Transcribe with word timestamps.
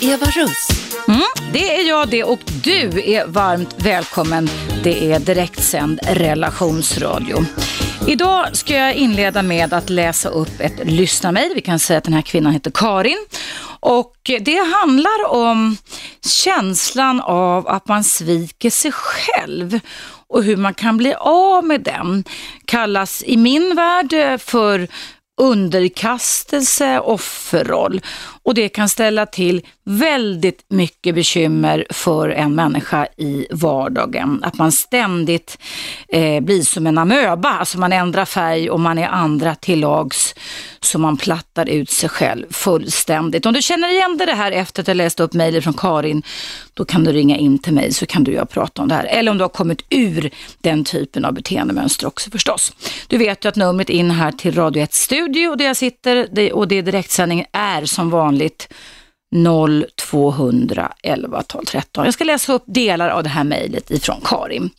Eva 0.00 0.26
Russ. 0.26 0.68
Mm, 1.08 1.52
det 1.52 1.76
är 1.76 1.88
jag 1.88 2.08
det 2.08 2.24
och 2.24 2.40
du 2.64 3.02
är 3.04 3.26
varmt 3.26 3.74
välkommen. 3.78 4.50
Det 4.82 5.12
är 5.12 5.20
direktsänd 5.20 6.00
relationsradio. 6.02 7.44
Idag 8.06 8.56
ska 8.56 8.74
jag 8.74 8.94
inleda 8.94 9.42
med 9.42 9.72
att 9.72 9.90
läsa 9.90 10.28
upp 10.28 10.60
ett 10.60 10.80
lyssna 10.84 11.32
mig. 11.32 11.54
Vi 11.54 11.60
kan 11.60 11.78
säga 11.78 11.98
att 11.98 12.04
den 12.04 12.12
här 12.12 12.22
kvinnan 12.22 12.52
heter 12.52 12.70
Karin. 12.74 13.26
Och 13.80 14.16
det 14.40 14.74
handlar 14.74 15.28
om 15.28 15.76
känslan 16.26 17.20
av 17.20 17.68
att 17.68 17.88
man 17.88 18.04
sviker 18.04 18.70
sig 18.70 18.92
själv 18.92 19.80
och 20.28 20.44
hur 20.44 20.56
man 20.56 20.74
kan 20.74 20.96
bli 20.96 21.14
av 21.18 21.64
med 21.64 21.80
den. 21.80 22.24
Kallas 22.64 23.22
i 23.26 23.36
min 23.36 23.74
värld 23.74 24.40
för 24.40 24.88
underkastelse, 25.38 27.00
offerroll 27.00 28.00
och 28.48 28.54
det 28.54 28.68
kan 28.68 28.88
ställa 28.88 29.26
till 29.26 29.62
väldigt 29.84 30.64
mycket 30.68 31.14
bekymmer 31.14 31.86
för 31.90 32.28
en 32.28 32.54
människa 32.54 33.06
i 33.16 33.46
vardagen. 33.50 34.40
Att 34.42 34.58
man 34.58 34.72
ständigt 34.72 35.58
eh, 36.08 36.40
blir 36.40 36.62
som 36.62 36.86
en 36.86 36.98
amöba, 36.98 37.48
alltså 37.48 37.78
man 37.78 37.92
ändrar 37.92 38.24
färg 38.24 38.70
och 38.70 38.80
man 38.80 38.98
är 38.98 39.08
andra 39.08 39.54
till 39.54 39.80
lags 39.80 40.34
så 40.80 40.98
man 40.98 41.16
plattar 41.16 41.68
ut 41.68 41.90
sig 41.90 42.08
själv 42.08 42.46
fullständigt. 42.50 43.46
Om 43.46 43.52
du 43.52 43.62
känner 43.62 43.88
igen 43.88 44.16
det 44.18 44.32
här 44.32 44.52
efter 44.52 44.82
att 44.82 44.88
jag 44.88 44.96
läst 44.96 45.20
upp 45.20 45.32
mejlet 45.32 45.64
från 45.64 45.74
Karin, 45.74 46.22
då 46.74 46.84
kan 46.84 47.04
du 47.04 47.12
ringa 47.12 47.36
in 47.36 47.58
till 47.58 47.72
mig 47.72 47.92
så 47.92 48.06
kan 48.06 48.24
du 48.24 48.32
och 48.32 48.38
jag 48.38 48.50
prata 48.50 48.82
om 48.82 48.88
det 48.88 48.94
här. 48.94 49.04
Eller 49.04 49.30
om 49.30 49.38
du 49.38 49.44
har 49.44 49.48
kommit 49.48 49.84
ur 49.90 50.30
den 50.60 50.84
typen 50.84 51.24
av 51.24 51.32
beteendemönster 51.32 52.06
också 52.06 52.30
förstås. 52.30 52.72
Du 53.08 53.18
vet 53.18 53.44
ju 53.44 53.48
att 53.48 53.56
numret 53.56 53.90
in 53.90 54.10
här 54.10 54.32
till 54.32 54.54
Radio 54.54 54.82
1 54.82 54.94
Studio 54.94 55.54
där 55.54 55.64
jag 55.64 55.76
sitter 55.76 56.52
och 56.52 56.68
det 56.68 56.78
är 56.78 56.82
direktsändning 56.82 57.44
är 57.52 57.84
som 57.84 58.10
vanligt 58.10 58.37
0200 59.96 60.92
11 61.02 61.42
12 61.42 61.64
13. 61.64 62.04
Jag 62.04 62.14
ska 62.14 62.24
läsa 62.24 62.52
upp 62.52 62.64
delar 62.66 63.08
av 63.08 63.22
det 63.22 63.28
här 63.28 63.44
mejlet 63.44 63.90
ifrån 63.90 64.20
Karin. 64.24 64.70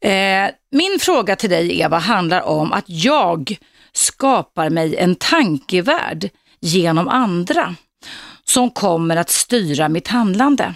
Eh, 0.00 0.50
min 0.70 0.98
fråga 1.00 1.36
till 1.36 1.50
dig 1.50 1.80
Eva 1.80 1.98
handlar 1.98 2.42
om 2.42 2.72
att 2.72 2.84
jag 2.86 3.56
skapar 3.92 4.70
mig 4.70 4.96
en 4.96 5.14
tankevärld 5.14 6.30
genom 6.60 7.08
andra 7.08 7.74
som 8.44 8.70
kommer 8.70 9.16
att 9.16 9.30
styra 9.30 9.88
mitt 9.88 10.08
handlande. 10.08 10.74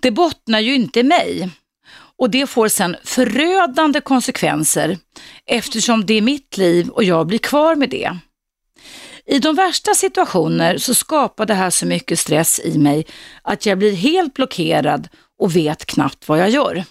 Det 0.00 0.10
bottnar 0.10 0.60
ju 0.60 0.74
inte 0.74 1.00
i 1.00 1.02
mig 1.02 1.50
och 2.18 2.30
det 2.30 2.46
får 2.46 2.68
sedan 2.68 2.96
förödande 3.04 4.00
konsekvenser 4.00 4.98
eftersom 5.46 6.06
det 6.06 6.14
är 6.14 6.22
mitt 6.22 6.56
liv 6.56 6.88
och 6.88 7.04
jag 7.04 7.26
blir 7.26 7.38
kvar 7.38 7.74
med 7.74 7.90
det. 7.90 8.18
I 9.30 9.38
de 9.38 9.54
värsta 9.54 9.94
situationer 9.94 10.78
så 10.78 10.94
skapar 10.94 11.46
det 11.46 11.54
här 11.54 11.70
så 11.70 11.86
mycket 11.86 12.18
stress 12.18 12.60
i 12.64 12.78
mig 12.78 13.06
att 13.42 13.66
jag 13.66 13.78
blir 13.78 13.92
helt 13.92 14.34
blockerad 14.34 15.08
och 15.38 15.56
vet 15.56 15.86
knappt 15.86 16.28
vad 16.28 16.38
jag 16.38 16.50
gör. 16.50 16.84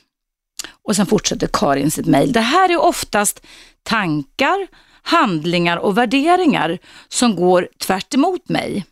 Och 0.84 0.96
sen 0.96 1.06
fortsätter 1.06 1.50
Karin 1.54 1.92
sitt 1.92 2.06
mejl. 2.06 2.34
Det 2.34 2.40
här 2.40 2.70
är 2.70 2.78
oftast 2.78 3.46
tankar, 3.84 4.68
handlingar 5.02 5.78
och 5.78 5.98
värderingar 5.98 6.78
som 7.08 7.36
går 7.36 7.68
tvärt 7.78 8.16
mig. 8.50 8.86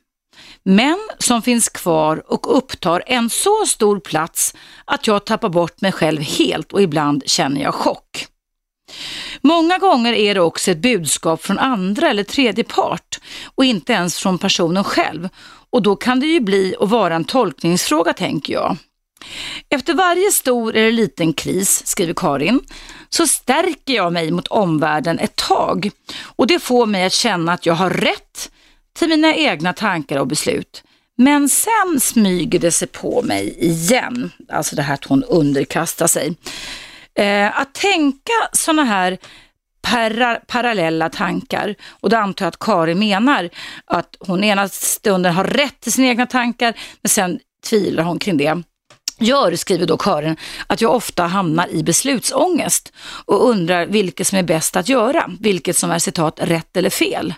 Men 0.64 0.98
som 1.20 1.42
finns 1.42 1.70
kvar 1.70 2.24
och 2.32 2.58
upptar 2.58 3.04
en 3.06 3.30
så 3.30 3.66
stor 3.68 4.00
plats 4.00 4.56
att 4.86 5.08
jag 5.08 5.26
tappar 5.26 5.50
bort 5.50 5.82
mig 5.82 5.92
själv 5.92 6.22
helt 6.22 6.74
och 6.74 6.82
ibland 6.82 7.24
känner 7.26 7.62
jag 7.62 7.74
chock. 7.74 8.28
Många 9.42 9.78
gånger 9.78 10.14
är 10.14 10.34
det 10.34 10.42
också 10.42 10.72
ett 10.72 10.78
budskap 10.78 11.44
från 11.44 11.60
andra 11.60 12.10
eller 12.10 12.24
tredje 12.24 12.64
part 12.64 13.20
och 13.56 13.66
inte 13.66 13.94
ens 13.94 14.18
från 14.18 14.38
personen 14.38 14.84
själv. 14.84 15.30
Och 15.70 15.82
då 15.82 15.96
kan 15.96 16.20
det 16.20 16.28
ju 16.28 16.40
bli 16.40 16.76
och 16.80 16.90
vara 16.90 17.16
en 17.16 17.26
tolkningsfråga 17.26 18.14
tänker 18.14 18.54
jag. 18.54 18.78
Efter 19.70 19.94
varje 19.94 20.32
stor 20.32 20.76
eller 20.76 20.92
liten 20.92 21.34
kris, 21.34 21.88
skriver 21.88 22.14
Karin, 22.14 22.60
så 23.10 23.28
stärker 23.28 23.94
jag 23.94 24.14
mig 24.14 24.32
mot 24.32 24.48
omvärlden 24.48 25.20
ett 25.20 25.36
tag 25.36 25.90
och 26.24 26.48
det 26.48 26.60
får 26.60 26.86
mig 26.86 27.06
att 27.06 27.14
känna 27.14 27.54
att 27.54 27.66
jag 27.66 27.74
har 27.74 27.90
rätt 27.90 28.52
till 29.00 29.10
mina 29.10 29.36
egna 29.36 29.74
tankar 29.74 30.20
och 30.20 30.28
beslut. 30.28 30.84
Men 31.18 31.50
sen 31.50 32.00
smyger 32.02 32.60
det 32.60 32.72
sig 32.72 32.88
på 32.88 33.22
mig 33.22 33.58
igen, 33.60 34.32
alltså 34.50 34.76
det 34.76 34.82
här 34.82 34.94
att 34.94 35.06
hon 35.06 35.24
underkastar 35.24 36.08
sig. 36.08 36.36
Eh, 37.18 37.60
att 37.60 37.74
tänka 37.74 38.34
sådana 38.54 38.84
här 38.84 39.18
para, 39.82 40.36
parallella 40.36 41.10
tankar. 41.10 41.76
Och 41.90 42.10
då 42.10 42.18
antar 42.18 42.46
jag 42.46 42.50
att 42.50 42.60
Karin 42.60 43.00
menar 43.00 43.50
att 43.86 44.16
hon 44.20 44.44
ena 44.44 44.68
stunden 44.68 45.34
har 45.34 45.44
rätt 45.44 45.80
till 45.80 45.94
sina 45.94 46.08
egna 46.08 46.26
tankar, 46.26 46.74
men 47.02 47.10
sen 47.10 47.40
tvivlar 47.70 48.04
hon 48.04 48.20
kring 48.20 48.38
det 48.38 48.64
gör, 49.20 49.56
skriver 49.56 49.86
då 49.86 49.98
Karin, 49.98 50.38
att 50.68 50.82
jag 50.82 50.96
ofta 50.96 51.24
hamnar 51.24 51.68
i 51.68 51.84
beslutsångest 51.84 52.94
och 53.26 53.50
undrar 53.50 53.86
vilket 53.86 54.28
som 54.28 54.38
är 54.38 54.44
bäst 54.44 54.76
att 54.76 54.90
göra, 54.90 55.30
vilket 55.40 55.78
som 55.78 55.92
är 55.92 56.00
citat 56.00 56.40
rätt 56.42 56.78
eller 56.78 56.90
fel. 56.90 57.34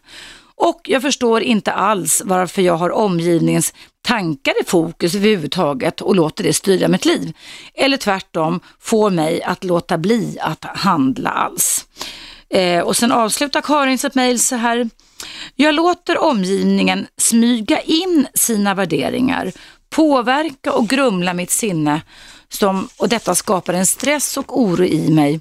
Och 0.60 0.82
jag 0.84 1.02
förstår 1.02 1.42
inte 1.42 1.72
alls 1.72 2.22
varför 2.26 2.62
jag 2.62 2.78
har 2.78 2.90
omgivningens 2.90 3.74
tankar 4.02 4.62
i 4.62 4.66
fokus 4.66 5.16
överhuvudtaget 5.16 6.02
och 6.02 6.16
låter 6.16 6.44
det 6.44 6.54
styra 6.54 6.88
mitt 6.88 7.06
liv. 7.06 7.34
Eller 7.74 7.98
tvärtom 7.98 8.60
får 8.80 9.10
mig 9.10 9.44
att 9.44 9.64
låta 9.64 9.98
bli 9.98 10.38
att 10.42 10.66
handla 10.66 11.30
alls. 11.30 11.86
Eh, 12.50 12.80
och 12.80 12.98
sen 12.98 13.12
avslutar 13.12 13.62
Karin 13.62 13.98
sitt 13.98 14.16
mejl 14.16 14.40
så 14.40 14.56
här. 14.56 14.90
Jag 15.56 15.76
låter 15.76 16.18
omgivningen 16.18 17.08
smyga 17.18 17.82
in 17.82 18.28
sina 18.34 18.74
värderingar, 18.74 19.52
påverka 19.90 20.74
och 20.74 20.88
grumla 20.88 21.34
mitt 21.34 21.52
sinne 21.52 22.02
som, 22.50 22.90
och 22.98 23.10
detta 23.10 23.36
skapar 23.36 23.74
en 23.74 23.86
stress 23.86 24.38
och 24.38 24.62
oro 24.62 24.86
i 24.86 25.10
mig 25.10 25.40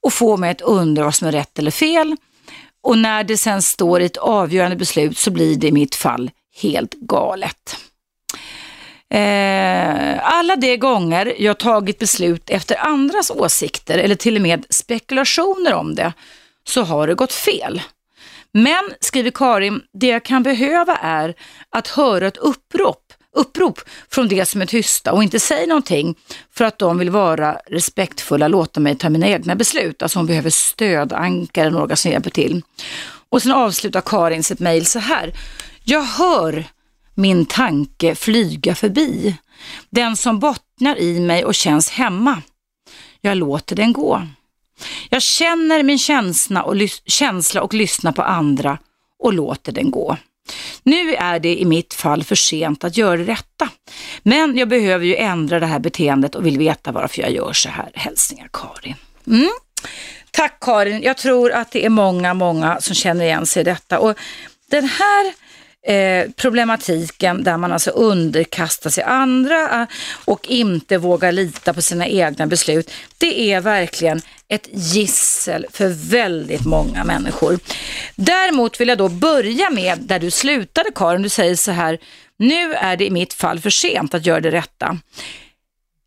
och 0.00 0.12
får 0.12 0.36
mig 0.36 0.50
att 0.50 0.60
undra 0.60 1.04
vad 1.04 1.14
som 1.14 1.28
är 1.28 1.32
rätt 1.32 1.58
eller 1.58 1.70
fel. 1.70 2.16
Och 2.82 2.98
när 2.98 3.24
det 3.24 3.36
sen 3.36 3.62
står 3.62 4.00
i 4.00 4.04
ett 4.04 4.16
avgörande 4.16 4.76
beslut 4.76 5.18
så 5.18 5.30
blir 5.30 5.56
det 5.56 5.66
i 5.66 5.72
mitt 5.72 5.94
fall 5.94 6.30
helt 6.62 6.94
galet. 6.94 7.76
Eh, 9.14 10.34
alla 10.34 10.56
de 10.56 10.76
gånger 10.76 11.34
jag 11.38 11.58
tagit 11.58 11.98
beslut 11.98 12.50
efter 12.50 12.86
andras 12.86 13.30
åsikter 13.30 13.98
eller 13.98 14.14
till 14.14 14.36
och 14.36 14.42
med 14.42 14.66
spekulationer 14.70 15.74
om 15.74 15.94
det 15.94 16.12
så 16.64 16.82
har 16.82 17.06
det 17.06 17.14
gått 17.14 17.32
fel. 17.32 17.82
Men, 18.52 18.90
skriver 19.00 19.30
Karin, 19.30 19.82
det 19.92 20.06
jag 20.06 20.24
kan 20.24 20.42
behöva 20.42 20.96
är 20.96 21.34
att 21.70 21.88
höra 21.88 22.26
ett 22.26 22.36
upprop, 22.36 23.09
upprop 23.36 23.80
från 24.10 24.28
de 24.28 24.46
som 24.46 24.62
är 24.62 24.66
tysta 24.66 25.12
och 25.12 25.22
inte 25.22 25.40
säger 25.40 25.66
någonting 25.66 26.14
för 26.52 26.64
att 26.64 26.78
de 26.78 26.98
vill 26.98 27.10
vara 27.10 27.60
respektfulla, 27.66 28.48
låta 28.48 28.80
mig 28.80 28.96
ta 28.96 29.08
mina 29.08 29.28
egna 29.28 29.56
beslut. 29.56 30.02
Alltså 30.02 30.18
hon 30.18 30.26
behöver 30.26 30.50
stödankare, 30.50 31.70
några 31.70 31.96
som 31.96 32.10
hjälper 32.10 32.30
till. 32.30 32.62
Och 33.28 33.42
sen 33.42 33.52
avslutar 33.52 34.00
Karin 34.00 34.44
sitt 34.44 34.60
mejl 34.60 34.86
så 34.86 34.98
här. 34.98 35.32
Jag 35.84 36.02
hör 36.02 36.64
min 37.14 37.46
tanke 37.46 38.14
flyga 38.14 38.74
förbi. 38.74 39.36
Den 39.90 40.16
som 40.16 40.38
bottnar 40.38 40.98
i 40.98 41.20
mig 41.20 41.44
och 41.44 41.54
känns 41.54 41.90
hemma. 41.90 42.42
Jag 43.20 43.36
låter 43.36 43.76
den 43.76 43.92
gå. 43.92 44.26
Jag 45.10 45.22
känner 45.22 45.82
min 45.82 45.98
känsla 45.98 46.62
och, 46.62 46.76
känsla 47.06 47.62
och 47.62 47.74
lyssnar 47.74 48.12
på 48.12 48.22
andra 48.22 48.78
och 49.18 49.32
låter 49.32 49.72
den 49.72 49.90
gå. 49.90 50.16
Nu 50.82 51.14
är 51.14 51.38
det 51.38 51.60
i 51.60 51.64
mitt 51.64 51.94
fall 51.94 52.24
för 52.24 52.34
sent 52.34 52.84
att 52.84 52.96
göra 52.96 53.16
det 53.16 53.24
rätta. 53.24 53.68
Men 54.22 54.56
jag 54.56 54.68
behöver 54.68 55.04
ju 55.04 55.16
ändra 55.16 55.60
det 55.60 55.66
här 55.66 55.78
beteendet 55.78 56.34
och 56.34 56.46
vill 56.46 56.58
veta 56.58 56.92
varför 56.92 57.22
jag 57.22 57.30
gör 57.30 57.52
så 57.52 57.68
här. 57.68 57.90
Hälsningar 57.94 58.48
Karin. 58.52 58.94
Mm. 59.26 59.50
Tack 60.30 60.60
Karin. 60.60 61.02
Jag 61.02 61.16
tror 61.16 61.52
att 61.52 61.72
det 61.72 61.84
är 61.84 61.88
många, 61.88 62.34
många 62.34 62.80
som 62.80 62.94
känner 62.94 63.24
igen 63.24 63.46
sig 63.46 63.60
i 63.60 63.64
detta. 63.64 63.98
Och 63.98 64.18
den 64.70 64.84
här 64.84 65.32
Eh, 65.86 66.30
problematiken 66.36 67.44
där 67.44 67.56
man 67.56 67.72
alltså 67.72 67.90
underkastar 67.90 68.90
sig 68.90 69.04
andra 69.04 69.80
eh, 69.80 69.88
och 70.24 70.46
inte 70.48 70.98
vågar 70.98 71.32
lita 71.32 71.74
på 71.74 71.82
sina 71.82 72.06
egna 72.06 72.46
beslut. 72.46 72.90
Det 73.18 73.52
är 73.52 73.60
verkligen 73.60 74.20
ett 74.48 74.68
gissel 74.72 75.66
för 75.70 75.88
väldigt 76.10 76.66
många 76.66 77.04
människor. 77.04 77.58
Däremot 78.16 78.80
vill 78.80 78.88
jag 78.88 78.98
då 78.98 79.08
börja 79.08 79.70
med 79.70 79.98
där 79.98 80.18
du 80.18 80.30
slutade 80.30 80.90
Karin. 80.94 81.22
Du 81.22 81.28
säger 81.28 81.56
så 81.56 81.70
här, 81.70 81.98
nu 82.36 82.74
är 82.74 82.96
det 82.96 83.06
i 83.06 83.10
mitt 83.10 83.34
fall 83.34 83.60
för 83.60 83.70
sent 83.70 84.14
att 84.14 84.26
göra 84.26 84.40
det 84.40 84.50
rätta. 84.50 84.98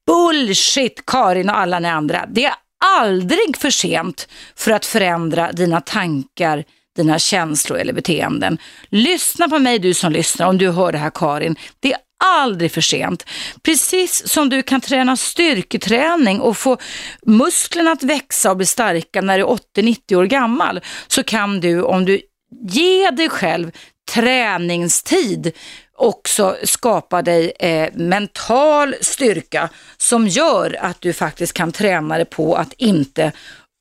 Bullshit 0.07 1.05
Karin 1.05 1.49
och 1.49 1.57
alla 1.57 1.79
ni 1.79 1.87
andra. 1.87 2.25
Det 2.29 2.45
är 2.45 2.53
aldrig 2.99 3.57
för 3.57 3.69
sent 3.69 4.27
för 4.55 4.71
att 4.71 4.85
förändra 4.85 5.51
dina 5.51 5.81
tankar, 5.81 6.63
dina 6.95 7.19
känslor 7.19 7.79
eller 7.79 7.93
beteenden. 7.93 8.57
Lyssna 8.89 9.49
på 9.49 9.59
mig 9.59 9.79
du 9.79 9.93
som 9.93 10.11
lyssnar 10.11 10.47
om 10.47 10.57
du 10.57 10.71
hör 10.71 10.91
det 10.91 10.97
här 10.97 11.11
Karin. 11.15 11.55
Det 11.79 11.93
är 11.93 11.99
aldrig 12.25 12.71
för 12.71 12.81
sent. 12.81 13.25
Precis 13.63 14.27
som 14.27 14.49
du 14.49 14.63
kan 14.63 14.81
träna 14.81 15.17
styrketräning 15.17 16.41
och 16.41 16.57
få 16.57 16.77
musklerna 17.25 17.91
att 17.91 18.03
växa 18.03 18.51
och 18.51 18.57
bli 18.57 18.65
starka 18.65 19.21
när 19.21 19.37
du 19.37 19.43
är 19.43 19.57
80-90 19.77 20.15
år 20.15 20.25
gammal 20.25 20.81
så 21.07 21.23
kan 21.23 21.59
du 21.59 21.81
om 21.81 22.05
du 22.05 22.21
ger 22.69 23.11
dig 23.11 23.29
själv 23.29 23.71
träningstid 24.11 25.53
också 25.97 26.55
skapa 26.63 27.21
dig 27.21 27.53
eh, 27.59 27.89
mental 27.93 28.95
styrka 29.01 29.69
som 29.97 30.27
gör 30.27 30.77
att 30.81 31.01
du 31.01 31.13
faktiskt 31.13 31.53
kan 31.53 31.71
träna 31.71 32.15
dig 32.15 32.25
på 32.25 32.55
att 32.55 32.73
inte 32.77 33.31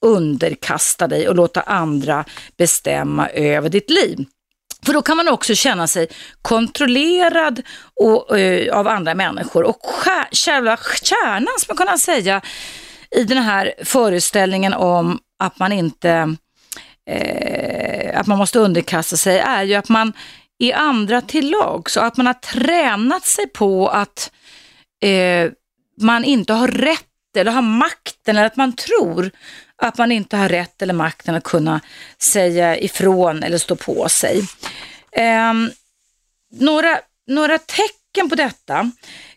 underkasta 0.02 1.08
dig 1.08 1.28
och 1.28 1.34
låta 1.34 1.60
andra 1.60 2.24
bestämma 2.56 3.28
över 3.28 3.68
ditt 3.68 3.90
liv. 3.90 4.24
För 4.86 4.92
då 4.92 5.02
kan 5.02 5.16
man 5.16 5.28
också 5.28 5.54
känna 5.54 5.86
sig 5.86 6.08
kontrollerad 6.42 7.62
och, 8.00 8.36
uh, 8.38 8.72
av 8.72 8.88
andra 8.88 9.14
människor. 9.14 9.62
Och 9.62 9.78
själva 9.82 10.78
kärnan, 11.02 11.54
som 11.58 11.76
man 11.76 11.86
kan 11.86 11.98
säga, 11.98 12.40
i 13.10 13.24
den 13.24 13.42
här 13.42 13.74
föreställningen 13.84 14.74
om 14.74 15.18
att 15.38 15.58
man 15.58 15.72
inte 15.72 16.36
eh, 17.10 18.20
att 18.20 18.26
man 18.26 18.38
måste 18.38 18.58
underkasta 18.58 19.16
sig 19.16 19.38
är 19.38 19.62
ju 19.62 19.74
att 19.74 19.88
man 19.88 20.12
är 20.58 20.74
andra 20.74 21.20
till 21.20 21.50
lag. 21.50 21.90
Så 21.90 22.00
att 22.00 22.16
man 22.16 22.26
har 22.26 22.34
tränat 22.34 23.26
sig 23.26 23.48
på 23.48 23.88
att 23.88 24.32
eh, 25.04 25.50
man 26.00 26.24
inte 26.24 26.52
har 26.52 26.68
rätt 26.68 27.06
eller 27.36 27.52
har 27.52 27.62
makten 27.62 28.36
eller 28.36 28.46
att 28.46 28.56
man 28.56 28.72
tror 28.72 29.30
att 29.82 29.98
man 29.98 30.12
inte 30.12 30.36
har 30.36 30.48
rätt 30.48 30.82
eller 30.82 30.94
makten 30.94 31.34
att 31.34 31.44
kunna 31.44 31.80
säga 32.18 32.78
ifrån 32.78 33.42
eller 33.42 33.58
stå 33.58 33.76
på 33.76 34.08
sig. 34.08 34.42
Eh, 35.12 35.52
några, 36.60 36.98
några 37.26 37.58
tecken 37.58 38.28
på 38.28 38.34
detta 38.34 38.90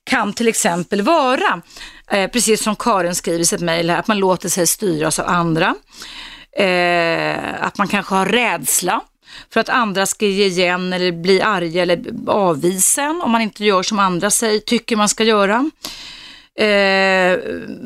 kan 0.03 0.33
till 0.33 0.47
exempel 0.47 1.01
vara, 1.01 1.61
eh, 2.11 2.29
precis 2.31 2.63
som 2.63 2.75
Karin 2.75 3.15
skriver 3.15 3.39
i 3.39 3.45
sitt 3.45 3.61
mejl, 3.61 3.89
att 3.89 4.07
man 4.07 4.17
låter 4.17 4.49
sig 4.49 4.67
styras 4.67 5.19
av 5.19 5.27
andra. 5.27 5.75
Eh, 6.57 7.63
att 7.63 7.77
man 7.77 7.87
kanske 7.87 8.15
har 8.15 8.25
rädsla 8.25 9.01
för 9.53 9.59
att 9.59 9.69
andra 9.69 10.05
ska 10.05 10.25
ge 10.25 10.45
igen 10.45 10.93
eller 10.93 11.11
bli 11.11 11.41
arga 11.41 11.81
eller 11.81 11.99
avvisa 12.27 13.01
en 13.01 13.21
om 13.21 13.31
man 13.31 13.41
inte 13.41 13.65
gör 13.65 13.83
som 13.83 13.99
andra 13.99 14.31
säger, 14.31 14.59
tycker 14.59 14.95
man 14.95 15.09
ska 15.09 15.23
göra. 15.23 15.69
Eh, 16.59 17.39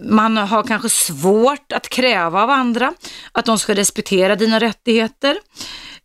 man 0.03 0.37
har 0.37 0.63
kanske 0.63 0.89
svårt 0.89 1.71
att 1.71 1.89
kräva 1.89 2.43
av 2.43 2.49
andra 2.49 2.93
att 3.31 3.45
de 3.45 3.59
ska 3.59 3.73
respektera 3.73 4.35
dina 4.35 4.59
rättigheter. 4.59 5.37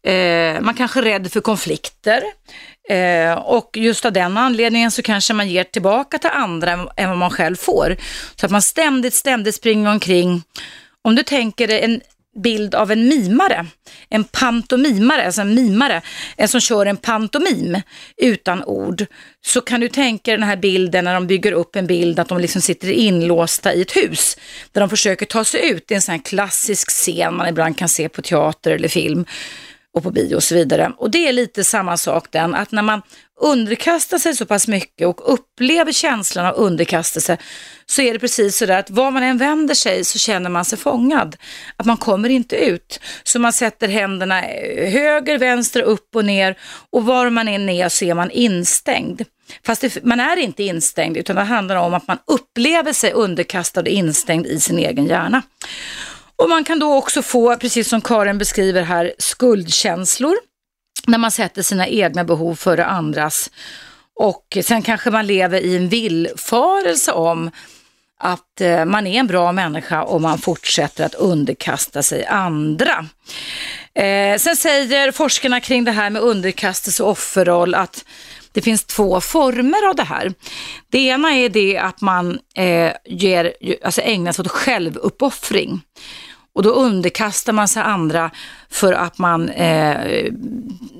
Eh, 0.06 0.60
man 0.60 0.74
kanske 0.74 1.00
är 1.00 1.02
rädd 1.02 1.32
för 1.32 1.40
konflikter. 1.40 2.22
Eh, 2.88 3.32
och 3.32 3.70
just 3.76 4.04
av 4.04 4.12
den 4.12 4.36
anledningen 4.36 4.90
så 4.90 5.02
kanske 5.02 5.34
man 5.34 5.48
ger 5.48 5.64
tillbaka 5.64 6.18
till 6.18 6.30
andra 6.30 6.88
än 6.96 7.08
vad 7.08 7.18
man 7.18 7.30
själv 7.30 7.56
får. 7.56 7.96
Så 8.36 8.46
att 8.46 8.52
man 8.52 8.62
ständigt, 8.62 9.14
ständigt 9.14 9.54
springer 9.54 9.90
omkring. 9.90 10.42
Om 11.02 11.14
du 11.14 11.22
tänker 11.22 11.66
dig 11.66 11.80
en 11.82 12.00
bild 12.34 12.74
av 12.74 12.90
en 12.90 13.08
mimare, 13.08 13.66
en 14.08 14.24
pantomimare, 14.24 15.26
alltså 15.26 15.40
en 15.40 15.54
mimare, 15.54 16.02
en 16.36 16.48
som 16.48 16.60
kör 16.60 16.86
en 16.86 16.96
pantomim 16.96 17.80
utan 18.16 18.64
ord, 18.64 19.06
så 19.46 19.60
kan 19.60 19.80
du 19.80 19.88
tänka 19.88 20.30
den 20.30 20.42
här 20.42 20.56
bilden 20.56 21.04
när 21.04 21.14
de 21.14 21.26
bygger 21.26 21.52
upp 21.52 21.76
en 21.76 21.86
bild 21.86 22.18
att 22.18 22.28
de 22.28 22.40
liksom 22.40 22.62
sitter 22.62 22.90
inlåsta 22.90 23.74
i 23.74 23.82
ett 23.82 23.96
hus 23.96 24.36
där 24.72 24.80
de 24.80 24.90
försöker 24.90 25.26
ta 25.26 25.44
sig 25.44 25.70
ut. 25.70 25.84
Det 25.88 25.94
är 25.94 25.96
en 25.96 26.02
sån 26.02 26.12
här 26.12 26.22
klassisk 26.22 26.90
scen 26.90 27.34
man 27.34 27.48
ibland 27.48 27.78
kan 27.78 27.88
se 27.88 28.08
på 28.08 28.22
teater 28.22 28.70
eller 28.70 28.88
film 28.88 29.24
och 29.94 30.02
på 30.02 30.10
bio 30.10 30.34
och 30.34 30.42
så 30.42 30.54
vidare. 30.54 30.92
Och 30.96 31.10
det 31.10 31.28
är 31.28 31.32
lite 31.32 31.64
samma 31.64 31.96
sak 31.96 32.26
den, 32.30 32.54
att 32.54 32.72
när 32.72 32.82
man 32.82 33.02
underkastar 33.40 34.18
sig 34.18 34.36
så 34.36 34.46
pass 34.46 34.68
mycket 34.68 35.06
och 35.06 35.32
upplever 35.32 35.92
känslan 35.92 36.46
av 36.46 36.54
underkastelse 36.54 37.38
så 37.86 38.02
är 38.02 38.12
det 38.12 38.18
precis 38.18 38.56
så 38.56 38.66
där 38.66 38.78
att 38.78 38.90
var 38.90 39.10
man 39.10 39.22
än 39.22 39.38
vänder 39.38 39.74
sig 39.74 40.04
så 40.04 40.18
känner 40.18 40.50
man 40.50 40.64
sig 40.64 40.78
fångad. 40.78 41.36
Att 41.76 41.86
man 41.86 41.96
kommer 41.96 42.28
inte 42.28 42.56
ut. 42.56 43.00
Så 43.24 43.38
man 43.38 43.52
sätter 43.52 43.88
händerna 43.88 44.44
eh, 44.44 44.92
höger, 44.92 45.38
vänster, 45.38 45.82
upp 45.82 46.16
och 46.16 46.24
ner 46.24 46.58
och 46.90 47.04
var 47.04 47.30
man 47.30 47.48
än 47.48 47.68
är 47.68 47.88
så 47.88 48.04
är 48.04 48.14
man 48.14 48.30
instängd. 48.30 49.22
Fast 49.66 49.80
det, 49.80 50.04
man 50.04 50.20
är 50.20 50.36
inte 50.36 50.62
instängd 50.62 51.16
utan 51.16 51.36
det 51.36 51.42
handlar 51.42 51.76
om 51.76 51.94
att 51.94 52.08
man 52.08 52.18
upplever 52.26 52.92
sig 52.92 53.12
underkastad 53.12 53.80
och 53.80 53.88
instängd 53.88 54.46
i 54.46 54.60
sin 54.60 54.78
egen 54.78 55.06
hjärna. 55.06 55.42
Och 56.36 56.48
man 56.48 56.64
kan 56.64 56.78
då 56.78 56.94
också 56.94 57.22
få, 57.22 57.56
precis 57.56 57.88
som 57.88 58.00
Karin 58.00 58.38
beskriver 58.38 58.82
här, 58.82 59.14
skuldkänslor 59.18 60.34
när 61.06 61.18
man 61.18 61.30
sätter 61.30 61.62
sina 61.62 61.88
egna 61.88 62.24
behov 62.24 62.54
före 62.54 62.84
andras. 62.84 63.50
Och 64.16 64.58
sen 64.62 64.82
kanske 64.82 65.10
man 65.10 65.26
lever 65.26 65.60
i 65.60 65.76
en 65.76 65.88
villfarelse 65.88 67.12
om 67.12 67.50
att 68.18 68.60
eh, 68.60 68.84
man 68.84 69.06
är 69.06 69.20
en 69.20 69.26
bra 69.26 69.52
människa 69.52 70.02
om 70.02 70.22
man 70.22 70.38
fortsätter 70.38 71.04
att 71.04 71.14
underkasta 71.14 72.02
sig 72.02 72.26
andra. 72.26 73.06
Eh, 73.94 74.38
sen 74.38 74.56
säger 74.56 75.12
forskarna 75.12 75.60
kring 75.60 75.84
det 75.84 75.90
här 75.90 76.10
med 76.10 76.22
underkastelse 76.22 77.02
och 77.02 77.10
offerroll 77.10 77.74
att 77.74 78.04
det 78.52 78.62
finns 78.62 78.84
två 78.84 79.20
former 79.20 79.88
av 79.88 79.96
det 79.96 80.02
här. 80.02 80.34
Det 80.90 80.98
ena 80.98 81.34
är 81.34 81.48
det 81.48 81.78
att 81.78 82.00
man 82.00 82.38
eh, 82.54 82.92
ger, 83.04 83.52
alltså 83.84 84.00
ägnar 84.00 84.32
sig 84.32 84.42
åt 84.42 84.50
självuppoffring. 84.50 85.80
Och 86.54 86.62
då 86.62 86.70
underkastar 86.70 87.52
man 87.52 87.68
sig 87.68 87.82
andra 87.82 88.30
för 88.70 88.92
att 88.92 89.18
man 89.18 89.48
eh, 89.48 90.30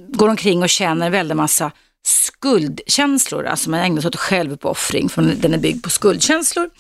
går 0.09 0.29
omkring 0.29 0.63
och 0.63 0.69
känner 0.69 1.07
en 1.07 1.13
väldig 1.13 1.37
massa 1.37 1.71
skuldkänslor, 2.07 3.47
alltså 3.47 3.71
man 3.71 3.81
ägnar 3.81 4.01
sig 4.01 4.09
åt 4.09 4.17
självuppoffring, 4.17 5.09
för 5.09 5.23
den 5.23 5.55
är 5.55 5.59
byggd 5.59 5.83
på 5.83 5.91
skuldkänslor. 5.91 6.71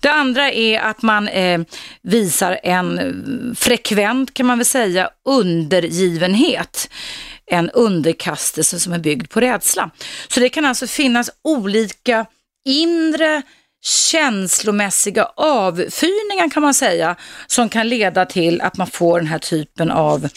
Det 0.00 0.08
andra 0.08 0.52
är 0.52 0.80
att 0.80 1.02
man 1.02 1.28
eh, 1.28 1.60
visar 2.02 2.60
en 2.62 3.54
frekvent, 3.58 4.34
kan 4.34 4.46
man 4.46 4.58
väl 4.58 4.64
säga, 4.64 5.10
undergivenhet. 5.24 6.90
En 7.46 7.70
underkastelse 7.70 8.80
som 8.80 8.92
är 8.92 8.98
byggd 8.98 9.30
på 9.30 9.40
rädsla. 9.40 9.90
Så 10.28 10.40
det 10.40 10.48
kan 10.48 10.64
alltså 10.64 10.86
finnas 10.86 11.30
olika 11.44 12.26
inre 12.64 13.42
känslomässiga 13.82 15.28
avfyrningar 15.36 16.50
kan 16.50 16.62
man 16.62 16.74
säga, 16.74 17.16
som 17.46 17.68
kan 17.68 17.88
leda 17.88 18.26
till 18.26 18.60
att 18.60 18.76
man 18.76 18.86
får 18.86 19.18
den 19.18 19.28
här 19.28 19.38
typen 19.38 19.90
av 19.90 20.28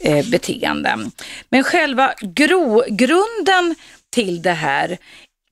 eh, 0.00 0.26
beteende. 0.26 0.98
Men 1.48 1.64
själva 1.64 2.14
grogrunden 2.20 3.74
till 4.12 4.42
det 4.42 4.52
här 4.52 4.98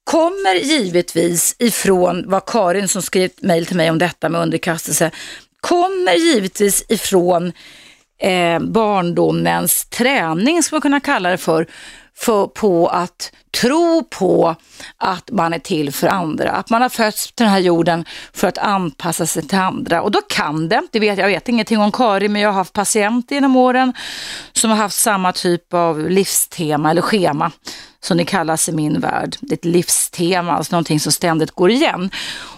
kommer 0.04 0.54
givetvis 0.54 1.56
ifrån 1.58 2.24
vad 2.26 2.46
Karin 2.46 2.88
som 2.88 3.02
skrev 3.02 3.30
mejl 3.40 3.66
till 3.66 3.76
mig 3.76 3.90
om 3.90 3.98
detta 3.98 4.28
med 4.28 4.40
underkastelse, 4.40 5.10
kommer 5.60 6.14
givetvis 6.14 6.84
ifrån 6.88 7.52
eh, 8.18 8.58
barndomens 8.60 9.84
träning, 9.84 10.62
som 10.62 10.74
man 10.74 10.82
kunna 10.82 11.00
kalla 11.00 11.30
det 11.30 11.38
för, 11.38 11.66
för, 12.14 12.46
på 12.46 12.88
att 12.88 13.32
tro 13.60 14.04
på 14.10 14.56
att 14.96 15.30
man 15.30 15.52
är 15.52 15.58
till 15.58 15.92
för 15.92 16.08
andra. 16.08 16.50
Att 16.50 16.70
man 16.70 16.82
har 16.82 16.88
fötts 16.88 17.26
till 17.26 17.44
den 17.44 17.52
här 17.52 17.58
jorden 17.58 18.04
för 18.32 18.48
att 18.48 18.58
anpassa 18.58 19.26
sig 19.26 19.48
till 19.48 19.58
andra. 19.58 20.02
Och 20.02 20.10
då 20.10 20.20
kan 20.20 20.68
det, 20.68 20.82
det 20.90 21.00
vet, 21.00 21.18
jag 21.18 21.26
vet 21.26 21.48
ingenting 21.48 21.78
om 21.78 21.92
Karin, 21.92 22.32
men 22.32 22.42
jag 22.42 22.48
har 22.48 22.54
haft 22.54 22.72
patienter 22.72 23.34
genom 23.34 23.56
åren 23.56 23.92
som 24.52 24.70
har 24.70 24.76
haft 24.76 24.96
samma 24.96 25.32
typ 25.32 25.74
av 25.74 26.10
livstema 26.10 26.90
eller 26.90 27.02
schema 27.02 27.50
som 28.04 28.16
det 28.16 28.24
kallas 28.24 28.68
i 28.68 28.72
min 28.72 29.00
värld. 29.00 29.36
Det 29.40 29.52
är 29.52 29.56
ett 29.56 29.64
livstema, 29.64 30.52
alltså 30.52 30.72
någonting 30.72 31.00
som 31.00 31.12
ständigt 31.12 31.50
går 31.50 31.70
igen. 31.70 32.10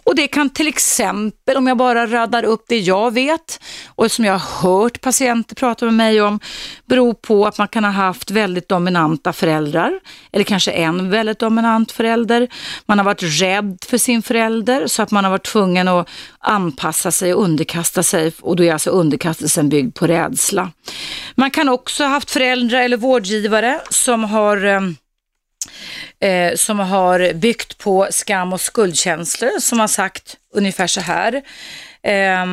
Och 0.05 0.17
det 0.17 0.27
kan 0.27 0.51
till 0.51 0.69
exempel, 0.69 1.57
om 1.57 1.67
jag 1.67 1.77
bara 1.77 2.07
raddar 2.07 2.43
upp 2.43 2.65
det 2.69 2.79
jag 2.79 3.15
vet 3.15 3.61
och 3.87 4.13
som 4.13 4.25
jag 4.25 4.39
har 4.39 4.63
hört 4.63 5.01
patienter 5.01 5.55
prata 5.55 5.85
med 5.85 5.95
mig 5.95 6.21
om, 6.21 6.41
bero 6.87 7.15
på 7.15 7.47
att 7.47 7.59
man 7.59 7.69
kan 7.69 7.85
ha 7.85 7.91
haft 7.91 8.31
väldigt 8.31 8.69
dominanta 8.69 9.33
föräldrar 9.33 10.01
eller 10.33 10.45
kanske 10.45 10.71
en 10.89 11.11
väldigt 11.11 11.39
dominant 11.39 11.93
förälder. 11.93 12.49
Man 12.87 12.99
har 12.99 13.05
varit 13.05 13.23
rädd 13.23 13.79
för 13.87 13.99
sin 13.99 14.23
förälder 14.23 14.87
så 14.87 15.03
att 15.03 15.11
man 15.11 15.25
har 15.25 15.31
varit 15.31 15.47
tvungen 15.47 15.89
att 15.89 16.09
anpassa 16.39 17.11
sig 17.11 17.35
och 17.35 17.43
underkasta 17.43 18.03
sig 18.03 18.33
och 18.41 18.57
då 18.57 18.65
är 18.65 18.73
alltså 18.73 18.91
underkastelsen 18.91 19.69
byggd 19.69 19.95
på 19.95 20.07
rädsla. 20.07 20.71
Man 21.35 21.51
kan 21.51 21.69
också 21.69 22.05
ha 22.05 22.11
haft 22.11 22.31
föräldrar 22.31 22.81
eller 22.81 22.97
vårdgivare 22.97 23.81
som 23.91 24.25
har 24.25 24.65
ehm, 24.65 24.97
eh, 26.21 26.55
som 26.57 26.79
har 26.79 27.33
byggt 27.35 27.79
på 27.79 28.09
skam 28.11 28.53
och 28.53 28.61
skuldkänslor 28.61 29.61
som 29.61 29.81
har 29.81 29.89
sagt 29.89 30.37
ungefär 30.55 30.87
så 30.87 31.01
här. 31.01 31.43
Eh, 32.03 32.47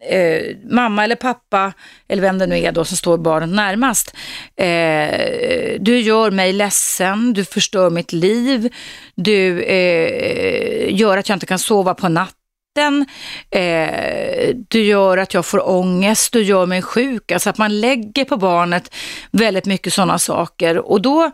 eh, 0.00 0.56
mamma 0.70 1.04
eller 1.04 1.16
pappa, 1.16 1.72
eller 2.08 2.22
vem 2.22 2.38
det 2.38 2.46
nu 2.46 2.58
är 2.58 2.72
då 2.72 2.84
som 2.84 2.96
står 2.96 3.18
barnet 3.18 3.48
närmast. 3.48 4.16
Eh, 4.56 5.80
du 5.80 6.00
gör 6.00 6.30
mig 6.30 6.52
ledsen, 6.52 7.32
du 7.32 7.44
förstör 7.44 7.90
mitt 7.90 8.12
liv, 8.12 8.72
du 9.14 9.62
eh, 9.62 10.94
gör 10.94 11.16
att 11.16 11.28
jag 11.28 11.36
inte 11.36 11.46
kan 11.46 11.58
sova 11.58 11.94
på 11.94 12.08
natten, 12.08 13.06
eh, 13.50 14.54
du 14.68 14.82
gör 14.82 15.18
att 15.18 15.34
jag 15.34 15.46
får 15.46 15.68
ångest, 15.68 16.32
du 16.32 16.42
gör 16.42 16.66
mig 16.66 16.82
sjuk. 16.82 17.32
Alltså 17.32 17.50
att 17.50 17.58
man 17.58 17.80
lägger 17.80 18.24
på 18.24 18.36
barnet 18.36 18.94
väldigt 19.30 19.66
mycket 19.66 19.92
sådana 19.92 20.18
saker 20.18 20.78
och 20.78 21.02
då 21.02 21.30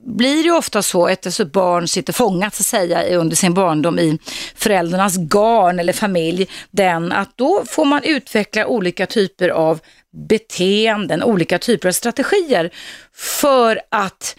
blir 0.00 0.44
det 0.44 0.50
ofta 0.50 0.82
så 0.82 1.08
eftersom 1.08 1.48
barn 1.48 1.88
sitter 1.88 2.12
fångat 2.12 2.54
så 2.54 2.60
att 2.60 2.66
säga 2.66 3.16
under 3.16 3.36
sin 3.36 3.54
barndom 3.54 3.98
i 3.98 4.18
föräldrarnas 4.54 5.16
garn 5.16 5.78
eller 5.78 5.92
familj, 5.92 6.48
den 6.70 7.12
att 7.12 7.36
då 7.36 7.64
får 7.68 7.84
man 7.84 8.02
utveckla 8.04 8.66
olika 8.66 9.06
typer 9.06 9.48
av 9.48 9.80
beteenden, 10.28 11.22
olika 11.22 11.58
typer 11.58 11.88
av 11.88 11.92
strategier 11.92 12.70
för 13.14 13.80
att 13.88 14.36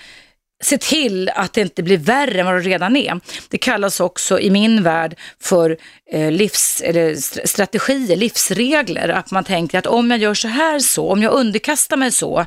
se 0.63 0.77
till 0.77 1.29
att 1.29 1.53
det 1.53 1.61
inte 1.61 1.83
blir 1.83 1.97
värre 1.97 2.39
än 2.39 2.45
vad 2.45 2.55
det 2.55 2.61
redan 2.61 2.95
är. 2.95 3.19
Det 3.49 3.57
kallas 3.57 3.99
också 3.99 4.39
i 4.39 4.49
min 4.49 4.83
värld 4.83 5.15
för 5.41 5.77
eh, 6.11 6.31
livs, 6.31 6.81
eller 6.81 7.15
strategier, 7.47 8.15
livsregler. 8.15 9.09
Att 9.09 9.31
man 9.31 9.43
tänker 9.43 9.79
att 9.79 9.87
om 9.87 10.11
jag 10.11 10.19
gör 10.19 10.33
så 10.33 10.47
här 10.47 10.79
så, 10.79 11.11
om 11.11 11.21
jag 11.21 11.33
underkastar 11.33 11.97
mig 11.97 12.11
så, 12.11 12.45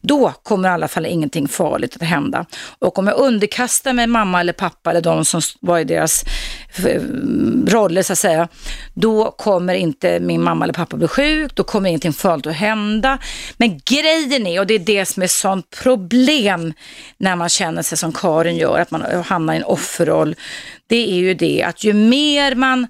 då 0.00 0.32
kommer 0.42 0.68
i 0.68 0.72
alla 0.72 0.88
fall 0.88 1.06
ingenting 1.06 1.48
farligt 1.48 1.96
att 1.96 2.02
hända. 2.02 2.46
Och 2.78 2.98
om 2.98 3.06
jag 3.06 3.18
underkastar 3.18 3.92
mig 3.92 4.06
mamma 4.06 4.40
eller 4.40 4.52
pappa 4.52 4.90
eller 4.90 5.00
de 5.00 5.24
som 5.24 5.40
var 5.60 5.78
i 5.78 5.84
deras 5.84 6.24
roller 7.66 8.02
så 8.02 8.12
att 8.12 8.18
säga, 8.18 8.48
då 8.94 9.30
kommer 9.30 9.74
inte 9.74 10.20
min 10.20 10.42
mamma 10.42 10.64
eller 10.64 10.74
pappa 10.74 10.96
bli 10.96 11.08
sjuk, 11.08 11.54
då 11.54 11.62
kommer 11.64 11.88
ingenting 11.88 12.12
farligt 12.12 12.46
att 12.46 12.54
hända. 12.54 13.18
Men 13.56 13.80
grejen 13.84 14.46
är, 14.46 14.60
och 14.60 14.66
det 14.66 14.74
är 14.74 14.78
det 14.78 15.06
som 15.06 15.22
är 15.22 15.26
sånt 15.26 15.70
problem 15.82 16.72
när 17.18 17.36
man 17.36 17.49
känner 17.50 17.82
sig 17.82 17.98
som 17.98 18.12
Karin 18.12 18.56
gör, 18.56 18.78
att 18.78 18.90
man 18.90 19.24
hamnar 19.24 19.54
i 19.54 19.56
en 19.56 19.64
offerroll, 19.64 20.36
det 20.86 21.10
är 21.10 21.16
ju 21.16 21.34
det 21.34 21.62
att 21.62 21.84
ju 21.84 21.92
mer 21.92 22.54
man 22.54 22.86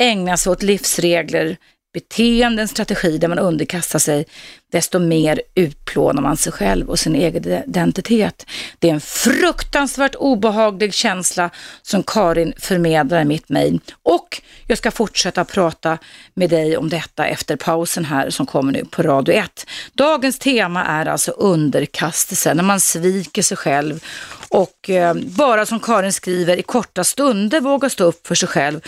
ägnar 0.00 0.36
sig 0.36 0.52
åt 0.52 0.62
livsregler, 0.62 1.56
beteenden, 1.94 2.68
strategi 2.68 3.18
där 3.18 3.28
man 3.28 3.38
underkastar 3.38 3.98
sig, 3.98 4.26
desto 4.72 4.98
mer 4.98 5.42
utplånar 5.54 6.22
man 6.22 6.36
sig 6.36 6.52
själv 6.52 6.90
och 6.90 6.98
sin 6.98 7.14
egen 7.14 7.46
identitet. 7.46 8.46
Det 8.78 8.88
är 8.88 8.94
en 8.94 9.00
fruktansvärt 9.00 10.14
obehaglig 10.14 10.94
känsla 10.94 11.50
som 11.82 12.02
Karin 12.02 12.52
förmedlar 12.58 13.20
i 13.20 13.24
mitt 13.24 13.48
mejl. 13.48 13.80
Och 14.02 14.42
jag 14.66 14.78
ska 14.78 14.90
fortsätta 14.90 15.44
prata 15.44 15.98
med 16.34 16.50
dig 16.50 16.76
om 16.76 16.88
detta 16.88 17.26
efter 17.26 17.56
pausen 17.56 18.04
här 18.04 18.30
som 18.30 18.46
kommer 18.46 18.72
nu 18.72 18.84
på 18.84 19.02
Radio 19.02 19.34
1. 19.34 19.66
Dagens 19.92 20.38
tema 20.38 20.84
är 20.84 21.06
alltså 21.06 21.30
underkastelse, 21.30 22.54
när 22.54 22.62
man 22.62 22.80
sviker 22.80 23.42
sig 23.42 23.56
själv 23.56 24.04
och 24.48 24.90
eh, 24.90 25.14
bara 25.14 25.66
som 25.66 25.80
Karin 25.80 26.12
skriver 26.12 26.56
i 26.56 26.62
korta 26.62 27.04
stunder 27.04 27.60
våga 27.60 27.90
stå 27.90 28.04
upp 28.04 28.26
för 28.26 28.34
sig 28.34 28.48
själv. 28.48 28.80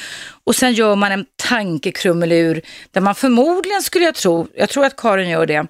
Och 0.44 0.56
sen 0.56 0.72
gör 0.72 0.96
man 0.96 1.12
en 1.12 1.26
tankekrumelur 1.48 2.60
där 2.90 3.00
man 3.00 3.14
förmodligen 3.14 3.82
skulle 3.82 4.04
jag 4.04 4.14
tro, 4.14 4.48
jag 4.54 4.68
tror 4.68 4.84
att 4.84 4.96
Karin 4.96 5.28
gör 5.28 5.46
det, 5.46 5.66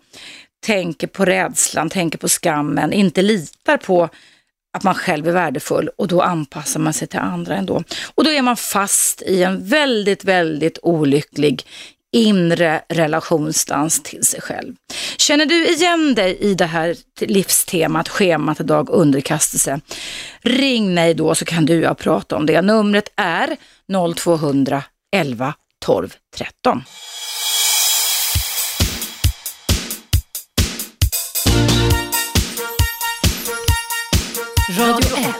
tänker 0.66 1.06
på 1.06 1.24
rädslan, 1.24 1.90
tänker 1.90 2.18
på 2.18 2.28
skammen, 2.28 2.92
inte 2.92 3.22
litar 3.22 3.76
på 3.76 4.08
att 4.76 4.82
man 4.82 4.94
själv 4.94 5.28
är 5.28 5.32
värdefull 5.32 5.90
och 5.98 6.08
då 6.08 6.22
anpassar 6.22 6.80
man 6.80 6.92
sig 6.92 7.08
till 7.08 7.18
andra 7.18 7.56
ändå. 7.56 7.82
Och 8.14 8.24
då 8.24 8.30
är 8.30 8.42
man 8.42 8.56
fast 8.56 9.22
i 9.22 9.42
en 9.42 9.68
väldigt, 9.68 10.24
väldigt 10.24 10.78
olycklig 10.82 11.62
inre 12.12 12.82
relationsdans 12.88 14.02
till 14.02 14.24
sig 14.24 14.40
själv. 14.40 14.74
Känner 15.16 15.46
du 15.46 15.66
igen 15.66 16.14
dig 16.14 16.38
i 16.40 16.54
det 16.54 16.66
här 16.66 16.96
livstemat, 17.20 18.08
schemat 18.08 18.60
idag, 18.60 18.90
underkastelse? 18.90 19.80
Ring 20.40 20.94
mig 20.94 21.14
då 21.14 21.34
så 21.34 21.44
kan 21.44 21.66
du 21.66 21.78
och 21.78 21.84
jag 21.84 21.98
prata 21.98 22.36
om 22.36 22.46
det. 22.46 22.62
Numret 22.62 23.12
är 23.16 23.56
0200 24.14 24.82
11 25.16 25.54
12 25.86 26.14
13. 26.36 26.82
Radio 34.78 35.16
1. 35.16 35.34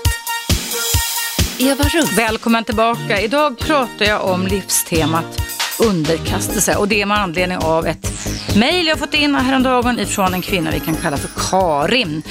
Eva 1.58 1.84
Russ. 1.84 2.18
Välkommen 2.18 2.64
tillbaka. 2.64 3.20
Idag 3.20 3.58
pratar 3.58 4.04
jag 4.06 4.24
om 4.24 4.46
livstemat 4.46 5.45
underkastelse 5.78 6.76
och 6.76 6.88
det 6.88 7.02
är 7.02 7.06
med 7.06 7.18
anledning 7.18 7.58
av 7.58 7.86
ett 7.86 8.10
mejl 8.56 8.86
jag 8.86 8.98
fått 8.98 9.14
in 9.14 9.34
häromdagen 9.34 9.98
ifrån 9.98 10.34
en 10.34 10.42
kvinna 10.42 10.70
vi 10.70 10.80
kan 10.80 10.96
kalla 10.96 11.16
för 11.16 11.50
Karin. 11.50 12.22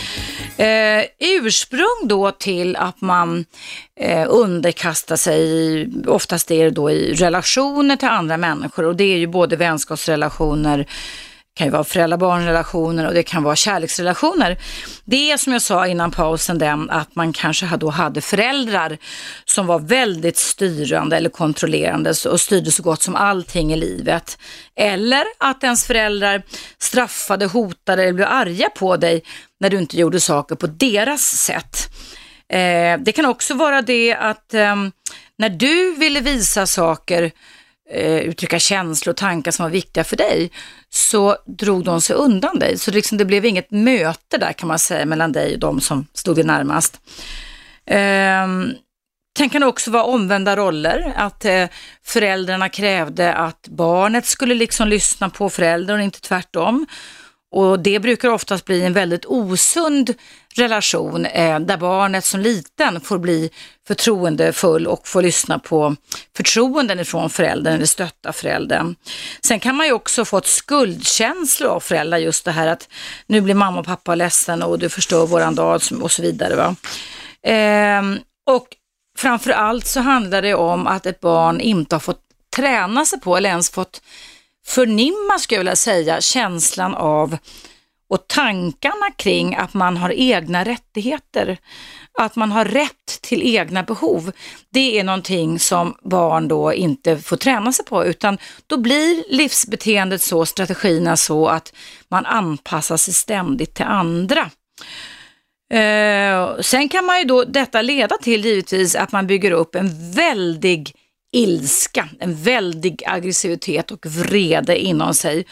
Eh, 0.57 1.05
ursprung 1.19 2.07
då 2.07 2.31
till 2.31 2.75
att 2.75 3.01
man 3.01 3.45
eh, 3.99 4.25
underkastar 4.29 5.15
sig, 5.15 5.87
oftast 6.07 6.51
är 6.51 6.63
det 6.63 6.69
då 6.69 6.91
i 6.91 7.13
relationer 7.13 7.95
till 7.95 8.07
andra 8.07 8.37
människor 8.37 8.85
och 8.85 8.95
det 8.95 9.03
är 9.03 9.17
ju 9.17 9.27
både 9.27 9.55
vänskapsrelationer, 9.55 10.87
kan 11.55 11.67
ju 11.67 11.71
vara 11.71 11.83
föräldrar-barnrelationer 11.83 13.07
och 13.07 13.13
det 13.13 13.23
kan 13.23 13.43
vara 13.43 13.55
kärleksrelationer. 13.55 14.57
Det 15.05 15.31
är 15.31 15.37
som 15.37 15.53
jag 15.53 15.61
sa 15.61 15.87
innan 15.87 16.11
pausen 16.11 16.57
den 16.57 16.89
att 16.89 17.15
man 17.15 17.33
kanske 17.33 17.77
då 17.77 17.89
hade 17.89 18.21
föräldrar 18.21 18.97
som 19.45 19.67
var 19.67 19.79
väldigt 19.79 20.37
styrande 20.37 21.17
eller 21.17 21.29
kontrollerande 21.29 22.13
och 22.29 22.41
styrde 22.41 22.71
så 22.71 22.83
gott 22.83 23.01
som 23.01 23.15
allting 23.15 23.73
i 23.73 23.75
livet. 23.75 24.37
Eller 24.75 25.25
att 25.37 25.63
ens 25.63 25.85
föräldrar 25.85 26.43
straffade, 26.77 27.45
hotade 27.45 28.03
eller 28.03 28.13
blev 28.13 28.27
arga 28.27 28.69
på 28.69 28.97
dig 28.97 29.23
när 29.59 29.69
du 29.69 29.77
inte 29.77 29.97
gjorde 29.97 30.19
saker 30.19 30.55
på 30.55 30.67
deras 30.67 31.21
sätt. 31.21 31.89
Eh, 32.49 32.99
det 32.99 33.11
kan 33.15 33.25
också 33.25 33.53
vara 33.53 33.81
det 33.81 34.13
att 34.13 34.53
eh, 34.53 34.75
när 35.37 35.49
du 35.49 35.95
ville 35.95 36.19
visa 36.19 36.67
saker 36.67 37.31
eh, 37.89 38.17
uttrycka 38.17 38.59
känslor 38.59 39.11
och 39.11 39.17
tankar 39.17 39.51
som 39.51 39.63
var 39.63 39.69
viktiga 39.69 40.03
för 40.03 40.17
dig, 40.17 40.51
så 40.89 41.37
drog 41.45 41.83
de 41.83 42.01
sig 42.01 42.15
undan 42.15 42.59
dig. 42.59 42.77
Så 42.77 42.91
liksom 42.91 43.17
det 43.17 43.25
blev 43.25 43.45
inget 43.45 43.71
möte 43.71 44.37
där 44.37 44.53
kan 44.53 44.67
man 44.67 44.79
säga 44.79 45.05
mellan 45.05 45.31
dig 45.31 45.53
och 45.53 45.59
de 45.59 45.81
som 45.81 46.07
stod 46.13 46.35
dig 46.35 46.45
närmast. 46.45 46.99
Eh, 47.85 48.47
Sen 49.37 49.49
kan 49.49 49.61
det 49.61 49.67
också 49.67 49.91
vara 49.91 50.03
omvända 50.03 50.55
roller, 50.55 51.13
att 51.15 51.45
eh, 51.45 51.65
föräldrarna 52.03 52.69
krävde 52.69 53.33
att 53.33 53.67
barnet 53.67 54.25
skulle 54.25 54.55
liksom 54.55 54.87
lyssna 54.87 55.29
på 55.29 55.49
föräldern 55.49 55.99
och 55.99 56.03
inte 56.03 56.21
tvärtom. 56.21 56.85
Och 57.51 57.79
det 57.79 57.99
brukar 57.99 58.29
oftast 58.29 58.65
bli 58.65 58.81
en 58.81 58.93
väldigt 58.93 59.25
osund 59.25 60.13
relation 60.55 61.25
eh, 61.25 61.59
där 61.59 61.77
barnet 61.77 62.25
som 62.25 62.39
liten 62.39 63.01
får 63.01 63.17
bli 63.17 63.49
förtroendefull 63.87 64.87
och 64.87 65.07
få 65.07 65.21
lyssna 65.21 65.59
på 65.59 65.95
förtroenden 66.37 66.99
ifrån 66.99 67.29
föräldern 67.29 67.73
eller 67.73 67.85
stötta 67.85 68.33
föräldern. 68.33 68.95
Sen 69.45 69.59
kan 69.59 69.75
man 69.75 69.85
ju 69.85 69.93
också 69.93 70.25
få 70.25 70.37
ett 70.37 70.45
skuldkänslor 70.45 71.69
av 71.69 71.79
föräldrar, 71.79 72.17
just 72.17 72.45
det 72.45 72.51
här 72.51 72.67
att 72.67 72.89
nu 73.27 73.41
blir 73.41 73.55
mamma 73.55 73.79
och 73.79 73.85
pappa 73.85 74.15
ledsen 74.15 74.63
och 74.63 74.79
du 74.79 74.89
förstör 74.89 75.25
våran 75.25 75.55
dag 75.55 75.81
och 76.01 76.11
så 76.11 76.21
vidare. 76.21 76.55
Va? 76.55 76.75
Ehm, 77.43 78.19
och 78.45 78.67
framför 79.17 79.51
allt 79.51 79.87
så 79.87 79.99
handlar 79.99 80.41
det 80.41 80.55
om 80.55 80.87
att 80.87 81.05
ett 81.05 81.19
barn 81.19 81.59
inte 81.59 81.95
har 81.95 81.99
fått 81.99 82.21
träna 82.55 83.05
sig 83.05 83.19
på 83.19 83.37
eller 83.37 83.49
ens 83.49 83.69
fått 83.69 84.01
förnimma, 84.65 85.39
skulle 85.39 85.55
jag 85.55 85.59
vilja 85.59 85.75
säga, 85.75 86.21
känslan 86.21 86.95
av 86.95 87.37
och 88.09 88.27
tankarna 88.27 89.11
kring 89.15 89.55
att 89.55 89.73
man 89.73 89.97
har 89.97 90.09
egna 90.09 90.63
rättigheter, 90.63 91.57
att 92.17 92.35
man 92.35 92.51
har 92.51 92.65
rätt 92.65 93.21
till 93.21 93.55
egna 93.55 93.83
behov. 93.83 94.31
Det 94.69 94.99
är 94.99 95.03
någonting 95.03 95.59
som 95.59 95.95
barn 96.03 96.47
då 96.47 96.73
inte 96.73 97.17
får 97.17 97.37
träna 97.37 97.73
sig 97.73 97.85
på 97.85 98.05
utan 98.05 98.37
då 98.67 98.77
blir 98.77 99.23
livsbeteendet 99.29 100.21
så, 100.21 100.45
strategierna 100.45 101.17
så 101.17 101.47
att 101.47 101.73
man 102.07 102.25
anpassar 102.25 102.97
sig 102.97 103.13
ständigt 103.13 103.73
till 103.73 103.85
andra. 103.85 104.49
Eh, 105.73 106.59
sen 106.61 106.89
kan 106.89 107.05
man 107.05 107.19
ju 107.19 107.25
då 107.25 107.43
detta 107.43 107.81
leda 107.81 108.17
till 108.17 108.45
givetvis 108.45 108.95
att 108.95 109.11
man 109.11 109.27
bygger 109.27 109.51
upp 109.51 109.75
en 109.75 110.11
väldig 110.11 110.95
ilska, 111.31 112.09
en 112.19 112.35
väldig 112.35 113.03
aggressivitet 113.05 113.91
och 113.91 114.05
vrede 114.05 114.77
inom 114.77 115.13
sig. 115.13 115.45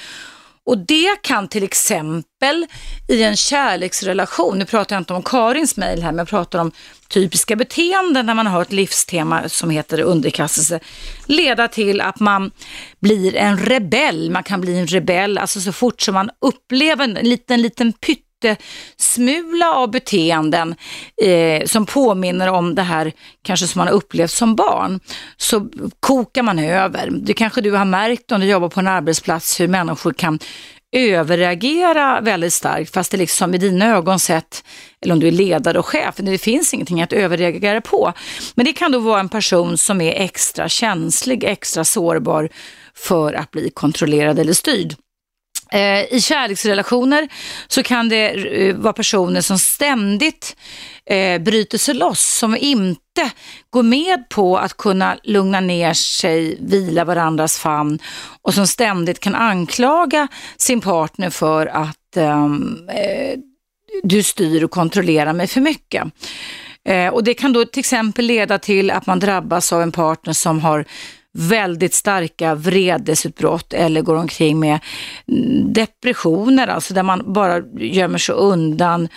Och 0.66 0.78
det 0.78 1.22
kan 1.22 1.48
till 1.48 1.64
exempel 1.64 2.66
i 3.08 3.24
en 3.24 3.36
kärleksrelation, 3.36 4.60
nu 4.60 4.66
pratar 4.66 4.96
jag 4.96 5.02
inte 5.02 5.14
om 5.14 5.24
Karins 5.24 5.78
mejl 5.78 6.04
här, 6.04 6.12
men 6.12 6.18
jag 6.18 6.28
pratar 6.28 6.60
om 6.60 6.72
typiska 7.08 7.56
beteenden 7.56 8.26
när 8.26 8.34
man 8.34 8.48
har 8.48 8.62
ett 8.62 8.72
livstema 8.72 9.50
som 9.50 9.70
heter 9.70 10.02
underkastelse, 10.02 10.80
leda 11.26 11.68
till 11.68 12.02
att 12.02 12.20
man 12.20 12.52
blir 13.00 13.36
en 13.36 13.58
rebell. 13.58 14.32
Man 14.32 14.44
kan 14.44 14.62
bli 14.62 14.80
en 14.80 14.88
rebell, 14.88 15.38
alltså 15.38 15.62
så 15.62 15.72
fort 15.72 16.02
som 16.02 16.14
man 16.14 16.30
upplever 16.42 17.04
en 17.04 17.14
liten, 17.14 17.62
liten 17.62 17.94
pytt 17.94 18.33
pyttesmula 18.44 19.74
av 19.74 19.92
beteenden 19.92 20.76
eh, 21.24 21.66
som 21.66 21.86
påminner 21.86 22.48
om 22.48 22.76
det 22.76 22.82
här 22.82 23.12
kanske 23.44 23.68
som 23.68 23.80
man 23.80 23.88
har 23.88 23.96
upplevt 23.96 24.32
som 24.32 24.56
barn, 24.56 25.00
så 25.38 25.70
kokar 26.00 26.44
man 26.44 26.60
över. 26.60 27.10
Det 27.12 27.34
kanske 27.34 27.62
du 27.62 27.72
har 27.72 27.86
märkt 27.86 28.32
om 28.32 28.42
du 28.42 28.48
jobbar 28.48 28.70
på 28.70 28.80
en 28.80 28.88
arbetsplats 28.88 29.60
hur 29.60 29.68
människor 29.68 30.14
kan 30.14 30.40
överreagera 30.96 32.22
väldigt 32.22 32.54
starkt 32.54 32.94
fast 32.94 33.12
det 33.12 33.18
liksom 33.18 33.54
i 33.54 33.58
dina 33.58 33.96
ögon 33.96 34.20
sett, 34.20 34.64
eller 35.02 35.14
om 35.14 35.20
du 35.20 35.28
är 35.28 35.32
ledare 35.32 35.80
och 35.80 35.86
chef, 35.86 36.16
det 36.18 36.38
finns 36.38 36.74
ingenting 36.74 37.02
att 37.02 37.14
överreagera 37.14 37.82
på. 37.82 38.14
Men 38.56 38.66
det 38.66 38.74
kan 38.74 38.92
då 38.92 39.00
vara 39.00 39.20
en 39.20 39.30
person 39.30 39.78
som 39.78 40.02
är 40.02 40.14
extra 40.14 40.70
känslig, 40.70 41.44
extra 41.44 41.86
sårbar 41.86 42.50
för 42.96 43.34
att 43.34 43.52
bli 43.52 43.70
kontrollerad 43.70 44.40
eller 44.40 44.54
styrd. 44.54 44.96
Eh, 45.74 46.14
I 46.14 46.22
kärleksrelationer 46.22 47.28
så 47.68 47.84
kan 47.84 48.10
det 48.10 48.30
eh, 48.30 48.76
vara 48.76 48.94
personer 48.94 49.42
som 49.42 49.60
ständigt 49.60 50.56
eh, 51.06 51.42
bryter 51.42 51.78
sig 51.78 51.96
loss, 51.96 52.38
som 52.38 52.58
inte 52.58 53.32
går 53.70 53.84
med 53.84 54.30
på 54.30 54.58
att 54.58 54.78
kunna 54.78 55.18
lugna 55.24 55.60
ner 55.60 55.94
sig, 55.94 56.58
vila 56.62 57.06
varandras 57.06 57.60
famn 57.60 58.00
och 58.42 58.54
som 58.54 58.68
ständigt 58.68 59.20
kan 59.20 59.36
anklaga 59.36 60.28
sin 60.58 60.82
partner 60.82 61.30
för 61.30 61.66
att 61.66 62.18
ehm, 62.18 62.90
eh, 62.90 63.40
du 64.04 64.24
styr 64.24 64.64
och 64.64 64.72
kontrollerar 64.72 65.34
mig 65.34 65.48
för 65.48 65.62
mycket. 65.62 66.04
Eh, 66.90 67.08
och 67.08 67.24
det 67.24 67.34
kan 67.34 67.54
då 67.54 67.66
till 67.66 67.80
exempel 67.80 68.26
leda 68.26 68.60
till 68.60 68.92
att 68.92 69.06
man 69.06 69.20
drabbas 69.20 69.74
av 69.74 69.82
en 69.82 69.92
partner 69.92 70.34
som 70.34 70.60
har 70.60 70.86
väldigt 71.34 71.94
starka 71.94 72.56
vredesutbrott 72.56 73.74
eller 73.74 74.02
går 74.02 74.16
omkring 74.16 74.60
med 74.60 74.80
mm, 75.28 75.74
depressioner, 75.74 76.68
alltså 76.68 76.94
där 76.94 77.04
man 77.04 77.34
bara 77.34 77.60
gömmer 77.78 78.18
sig 78.18 78.36
undan 78.36 79.08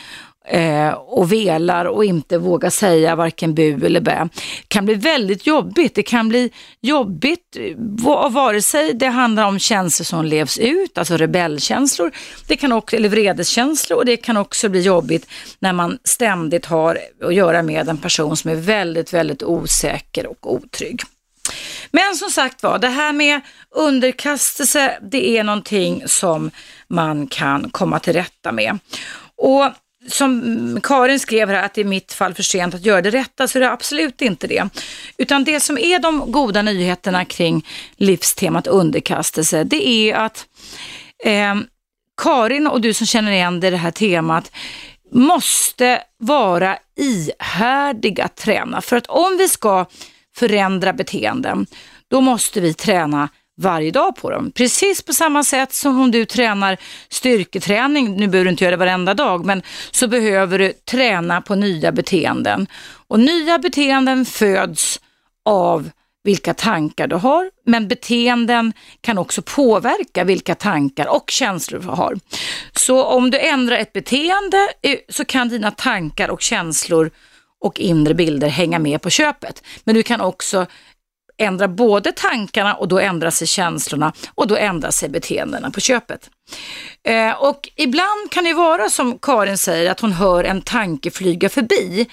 eh, 0.48 0.90
och 0.92 1.32
velar 1.32 1.84
och 1.84 2.04
inte 2.04 2.38
vågar 2.38 2.70
säga 2.70 3.16
varken 3.16 3.54
bu 3.54 3.86
eller 3.86 4.00
bä. 4.00 4.28
Det 4.34 4.68
kan 4.68 4.84
bli 4.84 4.94
väldigt 4.94 5.46
jobbigt. 5.46 5.94
Det 5.94 6.02
kan 6.02 6.28
bli 6.28 6.50
jobbigt 6.80 7.56
eh, 7.58 8.30
vare 8.30 8.62
sig 8.62 8.94
det 8.94 9.06
handlar 9.06 9.44
om 9.44 9.58
känslor 9.58 10.04
som 10.04 10.24
levs 10.24 10.58
ut, 10.58 10.98
alltså 10.98 11.16
rebellkänslor, 11.16 12.10
det 12.48 12.56
kan 12.56 12.72
också, 12.72 12.96
eller 12.96 13.08
vredeskänslor 13.08 13.98
och 13.98 14.04
det 14.04 14.16
kan 14.16 14.36
också 14.36 14.68
bli 14.68 14.80
jobbigt 14.80 15.26
när 15.58 15.72
man 15.72 15.98
ständigt 16.04 16.66
har 16.66 16.98
att 17.24 17.34
göra 17.34 17.62
med 17.62 17.88
en 17.88 17.98
person 17.98 18.36
som 18.36 18.50
är 18.50 18.54
väldigt, 18.54 19.12
väldigt 19.12 19.42
osäker 19.42 20.26
och 20.26 20.52
otrygg. 20.52 21.02
Men 21.90 22.16
som 22.16 22.30
sagt 22.30 22.62
var, 22.62 22.78
det 22.78 22.88
här 22.88 23.12
med 23.12 23.40
underkastelse, 23.70 24.98
det 25.02 25.38
är 25.38 25.44
någonting 25.44 26.02
som 26.06 26.50
man 26.88 27.26
kan 27.26 27.70
komma 27.70 27.98
till 27.98 28.12
rätta 28.12 28.52
med. 28.52 28.78
Och 29.36 29.72
som 30.08 30.80
Karin 30.82 31.20
skrev 31.20 31.48
här, 31.48 31.62
att 31.62 31.74
det 31.74 31.80
är 31.80 31.84
mitt 31.84 32.12
fall 32.12 32.34
för 32.34 32.42
sent 32.42 32.74
att 32.74 32.84
göra 32.84 33.02
det 33.02 33.10
rätta, 33.10 33.48
så 33.48 33.58
är 33.58 33.60
det 33.60 33.70
absolut 33.70 34.22
inte 34.22 34.46
det. 34.46 34.68
Utan 35.16 35.44
det 35.44 35.60
som 35.60 35.78
är 35.78 35.98
de 35.98 36.32
goda 36.32 36.62
nyheterna 36.62 37.24
kring 37.24 37.66
livstemat 37.96 38.66
underkastelse, 38.66 39.64
det 39.64 39.88
är 39.88 40.14
att 40.14 40.46
eh, 41.24 41.54
Karin 42.22 42.66
och 42.66 42.80
du 42.80 42.94
som 42.94 43.06
känner 43.06 43.32
igen 43.32 43.60
det, 43.60 43.70
det 43.70 43.76
här 43.76 43.90
temat, 43.90 44.52
måste 45.12 46.02
vara 46.18 46.78
ihärdiga 46.96 48.24
att 48.24 48.36
träna. 48.36 48.80
För 48.80 48.96
att 48.96 49.06
om 49.06 49.36
vi 49.38 49.48
ska 49.48 49.86
förändra 50.36 50.92
beteenden, 50.92 51.66
då 52.08 52.20
måste 52.20 52.60
vi 52.60 52.74
träna 52.74 53.28
varje 53.58 53.90
dag 53.90 54.16
på 54.16 54.30
dem. 54.30 54.50
Precis 54.54 55.02
på 55.02 55.12
samma 55.12 55.44
sätt 55.44 55.72
som 55.72 56.00
om 56.00 56.10
du 56.10 56.24
tränar 56.24 56.76
styrketräning, 57.08 58.16
nu 58.16 58.28
behöver 58.28 58.44
du 58.44 58.50
inte 58.50 58.64
göra 58.64 58.70
det 58.70 58.76
varenda 58.76 59.14
dag, 59.14 59.44
men 59.44 59.62
så 59.90 60.08
behöver 60.08 60.58
du 60.58 60.72
träna 60.72 61.40
på 61.40 61.54
nya 61.54 61.92
beteenden. 61.92 62.66
Och 63.08 63.20
nya 63.20 63.58
beteenden 63.58 64.24
föds 64.24 65.00
av 65.44 65.90
vilka 66.24 66.54
tankar 66.54 67.06
du 67.06 67.16
har, 67.16 67.50
men 67.66 67.88
beteenden 67.88 68.72
kan 69.00 69.18
också 69.18 69.42
påverka 69.42 70.24
vilka 70.24 70.54
tankar 70.54 71.06
och 71.06 71.30
känslor 71.30 71.80
du 71.80 71.88
har. 71.88 72.18
Så 72.72 73.04
om 73.04 73.30
du 73.30 73.38
ändrar 73.38 73.76
ett 73.76 73.92
beteende 73.92 74.68
eh, 74.82 74.98
så 75.08 75.24
kan 75.24 75.48
dina 75.48 75.70
tankar 75.70 76.28
och 76.28 76.42
känslor 76.42 77.10
och 77.64 77.80
inre 77.80 78.14
bilder 78.14 78.48
hänga 78.48 78.78
med 78.78 79.02
på 79.02 79.10
köpet. 79.10 79.62
Men 79.84 79.94
du 79.94 80.02
kan 80.02 80.20
också 80.20 80.66
ändra 81.38 81.68
både 81.68 82.12
tankarna 82.12 82.74
och 82.74 82.88
då 82.88 82.98
ändrar 82.98 83.30
sig 83.30 83.46
känslorna 83.46 84.12
och 84.34 84.46
då 84.46 84.56
ändrar 84.56 84.90
sig 84.90 85.08
beteendena 85.08 85.70
på 85.70 85.80
köpet. 85.80 86.30
Eh, 87.08 87.32
och 87.32 87.68
ibland 87.76 88.30
kan 88.30 88.44
det 88.44 88.54
vara 88.54 88.90
som 88.90 89.18
Karin 89.18 89.58
säger 89.58 89.90
att 89.90 90.00
hon 90.00 90.12
hör 90.12 90.44
en 90.44 90.62
tanke 90.62 91.10
flyga 91.10 91.48
förbi 91.48 92.06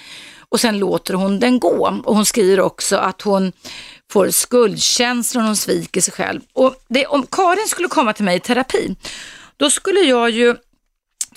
och 0.50 0.60
sen 0.60 0.80
låter 0.80 1.14
hon 1.14 1.40
den 1.40 1.60
gå. 1.60 2.02
Och 2.06 2.16
hon 2.16 2.26
skriver 2.26 2.60
också 2.60 2.98
att 2.98 3.22
hon 3.22 3.52
får 4.12 4.30
skuldkänslor 4.30 5.42
och 5.42 5.48
hon 5.48 5.56
sviker 5.56 6.02
sig 6.02 6.14
själv. 6.14 6.42
Och 6.54 6.76
det, 6.88 7.06
om 7.06 7.28
Karin 7.32 7.68
skulle 7.68 7.88
komma 7.88 8.14
till 8.14 8.26
mig 8.26 8.36
i 8.36 8.40
terapi, 8.40 8.96
då 9.58 9.70
skulle 9.70 10.00
jag 10.00 10.30
ju 10.30 10.56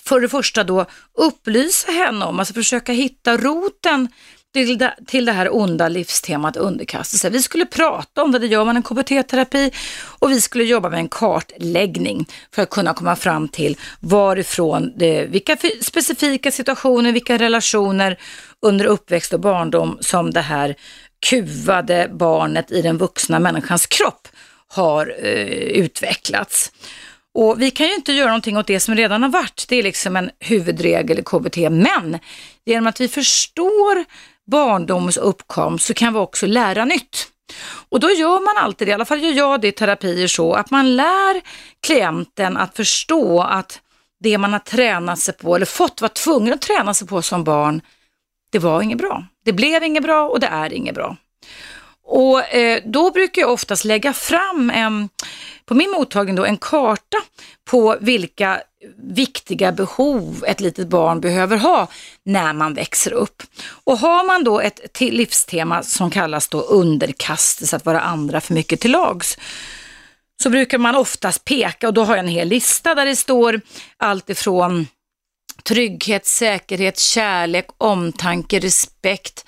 för 0.05 0.21
det 0.21 0.29
första 0.29 0.65
då 0.65 0.87
upplysa 1.15 1.93
henne 1.93 2.25
om, 2.25 2.39
alltså 2.39 2.55
försöka 2.55 2.93
hitta 2.93 3.37
roten 3.37 4.09
till 4.53 4.79
det, 4.79 4.95
till 5.07 5.25
det 5.25 5.33
här 5.33 5.55
onda 5.57 5.89
livstemat 5.89 6.57
underkastelse. 6.57 7.31
Vi 7.31 7.43
skulle 7.43 7.67
prata 7.67 8.23
om 8.23 8.33
det, 8.33 8.39
det 8.39 8.47
gör 8.47 8.65
man 8.65 8.77
i 8.77 8.83
KBT-terapi 8.83 9.71
och 10.19 10.31
vi 10.31 10.41
skulle 10.41 10.65
jobba 10.65 10.91
med 10.91 10.99
en 10.99 11.09
kartläggning 11.09 12.27
för 12.55 12.63
att 12.63 12.71
kunna 12.71 12.95
komma 12.95 13.17
fram 13.17 13.49
till 13.49 13.77
varifrån, 14.01 14.93
det, 14.97 15.27
vilka 15.27 15.57
specifika 15.83 16.51
situationer, 16.51 17.13
vilka 17.13 17.39
relationer 17.39 18.19
under 18.63 18.85
uppväxt 18.85 19.33
och 19.33 19.41
barndom 19.41 19.99
som 20.01 20.31
det 20.31 20.41
här 20.41 20.75
kuvade 21.27 22.11
barnet 22.13 22.73
i 22.73 22.83
den 22.83 22.99
vuxna 22.99 23.39
människans 23.39 23.87
kropp 23.87 24.29
har 24.69 25.15
eh, 25.19 25.47
utvecklats. 25.83 26.73
Och 27.37 27.63
vi 27.63 27.71
kan 27.71 27.87
ju 27.87 27.95
inte 27.95 28.13
göra 28.13 28.27
någonting 28.27 28.57
åt 28.57 28.67
det 28.67 28.81
som 28.81 28.95
redan 28.95 29.23
har 29.23 29.31
varit. 29.31 29.67
Det 29.69 29.77
är 29.77 29.83
liksom 29.83 30.17
en 30.17 30.31
huvudregel 30.41 31.19
i 31.19 31.23
KBT. 31.23 31.57
Men 31.71 32.19
genom 32.65 32.87
att 32.87 33.01
vi 33.01 33.09
förstår 33.09 34.05
barndomens 34.51 35.17
uppkomst 35.17 35.87
så 35.87 35.95
kan 35.95 36.13
vi 36.13 36.19
också 36.19 36.47
lära 36.47 36.85
nytt. 36.85 37.29
Och 37.89 38.01
då 38.01 38.11
gör 38.11 38.41
man 38.41 38.65
alltid 38.65 38.89
det, 38.89 38.91
i 38.91 38.95
alla 38.95 39.05
fall 39.05 39.23
gör 39.23 39.33
jag 39.33 39.61
det 39.61 39.69
i 39.69 39.73
terapier 39.73 40.27
så, 40.27 40.53
att 40.53 40.71
man 40.71 40.97
lär 40.97 41.43
klienten 41.87 42.57
att 42.57 42.77
förstå 42.77 43.43
att 43.43 43.81
det 44.21 44.39
man 44.39 44.53
har 44.53 44.61
tränat 44.61 45.19
sig 45.19 45.35
på 45.35 45.57
eller 45.57 45.67
fått 45.67 46.01
vara 46.01 46.13
tvungen 46.13 46.55
att 46.55 46.61
träna 46.61 46.95
sig 46.95 47.09
på 47.09 47.23
som 47.23 47.45
barn, 47.45 47.81
det 48.53 48.59
var 48.59 48.83
inget 48.83 48.99
bra. 48.99 49.25
Det 49.45 49.53
blev 49.53 49.85
inget 49.85 50.03
bra 50.03 50.29
och 50.29 50.41
det 50.41 50.47
är 50.47 50.73
inget 50.73 50.95
bra. 50.95 51.17
Och 52.05 52.55
eh, 52.55 52.83
då 52.85 53.11
brukar 53.11 53.43
jag 53.43 53.53
oftast 53.53 53.85
lägga 53.85 54.13
fram 54.13 54.71
en, 54.71 55.09
på 55.67 55.75
min 55.75 55.91
mottagning 55.91 56.35
då, 56.35 56.45
en 56.45 56.57
karta 56.57 57.19
på 57.65 57.97
vilka 58.01 58.61
viktiga 58.97 59.73
behov 59.73 60.45
ett 60.47 60.61
litet 60.61 60.89
barn 60.89 61.21
behöver 61.21 61.57
ha 61.57 61.89
när 62.25 62.53
man 62.53 62.75
växer 62.75 63.13
upp. 63.13 63.43
Och 63.85 63.99
har 63.99 64.27
man 64.27 64.45
då 64.45 64.61
ett 64.61 65.01
livstema 65.01 65.83
som 65.83 66.11
kallas 66.11 66.49
då 66.49 66.61
underkastelse, 66.61 67.77
att 67.77 67.87
vara 67.87 68.01
andra 68.01 68.41
för 68.41 68.55
mycket 68.55 68.81
till 68.81 68.91
lags, 68.91 69.39
så 70.43 70.51
brukar 70.51 70.79
man 70.79 70.95
oftast 70.95 71.45
peka 71.45 71.89
och 71.89 71.95
då 71.95 72.05
har 72.05 72.17
jag 72.17 72.25
en 72.25 72.31
hel 72.31 72.49
lista 72.49 72.95
där 72.95 73.07
det 73.07 73.17
står 73.17 73.61
allt 73.97 74.31
ifrån 74.31 74.87
trygghet, 75.63 76.27
säkerhet, 76.27 76.99
kärlek, 76.99 77.67
omtanke, 77.79 78.59
respekt, 78.59 79.45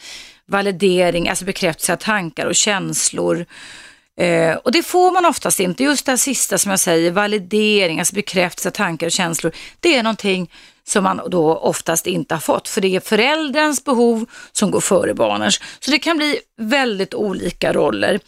validering, 0.47 1.29
alltså 1.29 1.45
bekräftelse 1.45 1.93
av 1.93 1.97
tankar 1.97 2.47
och 2.47 2.55
känslor. 2.55 3.47
Eh, 4.19 4.57
och 4.57 4.73
det 4.73 4.83
får 4.83 5.13
man 5.13 5.25
oftast 5.25 5.61
inte. 5.61 5.85
Just 5.85 6.07
det 6.07 6.13
här 6.13 6.17
sista 6.17 6.59
som 6.59 6.71
jag 6.71 6.81
säger, 6.81 7.11
validering, 7.11 7.99
alltså 7.99 8.15
bekräftelse 8.15 8.69
av 8.69 8.73
tankar 8.73 9.07
och 9.07 9.13
känslor. 9.13 9.53
Det 9.81 9.97
är 9.97 10.03
någonting 10.03 10.51
som 10.85 11.05
man 11.05 11.21
då 11.31 11.57
oftast 11.57 12.07
inte 12.07 12.35
har 12.35 12.41
fått. 12.41 12.69
För 12.69 12.81
det 12.81 12.97
är 12.97 13.01
förälderns 13.01 13.85
behov 13.85 14.27
som 14.53 14.71
går 14.71 14.81
före 14.81 15.15
barnens. 15.15 15.61
Så 15.81 15.91
det 15.91 15.99
kan 15.99 16.17
bli 16.17 16.39
väldigt 16.61 17.15
olika 17.15 17.73
roller. 17.73 18.21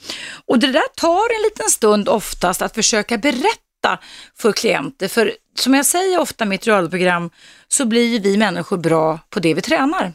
Och 0.46 0.58
det 0.58 0.72
där 0.72 0.94
tar 0.96 1.36
en 1.36 1.42
liten 1.42 1.70
stund 1.70 2.08
oftast 2.08 2.62
att 2.62 2.74
försöka 2.74 3.18
berätta 3.18 3.98
för 4.38 4.52
klienter. 4.52 5.08
För 5.08 5.32
som 5.60 5.74
jag 5.74 5.86
säger 5.86 6.20
ofta 6.20 6.44
i 6.44 6.48
mitt 6.48 6.66
radioprogram 6.66 7.30
så 7.68 7.84
blir 7.84 8.20
vi 8.20 8.36
människor 8.36 8.76
bra 8.76 9.18
på 9.30 9.40
det 9.40 9.54
vi 9.54 9.60
tränar. 9.60 10.12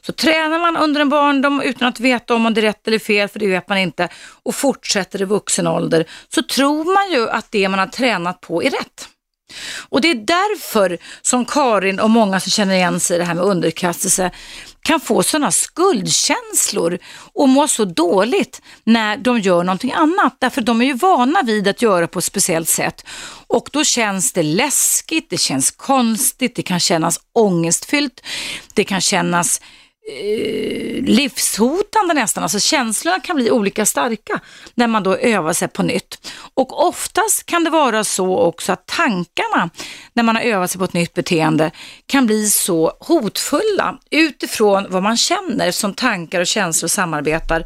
Så 0.00 0.12
tränar 0.12 0.58
man 0.58 0.76
under 0.76 1.00
en 1.00 1.08
barndom 1.08 1.62
utan 1.62 1.88
att 1.88 2.00
veta 2.00 2.34
om 2.34 2.54
det 2.54 2.60
är 2.60 2.62
rätt 2.62 2.88
eller 2.88 2.98
fel, 2.98 3.28
för 3.28 3.38
det 3.38 3.46
vet 3.46 3.68
man 3.68 3.78
inte, 3.78 4.08
och 4.42 4.54
fortsätter 4.54 5.22
i 5.22 5.24
vuxen 5.24 5.66
ålder, 5.66 6.04
så 6.34 6.42
tror 6.42 6.84
man 6.84 7.12
ju 7.12 7.30
att 7.30 7.50
det 7.50 7.68
man 7.68 7.78
har 7.78 7.86
tränat 7.86 8.40
på 8.40 8.62
är 8.62 8.70
rätt. 8.70 9.08
Och 9.88 10.00
det 10.00 10.10
är 10.10 10.14
därför 10.14 10.98
som 11.22 11.44
Karin 11.44 12.00
och 12.00 12.10
många 12.10 12.40
som 12.40 12.50
känner 12.50 12.74
igen 12.74 13.00
sig 13.00 13.16
i 13.16 13.18
det 13.18 13.24
här 13.24 13.34
med 13.34 13.44
underkastelse 13.44 14.30
kan 14.88 15.00
få 15.00 15.22
sådana 15.22 15.50
skuldkänslor 15.50 16.98
och 17.34 17.48
må 17.48 17.68
så 17.68 17.84
dåligt 17.84 18.62
när 18.84 19.16
de 19.16 19.40
gör 19.40 19.64
någonting 19.64 19.92
annat. 19.92 20.36
Därför 20.38 20.60
de 20.60 20.82
är 20.82 20.86
ju 20.86 20.94
vana 20.94 21.42
vid 21.42 21.68
att 21.68 21.82
göra 21.82 22.08
på 22.08 22.18
ett 22.18 22.24
speciellt 22.24 22.68
sätt 22.68 23.04
och 23.46 23.68
då 23.72 23.84
känns 23.84 24.32
det 24.32 24.42
läskigt, 24.42 25.30
det 25.30 25.36
känns 25.36 25.70
konstigt, 25.70 26.56
det 26.56 26.62
kan 26.62 26.80
kännas 26.80 27.20
ångestfyllt, 27.32 28.20
det 28.74 28.84
kan 28.84 29.00
kännas 29.00 29.60
eh, 30.08 31.02
livshotande 31.04 32.14
nästan. 32.14 32.42
Alltså 32.42 32.60
känslorna 32.60 33.20
kan 33.20 33.36
bli 33.36 33.50
olika 33.50 33.86
starka 33.86 34.40
när 34.74 34.86
man 34.86 35.02
då 35.02 35.16
övar 35.16 35.52
sig 35.52 35.68
på 35.68 35.82
nytt. 35.82 36.32
Och 36.54 36.86
oftast 36.88 37.46
kan 37.46 37.64
det 37.64 37.70
vara 37.70 38.04
så 38.04 38.38
också 38.38 38.72
att 38.72 38.86
tankarna 38.86 39.70
när 40.12 40.22
man 40.22 40.36
har 40.36 40.42
övat 40.42 40.70
sig 40.70 40.78
på 40.78 40.84
ett 40.84 40.92
nytt 40.92 41.14
beteende 41.14 41.70
kan 42.06 42.26
bli 42.26 42.50
så 42.50 42.92
hotfulla 43.00 43.98
utifrån 44.10 44.86
vad 44.88 45.02
man 45.02 45.16
känner 45.16 45.70
som 45.70 45.94
tankar 45.94 46.40
och 46.40 46.46
känslor 46.46 46.88
samarbetar 46.88 47.64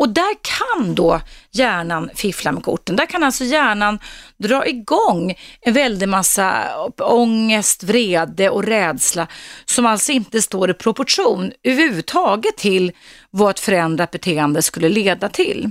och 0.00 0.08
där 0.08 0.36
kan 0.42 0.94
då 0.94 1.20
hjärnan 1.50 2.10
fiffla 2.14 2.52
med 2.52 2.62
korten. 2.62 2.96
Där 2.96 3.06
kan 3.06 3.22
alltså 3.22 3.44
hjärnan 3.44 3.98
dra 4.36 4.66
igång 4.66 5.34
en 5.60 5.72
väldig 5.72 6.08
massa 6.08 6.66
ångest, 6.98 7.82
vrede 7.82 8.50
och 8.50 8.64
rädsla 8.64 9.26
som 9.64 9.86
alltså 9.86 10.12
inte 10.12 10.42
står 10.42 10.70
i 10.70 10.74
proportion 10.74 11.52
överhuvudtaget 11.62 12.56
till 12.56 12.92
vad 13.30 13.50
ett 13.50 13.60
förändrat 13.60 14.10
beteende 14.10 14.62
skulle 14.62 14.88
leda 14.88 15.28
till. 15.28 15.70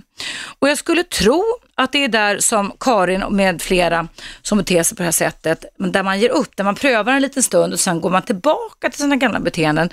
Och 0.59 0.69
jag 0.69 0.77
skulle 0.77 1.03
tro 1.03 1.43
att 1.75 1.91
det 1.91 2.03
är 2.03 2.07
där 2.07 2.39
som 2.39 2.71
Karin 2.79 3.23
med 3.29 3.61
flera 3.61 4.07
som 4.41 4.57
beter 4.57 4.83
sig 4.83 4.97
på 4.97 5.03
det 5.03 5.07
här 5.07 5.11
sättet, 5.11 5.65
där 5.77 6.03
man 6.03 6.19
ger 6.19 6.29
upp, 6.29 6.57
där 6.57 6.63
man 6.63 6.75
prövar 6.75 7.13
en 7.13 7.21
liten 7.21 7.43
stund 7.43 7.73
och 7.73 7.79
sen 7.79 8.01
går 8.01 8.09
man 8.09 8.21
tillbaka 8.21 8.89
till 8.89 8.99
sina 8.99 9.15
gamla 9.15 9.39
beteenden, 9.39 9.89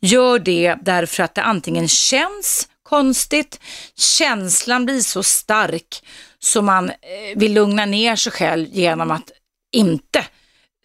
gör 0.00 0.38
det 0.38 0.74
därför 0.82 1.22
att 1.22 1.34
det 1.34 1.42
antingen 1.42 1.88
känns 1.88 2.66
konstigt, 2.90 3.60
känslan 3.96 4.84
blir 4.84 5.00
så 5.00 5.22
stark 5.22 6.02
så 6.38 6.62
man 6.62 6.90
eh, 6.90 6.96
vill 7.36 7.54
lugna 7.54 7.86
ner 7.86 8.16
sig 8.16 8.32
själv 8.32 8.68
genom 8.70 9.10
att 9.10 9.30
inte 9.72 10.24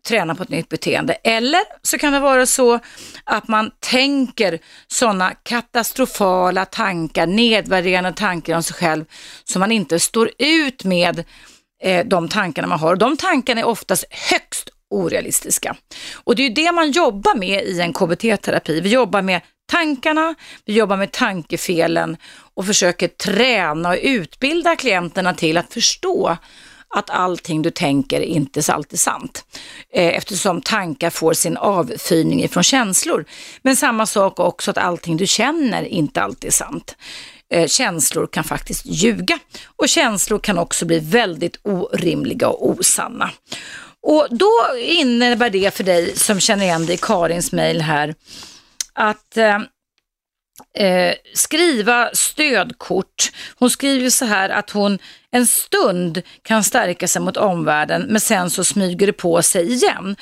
träna 0.08 0.36
på 0.36 0.44
ett 0.44 0.50
nytt 0.50 0.70
beteende. 0.70 1.13
Eller 1.13 1.62
så 1.82 1.98
kan 1.98 2.13
det 2.13 2.20
vara 2.20 2.46
så 2.46 2.80
att 3.24 3.48
man 3.48 3.72
tänker 3.80 4.60
sådana 4.88 5.32
katastrofala 5.44 6.65
tankar, 6.65 7.28
nedvärderande 7.28 8.13
tankar 8.13 8.56
om 8.56 8.63
sig 8.63 8.76
själv 8.76 9.06
som 9.44 9.60
man 9.60 9.72
inte 9.72 10.00
står 10.00 10.32
ut 10.38 10.84
med 10.84 11.24
eh, 11.84 12.06
de 12.06 12.30
tankarna 12.30 12.68
man 12.68 12.80
har. 12.80 12.96
De 12.96 13.18
tankarna 13.18 13.62
är 13.62 13.65
oftast 13.65 14.06
högst 14.10 14.55
orealistiska. 14.89 15.76
Och 16.13 16.36
det 16.36 16.41
är 16.41 16.48
ju 16.48 16.54
det 16.54 16.71
man 16.71 16.91
jobbar 16.91 17.36
med 17.36 17.63
i 17.63 17.82
en 17.82 17.93
KBT-terapi. 17.93 18.82
Vi 18.82 18.89
jobbar 18.89 19.21
med 19.21 19.41
tankarna, 19.71 20.36
vi 20.65 20.74
jobbar 20.74 20.98
med 20.98 21.12
tankefelen 21.12 22.17
och 22.54 22.65
försöker 22.65 23.08
träna 23.08 23.89
och 23.89 23.98
utbilda 24.02 24.76
klienterna 24.76 25.34
till 25.34 25.58
att 25.58 25.74
förstå 25.74 26.38
att 26.95 27.10
allting 27.10 27.62
du 27.62 27.71
tänker 27.71 28.21
inte 28.21 28.60
är 28.60 28.71
alltid 28.71 29.00
sant. 29.00 29.45
Eh, 29.93 30.17
eftersom 30.17 30.62
tankar 30.62 31.10
får 31.10 31.34
sin 31.34 31.58
avfyrning 31.58 32.43
ifrån 32.43 32.63
känslor. 32.63 33.26
Men 33.62 33.76
samma 33.76 34.06
sak 34.06 34.39
också 34.39 34.71
att 34.71 34.78
allting 34.78 35.17
du 35.17 35.28
känner 35.28 35.84
inte 35.84 36.21
alltid 36.21 36.48
är 36.48 36.52
sant. 36.52 36.95
Eh, 37.50 37.67
känslor 37.67 38.28
kan 38.28 38.43
faktiskt 38.43 38.86
ljuga 38.86 39.39
och 39.76 39.89
känslor 39.89 40.39
kan 40.39 40.58
också 40.58 40.86
bli 40.86 41.00
väldigt 41.00 41.60
orimliga 41.63 42.48
och 42.48 42.69
osanna. 42.69 43.32
Och 44.08 44.28
då 44.32 44.52
innebär 44.80 45.50
det 45.50 45.74
för 45.76 45.84
dig 45.84 46.15
som 46.15 46.39
känner 46.39 46.65
igen 46.65 46.86
dig 46.86 46.96
i 46.96 46.98
Karins 46.98 47.52
mejl 47.52 47.82
här 47.82 48.15
att 48.94 49.38
eh, 49.38 49.56
eh, 50.88 51.15
skriva 51.34 52.10
stödkort. 52.13 53.32
Hon 53.56 53.70
skriver 53.70 54.10
så 54.10 54.26
här 54.26 54.50
att 54.50 54.70
hon 54.70 55.00
en 55.32 55.48
stund 55.48 56.22
kan 56.41 56.63
stärka 56.63 57.08
sig 57.08 57.22
mot 57.22 57.38
omvärlden 57.38 58.06
men 58.10 58.22
sen 58.22 58.50
så 58.50 58.63
smyger 58.63 59.08
det 59.08 59.13
på 59.13 59.41
sig 59.41 59.74
igen. 59.74 60.15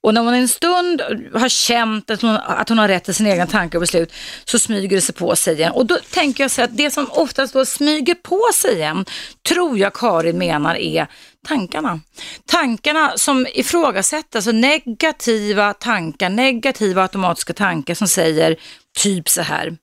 Och 0.00 0.14
när 0.14 0.20
hon 0.20 0.34
en 0.34 0.48
stund 0.48 1.02
har 1.34 1.48
känt 1.48 2.10
att 2.10 2.22
hon, 2.22 2.36
att 2.36 2.68
hon 2.68 2.78
har 2.78 2.88
rätt 2.88 3.04
till 3.04 3.14
sina 3.14 3.30
egna 3.30 3.46
tankar 3.46 3.78
och 3.78 3.82
beslut 3.82 4.12
så 4.44 4.58
smyger 4.58 4.96
det 4.96 5.00
sig 5.00 5.14
på 5.14 5.36
sig 5.36 5.54
igen. 5.54 5.72
Och 5.72 5.86
då 5.86 5.98
tänker 6.10 6.44
jag 6.44 6.50
så 6.50 6.62
att 6.62 6.76
det 6.76 6.90
som 6.90 7.10
oftast 7.10 7.52
då 7.52 7.64
smyger 7.64 8.14
på 8.14 8.42
sig 8.54 8.74
igen 8.74 9.04
tror 9.48 9.78
jag 9.78 9.94
Karin 9.94 10.38
menar 10.38 10.74
är 10.74 11.06
tankarna. 11.48 12.00
Tankarna 12.46 13.12
som 13.16 13.46
ifrågasätter, 13.54 14.38
alltså 14.38 14.52
negativa 14.52 15.74
tankar, 15.74 16.28
negativa 16.28 17.02
automatiska 17.02 17.52
tankar 17.52 17.94
som 17.94 18.08
säger 18.08 18.56
typ 18.98 19.28
så 19.28 19.42
här. 19.42 19.76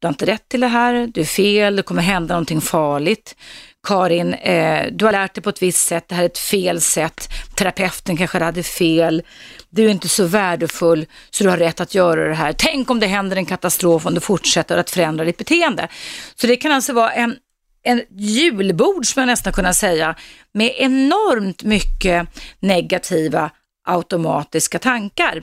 Du 0.00 0.06
har 0.06 0.12
inte 0.12 0.26
rätt 0.26 0.48
till 0.48 0.60
det 0.60 0.66
här, 0.66 1.06
du 1.14 1.20
är 1.20 1.24
fel, 1.24 1.76
det 1.76 1.82
kommer 1.82 2.02
hända 2.02 2.34
någonting 2.34 2.60
farligt. 2.60 3.36
Karin, 3.86 4.34
eh, 4.34 4.86
du 4.92 5.04
har 5.04 5.12
lärt 5.12 5.34
dig 5.34 5.42
på 5.42 5.50
ett 5.50 5.62
visst 5.62 5.86
sätt, 5.86 6.08
det 6.08 6.14
här 6.14 6.22
är 6.22 6.26
ett 6.26 6.38
fel 6.38 6.80
sätt, 6.80 7.28
terapeuten 7.56 8.16
kanske 8.16 8.38
hade 8.38 8.62
fel, 8.62 9.22
du 9.70 9.84
är 9.84 9.88
inte 9.88 10.08
så 10.08 10.24
värdefull 10.24 11.06
så 11.30 11.44
du 11.44 11.50
har 11.50 11.56
rätt 11.56 11.80
att 11.80 11.94
göra 11.94 12.28
det 12.28 12.34
här. 12.34 12.52
Tänk 12.58 12.90
om 12.90 13.00
det 13.00 13.06
händer 13.06 13.36
en 13.36 13.46
katastrof 13.46 14.06
om 14.06 14.14
du 14.14 14.20
fortsätter 14.20 14.78
att 14.78 14.90
förändra 14.90 15.24
ditt 15.24 15.38
beteende. 15.38 15.88
Så 16.34 16.46
det 16.46 16.56
kan 16.56 16.72
alltså 16.72 16.92
vara 16.92 17.12
en, 17.12 17.36
en 17.82 18.02
julbord, 18.10 19.06
som 19.06 19.20
jag 19.20 19.26
nästan 19.26 19.52
kunna 19.52 19.74
säga, 19.74 20.14
med 20.54 20.74
enormt 20.76 21.62
mycket 21.62 22.28
negativa 22.60 23.50
automatiska 23.84 24.78
tankar 24.78 25.42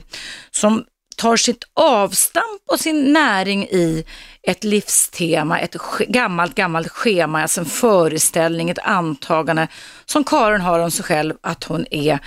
som 0.50 0.84
tar 1.16 1.36
sitt 1.36 1.64
avstamp 1.74 2.62
och 2.72 2.80
sin 2.80 3.12
näring 3.12 3.64
i 3.64 4.04
ett 4.42 4.64
livstema, 4.64 5.58
ett 5.58 5.76
gammalt, 6.08 6.54
gammalt 6.54 6.88
schema, 6.88 7.42
alltså 7.42 7.60
en 7.60 7.66
föreställning, 7.66 8.70
ett 8.70 8.78
antagande 8.78 9.68
som 10.04 10.24
Karin 10.24 10.60
har 10.60 10.78
om 10.78 10.90
sig 10.90 11.04
själv 11.04 11.34
att 11.40 11.64
hon 11.64 11.86
är 11.90 12.18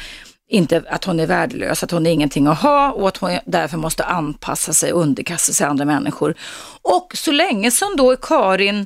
inte 0.50 0.84
att 0.90 1.06
hon 1.06 1.20
är 1.20 1.28
värdelös, 1.28 1.84
att 1.84 1.92
hon 1.92 2.06
är 2.06 2.12
ingenting 2.12 2.48
att 2.48 2.62
ha 2.62 2.92
och 2.92 3.08
att 3.08 3.18
hon 3.18 3.40
därför 3.46 3.78
måste 3.78 4.04
anpassa 4.04 4.74
sig 4.74 4.94
och 4.94 5.02
underkasta 5.02 5.54
sig 5.54 5.68
andra 5.68 5.86
människor. 5.86 6.36
Och 6.82 7.12
så 7.16 7.32
länge 7.32 7.72
som 7.72 7.96
då 7.98 8.16
Karin 8.16 8.86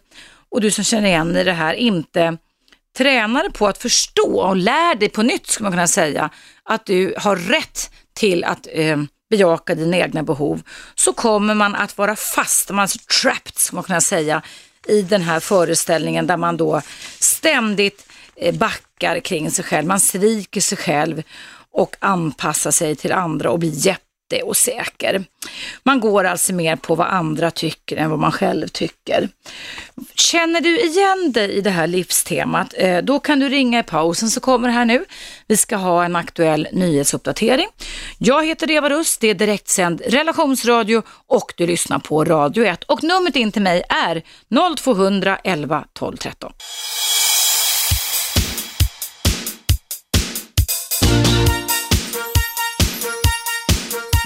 och 0.50 0.62
du 0.62 0.72
som 0.72 0.84
känner 0.84 1.08
igen 1.08 1.36
i 1.36 1.44
det 1.44 1.54
här 1.54 1.74
inte 1.74 2.38
tränar 2.98 3.50
på 3.50 3.68
att 3.68 3.78
förstå 3.78 4.40
och 4.40 4.56
lär 4.56 4.96
dig 4.96 5.10
på 5.10 5.24
nytt, 5.24 5.48
skulle 5.48 5.64
man 5.64 5.72
kunna 5.72 5.88
säga, 5.88 6.30
att 6.64 6.86
du 6.86 7.14
har 7.18 7.36
rätt 7.36 7.92
till 8.14 8.44
att 8.44 8.68
eh, 8.72 8.98
bejaka 9.30 9.76
dina 9.76 9.98
egna 9.98 10.24
behov, 10.24 10.62
så 10.96 11.14
kommer 11.14 11.56
man 11.56 11.76
att 11.76 11.98
vara 11.98 12.16
fast, 12.16 12.70
man 12.70 12.84
är 12.84 12.88
så 12.88 13.00
trapped, 13.22 13.58
skulle 13.58 13.78
man 13.78 13.84
kunna 13.84 14.02
säga, 14.02 14.42
i 14.88 15.02
den 15.02 15.22
här 15.22 15.40
föreställningen 15.40 16.28
där 16.28 16.38
man 16.38 16.58
då 16.58 16.82
ständigt 17.20 18.10
eh, 18.36 18.56
backar 18.56 19.20
kring 19.20 19.52
sig 19.52 19.66
själv, 19.66 19.88
man 19.88 20.00
sviker 20.00 20.62
sig 20.62 20.78
själv 20.78 21.24
och 21.72 21.96
anpassar 22.00 22.72
sig 22.72 22.96
till 22.96 23.12
andra 23.12 23.52
och 23.52 23.60
blir 23.60 23.88
jätte 23.88 24.07
jätteosäker. 24.32 25.26
Man 25.84 26.00
går 26.00 26.24
alltså 26.24 26.54
mer 26.54 26.76
på 26.76 26.96
vad 26.96 27.08
andra 27.08 27.52
tycker 27.52 27.98
än 27.98 28.10
vad 28.10 28.20
man 28.20 28.32
själv 28.32 28.68
tycker. 28.68 29.30
Känner 30.16 30.62
du 30.62 30.80
igen 30.80 31.32
dig 31.32 31.52
i 31.52 31.62
det 31.62 31.70
här 31.70 31.88
livstemat, 31.88 32.74
eh, 32.78 32.98
då 32.98 33.20
kan 33.20 33.40
du 33.40 33.50
ringa 33.50 33.80
i 33.80 33.84
pausen 33.84 34.30
så 34.30 34.40
kommer 34.40 34.68
det 34.68 34.74
här 34.74 34.86
nu. 34.86 35.06
Vi 35.48 35.58
ska 35.58 35.76
ha 35.76 36.06
en 36.06 36.16
aktuell 36.16 36.68
nyhetsuppdatering. 36.72 37.68
Jag 38.18 38.46
heter 38.46 38.72
Eva 38.72 38.90
Rust, 38.90 39.22
det 39.22 39.28
är 39.28 39.34
direktsänd 39.34 40.02
relationsradio 40.06 41.04
och 41.28 41.54
du 41.58 41.68
lyssnar 41.68 42.00
på 42.00 42.26
Radio 42.26 42.66
1 42.66 42.84
och 42.84 43.04
numret 43.04 43.36
in 43.36 43.52
till 43.52 43.62
mig 43.62 43.84
är 43.90 44.24
0200 44.78 45.38
11 45.44 45.86
12 45.94 46.18
13. 46.18 46.54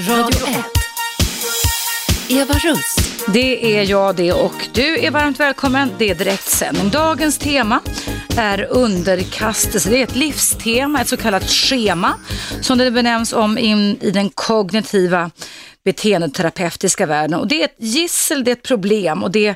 Radio 0.07 0.47
1. 0.47 0.65
Eva 2.29 2.53
Russ. 2.53 2.95
Det 3.33 3.77
är 3.77 3.89
jag 3.89 4.15
det 4.15 4.33
och 4.33 4.67
du 4.73 4.99
är 4.99 5.11
varmt 5.11 5.39
välkommen. 5.39 5.91
Det 5.97 6.09
är 6.09 6.15
direktsändning. 6.15 6.89
Dagens 6.89 7.37
tema 7.37 7.79
är 8.37 8.67
underkastelse. 8.69 9.89
Det 9.89 9.97
är 9.97 10.03
ett 10.03 10.15
livstema, 10.15 11.01
ett 11.01 11.07
så 11.07 11.17
kallat 11.17 11.49
schema 11.49 12.13
som 12.61 12.77
det 12.77 12.91
benämns 12.91 13.33
om 13.33 13.57
in, 13.57 13.97
i 14.01 14.11
den 14.11 14.29
kognitiva 14.29 15.31
beteendeterapeutiska 15.83 17.05
världen. 17.05 17.39
Och 17.39 17.47
det 17.47 17.61
är 17.61 17.65
ett 17.65 17.75
gissel, 17.77 18.43
det 18.43 18.51
är 18.51 18.55
ett 18.55 18.63
problem 18.63 19.23
och 19.23 19.31
det 19.31 19.55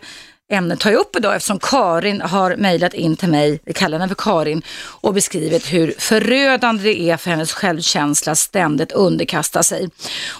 ämnet 0.51 0.79
tar 0.79 0.91
jag 0.91 0.99
upp 0.99 1.15
idag 1.15 1.35
eftersom 1.35 1.59
Karin 1.59 2.21
har 2.21 2.55
mejlat 2.55 2.93
in 2.93 3.15
till 3.15 3.29
mig, 3.29 3.59
vi 3.65 3.73
kallar 3.73 3.99
henne 3.99 4.07
för 4.07 4.23
Karin, 4.23 4.61
och 5.01 5.13
beskrivit 5.13 5.73
hur 5.73 5.93
förödande 5.97 6.83
det 6.83 6.99
är 6.99 7.17
för 7.17 7.29
hennes 7.29 7.53
självkänsla 7.53 8.35
ständigt 8.35 8.91
underkasta 8.91 9.63
sig. 9.63 9.89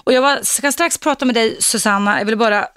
Och 0.04 0.14
jag 0.14 0.46
ska 0.46 0.72
strax 0.72 0.98
prata 0.98 1.26
med 1.26 1.36
dig 1.36 1.58
Susanna, 1.60 2.20
jag 2.20 2.26
vill 2.26 2.38
bara 2.38 2.68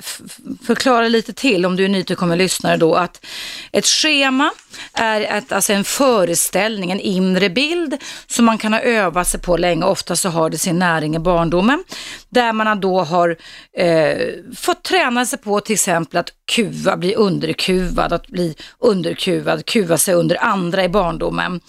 förklara 0.67 1.09
lite 1.09 1.33
till 1.33 1.67
om 1.67 1.77
du 1.77 1.85
är 1.85 1.89
nytillkommen 1.89 2.39
lyssnare 2.39 2.77
då 2.77 2.95
att 2.95 3.27
ett 3.73 3.87
schema 3.87 4.51
är 4.93 5.21
ett, 5.21 5.53
alltså 5.53 5.73
en 5.73 5.85
föreställning, 5.85 6.91
en 6.91 7.01
inre 7.01 7.51
bild 7.51 7.97
som 8.27 8.45
man 8.45 8.59
kan 8.59 8.73
ha 8.73 8.81
övat 8.81 9.29
sig 9.29 9.41
på 9.41 9.57
länge. 9.57 9.85
Ofta 9.85 10.17
så 10.17 10.29
har 10.29 10.51
det 10.51 10.59
sin 10.59 10.79
näring 10.79 11.17
i 11.17 11.19
barndomen. 11.19 11.85
Där 12.29 12.53
man 12.53 12.81
då 12.81 13.01
har 13.01 13.37
eh, 13.77 14.29
fått 14.57 14.83
träna 14.83 15.27
sig 15.27 15.39
på 15.39 15.61
till 15.61 15.75
exempel 15.75 16.19
att 16.21 16.31
kuva, 16.53 16.97
bli 16.97 17.15
underkuvad, 17.15 18.13
att 18.13 18.27
bli 18.27 18.55
underkuvad, 18.79 19.67
kuva 19.67 19.99
sig 19.99 20.15
under 20.15 20.45
andra 20.45 20.85
i 20.85 20.89
barndomen. 20.89 21.61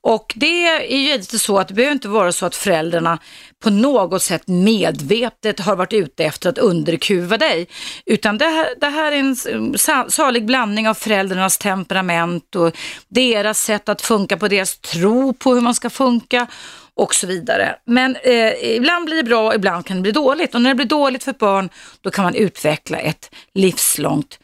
Och 0.00 0.32
det 0.36 0.66
är 0.66 0.98
ju 0.98 1.14
inte 1.14 1.38
så 1.38 1.58
att 1.58 1.68
det 1.68 1.74
behöver 1.74 1.92
inte 1.92 2.08
vara 2.08 2.32
så 2.32 2.46
att 2.46 2.56
föräldrarna 2.56 3.18
på 3.62 3.70
något 3.70 4.22
sätt 4.22 4.42
medvetet 4.46 5.60
har 5.60 5.76
varit 5.76 5.92
ute 5.92 6.24
efter 6.24 6.48
att 6.48 6.58
underkuva 6.58 7.38
dig. 7.38 7.68
Utan 8.06 8.38
det 8.38 8.44
här, 8.44 8.68
det 8.80 8.86
här 8.86 9.12
är 9.12 9.16
en 9.16 9.36
mm, 9.48 9.74
salig 10.08 10.46
blandning 10.46 10.88
av 10.88 10.94
föräldrarnas 10.94 11.58
temperament 11.58 12.56
och 12.56 12.76
deras 13.08 13.62
sätt 13.62 13.88
att 13.88 14.02
funka 14.02 14.36
på 14.36 14.48
deras 14.48 14.78
tro 14.78 15.32
på 15.32 15.54
hur 15.54 15.60
man 15.60 15.74
ska 15.74 15.90
funka 15.90 16.46
och 16.94 17.14
så 17.14 17.26
vidare. 17.26 17.76
Men 17.84 18.16
eh, 18.16 18.76
ibland 18.76 19.04
blir 19.04 19.16
det 19.16 19.24
bra, 19.24 19.54
ibland 19.54 19.86
kan 19.86 19.96
det 19.96 20.02
bli 20.02 20.12
dåligt. 20.12 20.54
Och 20.54 20.62
när 20.62 20.70
det 20.70 20.74
blir 20.74 20.86
dåligt 20.86 21.24
för 21.24 21.30
ett 21.30 21.38
barn, 21.38 21.68
då 22.00 22.10
kan 22.10 22.24
man 22.24 22.34
utveckla 22.34 22.98
ett 22.98 23.34
livslångt 23.54 24.38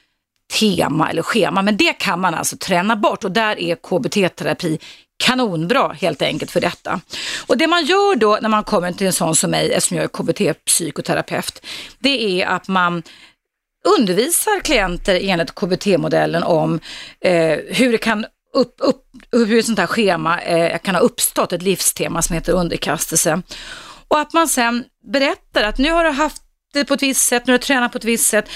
tema 0.58 1.10
eller 1.10 1.22
schema. 1.22 1.62
Men 1.62 1.76
det 1.76 1.92
kan 1.92 2.20
man 2.20 2.34
alltså 2.34 2.56
träna 2.56 2.96
bort 2.96 3.24
och 3.24 3.32
där 3.32 3.60
är 3.60 3.76
KBT-terapi 3.76 4.78
kanonbra 5.24 5.92
helt 5.92 6.22
enkelt 6.22 6.50
för 6.50 6.60
detta. 6.60 7.00
Och 7.46 7.58
det 7.58 7.66
man 7.66 7.84
gör 7.84 8.16
då 8.16 8.38
när 8.42 8.48
man 8.48 8.64
kommer 8.64 8.92
till 8.92 9.06
en 9.06 9.12
sån 9.12 9.36
som 9.36 9.50
mig, 9.50 9.72
eftersom 9.72 9.96
jag 9.96 10.04
är 10.04 10.08
KBT-psykoterapeut, 10.08 11.64
det 11.98 12.42
är 12.42 12.46
att 12.46 12.68
man 12.68 13.02
undervisar 13.98 14.60
klienter 14.60 15.20
enligt 15.22 15.54
KBT-modellen 15.54 16.42
om 16.42 16.80
eh, 17.20 17.58
hur 17.68 17.92
det 17.92 17.98
kan 17.98 18.26
upp, 18.54 18.74
upp, 18.78 19.02
hur 19.32 19.58
ett 19.58 19.66
sånt 19.66 19.78
här 19.78 19.86
schema 19.86 20.40
eh, 20.40 20.78
kan 20.78 20.94
ha 20.94 21.02
uppstått, 21.02 21.52
ett 21.52 21.62
livstema 21.62 22.22
som 22.22 22.34
heter 22.34 22.52
underkastelse. 22.52 23.42
Och 24.08 24.20
att 24.20 24.32
man 24.32 24.48
sen 24.48 24.84
berättar 25.12 25.62
att 25.62 25.78
nu 25.78 25.90
har 25.90 26.04
du 26.04 26.10
haft 26.10 26.42
det 26.72 26.84
på 26.84 26.94
ett 26.94 27.02
visst 27.02 27.26
sätt, 27.26 27.46
nu 27.46 27.52
har 27.52 27.58
du 27.58 27.64
tränat 27.64 27.92
på 27.92 27.98
ett 27.98 28.04
visst 28.04 28.26
sätt 28.26 28.48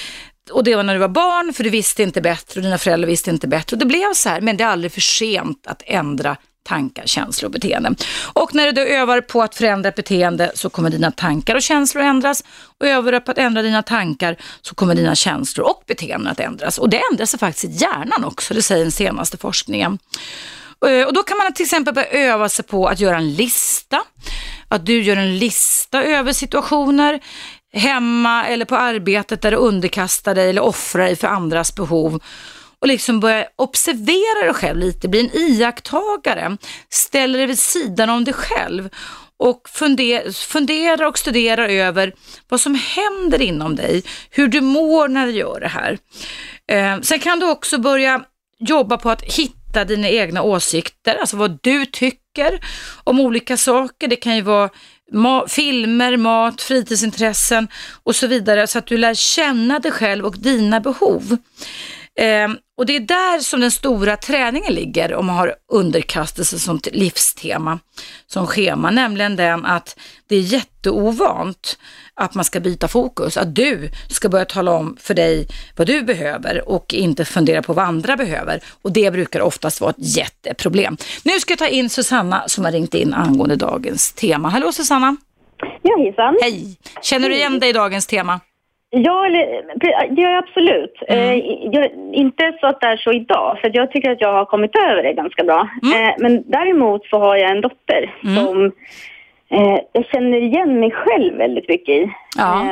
och 0.50 0.64
det 0.64 0.76
var 0.76 0.83
när 0.83 0.94
du 0.94 1.00
var 1.00 1.09
barn 1.09 1.52
för 1.52 1.64
du 1.64 1.70
visste 1.70 2.02
inte 2.02 2.20
bättre 2.20 2.61
och 2.61 2.64
dina 2.64 2.78
föräldrar 2.78 3.07
visste 3.07 3.31
inte 3.31 3.48
bättre 3.48 3.74
och 3.74 3.78
det 3.78 3.87
blev 3.87 4.14
så 4.14 4.28
här, 4.28 4.40
men 4.40 4.57
det 4.57 4.64
är 4.64 4.68
aldrig 4.68 4.92
för 4.92 5.00
sent 5.00 5.66
att 5.66 5.83
ändra 5.87 6.37
tankar, 6.68 7.07
känslor 7.07 7.48
och 7.48 7.52
beteenden. 7.52 7.96
Och 8.33 8.54
när 8.54 8.72
du 8.72 8.88
övar 8.88 9.20
på 9.20 9.42
att 9.42 9.54
förändra 9.54 9.88
ett 9.88 9.96
beteende 9.96 10.52
så 10.54 10.70
kommer 10.70 10.90
dina 10.90 11.11
tankar 11.11 11.54
och 11.54 11.62
känslor 11.62 12.02
ändras 12.02 12.44
och 12.78 12.87
övar 12.87 13.12
du 13.12 13.20
på 13.20 13.31
att 13.31 13.38
ändra 13.38 13.62
dina 13.62 13.83
tankar 13.83 14.37
så 14.62 14.74
kommer 14.74 14.94
dina 14.94 15.14
känslor 15.14 15.66
och 15.66 15.83
beteenden 15.87 16.33
att 16.33 16.40
ändras. 16.40 16.78
Och 16.78 16.90
det 16.90 17.00
ändras 17.12 17.37
faktiskt 17.38 17.64
i 17.64 17.68
hjärnan 17.68 18.24
också, 18.24 18.54
det 18.54 18.62
säger 18.62 18.85
den 18.85 18.92
senaste 18.92 19.37
forskningen. 19.37 19.98
Eh, 20.87 21.07
och 21.07 21.14
då 21.14 21.22
kan 21.22 21.38
man 21.38 21.52
till 21.52 21.64
exempel 21.64 21.94
börja 21.94 22.09
öva 22.09 22.48
sig 22.48 22.64
på 22.64 22.87
att 22.87 23.00
göra 23.00 23.16
en 23.16 23.35
lista. 23.35 24.02
Att 24.68 24.87
du 24.87 25.02
gör 25.02 25.16
en 25.16 25.38
lista 25.38 26.02
över 26.02 26.33
situationer 26.33 27.20
hemma 27.72 28.46
eller 28.46 28.64
på 28.64 28.76
arbetet 28.76 29.42
där 29.42 29.50
du 29.50 29.57
underkastar 29.57 30.35
dig 30.35 30.50
eller 30.50 30.62
offrar 30.62 31.04
dig 31.04 31.16
för 31.16 31.28
andras 31.28 31.74
behov 31.74 32.22
och 32.80 32.88
liksom 32.88 33.20
börja 33.20 33.46
observera 33.56 34.44
dig 34.44 34.54
själv 34.54 34.78
lite, 34.78 35.08
bli 35.08 35.20
en 35.20 35.36
iakttagare, 35.36 36.56
ställer 36.90 37.38
dig 37.38 37.46
vid 37.46 37.58
sidan 37.58 38.10
om 38.10 38.24
dig 38.24 38.34
själv 38.34 38.88
och 39.38 39.68
fundera 40.48 41.08
och 41.08 41.18
studera 41.18 41.68
över 41.68 42.14
vad 42.48 42.60
som 42.60 42.74
händer 42.74 43.42
inom 43.42 43.76
dig, 43.76 44.02
hur 44.30 44.48
du 44.48 44.60
mår 44.60 45.08
när 45.08 45.26
du 45.26 45.32
gör 45.32 45.60
det 45.60 45.68
här. 45.68 45.98
Eh, 46.70 47.00
sen 47.00 47.18
kan 47.18 47.38
du 47.40 47.50
också 47.50 47.78
börja 47.78 48.24
jobba 48.58 48.96
på 48.96 49.10
att 49.10 49.22
hitta 49.22 49.84
dina 49.84 50.08
egna 50.08 50.42
åsikter, 50.42 51.16
alltså 51.16 51.36
vad 51.36 51.58
du 51.62 51.86
tycker 51.86 52.60
om 53.04 53.20
olika 53.20 53.56
saker. 53.56 54.08
Det 54.08 54.16
kan 54.16 54.36
ju 54.36 54.42
vara 54.42 54.70
ma 55.12 55.48
filmer, 55.48 56.16
mat, 56.16 56.62
fritidsintressen 56.62 57.68
och 58.02 58.16
så 58.16 58.26
vidare 58.26 58.66
så 58.66 58.78
att 58.78 58.86
du 58.86 58.96
lär 58.96 59.14
känna 59.14 59.78
dig 59.78 59.92
själv 59.92 60.26
och 60.26 60.38
dina 60.38 60.80
behov. 60.80 61.36
Eh, 62.20 62.48
och 62.78 62.86
det 62.86 62.96
är 62.96 63.00
där 63.00 63.38
som 63.40 63.60
den 63.60 63.70
stora 63.70 64.16
träningen 64.16 64.74
ligger 64.74 65.14
om 65.14 65.26
man 65.26 65.36
har 65.36 65.54
underkastelse 65.72 66.58
som 66.58 66.80
livstema, 66.92 67.78
som 68.26 68.46
schema, 68.46 68.90
nämligen 68.90 69.36
den 69.36 69.66
att 69.66 69.98
det 70.28 70.36
är 70.36 70.40
jätteovant 70.40 71.78
att 72.14 72.34
man 72.34 72.44
ska 72.44 72.60
byta 72.60 72.88
fokus, 72.88 73.36
att 73.36 73.54
du 73.54 73.90
ska 74.08 74.28
börja 74.28 74.44
tala 74.44 74.72
om 74.72 74.96
för 75.00 75.14
dig 75.14 75.48
vad 75.76 75.86
du 75.86 76.02
behöver 76.02 76.68
och 76.68 76.94
inte 76.94 77.24
fundera 77.24 77.62
på 77.62 77.72
vad 77.72 77.84
andra 77.84 78.16
behöver. 78.16 78.60
Och 78.82 78.92
det 78.92 79.10
brukar 79.10 79.40
oftast 79.40 79.80
vara 79.80 79.90
ett 79.90 80.16
jätteproblem. 80.16 80.96
Nu 81.24 81.40
ska 81.40 81.52
jag 81.52 81.58
ta 81.58 81.68
in 81.68 81.90
Susanna 81.90 82.48
som 82.48 82.64
har 82.64 82.72
ringt 82.72 82.94
in 82.94 83.14
angående 83.14 83.56
dagens 83.56 84.12
tema. 84.12 84.48
Hallå 84.48 84.72
Susanna! 84.72 85.16
Ja, 85.82 85.96
hejsan! 85.98 86.38
Hej! 86.42 86.76
Känner 87.02 87.28
du 87.28 87.34
igen 87.34 87.60
dig 87.60 87.70
i 87.70 87.72
dagens 87.72 88.06
tema? 88.06 88.40
Ja, 88.90 89.29
det 89.77 90.20
gör 90.20 90.31
jag 90.31 90.44
absolut. 90.44 91.03
Mm. 91.09 91.24
Eh, 91.24 91.68
jag, 91.72 91.90
inte 92.12 92.57
så 92.61 92.66
att 92.66 92.81
det 92.81 92.87
är 92.87 92.96
så 92.96 93.12
idag, 93.12 93.59
för 93.61 93.70
jag 93.74 93.90
tycker 93.90 94.11
att 94.11 94.20
jag 94.20 94.33
har 94.33 94.44
kommit 94.44 94.77
över 94.77 95.03
det 95.03 95.12
ganska 95.12 95.44
bra. 95.44 95.68
Mm. 95.83 96.09
Eh, 96.09 96.14
men 96.18 96.44
däremot 96.46 97.07
så 97.07 97.18
har 97.18 97.37
jag 97.37 97.51
en 97.51 97.61
dotter 97.61 98.14
mm. 98.24 98.37
som 98.37 98.64
eh, 99.51 99.79
jag 99.92 100.07
känner 100.07 100.38
igen 100.38 100.81
mig 100.81 100.90
själv 100.90 101.37
väldigt 101.37 101.68
mycket 101.68 101.88
i. 101.88 102.11
Ja. 102.37 102.64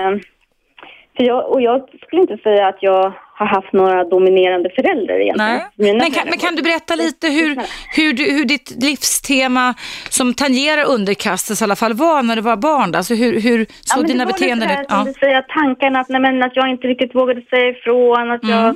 För 1.17 1.25
jag, 1.25 1.51
och 1.51 1.63
jag 1.63 1.89
skulle 2.07 2.23
inte 2.23 2.37
säga 2.37 2.67
att 2.67 2.83
jag 2.83 3.13
har 3.39 3.47
haft 3.47 3.73
några 3.73 4.05
dominerande 4.05 4.71
föräldrar 4.71 5.21
egentligen. 5.21 5.99
Men, 5.99 6.11
kan, 6.11 6.29
men 6.29 6.39
kan 6.39 6.55
du 6.55 6.63
berätta 6.63 6.95
lite 6.95 7.27
hur, 7.29 7.57
hur, 7.97 8.13
du, 8.13 8.25
hur 8.25 8.45
ditt 8.45 8.71
livstema 8.83 9.75
som 10.09 10.35
tangerar 10.35 10.85
underkastelse 10.85 11.65
i 11.65 11.67
alla 11.67 11.77
fall 11.77 11.95
var 11.95 12.23
när 12.23 12.37
du 12.37 12.43
var 12.43 12.57
barn? 12.57 12.95
Alltså 12.95 13.15
hur, 13.15 13.41
hur 13.41 13.67
såg 13.81 14.05
ja, 14.05 14.07
dina 14.07 14.27
beteenden 14.27 14.71
ut? 14.71 14.87
Ja. 14.89 15.07
Säger 15.21 15.43
tankarna 15.43 16.01
att, 16.01 16.09
nej, 16.09 16.21
men, 16.21 16.43
att 16.43 16.57
jag 16.57 16.69
inte 16.69 16.87
riktigt 16.89 17.15
vågade 17.15 17.43
säga 17.43 17.69
ifrån, 17.69 18.31
att 18.31 18.43
mm. 18.43 18.57
jag 18.57 18.69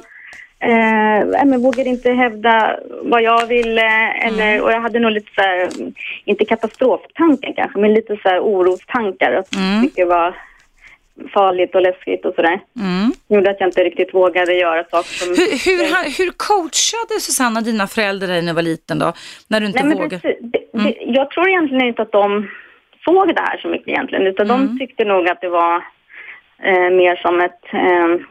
eh, 0.70 1.46
men 1.46 1.62
vågade 1.62 1.90
inte 1.90 2.12
hävda 2.12 2.76
vad 3.02 3.22
jag 3.22 3.46
ville. 3.46 4.12
Eller, 4.12 4.52
mm. 4.52 4.64
Och 4.64 4.72
jag 4.72 4.80
hade 4.80 4.98
nog 4.98 5.12
lite 5.12 5.30
så 5.34 5.40
här, 5.40 5.68
inte 6.24 6.44
katastroftankar 6.44 7.52
kanske, 7.56 7.78
men 7.78 7.94
lite 7.94 8.16
så 8.22 8.28
här 8.28 8.40
orostankar. 8.40 9.32
Att 9.32 9.54
mm. 9.54 9.90
det 9.94 10.04
var 10.04 10.49
farligt 11.35 11.74
och 11.74 11.83
läskigt 11.83 12.24
och 12.24 12.35
sådär. 12.35 12.61
Mm. 12.80 13.12
Gjorde 13.28 13.50
att 13.50 13.61
jag 13.61 13.68
inte 13.68 13.85
riktigt 13.85 14.14
vågade 14.14 14.54
göra 14.54 14.85
saker 14.85 15.09
som... 15.09 15.28
Hur, 15.28 15.50
hur, 15.66 16.18
hur 16.18 16.30
coachade 16.37 17.20
Susanna 17.20 17.61
dina 17.61 17.87
föräldrar 17.87 18.28
dig 18.28 18.42
när 18.42 18.52
du 18.52 18.54
var 18.54 18.62
liten 18.62 18.98
då? 18.98 19.12
När 19.48 19.61
du 19.61 19.66
inte 19.66 19.83
Nej, 19.83 19.96
vågade? 19.96 20.18
Det, 20.22 20.37
det, 20.40 20.78
mm. 20.78 20.94
jag 20.98 21.30
tror 21.30 21.48
egentligen 21.48 21.87
inte 21.87 22.02
att 22.02 22.12
de 22.12 22.48
såg 23.04 23.28
det 23.28 23.40
här 23.40 23.59
så 23.59 23.68
mycket 23.68 23.88
egentligen, 23.88 24.26
utan 24.26 24.50
mm. 24.50 24.66
de 24.66 24.78
tyckte 24.78 25.04
nog 25.04 25.28
att 25.28 25.40
det 25.40 25.48
var 25.48 25.76
eh, 26.62 26.90
mer 26.90 27.16
som 27.16 27.40
ett... 27.40 27.64
Eh, 27.72 28.26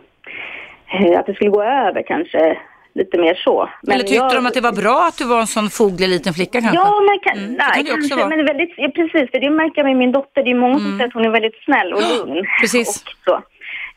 att 1.20 1.26
det 1.26 1.34
skulle 1.36 1.50
gå 1.50 1.64
över 1.64 2.04
kanske 2.08 2.58
lite 2.94 3.18
mer 3.18 3.36
så. 3.36 3.70
Men 3.82 3.94
Eller 3.94 4.04
tyckte 4.04 4.16
jag, 4.16 4.34
de 4.34 4.46
att 4.46 4.54
det 4.54 4.62
var 4.62 4.72
bra 4.72 5.08
att 5.08 5.18
du 5.18 5.26
var 5.26 5.40
en 5.40 5.48
sån 5.48 5.70
foglig 5.70 6.10
liten 6.10 6.34
flicka 6.34 6.62
kanske? 6.62 6.78
Ja, 6.78 7.02
men 7.08 7.20
kan, 7.20 7.38
mm, 7.38 7.54
nej, 7.54 7.86
kan 7.86 7.86
kanske, 7.86 8.26
men 8.26 8.46
väldigt, 8.46 8.74
ja, 8.78 8.90
precis, 8.96 9.32
för 9.32 9.40
det 9.40 9.50
märker 9.50 9.78
jag 9.82 9.86
med 9.86 9.98
min 9.98 10.12
dotter. 10.12 10.44
Det 10.44 10.52
är 10.52 10.56
många 10.56 10.76
mm. 10.76 10.86
som 10.86 10.92
säger 10.98 11.08
att 11.08 11.14
hon 11.14 11.26
är 11.26 11.30
väldigt 11.30 11.64
snäll 11.66 11.94
och 11.94 12.02
lugn. 12.02 12.46
Precis. 12.62 13.04
Och, 13.04 13.12
så. 13.26 13.42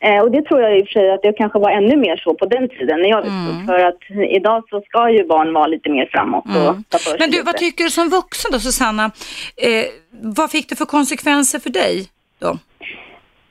Eh, 0.07 0.21
och 0.23 0.31
det 0.31 0.43
tror 0.43 0.61
jag 0.61 0.79
i 0.79 0.83
och 0.83 0.87
för 0.87 0.93
sig 0.93 1.11
att 1.13 1.23
det 1.23 1.33
kanske 1.33 1.59
var 1.59 1.71
ännu 1.71 1.97
mer 1.97 2.17
så 2.17 2.35
på 2.35 2.47
den 2.47 2.69
tiden 2.69 3.01
när 3.03 3.09
jag 3.09 3.23
växte 3.23 3.53
mm. 3.53 3.67
För 3.67 3.79
att 3.79 4.03
idag 4.31 4.63
så 4.71 4.81
ska 4.81 5.11
ju 5.11 5.27
barn 5.27 5.53
vara 5.53 5.67
lite 5.67 5.91
mer 5.91 6.09
framåt 6.13 6.45
och 6.45 6.71
mm. 6.71 6.85
ta 6.89 6.99
för 6.99 7.19
Men 7.19 7.31
du, 7.31 7.43
vad 7.43 7.57
tycker 7.57 7.85
du 7.85 7.91
som 7.91 8.09
vuxen 8.09 8.53
då, 8.53 8.59
Susanna? 8.59 9.05
Eh, 9.57 9.85
vad 10.23 10.51
fick 10.51 10.69
det 10.69 10.77
för 10.77 10.85
konsekvenser 10.85 11.59
för 11.59 11.71
dig 11.71 12.09
då? 12.39 12.49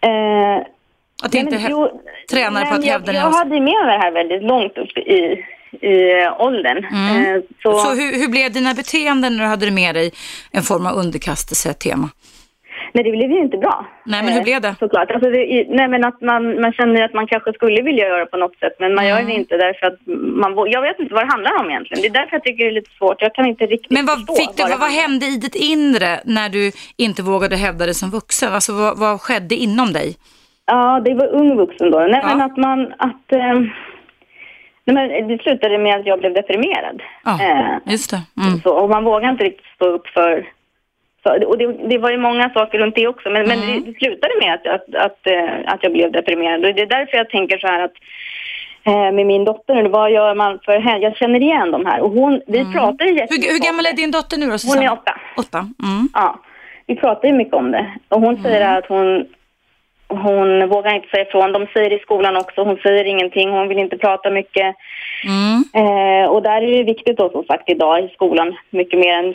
Eh, 0.08 0.64
att 1.22 1.36
inte 1.36 1.58
träna 2.32 2.66
på 2.66 2.76
att 2.76 2.86
hävda 2.86 3.14
Jag, 3.14 3.24
jag 3.24 3.32
hade 3.32 3.50
med 3.50 3.62
mig 3.62 3.86
det 3.86 4.00
här 4.04 4.12
väldigt 4.12 4.44
långt 4.44 4.78
upp 4.78 4.98
i 4.98 5.46
i 5.72 6.28
åldern. 6.40 6.86
Mm. 6.86 7.36
Eh, 7.36 7.42
så, 7.64 7.78
så 7.78 7.90
hur, 7.90 8.20
hur, 8.20 8.28
blev 8.28 8.52
dina 8.52 8.74
beteenden 8.74 9.38
när 9.38 9.44
du 9.44 9.50
hade 9.50 9.72
med 9.72 9.96
dig 9.96 10.12
en 10.52 10.64
form 10.64 10.86
av 10.86 10.94
underkastelse-tema? 10.94 12.10
Nej, 12.94 13.04
det 13.04 13.12
blev 13.12 13.32
ju 13.32 13.40
inte 13.40 13.58
bra. 13.58 13.86
Nej, 14.06 14.24
men 14.24 14.34
hur 14.34 14.42
blev 14.42 14.62
det? 14.62 14.68
Eh, 14.68 14.78
såklart. 14.80 15.12
Alltså 15.12 15.30
det, 15.30 15.66
nej, 15.70 15.88
men 15.88 16.06
att 16.06 16.22
man, 16.22 16.62
man 16.62 16.74
känner 16.74 17.02
att 17.02 17.14
man 17.14 17.28
kanske 17.28 17.54
skulle 17.54 17.82
vilja 17.82 18.08
göra 18.08 18.26
på 18.26 18.38
något 18.38 18.58
sätt, 18.60 18.76
men 18.80 18.96
man 18.96 19.06
mm. 19.06 19.18
gör 19.18 19.26
det 19.26 19.34
inte 19.34 19.58
därför 19.58 19.86
att 19.88 20.00
man... 20.42 20.72
Jag 20.72 20.82
vet 20.82 21.00
inte 21.00 21.14
vad 21.14 21.24
det 21.24 21.32
handlar 21.32 21.60
om 21.60 21.70
egentligen. 21.70 22.02
Det 22.02 22.08
är 22.08 22.22
därför 22.22 22.36
jag 22.36 22.44
tycker 22.44 22.64
det 22.64 22.70
är 22.70 22.74
lite 22.74 22.92
svårt. 22.98 23.22
Jag 23.22 23.36
kan 23.36 23.46
inte 23.46 23.66
riktigt 23.66 23.92
Men 23.92 24.06
vad, 24.06 24.18
förstå 24.18 24.36
fick 24.36 24.58
du, 24.58 24.64
vad, 24.64 24.80
vad 24.80 24.90
hände 24.90 25.26
i 25.26 25.38
ditt 25.38 25.56
inre 25.56 26.20
när 26.26 26.50
du 26.50 26.72
inte 26.98 27.22
vågade 27.24 27.56
hävda 27.56 27.86
det 27.86 27.94
som 27.94 28.10
vuxen? 28.10 28.54
Alltså 28.54 28.74
vad, 28.74 28.98
vad 28.98 29.22
skedde 29.22 29.56
inom 29.56 29.94
dig? 29.94 30.16
Ja, 30.66 31.00
det 31.06 31.14
var 31.14 31.28
ung 31.28 31.58
vuxen 31.58 31.92
då. 31.92 32.00
Nej, 32.00 32.20
ja. 32.24 32.28
men 32.28 32.42
att 32.42 32.58
man... 32.58 32.94
Att, 32.98 33.34
eh, 33.34 33.62
Nej, 34.86 34.96
men 34.96 35.28
det 35.28 35.44
slutade 35.44 35.78
med 35.78 35.96
att 36.00 36.06
jag 36.06 36.20
blev 36.20 36.34
deprimerad. 36.34 37.02
Ja, 37.24 37.40
eh, 37.42 37.92
just 37.92 38.12
det. 38.12 38.22
Mm. 38.42 38.60
Så, 38.60 38.70
och 38.70 38.90
man 38.90 39.04
vågar 39.04 39.30
inte 39.30 39.44
riktigt 39.44 39.76
stå 39.76 39.86
upp 39.86 40.08
för... 40.08 40.50
Så, 41.24 41.48
och 41.48 41.58
det, 41.58 41.68
det, 41.90 41.98
var 41.98 42.12
ju 42.12 42.18
många 42.18 42.50
saker 42.50 42.80
runt 42.80 42.96
det 42.96 43.08
också, 43.08 43.30
men, 43.30 43.46
mm. 43.46 43.60
men 43.60 43.68
det, 43.68 43.92
det, 43.92 43.98
slutade 43.98 44.34
med 44.42 44.54
att, 44.54 44.68
att, 44.68 44.96
att, 44.96 45.28
eh, 45.28 45.74
att, 45.74 45.84
jag 45.84 45.92
blev 45.92 46.12
deprimerad. 46.12 46.66
Och 46.66 46.76
det 46.76 46.82
är 46.82 46.86
därför 46.86 47.18
jag 47.18 47.30
tänker 47.30 47.58
så 47.58 47.68
här 47.68 47.84
att 47.84 47.94
eh, 48.84 49.12
med 49.12 49.26
min 49.26 49.46
dotter, 49.46 49.84
vad 49.84 50.12
gör 50.12 50.36
man 50.36 50.60
för 50.66 50.80
henne? 50.80 51.00
Jag 51.00 51.16
känner 51.18 51.40
igen 51.42 51.72
de 51.72 51.86
här 51.86 52.00
och 52.02 52.12
hon, 52.12 52.42
vi 52.48 52.60
mm. 52.60 52.74
pratar 52.74 53.06
ju 53.06 53.12
hur, 53.12 53.54
hur 53.54 53.66
gammal 53.66 53.86
är 53.86 53.94
din 53.94 54.12
dotter 54.12 54.38
nu 54.38 54.46
då, 54.46 54.58
Susanne? 54.58 54.80
Hon 54.80 54.88
är 54.88 54.94
åtta. 54.94 55.14
Åtta? 55.38 55.58
Mm. 55.60 56.10
Ja, 56.14 56.40
vi 56.88 56.96
pratar 56.96 57.28
ju 57.28 57.34
mycket 57.34 57.54
om 57.54 57.72
det. 57.72 57.92
Och 58.10 58.22
hon 58.22 58.44
säger 58.44 58.62
mm. 58.62 58.78
att 58.78 58.86
hon 58.86 59.26
hon 60.18 60.70
vågar 60.70 60.94
inte 60.96 61.10
säga 61.10 61.28
ifrån. 61.28 61.52
De 61.52 61.68
säger 61.74 61.94
i 61.94 62.00
skolan 62.00 62.38
också, 62.38 62.64
hon 62.64 62.78
säger 62.78 63.06
ingenting, 63.06 63.50
hon 63.50 63.68
vill 63.68 63.80
inte 63.80 63.98
prata 63.98 64.30
mycket. 64.30 64.76
Mm. 65.24 65.64
Eh, 65.74 66.30
och 66.30 66.42
där 66.42 66.62
är 66.62 66.78
det 66.78 66.84
viktigt 66.84 67.18
då 67.18 67.30
som 67.30 67.44
sagt 67.44 67.70
idag 67.70 68.04
i 68.04 68.10
skolan, 68.14 68.56
mycket 68.70 69.00
mer 69.00 69.14
än 69.14 69.34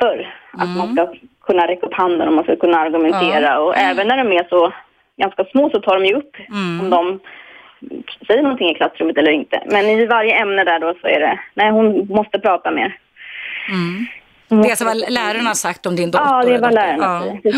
förr, 0.00 0.34
att 0.52 0.68
man 0.68 0.88
mm. 0.90 0.96
ska 0.96 1.14
kunna 1.46 1.68
räcka 1.68 1.86
upp 1.86 1.94
handen 1.94 2.28
och 2.28 2.34
man 2.34 2.44
ska 2.44 2.56
kunna 2.56 2.78
argumentera. 2.78 3.44
Ja. 3.44 3.58
Och 3.58 3.76
mm. 3.76 3.90
även 3.90 4.08
när 4.08 4.16
de 4.16 4.32
är 4.32 4.46
så 4.48 4.72
ganska 5.16 5.44
små 5.44 5.70
så 5.70 5.80
tar 5.80 6.00
de 6.00 6.06
ju 6.06 6.14
upp 6.14 6.36
mm. 6.48 6.80
om 6.80 6.90
de 6.90 7.20
säger 8.26 8.42
någonting 8.42 8.70
i 8.70 8.74
klassrummet 8.74 9.18
eller 9.18 9.32
inte. 9.32 9.62
Men 9.66 9.84
i 9.84 10.06
varje 10.06 10.34
ämne 10.34 10.64
där 10.64 10.80
då 10.80 10.94
så 11.00 11.06
är 11.06 11.20
det, 11.20 11.40
nej 11.54 11.70
hon 11.70 12.06
måste 12.08 12.38
prata 12.38 12.70
mer. 12.70 12.98
Mm. 13.68 14.06
Det 14.48 14.68
är 14.68 14.70
alltså 14.70 14.84
vad 14.84 14.96
lärarna 14.96 15.48
har 15.48 15.54
sagt 15.54 15.86
om 15.86 15.96
din 15.96 16.10
dotter? 16.10 16.26
Ja, 16.26 16.44
det 16.44 16.54
är 16.54 16.60
vad 16.60 16.74
lärarna 16.74 17.20
säger. 17.20 17.54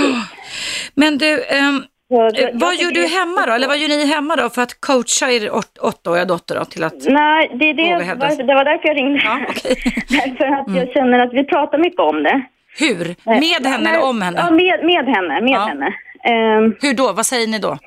Men 0.95 1.19
du, 1.19 1.35
um, 1.35 1.85
Eh, 2.11 2.49
vad 2.53 2.75
gör 2.75 2.91
du 2.91 3.07
hemma 3.07 3.47
då? 3.47 3.53
Eller 3.53 3.67
vad 3.69 3.79
gör 3.79 3.89
ni 3.89 4.07
hemma 4.07 4.37
då 4.37 4.49
för 4.51 4.63
att 4.63 4.81
coacha 4.81 5.31
er 5.31 5.51
åt, 5.55 5.79
åttaåriga 5.79 6.25
dotter 6.25 6.55
då, 6.55 6.65
till 6.65 6.85
att 6.85 6.95
Nej, 7.09 7.51
det, 7.55 7.65
är 7.71 7.75
det, 7.75 8.15
var, 8.15 8.47
det 8.47 8.55
var 8.55 8.65
därför 8.65 8.89
jag 8.89 8.97
ringde. 8.97 9.21
Ja, 9.25 9.39
okej. 9.49 9.77
därför 10.09 10.45
att 10.45 10.77
jag 10.77 10.93
känner 10.95 11.19
att 11.19 11.33
vi 11.33 11.45
pratar 11.45 11.79
mycket 11.79 12.01
om 12.01 12.23
det. 12.23 12.43
Hur? 12.79 13.15
Med 13.41 13.73
henne 13.73 13.91
eller 13.91 14.09
om 14.11 14.19
Ja, 14.19 14.25
henne? 14.25 14.51
med, 14.51 14.85
med 14.85 15.05
henne. 15.15 15.41
Med 15.41 15.51
Ja. 15.55 15.61
henne. 15.67 15.89
Ehm, 16.25 16.75
Hur 16.83 16.95
då? 16.95 17.13
Vad 17.13 17.27
säger 17.27 17.47
ni 17.47 17.59
då? 17.59 17.79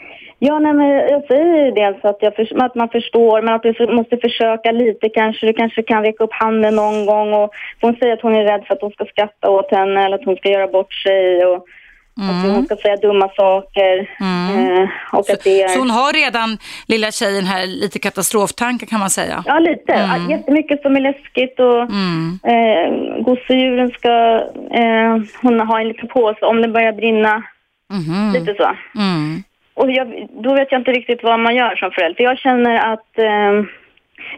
Ja, 0.42 0.60
nej, 0.60 0.74
men 0.74 0.88
jag 0.90 1.24
säger 1.28 1.72
dels 1.72 2.06
att, 2.06 2.18
jag 2.20 2.36
för, 2.36 2.64
att 2.66 2.76
man 2.76 2.90
förstår, 2.90 3.42
men 3.42 3.54
att 3.54 3.64
du 3.64 3.96
måste 3.96 4.18
försöka 4.18 4.72
lite 4.72 5.10
kanske. 5.10 5.46
Du 5.46 5.54
kanske 5.54 5.84
kan 5.84 6.04
räcka 6.04 6.24
upp 6.24 6.34
handen 6.34 6.76
någon 6.76 7.06
gång. 7.06 7.34
Och 7.34 7.50
hon 7.82 7.96
säger 7.96 8.14
att 8.14 8.22
hon 8.22 8.36
är 8.36 8.44
rädd 8.44 8.64
för 8.68 8.74
att 8.74 8.82
hon 8.82 8.92
ska 8.92 9.06
skratta 9.06 9.50
åt 9.50 9.72
henne 9.72 10.06
eller 10.06 10.16
att 10.18 10.26
hon 10.26 10.36
ska 10.36 10.50
göra 10.50 10.68
bort 10.68 10.94
sig. 10.94 11.46
Och 11.46 11.66
att 12.22 12.56
hon 12.56 12.66
ska 12.66 12.76
säga 12.76 12.96
dumma 12.96 13.30
saker. 13.36 13.98
Eh, 14.22 14.90
och 15.20 15.30
att 15.30 15.44
det 15.44 15.62
är... 15.64 15.68
Så 15.68 15.80
hon 15.80 15.90
har 15.90 16.14
redan, 16.14 16.58
lilla 16.88 17.12
tjejen 17.12 17.46
här, 17.46 17.68
lite 17.68 18.00
katastroftankar 18.00 18.88
kan 18.88 19.00
man 19.00 19.10
säga. 19.10 19.44
Ja, 19.46 19.60
lite. 19.60 19.94
Mm. 19.94 20.30
Jättemycket 20.30 20.82
som 20.82 20.96
är 20.96 21.00
läskigt 21.00 21.60
och 21.60 21.82
Mm. 21.82 22.40
eh, 22.44 23.24
gosedjuren 23.24 23.90
ska 23.92 24.12
eh, 24.82 25.18
hon 25.42 25.60
ha 25.60 25.80
en 25.82 25.88
liten 25.88 26.08
påse 26.08 26.46
om 26.46 26.62
det 26.62 26.68
börjar 26.68 26.94
brinna. 26.94 27.44
Mhm. 27.94 28.32
Lite 28.34 28.54
så. 28.58 28.72
Mm. 29.00 29.44
Och 29.74 29.92
jag, 29.92 30.28
då 30.44 30.54
vet 30.56 30.72
jag 30.72 30.82
inte 30.82 30.92
riktigt 30.92 31.24
vad 31.24 31.40
man 31.40 31.56
gör 31.56 31.76
som 31.76 31.92
förälder. 31.92 32.16
För 32.18 32.24
jag 32.24 32.38
känner 32.38 32.94
att 32.94 33.18
eh, 33.18 33.66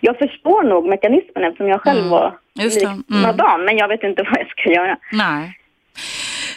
jag 0.01 0.17
förstår 0.17 0.63
nog 0.63 0.87
mekanismen 0.89 1.43
eftersom 1.43 1.67
jag 1.67 1.81
själv 1.81 2.09
var 2.09 2.33
Mm. 2.55 2.65
Just 2.65 2.79
det. 2.79 2.85
Mm. 2.85 3.03
likadan. 3.09 3.63
Men 3.65 3.77
jag 3.77 3.87
vet 3.87 4.03
inte 4.03 4.23
vad 4.31 4.39
jag 4.39 4.49
ska 4.49 4.69
göra. 4.69 4.97
Nej. 5.11 5.57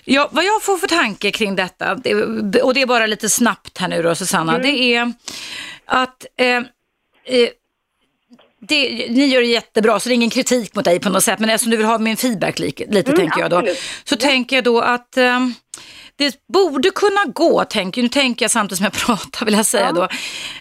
Ja, 0.05 0.29
vad 0.33 0.45
jag 0.45 0.63
får 0.63 0.79
för 0.79 0.87
tanke 0.87 1.31
kring 1.31 1.57
detta, 1.57 1.95
det- 1.95 2.63
och 2.63 2.75
det 2.75 2.83
är 2.83 2.87
bara 2.87 3.07
lite 3.07 3.29
snabbt 3.29 3.79
här 3.79 3.89
nu 3.89 4.03
då 4.03 4.15
Susanna, 4.15 4.59
det 4.59 4.69
är 4.95 5.13
att 5.87 6.27
eh, 6.39 6.47
eh, 6.57 7.49
det, 8.61 8.89
ni 9.11 9.27
gör 9.27 9.41
det 9.41 9.47
jättebra, 9.47 10.01
så 10.01 10.09
det 10.09 10.13
är 10.13 10.15
ingen 10.17 10.31
kritik 10.31 10.75
mot 10.75 10.85
dig 10.85 11.01
på 11.01 11.09
något 11.11 11.25
sätt, 11.25 11.39
men 11.39 11.51
eftersom 11.51 11.71
du 11.71 11.77
vill 11.77 11.87
ha 11.87 11.99
min 11.99 12.17
feedback 12.17 12.59
lite, 12.59 12.85
Mm, 12.85 13.03
tänker 13.17 13.41
jag 13.41 13.51
då, 13.51 13.57
absolut. 13.57 13.79
så 14.05 14.17
tänker 14.17 14.57
jag 14.57 14.65
då 14.65 14.81
att 14.81 15.17
eh, 15.17 15.41
det 16.17 16.37
borde 16.53 16.91
kunna 16.91 17.25
gå, 17.25 17.65
tänker, 17.65 18.03
nu 18.03 18.09
tänker 18.09 18.45
jag 18.45 18.51
samtidigt 18.51 18.77
som 18.79 18.85
jag 18.85 18.93
pratar, 19.07 19.45
vill 19.47 19.55
jag 19.55 19.67
säga 19.67 19.93
då, 19.93 20.09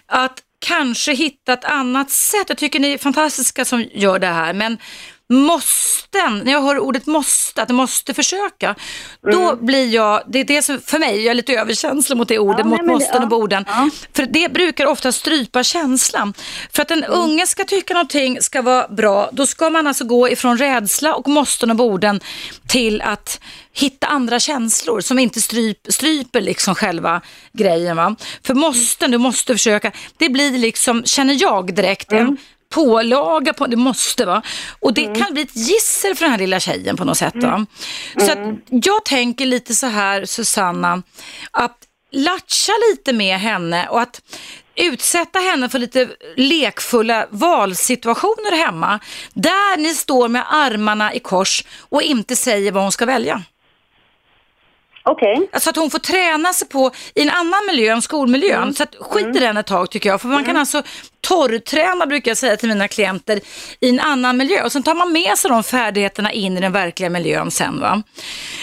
att 0.06 0.40
kanske 0.58 1.12
hitta 1.14 1.52
ett 1.52 1.64
annat 1.64 2.10
sätt. 2.10 2.44
Jag 2.48 2.58
tycker 2.58 2.80
ni 2.80 2.92
är 2.92 2.98
fantastiska 2.98 3.64
som 3.64 3.84
gör 3.92 4.18
det 4.18 4.26
här, 4.26 4.52
men 4.52 4.78
måsten, 5.34 6.38
när 6.44 6.52
jag 6.52 6.62
hör 6.62 6.78
ordet 6.78 7.06
måste, 7.06 7.62
att 7.62 7.68
du 7.68 7.74
måste 7.74 8.14
försöka, 8.14 8.74
då 9.32 9.56
blir 9.56 9.94
jag, 9.94 10.22
det 10.28 10.40
är 10.40 10.44
det 10.44 10.62
som, 10.62 10.80
för 10.80 10.98
mig, 10.98 11.16
jag 11.22 11.30
är 11.30 11.34
lite 11.34 11.52
överkänslig 11.52 12.16
mot 12.16 12.28
det 12.28 12.38
ordet, 12.38 12.58
Ja, 12.58 12.64
mot 12.64 12.78
nej, 12.78 12.86
men 12.86 12.98
det- 12.98 13.04
måsten 13.04 13.16
och 13.16 13.22
ja, 13.22 13.28
borden. 13.28 13.64
ja. 13.68 13.88
För 14.16 14.26
det 14.26 14.52
brukar 14.52 14.86
ofta 14.86 15.12
strypa 15.12 15.62
känslan. 15.62 16.34
För 16.72 16.82
att 16.82 16.90
en 16.90 17.04
unge 17.04 17.46
ska 17.46 17.64
tycka 17.64 17.94
någonting 17.94 18.42
ska 18.42 18.62
vara 18.62 18.88
bra, 18.88 19.28
då 19.32 19.46
ska 19.46 19.70
man 19.70 19.86
alltså 19.86 20.04
gå 20.04 20.28
ifrån 20.28 20.58
rädsla 20.58 21.14
och 21.14 21.28
måsten 21.28 21.70
och 21.70 21.76
borden 21.76 22.20
till 22.68 23.02
att 23.02 23.40
hitta 23.72 24.06
andra 24.06 24.40
känslor 24.40 25.00
som 25.00 25.18
inte 25.18 25.40
stryp, 25.40 25.78
stryper 25.88 26.40
liksom 26.40 26.74
själva 26.74 27.20
grejen. 27.52 27.96
Va? 27.96 28.16
För 28.46 28.54
måsten, 28.54 29.10
du 29.10 29.18
måste 29.18 29.52
försöka, 29.54 29.92
det 30.18 30.28
blir 30.28 30.58
liksom, 30.58 31.04
känner 31.04 31.36
jag 31.42 31.74
direkt, 31.74 32.12
en 32.12 32.36
pålaga 32.74 33.52
på, 33.52 33.66
det 33.66 33.76
måste 33.76 34.26
vara. 34.26 34.42
Och 34.80 34.94
det 34.94 35.18
kan 35.18 35.32
bli 35.32 35.42
ett 35.42 35.56
gissel 35.56 36.14
för 36.14 36.24
den 36.24 36.32
här 36.32 36.38
lilla 36.38 36.60
tjejen 36.60 36.96
på 36.96 37.04
något 37.04 37.18
sätt. 37.18 37.34
Va? 37.34 37.66
Så 38.18 38.32
att 38.32 38.38
jag 38.68 39.04
tänker 39.04 39.46
lite 39.46 39.74
så 39.74 39.86
här, 39.86 40.24
Susanna, 40.24 41.02
att 41.50 41.78
latcha 42.12 42.72
lite 42.90 43.12
med 43.12 43.38
henne 43.38 43.88
och 43.88 44.00
att 44.00 44.22
utsätta 44.76 45.38
henne 45.38 45.68
för 45.68 45.78
lite 45.78 46.08
lekfulla 46.36 47.26
valsituationer 47.30 48.56
hemma. 48.56 49.00
Där 49.34 49.76
ni 49.76 49.94
står 49.94 50.28
med 50.28 50.44
armarna 50.48 51.14
i 51.14 51.20
kors 51.20 51.64
och 51.88 52.02
inte 52.02 52.36
säger 52.36 52.72
vad 52.72 52.82
hon 52.82 52.92
ska 52.92 53.06
välja. 53.06 53.42
Okej. 55.06 55.48
Alltså 55.52 55.70
att 55.70 55.76
hon 55.76 55.90
får 55.90 55.98
träna 55.98 56.52
sig 56.52 56.68
på 56.68 56.90
i 57.14 57.22
en 57.22 57.30
annan 57.30 57.66
miljö 57.66 57.92
än 57.92 58.02
skolmiljön. 58.02 58.74
Så 58.74 58.82
att 58.82 58.94
skit 59.00 59.36
i 59.36 59.38
den 59.38 59.56
ett 59.56 59.66
tag 59.66 59.90
tycker 59.90 60.08
jag. 60.08 60.20
För 60.20 60.28
man 60.28 60.44
kan 60.44 60.56
alltså 60.56 60.82
torrträna 61.24 62.06
brukar 62.06 62.30
jag 62.30 62.38
säga 62.38 62.56
till 62.56 62.68
mina 62.68 62.88
klienter 62.88 63.40
i 63.80 63.88
en 63.88 64.00
annan 64.00 64.36
miljö. 64.36 64.62
Och 64.64 64.72
sen 64.72 64.82
tar 64.82 64.94
man 64.94 65.12
med 65.12 65.38
sig 65.38 65.50
de 65.50 65.64
färdigheterna 65.64 66.32
in 66.32 66.56
i 66.58 66.60
den 66.60 66.72
verkliga 66.72 67.10
miljön 67.10 67.50
sen. 67.50 67.80
Va? 67.80 68.02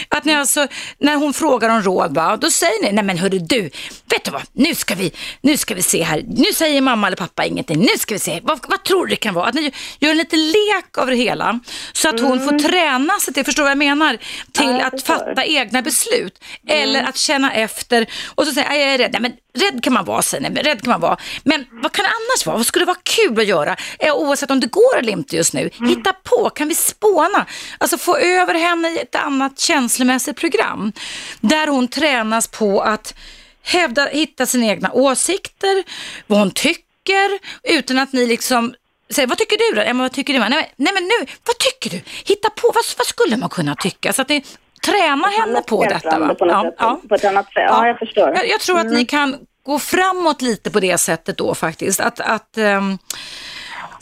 Att 0.08 0.24
ni 0.24 0.34
alltså, 0.34 0.66
när 0.98 1.16
hon 1.16 1.32
frågar 1.32 1.68
om 1.68 1.82
råd, 1.82 2.14
va? 2.14 2.36
då 2.36 2.50
säger 2.50 2.82
ni, 2.82 2.92
nej 2.92 3.04
men 3.04 3.18
hörru 3.18 3.38
du, 3.38 3.62
vet 4.10 4.24
du 4.24 4.30
vad, 4.30 4.42
nu 4.52 4.74
ska 4.74 4.94
vi, 4.94 5.12
nu 5.40 5.56
ska 5.56 5.74
vi 5.74 5.82
se 5.82 6.02
här. 6.02 6.24
Nu 6.28 6.52
säger 6.52 6.80
mamma 6.80 7.06
eller 7.06 7.16
pappa 7.16 7.44
ingenting, 7.44 7.78
nu 7.80 7.98
ska 7.98 8.14
vi 8.14 8.18
se, 8.18 8.40
vad, 8.42 8.60
vad 8.68 8.84
tror 8.84 9.06
du 9.06 9.10
det 9.10 9.16
kan 9.16 9.34
vara? 9.34 9.46
Att 9.46 9.54
ni 9.54 9.72
gör 10.00 10.10
en 10.10 10.16
liten 10.16 10.46
lek 10.46 10.98
av 10.98 11.06
det 11.06 11.16
hela. 11.16 11.60
Så 11.92 12.08
att 12.08 12.20
hon 12.20 12.40
får 12.44 12.58
träna 12.58 13.20
sig 13.20 13.34
till, 13.34 13.44
förstår 13.44 13.62
du 13.62 13.64
vad 13.64 13.70
jag 13.70 13.78
menar? 13.78 14.16
Till 14.52 14.64
Ja, 14.64 14.78
jag 14.78 14.94
att 14.94 15.02
fatta 15.02 15.44
egna 15.44 15.82
beslut. 15.82 16.44
Eller 16.68 17.02
att 17.02 17.16
känna 17.16 17.52
efter 17.52 18.06
och 18.34 18.46
så 18.46 18.52
säga, 18.52 18.66
"Aj, 18.68 18.80
jag 18.80 18.94
är 18.94 18.98
rädd. 18.98 19.12
Nej, 19.12 19.22
men 19.22 19.32
rädd 19.54 19.82
kan 19.82 19.92
man 19.92 20.04
vara, 20.04 20.22
säger 20.22 20.50
ni. 20.50 20.62
Rädd 20.62 20.82
kan 20.82 20.90
man 20.90 21.00
vara. 21.00 21.16
Men 21.44 21.66
vad 21.70 21.92
kan 21.92 22.02
det 22.02 22.08
annars 22.08 22.46
vara? 22.46 22.56
Vad 22.56 22.66
skulle 22.66 22.84
vara 22.84 22.98
kul 23.02 23.38
att 23.40 23.46
göra? 23.46 23.76
Eh, 23.98 24.14
Oavsett 24.14 24.50
om 24.50 24.60
det 24.60 24.66
går 24.66 24.98
eller 24.98 25.12
inte 25.12 25.36
just 25.36 25.52
nu. 25.52 25.70
Hitta 25.88 26.12
på, 26.12 26.50
kan 26.50 26.68
vi 26.68 26.74
spåna? 26.74 27.46
Alltså 27.78 27.98
få 27.98 28.16
över 28.16 28.54
henne 28.54 28.88
i 28.88 28.98
ett 28.98 29.14
annat 29.14 29.58
känslomässigt 29.60 30.36
program. 30.36 30.92
Där 31.40 31.66
hon 31.66 31.88
tränas 31.88 32.48
på 32.48 32.80
att 32.80 33.14
hävda, 33.62 34.06
hitta 34.06 34.46
sina 34.46 34.66
egna 34.66 34.92
åsikter, 34.92 35.84
vad 36.26 36.38
hon 36.38 36.50
tycker, 36.50 37.38
utan 37.62 37.98
att 37.98 38.12
ni 38.12 38.26
liksom 38.26 38.74
Säg, 39.10 39.26
vad 39.26 39.38
tycker 39.38 39.56
du 39.58 39.76
då? 39.76 39.82
Emma, 39.82 40.02
vad 40.02 40.12
tycker 40.12 40.32
du? 40.32 40.38
Nej 40.38 40.72
men 40.76 41.04
nu, 41.04 41.26
vad 41.46 41.58
tycker 41.58 41.90
du? 41.90 42.02
Hitta 42.24 42.50
på, 42.50 42.66
vad, 42.74 42.84
vad 42.98 43.06
skulle 43.06 43.36
man 43.36 43.48
kunna 43.48 43.76
tycka? 43.76 44.12
Så 44.12 44.22
att 44.22 44.28
ni 44.28 44.44
tränar 44.86 45.40
henne 45.40 45.62
på 45.62 45.84
detta. 45.84 46.18
Va? 46.18 46.34
På, 46.34 46.44
något 46.44 46.64
sätt, 46.64 47.08
på 47.08 47.14
ett 47.14 47.24
annat 47.24 47.46
sätt. 47.46 47.64
Ja, 47.68 47.86
jag 47.86 47.98
förstår. 47.98 48.28
Jag, 48.34 48.48
jag 48.48 48.60
tror 48.60 48.78
att 48.78 48.90
ni 48.90 49.04
kan 49.04 49.36
gå 49.66 49.78
framåt 49.78 50.42
lite 50.42 50.70
på 50.70 50.80
det 50.80 50.98
sättet 50.98 51.38
då 51.38 51.54
faktiskt. 51.54 52.00
Att, 52.00 52.20
att, 52.20 52.58
ehm, 52.58 52.98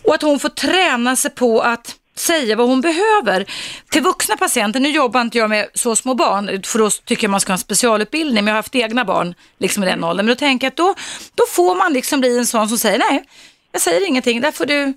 och 0.05 0.15
att 0.15 0.23
hon 0.23 0.39
får 0.39 0.49
träna 0.49 1.17
sig 1.17 1.31
på 1.31 1.61
att 1.61 1.97
säga 2.17 2.57
vad 2.57 2.69
hon 2.69 2.81
behöver. 2.81 3.47
Till 3.91 4.03
vuxna 4.03 4.37
patienter, 4.37 4.81
nu 4.81 4.89
jobbar 4.89 5.21
inte 5.21 5.39
jag 5.39 5.51
med 5.51 5.69
så 5.75 5.97
små 5.97 6.15
barn, 6.15 6.63
för 6.63 6.79
då 6.79 6.91
tycker 6.91 7.25
jag 7.25 7.31
man 7.31 7.41
ska 7.41 7.51
ha 7.51 7.55
en 7.55 7.59
specialutbildning, 7.59 8.45
men 8.45 8.47
jag 8.47 8.53
har 8.53 8.59
haft 8.59 8.75
egna 8.75 9.05
barn 9.05 9.35
liksom 9.59 9.83
i 9.83 9.87
den 9.87 10.05
åldern. 10.05 10.27
Men 10.27 10.35
då 10.35 10.39
tänker 10.39 10.67
jag 10.67 10.71
att 10.71 10.77
då, 10.77 10.95
då 11.35 11.45
får 11.49 11.75
man 11.75 11.93
liksom 11.93 12.21
bli 12.21 12.39
en 12.39 12.47
sån 12.47 12.69
som 12.69 12.79
säger 12.79 12.99
nej, 12.99 13.25
jag 13.73 13.83
säger 13.83 14.09
ingenting, 14.09 14.41
där 14.41 14.53
får 14.53 14.67
du 14.67 14.95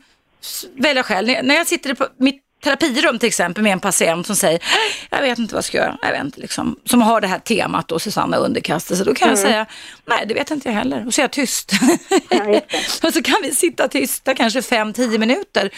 välja 0.75 1.03
själv. 1.03 1.27
När 1.43 1.55
jag 1.55 1.67
sitter 1.67 1.93
på 1.93 2.07
mitt 2.17 2.41
terapirum 2.63 3.19
till 3.19 3.27
exempel 3.27 3.63
med 3.63 3.73
en 3.73 3.79
patient 3.79 4.27
som 4.27 4.35
säger, 4.35 4.63
jag 5.09 5.21
vet 5.21 5.39
inte 5.39 5.53
vad 5.53 5.57
jag 5.57 5.65
ska 5.65 5.77
göra, 5.77 5.97
jag 6.01 6.11
vet 6.11 6.23
inte, 6.23 6.41
liksom, 6.41 6.79
som 6.85 7.01
har 7.01 7.21
det 7.21 7.27
här 7.27 7.39
temat 7.39 7.87
då, 7.87 7.99
Susanna 7.99 8.37
underkastelse, 8.37 9.03
då 9.03 9.13
kan 9.13 9.29
jag 9.29 9.39
säga, 9.39 9.65
nej 10.05 10.25
det 10.27 10.33
vet 10.33 10.51
inte 10.51 10.69
jag 10.69 10.75
heller, 10.75 11.07
och 11.07 11.13
så 11.13 11.21
är 11.21 11.23
jag 11.23 11.31
tyst. 11.31 11.71
Ja, 12.29 12.61
och 13.07 13.13
så 13.13 13.21
kan 13.21 13.35
vi 13.43 13.51
sitta 13.55 13.87
tysta 13.87 14.33
kanske 14.33 14.59
5-10 14.59 15.17
minuter. 15.17 15.69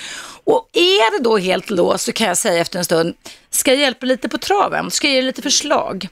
Och 0.43 0.69
är 0.73 1.17
det 1.17 1.23
då 1.23 1.37
helt 1.37 1.69
låst 1.69 2.05
så 2.05 2.11
kan 2.11 2.27
jag 2.27 2.37
säga 2.37 2.61
efter 2.61 2.79
en 2.79 2.85
stund, 2.85 3.15
ska 3.49 3.71
jag 3.71 3.79
hjälpa 3.79 4.05
lite 4.05 4.29
på 4.29 4.37
traven? 4.37 4.91
Ska 4.91 5.07
jag 5.07 5.15
ge 5.15 5.21
lite 5.21 5.41
förslag? 5.41 6.07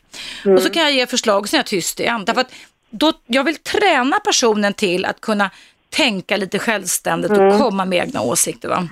Och 0.55 0.61
så 0.61 0.69
kan 0.69 0.83
jag 0.83 0.91
ge 0.91 1.07
förslag 1.07 1.43
och 1.43 1.49
så 1.49 1.55
är 1.55 1.59
jag 1.59 1.65
tyst 1.65 1.99
igen. 1.99 2.25
Därför 2.25 2.41
att 2.41 2.51
då, 2.89 3.13
jag 3.27 3.43
vill 3.43 3.55
träna 3.55 4.19
personen 4.19 4.73
till 4.73 5.05
att 5.05 5.21
kunna 5.21 5.49
tänka 5.89 6.37
lite 6.37 6.59
självständigt 6.59 7.31
och 7.31 7.57
komma 7.57 7.85
med 7.85 7.99
egna 7.99 8.21
åsikter. 8.21 8.69
Va? 8.69 8.87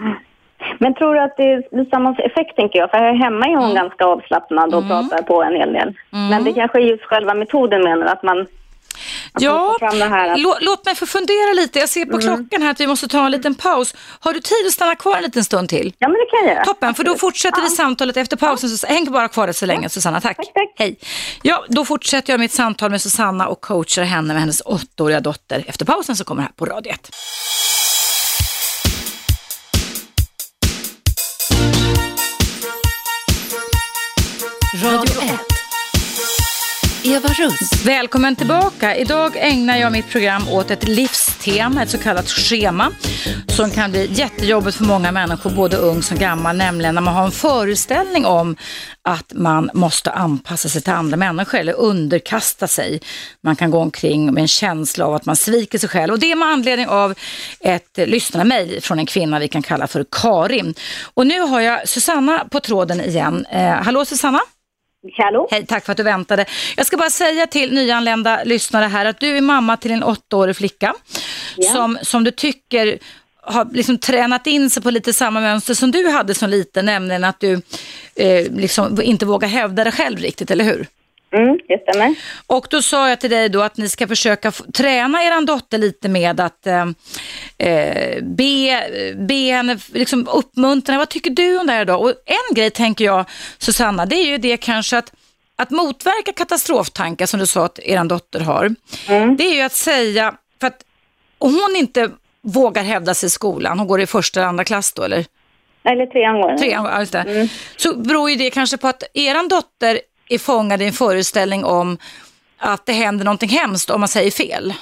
Men 0.80 0.94
tror 0.96 1.14
du 1.16 1.20
att 1.22 1.38
det 1.38 1.70
blir 1.72 1.86
samma 1.90 2.10
effekt, 2.16 2.56
tänker 2.56 2.80
jag? 2.80 2.90
För 2.92 2.98
här 2.98 3.14
hemma 3.24 3.46
är 3.46 3.56
hon 3.56 3.72
Mm. 3.72 3.76
ganska 3.76 4.06
avslappnad 4.06 4.74
och 4.76 4.88
pratar 4.88 5.22
på 5.22 5.44
en 5.44 5.56
hel 5.56 5.74
del. 5.74 5.94
Men 6.10 6.44
det 6.44 6.54
kanske 6.54 6.78
är 6.78 6.82
just 6.84 7.04
själva 7.04 7.34
metoden 7.34 7.84
menar 7.84 8.06
att 8.06 8.24
man... 8.24 8.48
Att 9.34 9.42
Ja, 9.42 9.78
att, 9.82 10.40
lå, 10.40 10.56
låt 10.62 10.86
mig 10.86 10.96
få 10.96 11.06
fundera 11.06 11.54
lite. 11.56 11.80
Jag 11.80 11.90
ser 11.90 12.06
på 12.06 12.18
klockan 12.18 12.62
här 12.62 12.72
att 12.72 12.80
vi 12.80 12.88
måste 12.88 13.08
ta 13.08 13.26
en 13.26 13.32
liten 13.32 13.56
paus. 13.56 13.96
Har 14.20 14.34
du 14.34 14.40
tid 14.40 14.66
att 14.68 14.72
stanna 14.74 14.96
kvar 14.96 15.18
en 15.18 15.24
liten 15.24 15.44
stund 15.44 15.70
till? 15.70 15.94
ja, 15.98 16.08
men 16.08 16.18
det 16.18 16.26
kan 16.38 16.46
jag 16.48 16.54
göra. 16.56 16.66
Toppen, 16.66 16.94
för 16.94 17.04
då 17.04 17.16
fortsätter 17.16 17.62
vi 17.62 17.68
Ja. 17.68 17.70
samtalet 17.76 18.18
efter 18.18 18.38
pausen. 18.38 18.70
Så 18.70 18.88
häng 18.88 19.12
bara 19.12 19.28
kvar 19.28 19.52
så 19.52 19.66
länge 19.66 19.90
Susanna, 19.90 20.22
tack. 20.22 20.38
Tack, 20.38 20.54
tack. 20.54 20.74
Hej. 20.78 20.96
Ja, 21.42 21.64
då 21.68 21.86
fortsätter 21.86 22.34
jag 22.34 22.40
mitt 22.40 22.52
samtal 22.52 22.92
med 22.92 23.02
Susanna 23.02 23.48
och 23.48 23.62
coachar 23.62 24.04
henne 24.04 24.34
med 24.34 24.40
hennes 24.42 24.62
åttaåriga 24.66 25.20
dotter. 25.20 25.64
Efter 25.68 25.86
pausen 25.86 26.16
så 26.16 26.24
kommer 26.24 26.42
det 26.42 26.46
här 26.48 26.54
på 26.56 26.66
Radio 26.66 26.92
1. 26.92 27.10
Radio 34.74 35.22
1. 35.22 35.40
Eva 37.04 37.30
Russ. 37.30 37.86
Välkommen 37.86 38.36
tillbaka. 38.36 38.96
Idag 38.96 39.34
ägnar 39.36 39.78
jag 39.78 39.92
mitt 39.92 40.10
program 40.10 40.48
åt 40.48 40.72
ett 40.72 40.88
livstema, 40.88 41.84
ett 41.84 41.90
så 41.90 41.98
kallat 41.98 42.30
schema 42.30 42.92
som 43.48 43.72
kan 43.72 43.92
bli 43.92 44.10
jättejobbigt 44.12 44.78
för 44.78 44.84
många 44.84 45.12
människor, 45.12 45.50
både 45.50 45.78
ung 45.78 46.02
som 46.02 46.18
gammal, 46.18 46.58
nämligen 46.58 46.96
när 46.96 47.02
man 47.02 47.14
har 47.14 47.26
en 47.26 47.32
föreställning 47.32 48.26
om 48.26 48.56
att 49.02 49.34
man 49.36 49.70
måste 49.74 50.12
anpassa 50.12 50.70
sig 50.70 50.82
till 50.82 50.94
andra 50.94 51.18
människor 51.18 51.60
eller 51.60 51.74
underkasta 51.74 52.68
sig. 52.68 53.02
Man 53.44 53.56
kan 53.56 53.72
gå 53.72 53.80
omkring 53.80 54.34
med 54.34 54.42
en 54.42 54.48
känsla 54.48 55.06
av 55.06 55.14
att 55.14 55.26
man 55.26 55.36
sviker 55.36 55.78
sig 55.78 55.90
själv 55.90 56.14
och 56.14 56.20
det 56.20 56.32
är 56.32 56.36
med 56.36 56.48
anledning 56.48 56.88
av 56.88 57.14
ett 57.60 57.98
lyssnarmail 57.98 58.82
från 58.82 59.00
en 59.00 59.06
kvinna 59.06 59.40
vi 59.40 59.48
kan 59.48 59.62
kalla 59.62 59.88
för 59.88 60.06
Karin. 60.12 60.74
Och 61.14 61.28
nu 61.28 61.40
har 61.40 61.62
jag 61.62 61.90
Susanna 61.90 62.46
på 62.52 62.60
tråden 62.60 63.02
igen. 63.02 63.46
Eh, 63.52 63.72
hallå 63.72 64.06
Susanna? 64.06 64.40
Hallå? 65.18 65.48
Hej, 65.52 65.66
tack 65.66 65.86
för 65.86 65.92
att 65.92 65.98
du 65.98 66.04
väntade. 66.04 66.46
Jag 66.78 66.86
ska 66.86 66.98
bara 66.98 67.10
säga 67.10 67.48
till 67.48 67.74
nyanlända 67.74 68.44
lyssnare 68.44 68.86
här 68.86 69.06
att 69.06 69.20
du 69.20 69.38
är 69.38 69.42
mamma 69.42 69.78
till 69.78 69.92
en 69.92 70.04
åttaårig 70.04 70.56
flicka 70.56 70.94
Ja. 71.58 71.72
som, 71.72 71.98
som 72.02 72.24
du 72.24 72.32
tycker 72.32 73.00
har 73.44 73.66
liksom 73.74 73.98
tränat 73.98 74.48
in 74.48 74.70
sig 74.70 74.84
på 74.84 74.92
lite 74.92 75.14
samma 75.14 75.40
mönster 75.42 75.74
som 75.74 75.92
du 75.92 76.10
hade 76.10 76.34
som 76.34 76.50
liten, 76.50 76.86
nämligen 76.86 77.24
att 77.24 77.40
du 77.40 77.62
eh, 78.16 78.52
liksom 78.52 79.02
inte 79.02 79.26
vågar 79.26 79.48
hävda 79.48 79.84
det 79.84 79.92
själv 79.92 80.20
riktigt, 80.20 80.52
eller 80.52 80.64
hur? 80.64 80.88
Mm, 81.34 81.60
det 81.68 81.82
stämmer. 81.90 82.16
Och 82.48 82.68
då 82.70 82.82
sa 82.82 83.10
jag 83.10 83.20
till 83.20 83.30
dig 83.30 83.50
då 83.50 83.62
att 83.62 83.78
ni 83.78 83.90
ska 83.90 84.08
försöka 84.08 84.52
träna 84.52 85.24
er 85.24 85.46
dotter 85.46 85.78
lite 85.78 86.10
med 86.10 86.40
att 86.40 86.68
eh, 86.68 86.86
eh, 87.58 88.24
be, 88.24 88.84
be 89.16 89.34
henne 89.34 89.78
liksom 89.94 90.28
uppmuntra. 90.34 90.98
Vad 90.98 91.10
tycker 91.10 91.30
du 91.30 91.60
om 91.60 91.68
det 91.68 91.74
här 91.74 91.86
då? 91.86 91.96
Och 91.96 92.14
en 92.26 92.56
grej 92.56 92.70
tänker 92.70 93.06
jag, 93.06 93.26
Susanna, 93.58 94.06
det 94.06 94.16
är 94.16 94.26
ju 94.28 94.38
det 94.38 94.58
kanske 94.58 94.98
att 94.98 95.12
att 95.56 95.70
motverka 95.72 96.34
katastroftankar 96.34 97.26
som 97.26 97.40
du 97.40 97.46
sa 97.46 97.66
att 97.66 97.80
er 97.80 98.04
dotter 98.04 98.40
har, 98.40 98.76
Mm. 99.10 99.36
det 99.38 99.44
är 99.44 99.56
ju 99.56 99.62
att 99.62 99.74
säga, 99.74 100.34
för 100.60 100.68
att 100.68 100.82
hon 101.40 101.76
inte 101.78 102.10
vågar 102.44 102.84
hävda 102.84 103.14
sig 103.14 103.28
i 103.28 103.30
skolan, 103.30 103.80
hon 103.80 103.88
går 103.88 104.02
i 104.02 104.06
första 104.08 104.40
eller 104.40 104.48
andra 104.50 104.64
klass 104.64 104.94
då 104.94 105.04
eller? 105.04 105.26
Eller 105.84 106.06
trean 106.06 106.42
går. 106.42 106.58
Trean, 106.58 107.00
just 107.00 107.12
det. 107.12 107.50
Så 107.78 107.96
beror 107.96 108.30
ju 108.30 108.36
det 108.36 108.50
kanske 108.50 108.78
på 108.78 108.88
att 108.88 109.04
eran 109.14 109.48
dotter 109.48 110.00
är 110.34 110.40
fångad 110.40 110.82
i 110.82 110.86
en 110.86 110.94
föreställning 110.94 111.66
om 111.66 111.98
att 112.58 112.86
det 112.86 112.94
händer 112.94 113.26
någonting 113.26 113.50
hemskt 113.50 113.90
om 113.90 114.00
man 114.00 114.08
säger 114.08 114.32
fel. 114.32 114.74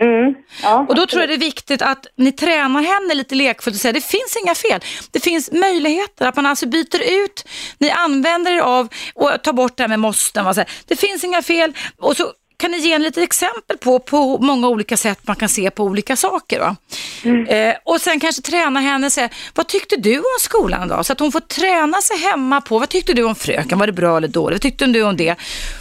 Mm. 0.00 0.34
Ja, 0.62 0.86
Och 0.88 0.94
då 0.94 1.06
tror 1.06 1.22
jag 1.22 1.28
det 1.28 1.34
är 1.34 1.38
viktigt 1.38 1.82
att 1.82 2.06
ni 2.16 2.32
tränar 2.32 2.82
henne 2.82 3.14
lite 3.14 3.34
lekfullt 3.34 3.76
och 3.76 3.80
säger 3.80 3.92
det 3.92 4.00
finns 4.00 4.36
inga 4.44 4.54
fel. 4.54 4.80
Det 5.10 5.20
finns 5.20 5.52
möjligheter, 5.52 6.26
att 6.26 6.36
man 6.36 6.46
alltså 6.46 6.66
byter 6.66 7.24
ut, 7.24 7.48
ni 7.78 7.90
använder 7.90 8.52
er 8.52 8.60
av 8.60 8.88
och 9.14 9.42
tar 9.42 9.52
bort 9.52 9.76
det 9.76 9.82
här 9.82 9.88
med 9.88 10.00
måsten. 10.00 10.54
Det 10.86 10.96
finns 10.96 11.24
inga 11.24 11.42
fel 11.42 11.72
och 11.98 12.16
så 12.16 12.32
kan 12.56 12.70
ni 12.70 12.78
ge 12.78 12.92
en 12.92 13.02
lite 13.02 13.22
exempel 13.22 13.78
på, 13.78 13.98
på 13.98 14.38
många 14.38 14.68
olika 14.68 14.96
sätt 14.96 15.18
man 15.22 15.36
kan 15.36 15.48
se 15.48 15.70
på 15.70 15.84
olika 15.84 16.16
saker. 16.16 16.60
Va? 16.60 16.76
Eh, 17.48 17.74
och 17.84 18.00
sen 18.00 18.20
kanske 18.20 18.42
träna 18.42 18.80
henne 18.80 19.10
säga, 19.10 19.28
vad 19.54 19.66
tyckte 19.66 19.96
du 19.96 20.18
om 20.18 20.38
skolan 20.40 20.86
idag? 20.86 21.06
Så 21.06 21.12
att 21.12 21.20
hon 21.20 21.32
får 21.32 21.40
träna 21.40 22.00
sig 22.00 22.16
hemma 22.16 22.60
på, 22.60 22.78
vad 22.78 22.88
tyckte 22.88 23.12
du 23.12 23.22
om 23.22 23.34
fröken? 23.34 23.78
Var 23.78 23.86
det 23.86 23.92
bra 23.92 24.16
eller 24.16 24.28
dåligt? 24.28 24.54
Vad 24.54 24.62
tyckte 24.62 24.86
du 24.86 25.02
om 25.02 25.16
det? 25.16 25.34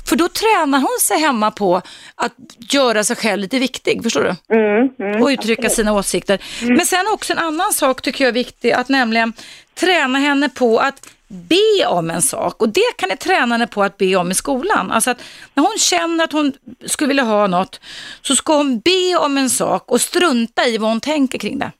För 0.09 0.15
då 0.15 0.27
tränar 0.27 0.79
hon 0.79 0.97
sig 1.01 1.19
hemma 1.19 1.51
på 1.51 1.81
att 2.15 2.33
göra 2.69 3.03
sig 3.03 3.15
själv 3.15 3.41
lite 3.41 3.59
viktig, 3.59 4.03
förstår 4.03 4.23
du? 4.23 4.55
Mm, 4.55 4.89
mm. 4.99 5.21
och 5.21 5.27
uttrycka 5.27 5.69
sina 5.69 5.93
åsikter. 5.93 6.39
Men 6.61 6.85
sen 6.85 7.05
också 7.13 7.33
en 7.33 7.39
annan 7.39 7.73
sak 7.73 8.01
tycker 8.01 8.23
jag 8.23 8.29
är 8.29 8.33
viktig, 8.33 8.71
att 8.71 8.89
nämligen 8.89 9.33
träna 9.75 10.19
henne 10.19 10.49
på 10.49 10.79
att 10.79 11.09
be 11.33 11.85
om 11.87 12.09
en 12.09 12.21
sak 12.21 12.61
och 12.61 12.69
det 12.69 12.97
kan 12.97 13.09
ni 13.09 13.17
träna 13.17 13.55
henne 13.55 13.67
på 13.67 13.83
att 13.83 13.97
be 13.97 14.15
om 14.15 14.31
i 14.31 14.33
skolan. 14.33 14.91
Alltså 14.91 15.11
att 15.11 15.23
när 15.53 15.63
hon 15.63 15.77
känner 15.77 16.23
att 16.23 16.31
hon 16.31 16.53
skulle 16.85 17.07
vilja 17.07 17.23
ha 17.23 17.47
något 17.47 17.79
så 18.21 18.35
ska 18.35 18.57
hon 18.57 18.79
be 18.79 19.17
om 19.17 19.37
en 19.37 19.49
sak 19.49 19.91
och 19.91 20.01
strunta 20.01 20.65
i 20.65 20.77
vad 20.77 20.89
hon 20.89 21.01
tänker 21.01 21.37
kring 21.37 21.59
det. 21.59 21.71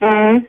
Mm. 0.00 0.42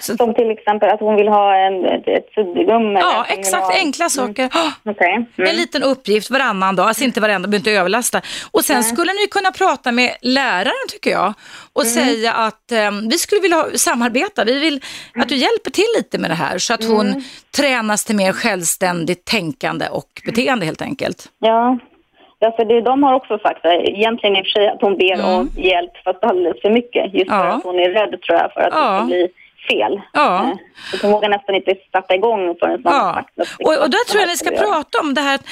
Så- 0.00 0.16
Som 0.16 0.34
till 0.34 0.50
exempel 0.50 0.88
att 0.90 1.00
hon 1.00 1.16
vill 1.16 1.28
ha 1.28 1.54
en, 1.56 1.84
ett, 1.84 2.08
ett 2.08 2.28
suddgum. 2.34 2.86
eller 2.96 3.00
Ja, 3.00 3.24
exakt, 3.28 3.64
ha... 3.64 3.74
enkla 3.74 4.08
saker. 4.08 4.48
Ah, 4.52 4.70
Okej. 4.90 5.14
En 5.36 5.44
Mm. 5.44 5.56
liten 5.56 5.82
uppgift 5.82 6.30
varannan 6.30 6.76
dag, 6.76 6.86
alltså 6.88 7.04
inte 7.04 7.20
varenda, 7.20 7.48
behöver 7.48 7.68
inte 7.68 7.80
överlasta. 7.80 8.20
Och 8.50 8.64
sen 8.64 8.82
skulle 8.82 9.12
ni 9.12 9.26
kunna 9.30 9.50
prata 9.52 9.92
med 9.92 10.10
läraren 10.22 10.88
tycker 10.88 11.10
jag 11.10 11.34
och 11.72 11.82
Mm. 11.82 11.94
säga 11.94 12.32
att 12.32 12.72
eh, 12.72 12.90
vi 13.10 13.18
skulle 13.18 13.40
vilja 13.40 13.64
samarbeta, 13.74 14.44
vi 14.44 14.58
vill 14.60 14.80
att 15.20 15.28
du 15.28 15.36
hjälper 15.36 15.70
till 15.70 15.84
lite 15.96 16.18
med 16.18 16.30
det 16.30 16.34
här 16.34 16.58
så 16.58 16.74
att 16.74 16.84
Mm. 16.84 16.96
hon 16.96 17.24
tränas 17.56 18.04
till 18.04 18.16
mer 18.16 18.32
självständigt 18.32 19.24
tänkande 19.24 19.88
och 19.88 20.22
beteende 20.26 20.66
helt 20.66 20.82
enkelt. 20.82 21.26
Ja. 21.38 21.78
Ja, 22.40 22.52
för 22.56 22.64
det, 22.64 22.80
de 22.80 23.02
har 23.02 23.14
också 23.14 23.38
sagt. 23.38 23.60
Egentligen 23.64 24.36
i 24.36 24.40
och 24.42 24.44
för 24.46 24.50
sig 24.50 24.68
att 24.68 24.80
hon 24.80 24.96
ber 24.98 25.24
om 25.24 25.50
hjälp 25.56 25.90
fast 26.04 26.24
alldeles 26.24 26.60
för 26.62 26.70
mycket. 26.70 27.14
Just 27.14 27.30
för 27.30 27.36
Mm. 27.36 27.46
Ja. 27.48 27.52
att 27.56 27.64
hon 27.64 27.78
är 27.78 27.90
rädd 27.90 28.22
tror 28.22 28.38
jag 28.38 28.52
för 28.52 28.60
att 28.60 28.72
Ja. 28.72 28.90
det 28.90 28.96
ska 28.98 29.04
bli 29.06 29.28
fel. 29.70 30.00
Ja. 30.12 30.44
Eh, 30.92 30.98
hon 31.02 31.10
vågar 31.12 31.28
nästan 31.28 31.54
inte 31.54 31.74
starta 31.88 32.14
igång 32.14 32.56
förrän 32.60 32.82
man 32.82 32.94
Ja, 32.94 33.24
och, 33.64 33.82
och 33.82 33.90
där 33.90 34.08
tror 34.08 34.20
jag 34.20 34.28
ni 34.28 34.36
ska 34.36 34.50
prata 34.50 35.00
om 35.00 35.14
det 35.14 35.20
här 35.20 35.34
att, 35.34 35.44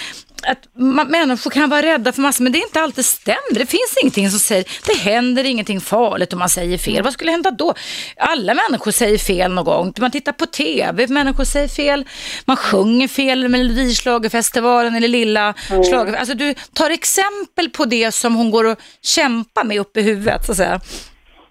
att 0.50 0.58
ma- 0.78 1.08
människor 1.08 1.50
kan 1.50 1.70
vara 1.70 1.82
rädda 1.82 2.12
för 2.12 2.20
massor, 2.22 2.42
men 2.44 2.52
det 2.52 2.58
är 2.58 2.62
inte 2.62 2.80
alltid 2.80 3.04
stämmer. 3.04 3.52
Det 3.58 3.66
finns 3.66 3.96
ingenting 4.02 4.30
som 4.30 4.38
säger, 4.38 4.64
det 4.86 5.10
händer 5.10 5.44
ingenting 5.44 5.80
farligt 5.80 6.32
om 6.32 6.38
man 6.38 6.48
säger 6.48 6.78
fel. 6.78 7.02
Vad 7.02 7.12
skulle 7.12 7.30
hända 7.30 7.50
då? 7.50 7.74
Alla 8.16 8.54
människor 8.54 8.90
säger 8.90 9.18
fel 9.18 9.52
någon 9.52 9.64
gång. 9.64 9.92
Man 9.98 10.10
tittar 10.10 10.32
på 10.32 10.46
TV, 10.46 11.06
människor 11.06 11.44
säger 11.44 11.68
fel. 11.68 12.04
Man 12.44 12.56
sjunger 12.56 13.08
fel 13.08 13.44
i 13.44 13.48
Melodischlagerfestivalen 13.48 14.94
eller 14.94 15.08
Lilla 15.08 15.54
schlager. 15.68 16.12
Alltså 16.16 16.34
du 16.34 16.54
tar 16.72 16.90
exempel 16.90 17.70
på 17.70 17.84
det 17.84 18.12
som 18.12 18.34
hon 18.34 18.50
går 18.50 18.64
och 18.64 18.78
kämpar 19.02 19.64
med 19.64 19.78
uppe 19.80 20.00
i 20.00 20.02
huvudet 20.02 20.44
så 20.46 20.52
att 20.52 20.58
säga. 20.58 20.80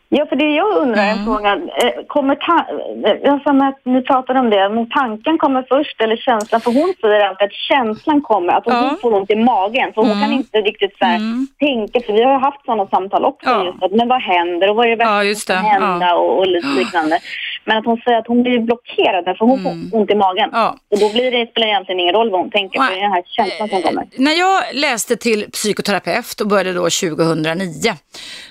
Ja, 0.10 0.26
för 0.26 0.36
det 0.36 0.50
jag 0.56 0.78
undrar 0.78 1.04
är 1.04 1.12
Mm. 1.12 1.20
en 1.20 1.26
fråga. 1.26 1.52
Eh, 1.54 2.06
Kommer 2.08 2.36
eh, 3.06 3.16
jag 3.24 3.64
att 3.68 3.80
ni 3.86 4.02
pratade 4.02 4.40
om 4.40 4.50
det, 4.50 4.70
men 4.70 4.90
tanken 4.90 5.38
kommer 5.38 5.66
först 5.70 6.02
eller 6.02 6.16
känslan? 6.18 6.62
För 6.62 6.72
hon 6.72 6.94
säger 7.02 7.26
alltid 7.28 7.46
att 7.46 7.54
känslan 7.54 8.22
kommer, 8.22 8.54
att 8.54 8.66
hon 8.66 8.74
Ja. 8.74 8.84
Mm. 8.84 8.96
får 9.02 9.14
ont 9.14 9.32
i 9.32 9.36
magen. 9.36 9.94
För 9.94 10.02
hon 10.02 10.22
kan 10.22 10.32
inte 10.32 10.58
riktigt 10.62 10.98
så 11.00 11.06
här, 11.06 11.20
tänka, 11.60 12.00
för 12.06 12.14
vi 12.14 12.24
har 12.24 12.40
haft 12.40 12.66
sådana 12.66 12.88
samtal 12.88 13.26
också. 13.26 13.50
Ja. 13.50 13.66
Just 13.66 13.84
att, 13.84 13.92
men 13.92 14.08
vad 14.08 14.22
händer 14.22 14.70
och 14.70 14.76
vad 14.76 14.86
är 14.86 14.90
det 14.90 14.96
värsta 14.96 15.24
Ja, 15.24 15.36
som 15.36 15.56
kan 15.56 15.66
hända 15.90 16.16
och, 16.16 16.38
och 16.40 16.48
lite 16.48 16.68
liknande. 16.68 17.20
Men 17.66 17.78
att 17.78 17.86
hon 17.86 17.98
säger 17.98 18.18
att 18.18 18.28
hon 18.28 18.44
blir 18.44 18.60
blockerad 18.60 19.38
för 19.38 19.46
hon 19.46 19.64
får 19.64 19.98
ont 19.98 20.12
i 20.12 20.16
magen. 20.16 20.50
Mm. 20.50 20.62
Ja. 20.62 20.78
Och 20.92 21.00
då 21.00 21.10
blir 21.10 21.32
det, 21.32 21.52
spelar 21.52 21.68
det 21.68 21.72
egentligen 21.72 22.00
ingen 22.00 22.16
roll 22.16 22.32
vad 22.32 22.42
hon 22.42 22.52
tänker, 22.52 22.80
för 22.80 22.92
det 22.92 22.98
är 22.98 23.02
den 23.02 23.12
här 23.12 23.24
känslan 23.28 23.70
som 23.70 23.82
kommer. 23.82 24.08
När 24.16 24.32
jag 24.34 24.64
läste 24.74 25.16
till 25.16 25.52
psykoterapeut 25.52 26.42
och 26.42 26.48
började 26.48 26.74
då 26.74 26.84
2009, 26.84 27.94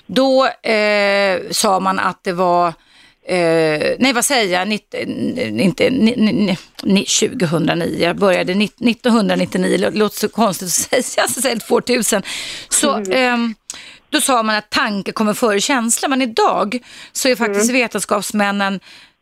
då 0.05 0.45
eh, 0.71 1.39
sa 1.51 1.79
man 1.79 1.99
att 1.99 2.23
det 2.23 2.33
var 2.33 2.73
Eh, 3.27 3.95
nej 3.99 4.13
vad 4.13 4.25
säger 4.25 4.59
jag, 4.59 4.67
Nitt, 4.67 4.93
eh, 4.93 5.65
inte 5.65 5.89
ni, 5.89 6.13
ni, 6.17 6.57
ni, 6.83 7.05
2009, 7.05 7.97
jag 7.99 8.15
började 8.17 8.53
nitt- 8.53 8.81
1999, 8.89 9.77
det 9.77 9.97
låter 9.97 10.17
så 10.19 10.29
konstigt 10.29 10.67
att 10.67 11.05
säga, 11.05 11.27
så 11.27 11.41
säger 11.41 11.59
2000. 11.59 12.21
Så 12.69 12.95
ehm, 13.11 13.55
då 14.09 14.21
sa 14.21 14.43
man 14.43 14.55
att 14.55 14.69
tanke 14.69 15.11
kommer 15.11 15.33
före 15.33 15.61
känsla, 15.61 16.07
men 16.07 16.21
idag 16.21 16.79
så 17.11 17.27
är 17.29 17.35
faktiskt 17.35 17.71
vetenskapsmännen 17.71 18.79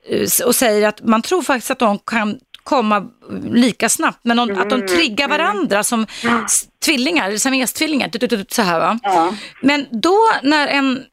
eh, 0.10 0.46
och 0.46 0.56
säger 0.56 0.88
att 0.88 1.02
man 1.04 1.22
tror 1.22 1.42
faktiskt 1.42 1.72
att 1.72 1.80
de 1.80 2.00
kan 2.00 2.40
komma 2.64 3.06
lika 3.52 3.90
snabbt, 3.90 4.20
men 4.24 4.38
de, 4.38 4.58
att 4.58 4.70
de 4.70 4.88
triggar 4.88 5.28
varandra 5.28 5.84
som 5.84 6.08
tvillingar, 6.86 7.38
siamestvillingar, 7.38 8.54
så 8.54 8.62
här 8.62 8.80
va. 8.80 9.00
Ja. 9.04 9.36
Men 9.62 9.86
då 9.92 10.20
när 10.44 10.68
en 10.68 11.04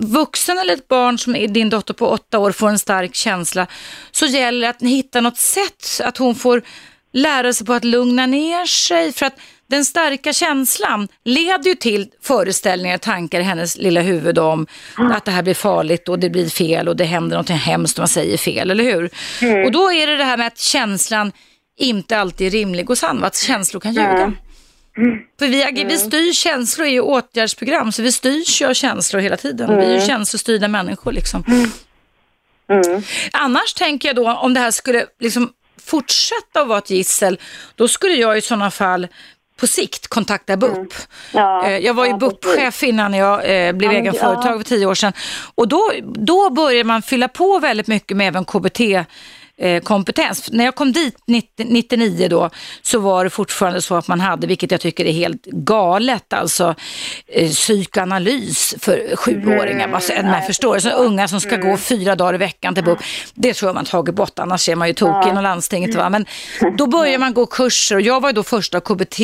vuxen 0.00 0.58
eller 0.58 0.74
ett 0.74 0.88
barn 0.88 1.18
som 1.18 1.36
är 1.36 1.48
din 1.48 1.70
dotter 1.70 1.94
på 1.94 2.08
åtta 2.08 2.38
år 2.38 2.52
får 2.52 2.68
en 2.68 2.78
stark 2.78 3.14
känsla 3.14 3.66
så 4.10 4.26
gäller 4.26 4.60
det 4.60 4.68
att 4.68 4.80
ni 4.80 4.90
hittar 4.90 5.20
något 5.20 5.38
sätt 5.38 6.00
att 6.04 6.16
hon 6.16 6.34
får 6.34 6.62
lära 7.16 7.52
sig 7.52 7.66
på 7.66 7.72
att 7.72 7.84
lugna 7.84 8.26
ner 8.26 8.66
sig 8.66 9.12
för 9.12 9.26
att 9.26 9.38
den 9.68 9.84
starka 9.84 10.32
känslan 10.32 11.08
leder 11.24 11.68
ju 11.68 11.74
till 11.74 12.10
föreställningar, 12.22 12.98
tankar 12.98 13.40
i 13.40 13.42
hennes 13.42 13.78
lilla 13.78 14.00
huvud 14.00 14.38
om 14.38 14.66
att 14.96 15.24
det 15.24 15.30
här 15.30 15.42
blir 15.42 15.54
farligt 15.54 16.08
och 16.08 16.18
det 16.18 16.30
blir 16.30 16.48
fel 16.48 16.88
och 16.88 16.96
det 16.96 17.04
händer 17.04 17.36
något 17.36 17.48
hemskt 17.48 17.98
om 17.98 18.02
man 18.02 18.08
säger 18.08 18.36
fel, 18.36 18.70
eller 18.70 18.84
hur? 18.84 19.04
Och 19.66 19.72
då 19.72 19.92
är 19.92 20.06
det 20.06 20.16
det 20.16 20.24
här 20.24 20.36
med 20.36 20.46
att 20.46 20.58
känslan 20.58 21.32
inte 21.78 22.18
alltid 22.18 22.46
är 22.46 22.50
rimlig 22.50 22.90
och 22.90 22.98
sann, 22.98 23.24
att 23.24 23.36
känslor 23.36 23.80
kan 23.80 23.94
ljuga. 23.94 24.32
För 25.38 25.46
vi, 25.46 25.84
vi 25.84 25.98
styr 25.98 26.32
känslor 26.32 26.88
ju 26.88 27.00
åtgärdsprogram, 27.00 27.92
så 27.92 28.02
vi 28.02 28.12
styrs 28.12 28.62
ju 28.62 28.66
av 28.66 28.74
känslor 28.74 29.20
hela 29.20 29.36
tiden. 29.36 29.78
Vi 29.78 29.84
är 29.84 30.00
ju 30.00 30.06
känslostyrda 30.06 30.68
människor 30.68 31.12
liksom. 31.12 31.44
Mm. 31.48 31.70
Annars 33.32 33.74
tänker 33.74 34.08
jag 34.08 34.16
då, 34.16 34.32
om 34.32 34.54
det 34.54 34.60
här 34.60 34.70
skulle 34.70 35.06
liksom 35.20 35.52
fortsätta 35.86 36.60
att 36.60 36.68
vara 36.68 36.78
ett 36.78 36.90
gissel, 36.90 37.40
då 37.74 37.88
skulle 37.88 38.14
jag 38.14 38.38
i 38.38 38.40
sådana 38.40 38.70
fall 38.70 39.08
på 39.60 39.66
sikt 39.66 40.08
kontakta 40.08 40.56
BUP. 40.56 40.94
Ja, 41.32 41.66
Eh, 41.66 41.78
Jag 41.78 41.94
var 41.94 42.04
ju 42.04 42.10
ja, 42.10 42.16
BUP-chef 42.16 42.82
innan 42.82 43.14
jag 43.14 43.34
eh, 43.38 43.72
blev 43.72 43.92
Ja, 43.92 43.98
egen 43.98 44.14
ja. 44.14 44.20
företag 44.20 44.56
för 44.58 44.64
tio 44.64 44.86
år 44.86 44.94
sedan. 44.94 45.12
Och 45.54 45.68
då, 45.68 45.92
då 46.02 46.50
börjar 46.50 46.84
man 46.84 47.02
fylla 47.02 47.28
på 47.28 47.58
väldigt 47.58 47.86
mycket 47.86 48.16
med 48.16 48.28
även 48.28 48.44
KBT 48.44 48.80
eh, 49.58 49.82
kompetens. 49.82 50.48
När 50.52 50.64
jag 50.64 50.74
kom 50.74 50.92
dit 50.92 51.16
90, 51.26 51.66
99 51.68 52.28
då 52.28 52.50
så 52.82 52.98
var 52.98 53.24
det 53.24 53.30
fortfarande 53.30 53.82
så 53.82 53.94
att 53.94 54.08
man 54.08 54.20
hade, 54.20 54.46
vilket 54.46 54.70
jag 54.70 54.80
tycker 54.80 55.04
är 55.04 55.12
helt 55.12 55.44
galet, 55.44 56.32
alltså 56.32 56.74
eh, 57.26 57.50
psykoanalys 57.50 58.74
för 58.78 59.16
sjuåringar. 59.16 59.84
Mm, 59.84 59.94
alltså, 59.94 60.12
man 60.22 60.42
förstår, 60.42 60.78
så 60.78 60.90
unga 60.90 61.28
som 61.28 61.40
ska 61.40 61.54
mm. 61.54 61.68
gå 61.68 61.76
fyra 61.76 62.14
dagar 62.14 62.34
i 62.34 62.38
veckan 62.38 62.74
till 62.74 62.84
BUP. 62.84 62.98
Det 63.34 63.54
tror 63.54 63.68
jag 63.68 63.74
man 63.74 63.84
tagit 63.84 64.14
bort, 64.14 64.38
annars 64.38 64.68
är 64.68 64.76
man 64.76 64.88
ju 64.88 64.94
tokig 64.94 65.30
inom 65.30 65.42
landstinget. 65.42 65.94
Va? 65.94 66.10
Men 66.10 66.26
då 66.78 66.86
börjar 66.86 67.18
man 67.18 67.34
gå 67.34 67.46
kurser 67.46 67.96
och 67.96 68.02
jag 68.02 68.20
var 68.20 68.28
ju 68.28 68.32
då 68.32 68.42
första 68.42 68.80
KBT 68.80 69.20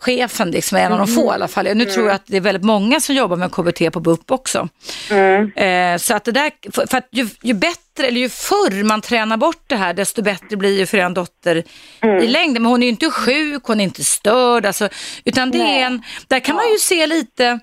chefen, 0.00 0.50
liksom, 0.50 0.78
en 0.78 0.92
av 0.92 0.98
de 0.98 1.06
få 1.06 1.24
i 1.24 1.34
alla 1.34 1.48
fall. 1.48 1.64
Nu 1.64 1.70
mm. 1.70 1.86
tror 1.86 2.06
jag 2.06 2.14
att 2.14 2.26
det 2.26 2.36
är 2.36 2.40
väldigt 2.40 2.64
många 2.64 3.00
som 3.00 3.14
jobbar 3.14 3.36
med 3.36 3.52
KBT 3.52 3.92
på 3.92 4.00
BUP 4.00 4.30
också. 4.30 4.68
Mm. 5.10 5.52
Eh, 5.52 5.98
så 5.98 6.14
att 6.14 6.24
det 6.24 6.32
där, 6.32 6.52
för, 6.72 6.86
för 6.86 6.98
att 6.98 7.08
ju, 7.10 7.28
ju, 7.42 7.54
bättre, 7.54 8.06
eller 8.06 8.20
ju 8.20 8.28
förr 8.28 8.84
man 8.84 9.00
tränar 9.00 9.36
bort 9.36 9.64
det 9.66 9.76
här, 9.76 9.94
desto 9.94 10.22
bättre 10.22 10.56
blir 10.56 10.78
ju 10.78 10.86
för 10.86 10.98
en 10.98 11.14
dotter 11.14 11.62
mm. 12.00 12.18
i 12.18 12.26
längden. 12.26 12.62
Men 12.62 12.70
hon 12.70 12.82
är 12.82 12.86
ju 12.86 12.90
inte 12.90 13.10
sjuk, 13.10 13.62
hon 13.64 13.80
är 13.80 13.84
inte 13.84 14.04
störd, 14.04 14.66
alltså, 14.66 14.88
utan 15.24 15.50
det 15.50 15.58
är 15.58 15.86
en, 15.86 16.02
där 16.28 16.40
kan 16.40 16.56
ja. 16.56 16.62
man 16.62 16.72
ju 16.72 16.78
se 16.78 17.06
lite, 17.06 17.58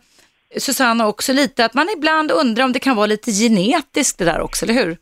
Susanna 0.58 1.08
också, 1.08 1.34
lite 1.34 1.66
att 1.66 1.74
man 1.74 1.88
ibland 1.98 2.32
undrar 2.32 2.64
om 2.64 2.72
det 2.74 2.80
kan 2.80 2.96
vara 2.96 3.08
lite 3.08 3.32
genetiskt 3.32 4.20
det 4.20 4.26
där 4.26 4.42
också, 4.42 4.66
eller 4.66 4.74
hur? 4.74 4.98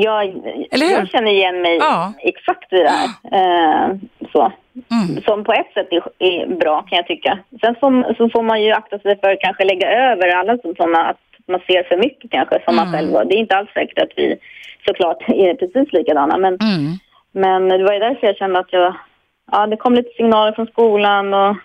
Jag, 0.00 0.26
jag 0.70 1.08
känner 1.08 1.30
igen 1.30 1.62
mig 1.62 1.76
ja. 1.76 2.12
exakt 2.18 2.72
i 2.72 2.76
det 2.76 2.90
här. 2.90 3.08
Eh, 3.32 3.96
så. 4.32 4.52
Mm. 4.90 5.22
Som 5.22 5.44
på 5.44 5.52
ett 5.52 5.72
sätt 5.74 5.88
är, 5.90 6.02
är, 6.18 6.46
bra 6.46 6.82
kan 6.82 6.96
jag 6.96 7.06
tycka. 7.06 7.38
Sen 7.60 7.74
får, 7.80 8.14
så 8.14 8.28
får 8.28 8.42
man 8.42 8.62
ju 8.62 8.72
akta 8.72 8.98
sig 8.98 9.20
för 9.20 9.30
att 9.32 9.40
kanske 9.40 9.64
lägga 9.64 9.90
över 9.90 10.28
alla 10.28 10.58
sådana 10.58 10.98
att 10.98 11.20
man 11.48 11.60
ser 11.66 11.82
för 11.82 11.96
mycket 11.96 12.30
kanske 12.30 12.62
som 12.64 12.74
mm. 12.74 12.84
man 12.84 12.92
själv 12.94 13.12
var. 13.12 13.24
Det 13.24 13.34
är 13.34 13.38
inte 13.38 13.56
alls 13.56 13.70
säkert 13.74 13.98
att 13.98 14.12
vi 14.16 14.36
såklart 14.86 15.22
är 15.28 15.54
precis 15.54 15.92
likadana. 15.92 16.38
Men, 16.38 16.54
mm. 16.54 16.98
men 17.32 17.68
det 17.68 17.84
var 17.84 17.92
ju 17.92 17.98
därför 17.98 18.26
jag 18.26 18.36
kände 18.36 18.58
att 18.58 18.72
jag, 18.72 18.96
ja 19.52 19.66
det 19.66 19.76
kom 19.76 19.94
lite 19.94 20.10
signaler 20.16 20.52
från 20.52 20.66
skolan 20.66 21.34
och 21.34 21.56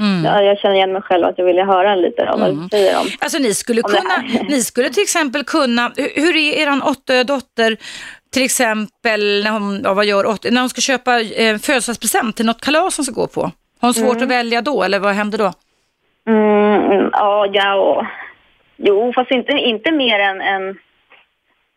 Mm. 0.00 0.24
Ja, 0.24 0.42
jag 0.42 0.58
känner 0.58 0.74
igen 0.74 0.92
mig 0.92 1.02
själv 1.02 1.24
att 1.24 1.38
jag 1.38 1.44
ville 1.44 1.64
höra 1.64 1.94
lite 1.94 2.22
om 2.22 2.40
vad 2.40 2.50
mm. 2.50 2.62
du 2.62 2.68
säger 2.68 3.00
om 3.00 3.06
Alltså 3.20 3.38
ni 3.38 3.54
skulle, 3.54 3.82
om 3.82 3.90
kunna, 3.90 4.44
ni 4.48 4.62
skulle 4.62 4.88
till 4.88 5.02
exempel 5.02 5.44
kunna, 5.44 5.92
hur 5.96 6.36
är 6.36 6.62
er 6.62 6.68
åttaåriga 6.84 7.24
dotter 7.24 7.76
till 8.34 8.44
exempel 8.44 9.44
när 9.44 9.50
hon, 9.50 9.80
ja, 9.84 9.94
vad 9.94 10.04
gör, 10.04 10.50
när 10.50 10.60
hon 10.60 10.68
ska 10.68 10.80
köpa 10.80 11.20
eh, 11.20 11.56
födelsedagspresent 11.58 12.36
till 12.36 12.46
något 12.46 12.64
kalas 12.64 12.96
hon 12.96 13.04
ska 13.04 13.14
gå 13.14 13.26
på? 13.26 13.40
Har 13.80 13.88
hon 13.88 13.94
svårt 13.94 14.16
mm. 14.16 14.22
att 14.22 14.36
välja 14.38 14.60
då 14.62 14.82
eller 14.82 14.98
vad 14.98 15.14
händer 15.14 15.38
då? 15.38 15.52
Mm, 16.26 17.10
ja, 17.12 17.46
ja 17.52 18.06
jo, 18.76 19.12
fast 19.14 19.30
inte, 19.30 19.52
inte 19.52 19.92
mer 19.92 20.18
än, 20.18 20.40
än, 20.40 20.78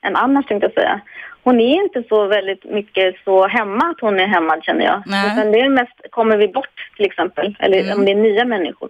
än 0.05 0.16
annars 0.16 0.45
tänkte 0.45 0.66
jag 0.68 0.74
säga. 0.74 1.01
Hon 1.43 1.60
är 1.60 1.84
inte 1.84 2.03
så 2.10 2.28
väldigt 2.28 2.64
mycket 2.64 3.16
så 3.24 3.47
hemma 3.47 3.84
att 3.89 4.01
hon 4.01 4.20
är 4.20 4.28
hemma 4.28 4.62
känner 4.62 4.86
jag. 4.86 5.03
Nej. 5.05 5.32
Utan 5.32 5.51
det 5.51 5.60
är 5.60 5.70
mest, 5.70 5.99
kommer 6.12 6.38
vi 6.38 6.47
bort 6.47 6.91
till 6.95 7.05
exempel, 7.05 7.55
eller 7.60 7.80
mm. 7.80 7.99
om 7.99 8.05
det 8.05 8.12
är 8.12 8.16
nya 8.16 8.45
människor 8.45 8.89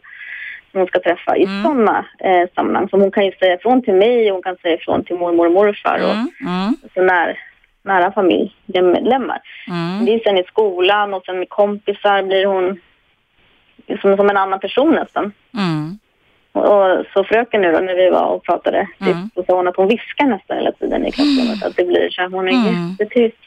som 0.71 0.79
hon 0.79 0.87
ska 0.87 0.99
träffa 0.99 1.37
i 1.37 1.43
mm. 1.43 1.63
sådana 1.63 2.05
eh, 2.19 2.47
sammanhang. 2.55 2.89
Så 2.89 2.97
hon 2.97 3.11
kan 3.11 3.25
ju 3.25 3.31
säga 3.31 3.55
ifrån 3.55 3.81
till 3.81 3.93
mig 3.93 4.31
och 4.31 4.35
hon 4.35 4.43
kan 4.43 4.57
säga 4.57 4.75
ifrån 4.75 5.03
till 5.03 5.15
mormor 5.15 5.45
och 5.45 5.51
morfar 5.51 5.99
och 6.03 6.13
mm. 6.13 6.29
Mm. 6.41 6.75
så 6.93 7.01
när, 7.01 7.39
nära 7.87 8.11
familjemedlemmar. 8.11 9.41
Mm. 9.67 10.05
Det 10.05 10.13
är 10.13 10.19
sen 10.19 10.37
i 10.37 10.43
skolan 10.43 11.13
och 11.13 11.25
sen 11.25 11.39
med 11.39 11.49
kompisar 11.49 12.23
blir 12.23 12.45
hon 12.45 12.79
som, 14.01 14.17
som 14.17 14.29
en 14.29 14.37
annan 14.37 14.59
person 14.59 14.95
nästan. 14.95 15.31
Mm. 15.57 15.99
Och, 16.51 17.05
så 17.13 17.23
fröken 17.23 17.61
nu 17.61 17.71
då 17.71 17.79
när 17.79 17.95
vi 17.95 18.09
var 18.09 18.25
och 18.25 18.43
pratade, 18.43 18.87
mm. 19.01 19.29
så 19.35 19.43
sa 19.43 19.55
hon 19.55 19.67
att 19.67 19.75
hon 19.75 19.87
viskar 19.87 20.25
nästan 20.25 20.57
hela 20.57 20.71
tiden 20.71 21.05
i 21.05 21.11
klassrummet. 21.11 21.63
Att 21.63 21.75
det 21.75 21.85
blir 21.85 22.09
så 22.09 22.21
här, 22.21 22.29
hon 22.29 22.47
är 22.47 22.51
mm. 22.51 22.89
jättetyst. 22.99 23.37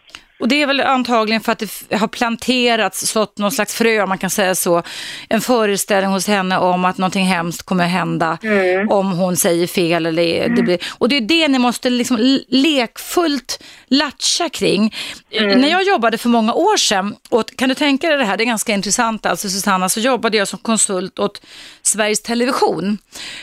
Och 0.41 0.49
det 0.49 0.63
är 0.63 0.67
väl 0.67 0.81
antagligen 0.81 1.41
för 1.41 1.53
att 1.53 1.59
det 1.59 1.97
har 1.97 2.09
planterats, 2.09 3.07
sått 3.07 3.39
någon 3.39 3.53
slags 3.53 3.75
frö, 3.75 4.07
man 4.07 4.19
kan 4.19 4.31
säga 4.31 4.55
så, 4.55 4.83
en 5.29 5.41
föreställning 5.41 6.13
hos 6.13 6.27
henne 6.27 6.59
om 6.59 6.85
att 6.85 6.99
någonting 6.99 7.27
hemskt 7.27 7.63
kommer 7.63 7.87
hända 7.87 8.39
mm. 8.43 8.89
om 8.89 9.13
hon 9.13 9.37
säger 9.37 9.67
fel. 9.67 10.07
Eller 10.07 10.49
det 10.49 10.63
blir, 10.63 10.79
och 10.99 11.09
det 11.09 11.17
är 11.17 11.21
det 11.21 11.49
ni 11.49 11.59
måste 11.59 11.91
liksom 11.91 12.41
lekfullt 12.49 13.63
latcha 13.89 14.49
kring. 14.49 14.95
Mm. 15.31 15.61
När 15.61 15.69
jag 15.69 15.85
jobbade 15.85 16.19
för 16.19 16.29
många 16.29 16.55
år 16.55 16.77
sedan, 16.77 17.17
och 17.29 17.57
kan 17.57 17.69
du 17.69 17.75
tänka 17.75 18.09
dig 18.09 18.19
det 18.19 18.25
här, 18.25 18.37
det 18.37 18.45
är 18.45 18.47
ganska 18.47 18.73
intressant 18.73 19.27
alltså 19.27 19.49
Susanna, 19.49 19.89
så 19.89 20.01
jobbade 20.01 20.37
jag 20.37 20.49
som 20.49 20.59
konsult 20.59 21.19
åt 21.19 21.43
Sveriges 21.91 22.23
Television 22.23 22.99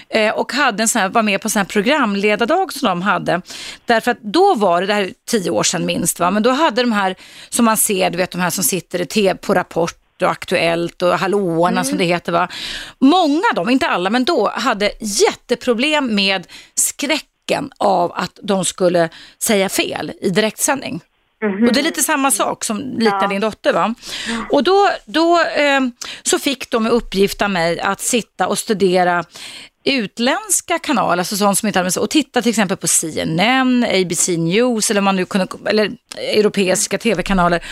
eh, 0.09 0.33
och 0.33 0.53
hade 0.53 0.83
en 0.83 0.87
sån 0.87 1.01
här, 1.01 1.09
var 1.09 1.23
med 1.23 1.41
på 1.41 1.45
en 1.45 1.49
sån 1.49 1.59
här 1.59 1.65
programledardag 1.65 2.73
som 2.73 2.89
de 2.89 3.01
hade. 3.01 3.41
Därför 3.85 4.11
att 4.11 4.21
då 4.21 4.55
var 4.55 4.81
det, 4.81 4.87
det 4.87 4.93
här 4.93 5.01
är 5.01 5.13
tio 5.29 5.51
år 5.51 5.63
sedan 5.63 5.85
minst, 5.85 6.19
va? 6.19 6.31
men 6.31 6.43
då 6.43 6.49
hade 6.49 6.81
de 6.81 6.91
här 6.91 7.15
som 7.49 7.65
man 7.65 7.77
ser, 7.77 8.09
du 8.09 8.17
vet 8.17 8.31
de 8.31 8.41
här 8.41 8.49
som 8.49 8.63
sitter 8.63 9.01
i 9.01 9.05
TV 9.05 9.35
på 9.35 9.53
Rapport 9.53 10.21
och 10.21 10.31
Aktuellt 10.31 11.01
och 11.01 11.19
Hallåorna 11.19 11.81
mm. 11.81 11.83
som 11.83 11.97
det 11.97 12.03
heter. 12.03 12.31
Va? 12.31 12.47
Många 12.99 13.43
av 13.49 13.55
dem, 13.55 13.69
inte 13.69 13.87
alla, 13.87 14.09
men 14.09 14.23
då 14.23 14.49
hade 14.55 14.91
jätteproblem 14.99 16.15
med 16.15 16.47
skräcken 16.75 17.71
av 17.77 18.11
att 18.15 18.39
de 18.43 18.65
skulle 18.65 19.09
säga 19.39 19.69
fel 19.69 20.11
i 20.21 20.29
direktsändning. 20.29 21.01
Mm. 21.43 21.63
Och 21.63 21.73
det 21.73 21.79
är 21.79 21.83
lite 21.83 22.01
samma 22.01 22.31
sak 22.31 22.63
som 22.63 22.77
liknar 22.77 23.21
ja. 23.21 23.27
din 23.27 23.41
dotter 23.41 23.73
va? 23.73 23.93
Och 24.51 24.63
då, 24.63 24.89
då 25.05 25.41
eh, 25.41 25.81
så 26.23 26.39
fick 26.39 26.71
de 26.71 26.87
i 26.87 26.89
uppgift 26.89 27.41
av 27.41 27.49
mig 27.49 27.79
att 27.79 28.01
sitta 28.01 28.47
och 28.47 28.57
studera 28.57 29.23
utländska 29.83 30.79
kanaler, 30.79 31.17
alltså 31.17 31.37
sånt 31.37 31.57
som 31.57 31.67
inte 31.67 31.79
hade 31.79 31.99
och 31.99 32.09
titta 32.09 32.41
till 32.41 32.49
exempel 32.49 32.77
på 32.77 32.87
CNN, 32.87 33.83
ABC 33.83 34.27
News 34.27 34.91
eller 34.91 35.01
man 35.01 35.15
nu 35.15 35.25
kunde, 35.25 35.47
eller 35.65 35.91
europeiska 36.15 36.97
tv-kanaler 36.97 37.63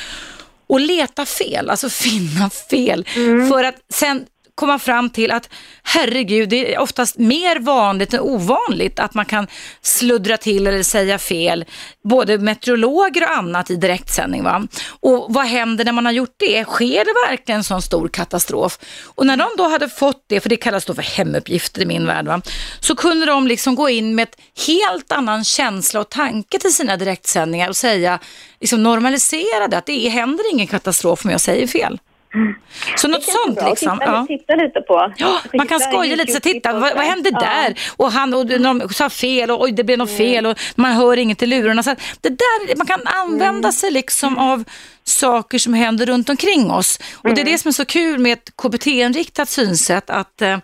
och 0.67 0.79
leta 0.79 1.25
fel, 1.25 1.69
alltså 1.69 1.89
finna 2.09 2.49
fel. 2.49 3.05
Mm. 3.15 3.49
För 3.49 3.63
att 3.63 3.75
sen 3.93 4.25
komma 4.55 4.79
fram 4.79 5.09
till 5.09 5.31
att 5.31 5.49
herregud, 5.83 6.49
det 6.49 6.73
är 6.73 6.79
oftast 6.79 7.17
mer 7.17 7.59
vanligt 7.59 8.13
än 8.13 8.19
ovanligt 8.19 8.99
att 8.99 9.13
man 9.13 9.25
kan 9.25 9.47
sluddra 9.81 10.37
till 10.37 10.67
eller 10.67 10.83
säga 10.83 11.19
fel, 11.19 11.65
både 12.03 12.37
meteorologer 12.37 13.23
och 13.23 13.37
annat 13.37 13.69
i 13.69 13.75
direktsändning. 13.75 14.43
Va? 14.43 14.67
Och 14.99 15.25
vad 15.29 15.45
händer 15.45 15.85
när 15.85 15.91
man 15.91 16.05
har 16.05 16.13
gjort 16.13 16.35
det? 16.37 16.65
Sker 16.65 17.05
det 17.05 17.29
verkligen 17.29 17.59
en 17.59 17.63
sån 17.63 17.81
stor 17.81 18.07
katastrof? 18.07 18.79
Och 19.03 19.25
när 19.25 19.37
de 19.37 19.47
då 19.57 19.67
hade 19.67 19.89
fått 19.89 20.23
det, 20.27 20.39
för 20.39 20.49
det 20.49 20.57
kallas 20.57 20.85
då 20.85 20.93
för 20.93 21.01
hemuppgifter 21.01 21.81
i 21.81 21.85
min 21.85 22.07
värld, 22.07 22.25
va? 22.25 22.41
så 22.79 22.95
kunde 22.95 23.25
de 23.25 23.47
liksom 23.47 23.75
gå 23.75 23.89
in 23.89 24.15
med 24.15 24.23
ett 24.23 24.37
helt 24.67 25.11
annan 25.11 25.43
känsla 25.43 25.99
och 25.99 26.09
tanke 26.09 26.59
till 26.59 26.73
sina 26.73 26.97
direktsändningar 26.97 27.69
och 27.69 27.77
säga, 27.77 28.19
liksom 28.59 28.83
normalisera 28.83 29.67
det, 29.67 29.77
att 29.77 29.85
det 29.85 30.09
händer 30.09 30.51
ingen 30.51 30.67
katastrof 30.67 31.25
om 31.25 31.31
jag 31.31 31.41
säger 31.41 31.67
fel. 31.67 31.99
Så 32.95 33.07
något 33.07 33.23
sånt 33.23 33.59
bra. 33.59 33.69
liksom. 33.69 33.99
Titta, 33.99 34.11
ja. 34.11 34.25
titta 34.27 34.55
lite 34.55 34.81
på. 34.81 35.13
Ja, 35.17 35.39
man 35.53 35.67
kan 35.67 35.79
skoja 35.79 36.15
lite, 36.15 36.33
så 36.33 36.39
titta, 36.39 36.73
vad, 36.73 36.95
vad 36.95 37.05
hände 37.05 37.29
ja. 37.33 37.39
där? 37.39 37.79
Och 37.97 38.11
han 38.11 38.33
och 38.33 38.45
de 38.45 38.89
sa 38.89 39.09
fel 39.09 39.51
och 39.51 39.61
oj, 39.61 39.71
det 39.71 39.83
blev 39.83 39.97
något 39.97 40.09
mm. 40.09 40.17
fel 40.17 40.45
och 40.45 40.59
man 40.75 40.91
hör 40.91 41.17
inget 41.17 41.43
i 41.43 41.45
lurarna. 41.45 41.83
Så 41.83 41.95
det 42.21 42.29
där, 42.29 42.77
man 42.77 42.87
kan 42.87 43.01
använda 43.05 43.67
mm. 43.67 43.71
sig 43.71 43.91
liksom 43.91 44.37
av 44.37 44.63
saker 45.07 45.59
som 45.59 45.73
händer 45.73 46.05
runt 46.05 46.29
omkring 46.29 46.71
oss. 46.71 46.99
Och 47.13 47.29
det 47.29 47.41
är 47.41 47.41
mm. 47.41 47.51
det 47.51 47.57
som 47.57 47.69
är 47.69 47.73
så 47.73 47.85
kul 47.85 48.19
med 48.19 48.33
ett 48.33 48.51
KBT-inriktat 48.55 49.49
synsätt, 49.49 50.09
att 50.09 50.41
eh, 50.41 50.57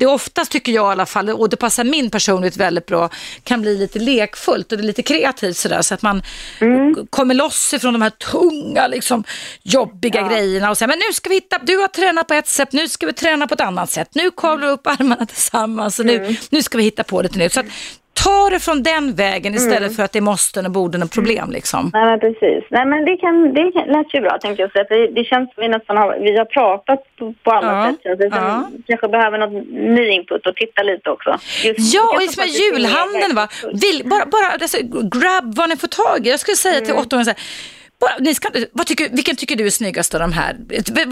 det 0.00 0.06
oftast 0.06 0.52
tycker 0.52 0.72
jag 0.72 0.90
i 0.90 0.92
alla 0.92 1.06
fall, 1.06 1.30
och 1.30 1.48
det 1.48 1.56
passar 1.56 1.84
min 1.84 2.10
personlighet 2.10 2.56
väldigt 2.56 2.86
bra, 2.86 3.10
kan 3.44 3.60
bli 3.60 3.78
lite 3.78 3.98
lekfullt 3.98 4.72
och 4.72 4.78
det 4.78 4.84
är 4.84 4.86
lite 4.86 5.02
kreativt 5.02 5.56
sådär 5.56 5.82
så 5.82 5.94
att 5.94 6.02
man 6.02 6.22
mm. 6.60 7.06
kommer 7.10 7.34
loss 7.34 7.74
ifrån 7.74 7.92
de 7.92 8.02
här 8.02 8.10
tunga, 8.10 8.86
liksom, 8.86 9.24
jobbiga 9.62 10.20
ja. 10.20 10.28
grejerna 10.28 10.70
och 10.70 10.78
säger 10.78 10.88
men 10.88 10.98
nu 10.98 11.12
ska 11.12 11.28
vi 11.28 11.34
hitta, 11.34 11.58
du 11.62 11.76
har 11.76 11.88
tränat 11.88 12.26
på 12.26 12.34
ett 12.34 12.48
sätt, 12.48 12.72
nu 12.72 12.88
ska 12.88 13.06
vi 13.06 13.12
träna 13.12 13.46
på 13.46 13.54
ett 13.54 13.60
annat 13.60 13.90
sätt, 13.90 14.08
nu 14.12 14.30
kavlar 14.30 14.66
vi 14.66 14.72
upp 14.72 14.86
armarna 14.86 15.26
tillsammans 15.26 15.98
och 15.98 16.06
nu, 16.06 16.16
mm. 16.16 16.36
nu 16.50 16.62
ska 16.62 16.78
vi 16.78 16.84
hitta 16.84 17.04
på 17.04 17.22
lite 17.22 17.38
nytt. 17.38 17.52
Så 17.52 17.60
att, 17.60 17.66
ta 18.24 18.50
det 18.50 18.60
från 18.60 18.82
den 18.82 19.14
vägen 19.14 19.54
istället 19.54 19.80
mm. 19.80 19.94
för 19.94 20.02
att 20.02 20.12
det 20.12 20.20
måste 20.20 20.60
och 20.60 20.70
borde 20.70 20.98
och 21.02 21.10
problem 21.10 21.50
liksom. 21.50 21.90
Nej 21.92 22.04
men 22.04 22.20
precis. 22.20 22.64
Nej 22.70 22.86
men 22.86 23.04
det, 23.04 23.16
kan, 23.16 23.54
det 23.54 23.64
lät 23.86 24.14
ju 24.14 24.20
bra 24.20 24.38
tänkte 24.38 24.62
jag 24.62 24.72
säga. 24.72 24.84
För 24.88 25.14
det 25.14 25.24
känns 25.24 25.54
som 25.54 25.60
vi 25.62 25.68
nästan 25.68 25.96
har, 25.96 26.18
vi 26.20 26.38
har 26.38 26.44
pratat 26.44 27.00
på, 27.18 27.34
på 27.44 27.50
alla 27.50 27.72
ja. 27.72 27.92
sätt. 27.92 28.18
Så 28.20 28.36
ja. 28.36 28.70
kanske 28.86 29.08
behöver 29.08 29.38
något 29.38 29.68
ny 29.96 30.08
input 30.08 30.46
och 30.46 30.56
titta 30.56 30.82
lite 30.82 31.10
också. 31.10 31.30
Just, 31.64 31.94
ja 31.94 32.12
och 32.14 32.20
liksom 32.20 32.44
julhandeln 32.46 33.34
va. 33.34 33.48
Vill, 33.84 34.02
bara 34.04 34.26
bara 34.26 34.50
alltså, 34.50 34.78
grab 35.16 35.54
vad 35.56 35.68
ni 35.68 35.76
får 35.76 35.88
tag 35.88 36.26
i. 36.26 36.30
Jag 36.30 36.40
skulle 36.40 36.56
säga 36.56 36.74
mm. 36.74 36.86
till 36.86 36.94
åttaåringar 36.94 37.36
ni 38.20 38.34
ska, 38.34 38.48
vad 38.72 38.86
tycker, 38.86 39.08
vilken 39.08 39.36
tycker 39.36 39.56
du 39.56 39.66
är 39.66 39.70
snyggast 39.70 40.14
av 40.14 40.20
de 40.20 40.32
här? 40.32 40.56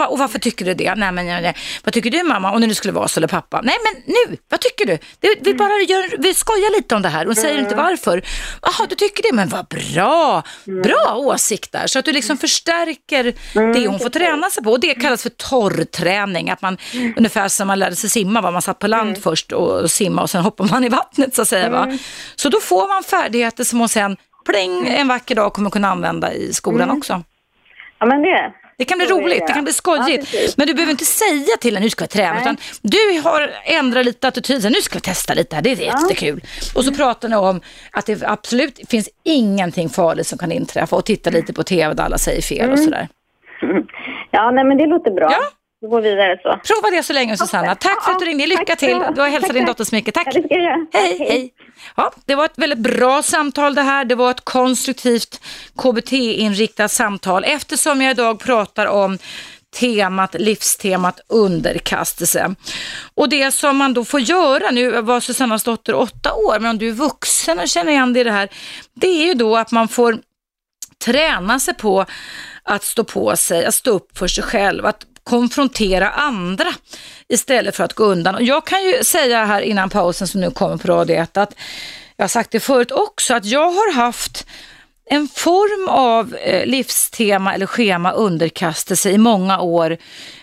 Och 0.09 0.19
varför 0.19 0.39
tycker 0.39 0.65
du 0.65 0.75
det? 0.75 0.95
Nej, 0.95 1.13
men, 1.13 1.27
nej, 1.27 1.55
Vad 1.85 1.95
tycker 1.95 2.11
du 2.11 2.23
mamma? 2.23 2.53
Om 2.53 2.61
det 2.61 2.67
nu 2.67 2.75
skulle 2.75 2.93
vara 2.93 3.09
så 3.09 3.21
eller 3.21 3.29
pappa? 3.29 3.61
Nej 3.61 3.77
men 3.85 4.03
nu, 4.07 4.37
vad 4.49 4.61
tycker 4.61 4.87
du? 4.87 4.99
Det, 5.21 5.29
vi 5.41 5.51
mm. 5.51 5.57
bara 5.57 5.81
gör, 5.81 6.17
vi 6.19 6.35
skojar 6.35 6.77
lite 6.77 6.95
om 6.95 7.03
det 7.03 7.09
här 7.09 7.29
och 7.29 7.37
säger 7.37 7.55
mm. 7.55 7.65
inte 7.65 7.77
varför. 7.77 8.23
Jaha, 8.63 8.87
du 8.89 8.95
tycker 8.95 9.23
det, 9.23 9.33
men 9.33 9.49
vad 9.49 9.67
bra. 9.67 10.43
Mm. 10.67 10.83
Bra 10.83 11.15
åsikter. 11.17 11.87
Så 11.87 11.99
att 11.99 12.05
du 12.05 12.13
liksom 12.13 12.39
förstärker 12.39 13.35
det 13.75 13.89
hon 13.89 13.99
får 13.99 14.11
träna 14.11 14.51
sig 14.51 14.65
på. 14.65 14.71
Och 14.71 14.81
det 14.81 14.95
kallas 14.95 15.23
för 15.23 15.31
torrträning. 15.31 16.51
Att 16.51 16.63
man, 16.63 16.79
ungefär 17.17 17.49
som 17.49 17.67
man 17.67 17.79
lärde 17.79 17.97
sig 17.97 18.11
simma, 18.11 18.41
var 18.41 18.53
man 18.53 18.63
satt 18.63 18.79
på 18.79 18.87
land 18.87 19.23
först 19.23 19.53
och 19.53 19.91
simma 19.91 20.23
och 20.23 20.31
sen 20.31 20.43
hoppar 20.43 20.65
man 20.65 20.85
i 20.85 20.89
vattnet 20.89 21.35
så 21.35 21.43
att 21.43 21.49
säga. 21.49 21.71
Va? 21.71 21.99
Så 22.37 22.49
då 22.49 22.61
får 22.61 22.89
man 22.89 23.03
färdigheter 23.03 23.65
som 23.65 23.79
hon 23.79 23.89
sen 23.89 24.17
pling 24.53 24.89
en 24.89 25.09
vacker 25.09 25.35
dag 25.35 25.53
kommer 25.53 25.71
kunna 25.71 25.89
använda 25.89 26.33
i 26.33 26.53
skolan 26.53 26.83
Mm. 26.89 26.99
också. 26.99 27.23
Ja, 28.01 28.07
men 28.07 28.23
det. 28.23 28.53
Det 28.79 28.85
kan 28.85 28.99
bli 28.99 29.07
Så 29.07 29.21
roligt, 29.21 29.39
det. 29.41 29.47
det 29.47 29.53
kan 29.53 29.65
bli 29.65 29.71
Ja, 29.71 29.75
skojigt. 29.75 30.31
precis. 30.31 30.57
men 30.57 30.67
du 30.67 30.75
behöver 30.75 30.91
inte 30.91 31.05
säga 31.05 31.57
till 31.61 31.77
en 31.77 31.83
nu 31.83 31.91
ska 31.91 32.05
vi 32.05 32.09
träna, 32.09 32.33
Nej. 32.33 32.41
utan 32.43 32.57
du 32.83 33.21
har 33.25 33.51
ändrat 33.65 34.05
lite 34.05 34.29
attityd, 34.29 34.65
nu 34.65 34.75
ska 34.83 34.95
vi 34.95 35.01
testa 35.01 35.35
lite 35.35 35.57
här, 35.57 35.63
det 35.63 35.71
är 35.73 35.77
jättekul. 35.77 36.41
Och 36.75 36.85
så 36.85 36.95
pratar 36.95 37.29
ni 37.29 37.37
om 37.37 37.61
att 37.93 38.07
det 38.07 38.23
absolut 38.23 38.81
finns 38.89 39.09
ingenting 39.25 39.89
farligt 39.89 40.27
som 40.27 40.39
kan 40.39 40.53
inträffa 40.53 40.97
och 40.97 41.05
titta 41.05 41.31
lite 41.31 41.53
på 41.53 41.63
tv 41.63 41.95
där 41.95 42.05
alla 42.05 42.19
säger 42.19 42.43
fel 42.43 42.71
och 42.73 42.79
sådär. 42.79 43.09
Ja, 44.31 44.51
nej, 44.51 44.65
men 44.65 44.79
det 44.79 44.87
låter 44.87 45.11
bra. 45.11 45.29
Ja. 45.31 45.39
Vi 45.81 45.89
går 45.89 46.01
vidare 46.01 46.39
så. 46.43 46.75
Prova 46.75 46.91
det 46.97 47.03
så 47.03 47.13
länge 47.13 47.37
Susanna. 47.37 47.75
Tack 47.75 48.05
för 48.05 48.13
att 48.13 48.19
du 48.19 48.25
ringde, 48.25 48.47
lycka 48.47 48.77
till. 48.77 49.03
Du 49.15 49.21
har 49.21 49.29
hälsat 49.29 49.55
din 49.55 49.65
dotter 49.67 49.85
så 49.85 49.95
mycket. 49.95 50.15
Tack. 50.15 50.35
Hej, 50.93 51.17
hej. 51.19 51.55
Ja, 51.97 52.13
det 52.27 52.35
var 52.35 52.45
ett 52.45 52.59
väldigt 52.59 52.79
bra 52.79 53.23
samtal 53.23 53.75
det 53.75 53.83
här. 53.83 54.05
Det 54.05 54.15
var 54.15 54.31
ett 54.31 54.45
konstruktivt 54.45 55.41
KBT-inriktat 55.77 56.91
samtal 56.91 57.45
eftersom 57.45 58.03
jag 58.03 58.11
idag 58.11 58.41
pratar 58.41 58.87
om 58.87 59.19
temat, 59.77 60.35
livstemat 60.39 61.21
underkastelse. 61.29 62.55
Och 63.15 63.29
det 63.29 63.53
som 63.53 63.77
man 63.77 63.95
då 63.95 64.05
får 64.05 64.21
göra, 64.21 64.71
nu 64.71 65.03
var 65.03 65.21
Susannas 65.21 65.65
dotter 65.65 65.95
åtta 65.95 66.35
år, 66.35 66.59
men 66.61 66.71
om 66.71 66.79
du 66.79 66.89
är 66.89 66.93
vuxen 66.93 67.59
och 67.59 67.69
känner 67.69 67.93
igen 67.93 68.13
dig 68.13 68.21
i 68.21 68.25
det 68.25 68.33
här, 68.33 68.49
det 68.95 69.09
är 69.09 69.27
ju 69.27 69.35
då 69.35 69.57
att 69.57 69.73
man 69.73 69.89
får 69.89 70.19
träna 71.05 71.61
sig 71.61 71.75
på 71.75 72.07
att 72.63 72.85
stå 72.85 73.05
på 73.05 73.37
sig, 73.37 73.65
att 73.65 73.75
stå 73.75 73.91
upp 73.91 74.19
för 74.19 74.29
sig 74.29 74.45
själv, 74.45 74.87
att 74.87 75.08
konfrontera 75.29 76.11
andra 76.11 76.69
istället 77.29 77.77
för 77.77 77.85
att 77.85 77.93
gå 77.93 78.05
undan. 78.05 78.35
Och 78.35 78.43
jag 78.43 78.67
kan 78.67 78.83
ju 78.85 79.05
säga 79.05 79.45
här 79.45 79.61
innan 79.61 79.91
pausen 79.91 80.29
som 80.29 80.41
nu 80.41 80.51
kommer 80.51 80.77
på 80.77 80.89
Radio 80.89 81.17
1 81.17 81.37
att 81.37 81.55
jag 82.17 82.23
har 82.23 82.29
sagt 82.29 82.51
det 82.51 82.61
förut 82.61 82.93
också, 82.93 83.35
att 83.35 83.45
jag 83.45 83.71
har 83.71 83.93
haft 83.93 84.47
en 85.11 85.29
form 85.29 85.89
av 85.89 86.35
eh, 86.35 86.67
livstema 86.67 87.55
eller 87.55 87.67
schema 87.67 88.13
underkastelse 88.13 89.11
i 89.11 89.19
många 89.19 89.61
år 89.61 89.97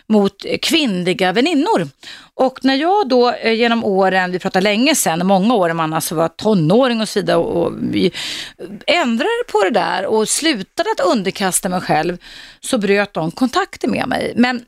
mot 0.08 0.46
kvinnliga 0.62 1.32
väninnor. 1.32 1.88
Och 2.34 2.60
när 2.62 2.76
jag 2.76 3.10
då 3.10 3.32
eh, 3.32 3.54
genom 3.54 3.84
åren, 3.84 4.32
vi 4.32 4.40
pratar 4.40 4.62
länge 4.62 4.96
sedan, 4.96 5.28
många 5.28 5.54
år 5.54 5.68
när 5.68 5.76
man 5.76 5.94
alltså 5.94 6.16
var 6.16 6.28
tonåring 6.28 7.02
och 7.02 7.10
så 7.10 7.20
vidare 7.20 7.38
och, 7.38 7.66
och 7.66 7.74
vi 7.92 8.12
ändrade 8.88 9.44
på 9.52 9.64
det 9.64 9.70
där 9.70 10.06
och 10.06 10.30
slutade 10.30 10.90
att 10.92 11.06
underkasta 11.06 11.70
mig 11.70 11.82
själv 11.82 12.18
så 12.60 12.78
bröt 12.78 13.14
de 13.14 13.32
kontakten 13.32 13.92
med 13.92 14.08
mig. 14.08 14.34
Men 14.36 14.62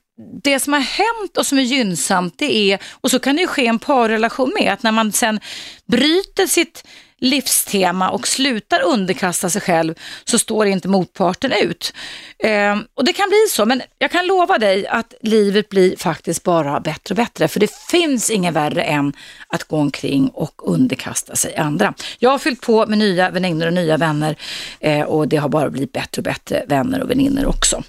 det 0.44 0.60
som 0.60 0.74
har 0.74 0.80
hänt 0.80 1.38
och 1.38 1.46
som 1.46 1.58
är 1.58 1.62
gynnsamt 1.62 2.34
det 2.38 2.72
är, 2.72 2.80
och 2.92 3.12
så 3.12 3.20
kan 3.20 3.36
det 3.36 3.42
ju 3.42 3.48
ske 3.48 3.68
en 3.68 3.80
parrelation 3.80 4.54
med, 4.60 4.74
att 4.74 4.84
när 4.84 4.92
man 4.92 5.12
sen 5.12 5.40
bryter 5.86 6.48
sitt 6.48 6.84
livstema 7.20 8.10
och 8.10 8.28
slutar 8.28 8.82
underkasta 8.82 9.50
sig 9.50 9.62
själv 9.62 9.96
så 10.26 10.40
står 10.40 10.66
inte 10.66 10.88
motparten 10.88 11.52
ut. 11.52 11.94
Eh, 12.40 12.78
och 12.94 13.06
det 13.06 13.14
kan 13.14 13.30
bli 13.30 13.46
så, 13.50 13.66
men 13.66 13.82
jag 13.98 14.12
kan 14.12 14.28
lova 14.28 14.58
dig 14.58 14.88
att 14.88 15.14
livet 15.22 15.70
blir 15.70 15.96
faktiskt 15.98 16.44
bara 16.44 16.80
bättre 16.80 17.14
och 17.14 17.16
bättre, 17.16 17.48
för 17.48 17.60
det 17.60 17.72
finns 17.92 18.30
ingen 18.30 18.54
värre 18.54 18.84
än 18.84 19.14
att 19.48 19.64
gå 19.64 19.78
omkring 19.78 20.30
och 20.30 20.72
underkasta 20.72 21.36
sig 21.36 21.56
andra. 21.56 21.94
Jag 22.20 22.30
har 22.30 22.40
fyllt 22.40 22.62
på 22.62 22.86
med 22.86 22.98
nya 22.98 23.30
väninnor 23.30 23.68
och 23.68 23.74
nya 23.74 23.98
vänner 23.98 24.36
eh, 24.80 25.02
och 25.02 25.28
det 25.28 25.38
har 25.38 25.50
bara 25.50 25.70
blivit 25.70 25.92
bättre 25.92 26.20
och 26.20 26.24
bättre 26.24 26.66
vänner 26.68 27.02
och 27.02 27.10
väninnor 27.10 27.46
också. 27.46 27.84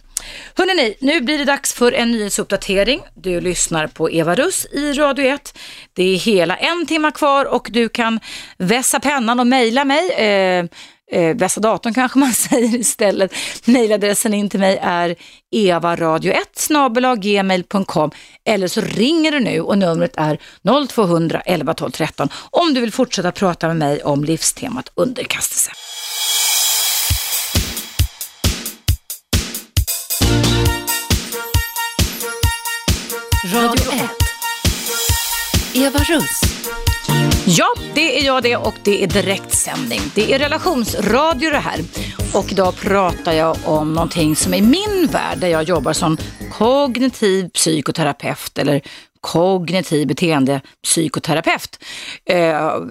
Hörrni, 0.54 0.94
nu 1.00 1.20
blir 1.20 1.38
det 1.38 1.44
dags 1.44 1.74
för 1.74 1.92
en 1.92 2.10
nyhetsuppdatering. 2.10 3.00
Du 3.14 3.40
lyssnar 3.40 3.86
på 3.86 4.10
Eva 4.10 4.34
Russ 4.34 4.66
i 4.72 4.92
Radio 4.92 5.26
1. 5.26 5.58
Det 5.92 6.02
är 6.02 6.16
hela 6.16 6.56
en 6.56 6.86
timma 6.86 7.10
kvar 7.10 7.44
och 7.44 7.68
du 7.72 7.88
kan 7.88 8.20
vässa 8.58 9.00
pennan 9.00 9.40
och 9.40 9.46
mejla 9.46 9.84
mig. 9.84 10.10
Eh, 10.10 10.64
eh, 11.10 11.36
vässa 11.36 11.60
datorn 11.60 11.94
kanske 11.94 12.18
man 12.18 12.32
säger 12.50 12.78
istället. 12.78 13.34
Mejladressen 13.64 14.34
in 14.34 14.50
till 14.50 14.60
mig 14.60 14.78
är 14.82 15.16
evaradio1 15.54 17.20
gmail.com 17.20 18.10
eller 18.44 18.68
så 18.68 18.80
ringer 18.80 19.32
du 19.32 19.40
nu 19.40 19.60
och 19.60 19.78
numret 19.78 20.12
är 20.16 20.38
0200 20.88 21.40
11 21.40 21.74
12 21.74 21.90
13 21.90 22.28
om 22.50 22.74
du 22.74 22.80
vill 22.80 22.92
fortsätta 22.92 23.32
prata 23.32 23.68
med 23.68 23.76
mig 23.76 24.02
om 24.02 24.24
livstemat 24.24 24.92
underkastelse. 24.94 25.70
Radio 33.52 33.92
1. 33.92 34.10
Eva 35.74 35.98
Russ. 35.98 36.40
Ja, 37.46 37.74
det 37.94 38.20
är 38.20 38.26
jag 38.26 38.42
det 38.42 38.56
och 38.56 38.74
det 38.84 39.02
är 39.02 39.06
direktsändning. 39.06 40.00
Det 40.14 40.32
är 40.32 40.38
relationsradio 40.38 41.50
det 41.50 41.58
här. 41.58 41.80
Och 42.34 42.52
idag 42.52 42.76
pratar 42.76 43.32
jag 43.32 43.56
om 43.64 43.92
någonting 43.92 44.36
som 44.36 44.54
är 44.54 44.62
min 44.62 45.08
värld 45.12 45.38
där 45.38 45.48
jag 45.48 45.62
jobbar 45.62 45.92
som 45.92 46.16
kognitiv 46.52 47.48
psykoterapeut 47.48 48.58
eller 48.58 48.82
kognitiv 49.20 50.08
beteendepsykoterapeut. 50.08 51.84
Eh, 52.24 52.36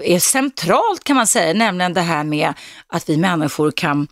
är 0.04 0.20
centralt 0.20 1.04
kan 1.04 1.16
man 1.16 1.28
säga, 1.28 1.54
nämligen 1.54 1.94
det 1.94 2.02
här 2.02 2.24
med 2.24 2.54
att 2.88 3.10
vi 3.10 3.18
människor 3.18 3.72
kan 3.72 4.08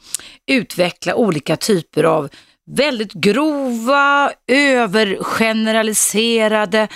utveckla 0.47 1.15
olika 1.15 1.57
typer 1.57 2.03
av 2.03 2.29
väldigt 2.67 3.13
grova, 3.13 4.31
övergeneraliserade 4.47 6.87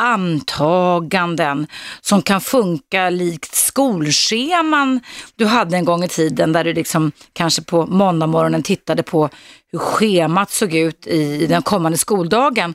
antaganden 0.00 1.66
som 2.00 2.22
kan 2.22 2.40
funka 2.40 3.10
likt 3.10 3.54
skolscheman 3.54 5.00
du 5.36 5.46
hade 5.46 5.76
en 5.76 5.84
gång 5.84 6.04
i 6.04 6.08
tiden 6.08 6.52
där 6.52 6.64
du 6.64 6.72
liksom 6.72 7.12
kanske 7.32 7.62
på 7.62 7.86
måndagmorgonen 7.86 8.62
tittade 8.62 9.02
på 9.02 9.28
hur 9.72 9.78
schemat 9.78 10.50
såg 10.50 10.74
ut 10.74 11.06
i 11.06 11.46
den 11.46 11.62
kommande 11.62 11.98
skoldagen 11.98 12.74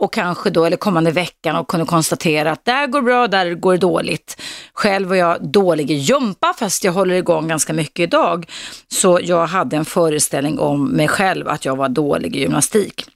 och 0.00 0.12
kanske 0.12 0.50
då, 0.50 0.64
eller 0.64 0.76
kommande 0.76 1.10
veckan 1.10 1.56
och 1.56 1.68
kunde 1.68 1.86
konstatera 1.86 2.52
att 2.52 2.64
där 2.64 2.86
går 2.86 3.02
bra, 3.02 3.28
där 3.28 3.54
går 3.54 3.72
det 3.72 3.78
dåligt. 3.78 4.40
Själv 4.72 5.08
var 5.08 5.16
jag 5.16 5.44
dålig 5.44 5.90
i 5.90 5.94
jumpa 5.94 6.54
fast 6.58 6.84
jag 6.84 6.92
håller 6.92 7.14
igång 7.14 7.48
ganska 7.48 7.72
mycket 7.72 8.02
idag. 8.02 8.50
Så 8.88 9.20
jag 9.22 9.46
hade 9.46 9.76
en 9.76 9.84
föreställning 9.84 10.58
om 10.58 10.88
mig 10.88 11.08
själv 11.08 11.48
att 11.48 11.64
jag 11.64 11.76
var 11.76 11.88
dålig 11.88 12.36
i 12.36 12.40
gymnastik. 12.40 13.06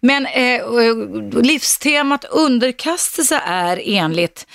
Men 0.00 0.26
eh, 0.26 0.62
livstemat 1.42 2.24
underkastelse 2.24 3.40
är 3.46 3.80
enligt 3.84 4.46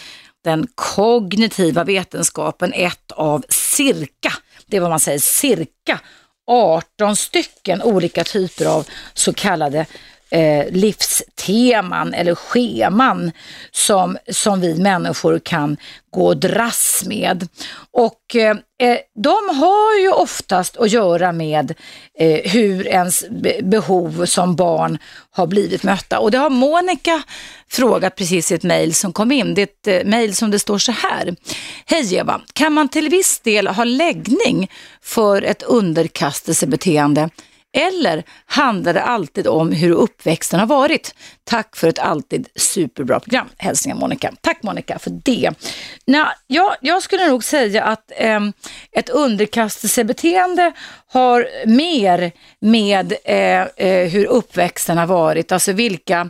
den 0.43 0.67
kognitiva 0.75 1.83
vetenskapen 1.83 2.73
ett 2.73 3.11
av 3.11 3.43
cirka, 3.49 4.33
det 4.65 4.77
är 4.77 4.81
vad 4.81 4.89
man 4.89 4.99
säger, 4.99 5.19
cirka 5.19 5.99
18 6.47 7.15
stycken 7.15 7.81
olika 7.81 8.23
typer 8.23 8.65
av 8.65 8.87
så 9.13 9.33
kallade 9.33 9.85
eh, 10.29 10.65
livsteman 10.71 12.13
eller 12.13 12.35
scheman 12.35 13.31
som, 13.71 14.17
som 14.29 14.61
vi 14.61 14.75
människor 14.75 15.39
kan 15.39 15.77
gå 16.09 16.27
och 16.27 16.37
dras 16.37 17.03
med. 17.05 17.47
Och 17.91 18.35
eh, 18.35 18.57
eh 18.79 18.97
de 19.15 19.57
har 19.59 19.99
ju 20.01 20.11
oftast 20.11 20.77
att 20.77 20.91
göra 20.91 21.31
med 21.31 21.73
eh, 22.19 22.51
hur 22.51 22.87
ens 22.87 23.25
behov 23.63 24.25
som 24.25 24.55
barn 24.55 24.97
har 25.31 25.47
blivit 25.47 25.83
mötta. 25.83 26.19
Och 26.19 26.31
det 26.31 26.37
har 26.37 26.49
Monica 26.49 27.23
frågat 27.69 28.15
precis 28.15 28.51
i 28.51 28.55
ett 28.55 28.63
mejl 28.63 28.93
som 28.93 29.13
kom 29.13 29.31
in. 29.31 29.53
Det 29.53 29.61
är 29.61 29.63
ett 29.63 30.05
eh, 30.05 30.09
mejl 30.09 30.35
som 30.35 30.51
det 30.51 30.59
står 30.59 30.77
så 30.77 30.91
här. 30.91 31.35
Hej 31.85 32.15
Eva, 32.15 32.41
kan 32.53 32.73
man 32.73 32.89
till 32.89 33.09
viss 33.09 33.39
del 33.39 33.67
ha 33.67 33.83
läggning 33.83 34.71
för 35.01 35.41
ett 35.41 35.63
underkastelsebeteende 35.63 37.29
eller 37.73 38.23
handlar 38.45 38.93
det 38.93 39.01
alltid 39.01 39.47
om 39.47 39.71
hur 39.71 39.91
uppväxten 39.91 40.59
har 40.59 40.67
varit? 40.67 41.15
Tack 41.43 41.75
för 41.75 41.87
ett 41.87 41.99
alltid 41.99 42.47
superbra 42.55 43.19
program. 43.19 43.47
Hälsningar 43.57 43.97
Monica. 43.97 44.33
Tack 44.41 44.63
Monica 44.63 44.99
för 44.99 45.11
det. 45.23 45.51
Nå, 46.05 46.27
jag, 46.47 46.75
jag 46.81 47.03
skulle 47.03 47.27
nog 47.27 47.43
säga 47.43 47.83
att 47.83 48.11
eh, 48.15 48.39
ett 48.91 49.09
underkastelsebeteende 49.09 50.71
har 51.07 51.47
mer 51.65 52.31
med 52.59 53.13
eh, 53.25 53.61
eh, 53.61 54.09
hur 54.09 54.25
uppväxten 54.25 54.97
har 54.97 55.07
varit, 55.07 55.51
alltså 55.51 55.71
vilka 55.71 56.29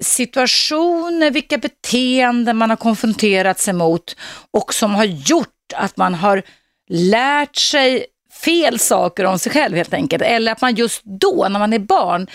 situationer, 0.00 1.30
vilka 1.30 1.58
beteenden 1.58 2.56
man 2.56 2.70
har 2.70 2.76
konfronterat 2.76 3.58
sig 3.58 3.74
mot 3.74 4.16
och 4.50 4.74
som 4.74 4.94
har 4.94 5.04
gjort 5.04 5.48
att 5.74 5.96
man 5.96 6.14
har 6.14 6.42
lärt 6.88 7.56
sig 7.56 8.06
fel 8.44 8.78
saker 8.78 9.24
om 9.24 9.38
sig 9.38 9.52
själv 9.52 9.76
helt 9.76 9.94
enkelt. 9.94 10.22
Eller 10.22 10.52
att 10.52 10.60
man 10.60 10.74
just 10.74 11.02
då, 11.04 11.46
när 11.50 11.58
man 11.58 11.72
är 11.72 11.78
barn, 11.78 12.26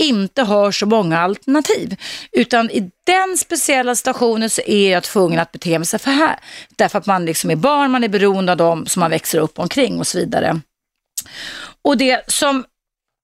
inte 0.00 0.42
har 0.42 0.72
så 0.72 0.86
många 0.86 1.18
alternativ. 1.18 1.96
Utan 2.32 2.70
i 2.70 2.90
den 3.06 3.38
speciella 3.38 3.94
situationen 3.94 4.50
så 4.50 4.62
är 4.66 4.92
jag 4.92 5.02
tvungen 5.02 5.40
att 5.40 5.52
bete 5.52 5.78
mig 5.78 5.86
så 5.86 5.98
här. 6.04 6.38
Därför 6.76 6.98
att 6.98 7.06
man 7.06 7.24
liksom 7.24 7.50
är 7.50 7.56
barn, 7.56 7.90
man 7.90 8.04
är 8.04 8.08
beroende 8.08 8.52
av 8.52 8.58
dem 8.58 8.86
som 8.86 9.00
man 9.00 9.10
växer 9.10 9.38
upp 9.38 9.58
omkring 9.58 9.98
och 9.98 10.06
så 10.06 10.18
vidare. 10.18 10.60
Och 11.84 11.96
det 11.96 12.32
som 12.32 12.64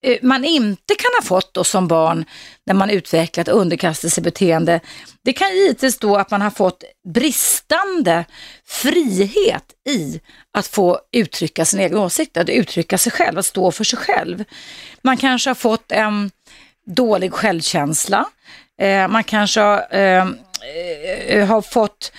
Eh, 0.05 0.19
man 0.23 0.45
inte 0.45 0.95
kan 0.95 1.11
ha 1.21 1.23
fått 1.23 1.55
då 1.55 1.65
som 1.65 1.89
barn 1.89 2.25
när 2.67 2.75
man 2.75 2.91
utvecklat 2.91 3.49
underkastelsebeteende, 3.49 4.81
det 5.23 5.33
kan 5.33 5.57
givetvis 5.57 5.99
då 5.99 6.17
att 6.17 6.31
man 6.31 6.43
har 6.43 6.51
fått 6.51 6.85
bristande 7.15 8.25
frihet 8.67 9.65
i 9.89 10.21
att 10.53 10.67
få 10.67 11.01
uttrycka 11.13 11.65
sin 11.65 11.81
egen 11.81 11.99
åsikt, 11.99 12.37
att 12.37 12.49
uttrycka 12.49 12.99
sig 12.99 13.13
själv, 13.13 13.39
att 13.39 13.47
stå 13.47 13.73
för 13.73 13.85
sig 13.85 13.99
själv. 13.99 14.45
Man 15.03 15.17
kanske 15.17 15.51
har 15.51 15.55
fått 15.55 15.93
en 15.93 16.31
dålig 16.87 17.33
självkänsla, 17.33 18.25
eh, 18.81 19.09
man 19.09 19.25
kanske 19.25 19.61
har, 19.61 19.87
ehm, 19.91 20.37
eh, 21.29 21.47
har 21.47 21.63
fått 21.63 22.13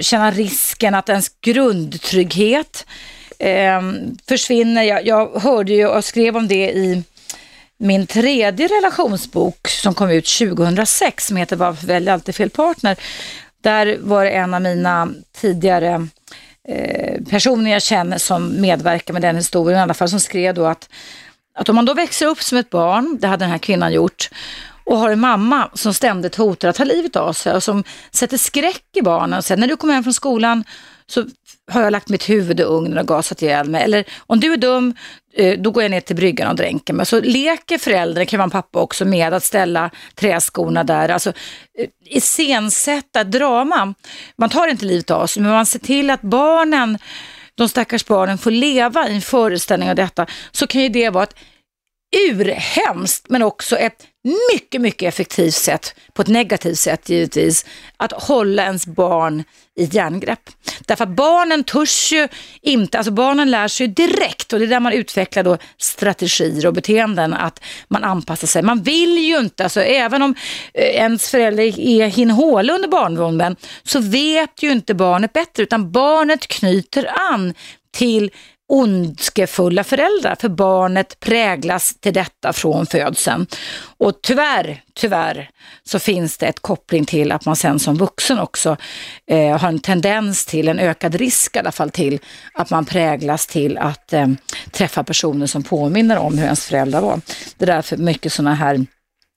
känna 0.00 0.30
risken 0.30 0.94
att 0.94 1.08
ens 1.08 1.28
grundtrygghet 1.40 2.86
eh, 3.38 3.82
försvinner. 4.28 4.82
Jag, 4.82 5.06
jag 5.06 5.40
hörde 5.40 5.72
ju 5.72 5.86
och 5.86 6.04
skrev 6.04 6.36
om 6.36 6.48
det 6.48 6.70
i 6.70 7.02
min 7.82 8.06
tredje 8.06 8.68
relationsbok 8.68 9.68
som 9.68 9.94
kom 9.94 10.10
ut 10.10 10.26
2006 10.38 11.26
som 11.26 11.36
heter 11.36 11.56
Varför 11.56 11.86
väljer 11.86 12.12
alltid 12.12 12.34
fel 12.34 12.50
partner. 12.50 12.96
Där 13.62 13.98
var 14.00 14.24
det 14.24 14.30
en 14.30 14.54
av 14.54 14.62
mina 14.62 15.08
tidigare 15.40 16.06
eh, 16.68 17.22
personer 17.30 17.70
jag 17.70 17.82
känner 17.82 18.18
som 18.18 18.60
medverkar 18.60 19.12
med 19.12 19.22
den 19.22 19.36
historien 19.36 19.78
i 19.78 19.82
alla 19.82 19.94
fall 19.94 20.08
som 20.08 20.20
skrev 20.20 20.54
då 20.54 20.66
att, 20.66 20.88
att 21.54 21.68
om 21.68 21.76
man 21.76 21.84
då 21.84 21.94
växer 21.94 22.26
upp 22.26 22.42
som 22.42 22.58
ett 22.58 22.70
barn, 22.70 23.18
det 23.20 23.26
hade 23.26 23.44
den 23.44 23.50
här 23.50 23.58
kvinnan 23.58 23.92
gjort, 23.92 24.30
och 24.84 24.98
har 24.98 25.10
en 25.10 25.20
mamma 25.20 25.70
som 25.74 25.94
ständigt 25.94 26.36
hotar 26.36 26.68
att 26.68 26.76
ta 26.76 26.84
livet 26.84 27.16
av 27.16 27.32
sig 27.32 27.54
och 27.54 27.62
som 27.62 27.84
sätter 28.10 28.36
skräck 28.36 28.84
i 28.94 29.02
barnen 29.02 29.38
och 29.38 29.44
säger 29.44 29.60
när 29.60 29.68
du 29.68 29.76
kommer 29.76 29.94
hem 29.94 30.04
från 30.04 30.14
skolan 30.14 30.64
så 31.10 31.24
har 31.70 31.82
jag 31.82 31.90
lagt 31.90 32.08
mitt 32.08 32.30
huvud 32.30 32.60
i 32.60 32.62
ugnen 32.62 32.98
och 32.98 33.08
gasat 33.08 33.42
ihjäl 33.42 33.70
mig. 33.70 33.82
Eller 33.82 34.04
om 34.26 34.40
du 34.40 34.52
är 34.52 34.56
dum, 34.56 34.94
eh, 35.34 35.58
då 35.58 35.70
går 35.70 35.82
jag 35.82 35.90
ner 35.90 36.00
till 36.00 36.16
bryggan 36.16 36.48
och 36.48 36.56
dränker 36.56 36.94
mig. 36.94 37.06
Så 37.06 37.20
leker 37.20 37.78
föräldrar, 37.78 38.20
det 38.20 38.26
kan 38.26 38.38
vara 38.38 38.44
en 38.44 38.50
pappa 38.50 38.78
också, 38.78 39.04
med 39.04 39.34
att 39.34 39.44
ställa 39.44 39.90
träskorna 40.14 40.84
där. 40.84 41.08
Alltså 41.08 41.30
eh, 41.78 41.88
iscensätta 42.04 43.24
drama. 43.24 43.94
Man 44.38 44.50
tar 44.50 44.68
inte 44.68 44.84
livet 44.84 45.10
av 45.10 45.26
sig, 45.26 45.42
men 45.42 45.52
man 45.52 45.66
ser 45.66 45.78
till 45.78 46.10
att 46.10 46.22
barnen, 46.22 46.98
de 47.54 47.68
stackars 47.68 48.06
barnen 48.06 48.38
får 48.38 48.50
leva 48.50 49.08
i 49.08 49.14
en 49.14 49.22
föreställning 49.22 49.90
av 49.90 49.96
detta. 49.96 50.26
Så 50.52 50.66
kan 50.66 50.82
ju 50.82 50.88
det 50.88 51.10
vara 51.10 51.24
ett 51.24 51.34
urhemskt, 52.16 53.28
men 53.28 53.42
också 53.42 53.76
ett 53.76 54.06
mycket, 54.52 54.80
mycket 54.80 55.08
effektivt 55.08 55.54
sätt, 55.54 55.94
på 56.12 56.22
ett 56.22 56.28
negativt 56.28 56.78
sätt 56.78 57.08
givetvis, 57.08 57.66
att 57.96 58.12
hålla 58.12 58.62
ens 58.64 58.86
barn 58.86 59.44
i 59.76 59.84
järngrepp. 59.84 60.50
Därför 60.86 61.04
att 61.04 61.16
barnen 61.16 61.64
törs 61.64 62.12
ju 62.12 62.28
inte, 62.62 62.98
alltså 62.98 63.12
barnen 63.12 63.50
lär 63.50 63.68
sig 63.68 63.88
direkt 63.88 64.52
och 64.52 64.58
det 64.58 64.64
är 64.64 64.66
där 64.66 64.80
man 64.80 64.92
utvecklar 64.92 65.42
då 65.42 65.58
strategier 65.78 66.66
och 66.66 66.74
beteenden, 66.74 67.34
att 67.34 67.62
man 67.88 68.04
anpassar 68.04 68.46
sig. 68.46 68.62
Man 68.62 68.82
vill 68.82 69.18
ju 69.18 69.38
inte, 69.38 69.62
alltså 69.62 69.80
även 69.80 70.22
om 70.22 70.34
eh, 70.74 70.84
ens 70.84 71.30
förälder 71.30 71.80
är 71.80 72.06
hinhåle 72.06 72.72
under 72.72 72.88
barndomen, 72.88 73.56
så 73.82 74.00
vet 74.00 74.62
ju 74.62 74.70
inte 74.70 74.94
barnet 74.94 75.32
bättre, 75.32 75.62
utan 75.62 75.92
barnet 75.92 76.46
knyter 76.46 77.10
an 77.32 77.54
till 77.92 78.30
ondskefulla 78.70 79.84
föräldrar, 79.84 80.36
för 80.40 80.48
barnet 80.48 81.20
präglas 81.20 81.94
till 82.00 82.12
detta 82.12 82.52
från 82.52 82.86
födseln. 82.86 83.46
Och 83.98 84.12
tyvärr, 84.22 84.82
tyvärr 84.94 85.50
så 85.84 85.98
finns 85.98 86.38
det 86.38 86.46
ett 86.46 86.60
koppling 86.60 87.04
till 87.04 87.32
att 87.32 87.44
man 87.46 87.56
sen 87.56 87.78
som 87.78 87.96
vuxen 87.96 88.38
också 88.38 88.76
eh, 89.26 89.58
har 89.58 89.68
en 89.68 89.78
tendens 89.78 90.46
till 90.46 90.68
en 90.68 90.78
ökad 90.78 91.14
risk 91.14 91.56
i 91.56 91.58
alla 91.58 91.72
fall 91.72 91.90
till 91.90 92.18
att 92.54 92.70
man 92.70 92.84
präglas 92.84 93.46
till 93.46 93.78
att 93.78 94.12
eh, 94.12 94.28
träffa 94.70 95.04
personer 95.04 95.46
som 95.46 95.62
påminner 95.62 96.18
om 96.18 96.38
hur 96.38 96.44
ens 96.44 96.66
föräldrar 96.66 97.00
var. 97.00 97.20
Det 97.58 97.64
är 97.64 97.74
därför 97.74 97.96
mycket 97.96 98.32
sådana 98.32 98.54
här 98.54 98.86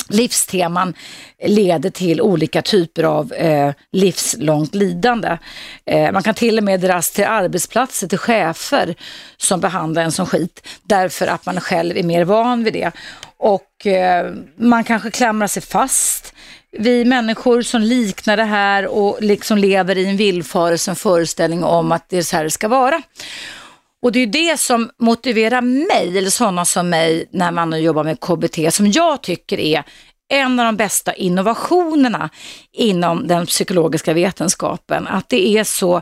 livsteman 0.10 0.94
leder 1.44 1.90
till 1.90 2.22
olika 2.22 2.62
typer 2.62 3.04
av 3.04 3.34
eh, 3.34 3.74
livslångt 3.92 4.76
lidande. 4.76 5.38
Eh, 5.86 6.12
man 6.12 6.24
kan 6.24 6.34
till 6.34 6.58
och 6.58 6.64
med 6.64 6.80
dras 6.80 7.12
till 7.12 7.26
arbetsplatser, 7.26 8.08
till 8.08 8.18
chefer 8.18 8.96
som 9.38 9.60
behandlar 9.60 10.04
en 10.04 10.12
som 10.12 10.26
skit 10.26 10.68
därför 10.84 11.28
att 11.28 11.46
man 11.46 11.62
själv 11.62 11.98
är 11.98 12.04
mer 12.04 12.24
van 12.24 12.64
vid 12.64 12.74
det. 12.74 12.92
Och 13.38 13.88
eh, 13.88 14.34
man 14.56 14.84
kanske 14.84 15.12
klamrar 15.12 15.48
sig 15.48 15.62
fast 15.62 16.34
vi 16.78 17.06
människor 17.06 17.62
som 17.62 17.82
liknar 17.82 18.38
det 18.38 18.44
här 18.44 18.88
och 18.88 19.18
liksom 19.22 19.58
lever 19.58 19.98
i 19.98 20.10
en 20.10 20.18
villfarelse, 20.18 20.92
en 20.92 20.96
föreställning 20.96 21.64
om 21.64 21.92
att 21.92 22.10
det 22.10 22.18
är 22.18 22.22
så 22.22 22.36
här 22.36 22.44
det 22.44 22.50
ska 22.50 22.68
vara. 22.68 23.02
Och 24.04 24.12
det 24.12 24.20
är 24.20 24.28
det 24.28 24.60
som 24.60 24.90
motiverar 25.00 25.62
mig, 25.62 26.18
eller 26.18 26.30
sådana 26.30 26.66
som 26.66 26.90
mig, 26.90 27.30
när 27.32 27.52
man 27.52 27.84
jobbar 27.84 28.04
med 28.04 28.20
KBT, 28.20 28.74
som 28.74 28.92
jag 28.92 29.22
tycker 29.22 29.60
är 29.60 29.84
en 30.30 30.60
av 30.60 30.66
de 30.66 30.76
bästa 30.76 31.14
innovationerna 31.14 32.30
inom 32.72 33.28
den 33.28 33.46
psykologiska 33.46 34.14
vetenskapen. 34.14 35.08
Att 35.08 35.30
det 35.30 35.58
är 35.58 35.64
så 35.64 36.02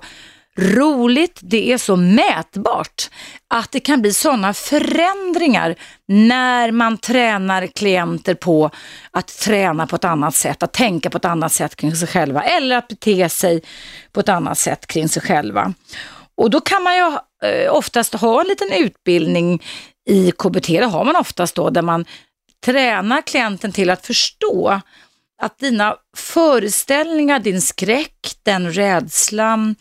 roligt, 0.57 1.39
det 1.41 1.73
är 1.73 1.77
så 1.77 1.95
mätbart 1.95 3.09
att 3.47 3.71
det 3.71 3.79
kan 3.79 4.01
bli 4.01 4.13
sådana 4.13 4.53
förändringar 4.53 5.75
när 6.07 6.71
man 6.71 6.97
tränar 6.97 7.67
klienter 7.67 8.33
på 8.33 8.69
att 9.11 9.27
träna 9.27 9.87
på 9.87 9.95
ett 9.95 10.05
annat 10.05 10.35
sätt, 10.35 10.63
att 10.63 10.73
tänka 10.73 11.09
på 11.09 11.17
ett 11.17 11.25
annat 11.25 11.51
sätt 11.51 11.75
kring 11.75 11.95
sig 11.95 12.07
själva 12.07 12.43
eller 12.43 12.77
att 12.77 12.87
bete 12.87 13.29
sig 13.29 13.61
på 14.11 14.19
ett 14.19 14.29
annat 14.29 14.57
sätt 14.57 14.87
kring 14.87 15.09
sig 15.09 15.21
själva. 15.21 15.73
Och 16.41 16.49
då 16.49 16.61
kan 16.61 16.83
man 16.83 16.95
ju 16.95 17.17
eh, 17.49 17.73
oftast 17.73 18.13
ha 18.13 18.41
en 18.41 18.47
liten 18.47 18.71
utbildning 18.71 19.63
i 20.09 20.31
KBT, 20.31 20.67
det 20.67 20.85
har 20.85 21.03
man 21.03 21.15
oftast 21.15 21.55
då, 21.55 21.69
där 21.69 21.81
man 21.81 22.05
tränar 22.65 23.21
klienten 23.21 23.71
till 23.71 23.89
att 23.89 24.05
förstå 24.05 24.81
att 25.41 25.59
dina 25.59 25.95
föreställningar, 26.17 27.39
din 27.39 27.61
skräck, 27.61 28.35
den 28.43 28.73
rädslan, 28.73 29.75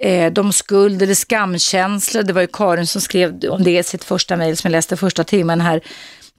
eh, 0.00 0.32
de 0.32 0.52
skuld 0.52 1.02
eller 1.02 1.14
skamkänslor, 1.14 2.22
det 2.22 2.32
var 2.32 2.40
ju 2.40 2.48
Karin 2.52 2.86
som 2.86 3.00
skrev 3.00 3.44
om 3.50 3.62
det 3.62 3.78
i 3.78 3.82
sitt 3.82 4.04
första 4.04 4.36
mejl 4.36 4.56
som 4.56 4.68
jag 4.68 4.72
läste 4.76 4.96
första 4.96 5.24
timmen 5.24 5.60
här, 5.60 5.80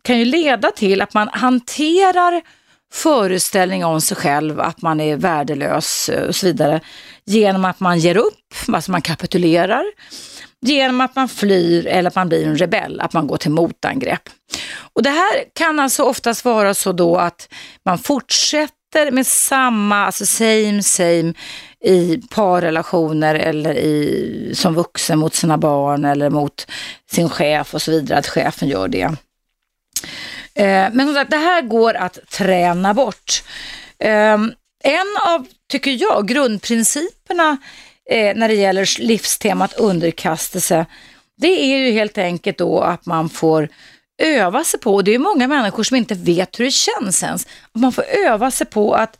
kan 0.01 0.19
ju 0.19 0.25
leda 0.25 0.71
till 0.71 1.01
att 1.01 1.13
man 1.13 1.29
hanterar 1.33 2.41
föreställning 2.93 3.85
om 3.85 4.01
sig 4.01 4.17
själv, 4.17 4.59
att 4.59 4.81
man 4.81 4.99
är 4.99 5.17
värdelös 5.17 6.09
eh, 6.09 6.27
och 6.27 6.35
så 6.35 6.45
vidare, 6.45 6.81
genom 7.25 7.65
att 7.65 7.79
man 7.79 7.99
ger 7.99 8.17
upp, 8.17 8.53
alltså 8.67 8.91
man 8.91 9.01
kapitulerar, 9.01 9.83
genom 10.61 11.01
att 11.01 11.15
man 11.15 11.29
flyr 11.29 11.87
eller 11.87 12.07
att 12.07 12.15
man 12.15 12.29
blir 12.29 12.47
en 12.47 12.57
rebell, 12.57 12.99
att 12.99 13.13
man 13.13 13.27
går 13.27 13.37
till 13.37 13.51
motangrepp. 13.51 14.29
Och 14.93 15.03
det 15.03 15.09
här 15.09 15.43
kan 15.53 15.79
alltså 15.79 16.03
oftast 16.03 16.45
vara 16.45 16.73
så 16.73 16.91
då 16.91 17.15
att 17.15 17.49
man 17.85 17.97
fortsätter 17.97 19.11
med 19.11 19.27
samma, 19.27 20.05
alltså 20.05 20.25
same 20.25 20.83
same 20.83 21.33
i 21.83 22.21
parrelationer 22.29 23.35
eller 23.35 23.73
i, 23.73 24.51
som 24.55 24.73
vuxen 24.73 25.19
mot 25.19 25.35
sina 25.35 25.57
barn 25.57 26.05
eller 26.05 26.29
mot 26.29 26.67
sin 27.11 27.29
chef 27.29 27.73
och 27.73 27.81
så 27.81 27.91
vidare, 27.91 28.19
att 28.19 28.27
chefen 28.27 28.67
gör 28.67 28.87
det. 28.87 29.15
Eh, 30.57 30.89
men 30.93 31.05
som 31.05 31.13
sagt, 31.13 31.31
det 31.31 31.37
här 31.37 31.61
går 31.61 31.93
att 31.93 32.29
träna 32.29 32.93
bort. 32.93 33.43
Ehm, 33.99 34.53
en 34.83 35.17
av, 35.27 35.47
tycker 35.71 35.91
jag, 35.91 36.27
grundprinciperna 36.27 37.57
eh, 38.09 38.35
när 38.35 38.47
det 38.47 38.53
gäller 38.53 39.01
livstemat 39.01 39.73
underkastelse, 39.73 40.85
det 41.37 41.61
är 41.61 41.77
ju 41.77 41.91
helt 41.91 42.17
enkelt 42.17 42.57
då 42.57 42.79
att 42.79 43.05
man 43.05 43.29
får 43.29 43.69
öva 44.21 44.63
sig 44.63 44.79
på, 44.79 44.93
och 44.93 45.03
det 45.03 45.15
är 45.15 45.19
många 45.19 45.47
människor 45.47 45.83
som 45.83 45.97
inte 45.97 46.15
vet 46.15 46.59
hur 46.59 46.65
det 46.65 46.71
känns 46.71 47.23
ens, 47.23 47.45
att 47.45 47.81
man 47.81 47.91
får 47.91 48.03
öva 48.03 48.51
sig 48.51 48.67
på 48.67 48.93
att 48.93 49.19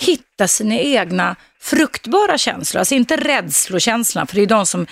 hitta 0.00 0.48
sina 0.48 0.74
egna 0.74 1.36
fruktbara 1.60 2.38
känslor, 2.38 2.78
alltså 2.78 2.94
inte 2.94 3.16
rädslokänslorna, 3.16 4.26
för 4.26 4.34
det 4.36 4.42
är 4.42 4.46
de 4.46 4.66
som 4.66 4.86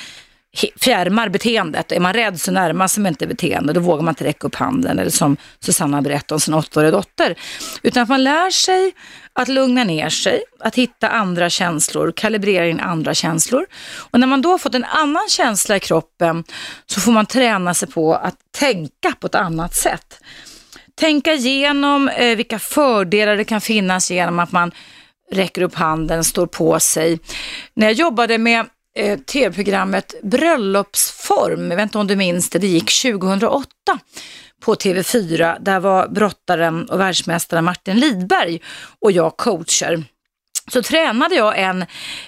fjärmar 0.80 1.28
beteendet. 1.28 1.92
Är 1.92 2.00
man 2.00 2.12
rädd 2.12 2.40
så 2.40 2.52
närmar 2.52 2.88
sig 2.88 3.08
inte 3.08 3.26
beteende, 3.26 3.72
då 3.72 3.80
vågar 3.80 4.02
man 4.02 4.12
inte 4.12 4.24
räcka 4.24 4.46
upp 4.46 4.54
handen, 4.54 4.98
eller 4.98 5.10
som 5.10 5.36
Susanna 5.60 6.02
berättade 6.02 6.34
om 6.34 6.40
sin 6.40 6.54
åttaåriga 6.54 6.90
dotter. 6.90 7.34
Utan 7.82 8.02
att 8.02 8.08
man 8.08 8.24
lär 8.24 8.50
sig 8.50 8.92
att 9.32 9.48
lugna 9.48 9.84
ner 9.84 10.08
sig, 10.08 10.42
att 10.60 10.74
hitta 10.74 11.08
andra 11.08 11.50
känslor, 11.50 12.12
kalibrera 12.16 12.66
in 12.66 12.80
andra 12.80 13.14
känslor. 13.14 13.66
Och 14.10 14.20
när 14.20 14.26
man 14.26 14.42
då 14.42 14.50
har 14.50 14.58
fått 14.58 14.74
en 14.74 14.84
annan 14.84 15.28
känsla 15.28 15.76
i 15.76 15.80
kroppen 15.80 16.44
så 16.86 17.00
får 17.00 17.12
man 17.12 17.26
träna 17.26 17.74
sig 17.74 17.88
på 17.88 18.14
att 18.14 18.36
tänka 18.58 19.12
på 19.20 19.26
ett 19.26 19.34
annat 19.34 19.74
sätt. 19.74 20.20
Tänka 20.96 21.32
igenom 21.32 22.08
eh, 22.08 22.36
vilka 22.36 22.58
fördelar 22.58 23.36
det 23.36 23.44
kan 23.44 23.60
finnas 23.60 24.10
genom 24.10 24.38
att 24.38 24.52
man 24.52 24.72
räcker 25.32 25.62
upp 25.62 25.74
handen, 25.74 26.24
står 26.24 26.46
på 26.46 26.80
sig. 26.80 27.18
När 27.74 27.86
jag 27.86 27.94
jobbade 27.94 28.38
med 28.38 28.66
eh, 28.98 29.18
tv-programmet 29.18 30.14
Bröllopsform, 30.22 31.70
jag 31.70 31.76
vet 31.76 31.82
inte 31.82 31.98
om 31.98 32.06
du 32.06 32.16
minns 32.16 32.50
det, 32.50 32.58
det 32.58 32.66
gick 32.66 33.02
2008 33.02 33.68
på 34.64 34.74
TV4. 34.74 35.56
Där 35.60 35.80
var 35.80 36.08
brottaren 36.08 36.88
och 36.88 37.00
världsmästaren 37.00 37.64
Martin 37.64 38.00
Lidberg 38.00 38.60
och 39.00 39.12
jag 39.12 39.36
coacher 39.36 40.04
så 40.72 40.82
tränade 40.82 41.34
jag 41.34 41.58
en 41.58 41.84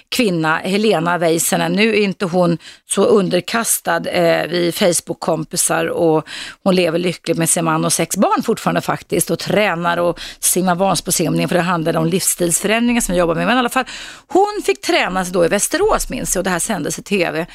kvinna, 0.09 0.57
Helena 0.57 1.17
Väisänen. 1.17 1.73
Nu 1.73 1.89
är 1.89 2.01
inte 2.01 2.25
hon 2.25 2.57
så 2.89 3.03
underkastad. 3.03 3.97
Eh, 3.97 4.47
vi 4.47 4.67
är 4.67 4.71
Facebook-kompisar 4.71 5.85
och 5.85 6.27
hon 6.63 6.75
lever 6.75 6.99
lyckligt 6.99 7.37
med 7.37 7.49
sin 7.49 7.65
man 7.65 7.85
och 7.85 7.93
sex 7.93 8.17
barn 8.17 8.43
fortfarande 8.43 8.81
faktiskt 8.81 9.29
och 9.29 9.39
tränar 9.39 9.97
och 9.97 10.19
simmar 10.39 10.75
Vansbrosimning 10.75 11.47
för 11.47 11.55
det 11.55 11.61
handlade 11.61 11.99
om 11.99 12.05
livsstilsförändringar 12.05 13.01
som 13.01 13.13
vi 13.13 13.19
jobbar 13.19 13.35
med. 13.35 13.47
Men 13.47 13.55
i 13.55 13.59
alla 13.59 13.69
fall, 13.69 13.85
hon 14.27 14.61
fick 14.65 14.81
träna 14.81 15.25
sig 15.25 15.33
då 15.33 15.45
i 15.45 15.47
Västerås 15.47 16.09
minns 16.09 16.35
jag 16.35 16.39
och 16.39 16.43
det 16.43 16.49
här 16.49 16.59
sändes 16.59 16.99
i 16.99 17.03
tv 17.03 17.45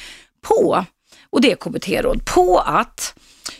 på, 0.47 0.85
och 1.29 1.41
det 1.41 1.51
är 1.51 1.55
KBT-råd, 1.55 2.25
på 2.25 2.59
att 2.59 3.15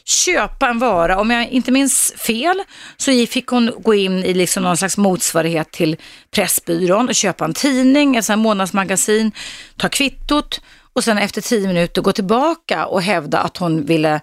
köpa 0.05 0.69
en 0.69 0.79
vara. 0.79 1.19
Om 1.19 1.31
jag 1.31 1.49
inte 1.49 1.71
minns 1.71 2.13
fel 2.17 2.63
så 2.97 3.25
fick 3.29 3.47
hon 3.47 3.71
gå 3.77 3.93
in 3.93 4.23
i 4.23 4.33
liksom 4.33 4.63
någon 4.63 4.77
slags 4.77 4.97
motsvarighet 4.97 5.71
till 5.71 5.97
Pressbyrån 6.31 7.07
och 7.09 7.15
köpa 7.15 7.45
en 7.45 7.53
tidning, 7.53 8.15
ett 8.15 8.39
månadsmagasin, 8.39 9.31
ta 9.77 9.89
kvittot 9.89 10.61
och 10.93 11.03
sen 11.03 11.17
efter 11.17 11.41
tio 11.41 11.67
minuter 11.67 12.01
gå 12.01 12.11
tillbaka 12.11 12.85
och 12.85 13.01
hävda 13.01 13.39
att 13.39 13.57
hon 13.57 13.85
ville 13.85 14.21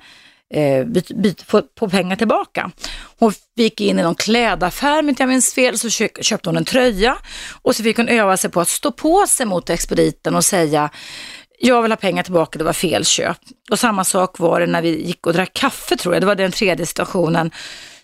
eh, 0.54 0.84
byt, 0.84 1.08
byt, 1.12 1.42
få, 1.42 1.62
få 1.78 1.88
pengar 1.88 2.16
tillbaka. 2.16 2.70
Hon 3.18 3.32
gick 3.56 3.80
in 3.80 3.98
i 3.98 4.02
någon 4.02 4.14
klädaffär, 4.14 4.98
om 4.98 5.08
inte 5.08 5.22
jag 5.22 5.28
minns 5.28 5.54
fel, 5.54 5.78
så 5.78 5.90
köpte 5.90 6.48
hon 6.48 6.56
en 6.56 6.64
tröja 6.64 7.16
och 7.62 7.76
så 7.76 7.82
fick 7.82 7.96
hon 7.96 8.08
öva 8.08 8.36
sig 8.36 8.50
på 8.50 8.60
att 8.60 8.68
stå 8.68 8.92
på 8.92 9.26
sig 9.26 9.46
mot 9.46 9.70
expediten 9.70 10.36
och 10.36 10.44
säga 10.44 10.90
jag 11.62 11.82
vill 11.82 11.92
ha 11.92 11.96
pengar 11.96 12.22
tillbaka, 12.22 12.58
det 12.58 12.64
var 12.64 12.72
fel 12.72 13.04
köp. 13.04 13.38
Och 13.70 13.78
samma 13.78 14.04
sak 14.04 14.38
var 14.38 14.60
det 14.60 14.66
när 14.66 14.82
vi 14.82 15.06
gick 15.06 15.26
och 15.26 15.32
drack 15.32 15.54
kaffe 15.54 15.96
tror 15.96 16.14
jag, 16.14 16.22
det 16.22 16.26
var 16.26 16.34
den 16.34 16.52
tredje 16.52 16.86
situationen. 16.86 17.50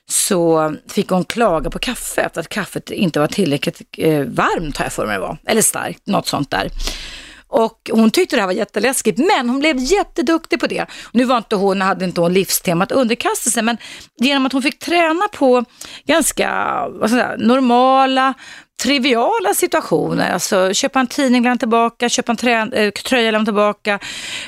Så 0.08 0.74
fick 0.88 1.08
hon 1.08 1.24
klaga 1.24 1.70
på 1.70 1.78
kaffet, 1.78 2.36
att 2.36 2.48
kaffet 2.48 2.90
inte 2.90 3.20
var 3.20 3.26
tillräckligt 3.26 3.82
eh, 3.98 4.20
varmt 4.20 4.76
har 4.76 4.84
jag 4.84 4.92
för 4.92 5.06
mig 5.06 5.14
det 5.14 5.20
var, 5.20 5.38
eller 5.46 5.62
starkt, 5.62 6.06
något 6.06 6.26
sånt 6.26 6.50
där. 6.50 6.70
Och 7.48 7.90
hon 7.92 8.10
tyckte 8.10 8.36
det 8.36 8.40
här 8.40 8.46
var 8.46 8.54
jätteläskigt, 8.54 9.18
men 9.18 9.48
hon 9.48 9.58
blev 9.58 9.76
jätteduktig 9.78 10.60
på 10.60 10.66
det. 10.66 10.86
Nu 11.12 11.24
var 11.24 11.36
inte 11.36 11.56
hon, 11.56 11.80
hade 11.80 12.04
inte 12.04 12.20
hon 12.20 12.32
livstemat 12.32 12.92
underkastelse, 12.92 13.62
men 13.62 13.76
genom 14.20 14.46
att 14.46 14.52
hon 14.52 14.62
fick 14.62 14.78
träna 14.78 15.28
på 15.32 15.64
ganska 16.06 16.48
vad 16.88 17.10
säga, 17.10 17.34
normala, 17.38 18.34
triviala 18.86 19.54
situationer, 19.54 20.30
alltså 20.30 20.74
köpa 20.74 21.00
en 21.00 21.06
tidning, 21.06 21.42
lämna 21.42 21.58
tillbaka, 21.58 22.08
köpa 22.08 22.32
en 22.32 22.36
trä, 22.36 22.68
eh, 22.72 22.90
tröja, 22.90 23.30
lämna 23.30 23.44
tillbaka, 23.44 23.98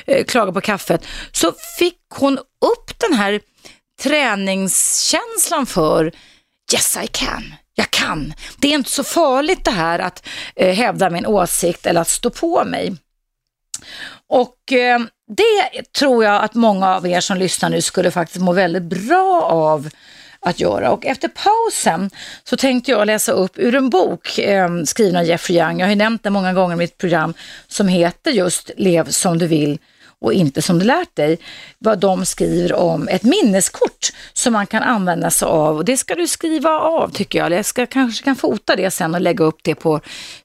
eh, 0.05 0.25
klaga 0.25 0.51
på 0.51 0.61
kaffet, 0.61 1.07
så 1.31 1.53
fick 1.79 1.97
hon 2.13 2.37
upp 2.37 2.99
den 2.99 3.13
här 3.13 3.39
träningskänslan 4.01 5.65
för 5.65 6.11
yes 6.73 6.97
I 7.03 7.07
can, 7.07 7.53
jag 7.75 7.91
kan. 7.91 8.33
Det 8.57 8.67
är 8.67 8.73
inte 8.73 8.91
så 8.91 9.03
farligt 9.03 9.65
det 9.65 9.71
här 9.71 9.99
att 9.99 10.27
eh, 10.55 10.75
hävda 10.75 11.09
min 11.09 11.25
åsikt 11.25 11.85
eller 11.85 12.01
att 12.01 12.09
stå 12.09 12.29
på 12.29 12.63
mig. 12.65 12.95
Och 14.29 14.71
eh, 14.71 14.99
det 15.35 15.83
tror 15.99 16.23
jag 16.23 16.43
att 16.43 16.53
många 16.53 16.95
av 16.95 17.07
er 17.07 17.21
som 17.21 17.37
lyssnar 17.37 17.69
nu 17.69 17.81
skulle 17.81 18.11
faktiskt 18.11 18.41
må 18.41 18.53
väldigt 18.53 18.83
bra 18.83 19.41
av 19.41 19.89
att 20.41 20.59
göra. 20.59 20.91
Och 20.91 21.05
efter 21.05 21.27
pausen 21.27 22.09
så 22.43 22.57
tänkte 22.57 22.91
jag 22.91 23.07
läsa 23.07 23.31
upp 23.31 23.51
ur 23.55 23.75
en 23.75 23.89
bok 23.89 24.39
eh, 24.39 24.69
skriven 24.85 25.15
av 25.15 25.23
Jeffrey 25.23 25.57
Young. 25.57 25.79
Jag 25.79 25.85
har 25.85 25.91
ju 25.91 25.95
nämnt 25.95 26.23
den 26.23 26.33
många 26.33 26.53
gånger 26.53 26.75
i 26.75 26.77
mitt 26.77 26.97
program 26.97 27.33
som 27.67 27.87
heter 27.87 28.31
just 28.31 28.71
Lev 28.77 29.09
som 29.09 29.37
du 29.37 29.47
vill 29.47 29.79
och 30.21 30.33
inte 30.33 30.61
som 30.61 30.79
du 30.79 30.85
lärt 30.85 31.15
dig. 31.15 31.39
Vad 31.77 31.99
de 31.99 32.25
skriver 32.25 32.73
om 32.73 33.07
ett 33.07 33.23
minneskort 33.23 34.09
som 34.33 34.53
man 34.53 34.67
kan 34.67 34.83
använda 34.83 35.31
sig 35.31 35.45
av 35.45 35.77
och 35.77 35.85
det 35.85 35.97
ska 35.97 36.15
du 36.15 36.27
skriva 36.27 36.69
av 36.79 37.09
tycker 37.09 37.39
jag. 37.39 37.45
Eller 37.45 37.55
Jag 37.55 37.65
ska, 37.65 37.85
kanske 37.85 38.23
kan 38.23 38.35
fota 38.35 38.75
det 38.75 38.91
sen 38.91 39.15
och 39.15 39.21
lägga 39.21 39.45
upp 39.45 39.59
det 39.63 39.75
på 39.75 40.01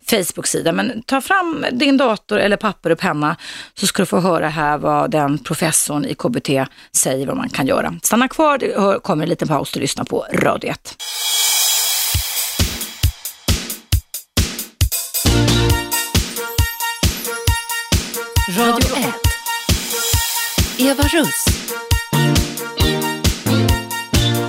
Facebook-sida. 0.07 0.73
Men 0.73 1.03
ta 1.03 1.21
fram 1.21 1.67
din 1.73 1.97
dator 1.97 2.39
eller 2.39 2.57
papper 2.57 2.91
och 2.91 2.99
penna 2.99 3.37
så 3.75 3.87
ska 3.87 4.03
du 4.03 4.07
få 4.07 4.21
höra 4.21 4.49
här 4.49 4.79
vad 4.79 5.11
den 5.11 5.39
professorn 5.39 6.05
i 6.05 6.15
KBT 6.15 6.49
säger 6.93 7.27
vad 7.27 7.37
man 7.37 7.49
kan 7.49 7.67
göra. 7.67 7.95
Stanna 8.03 8.29
kvar, 8.29 8.59
det 8.59 9.03
kommer 9.03 9.23
en 9.23 9.29
liten 9.29 9.49
paus 9.49 9.75
och 9.75 9.81
lyssna 9.81 10.05
på 10.05 10.27
Radio 10.33 10.71
1. 10.71 10.97
Radio 18.59 18.97
1. 18.97 19.24
Eva 20.79 21.03
Russ. 21.03 21.45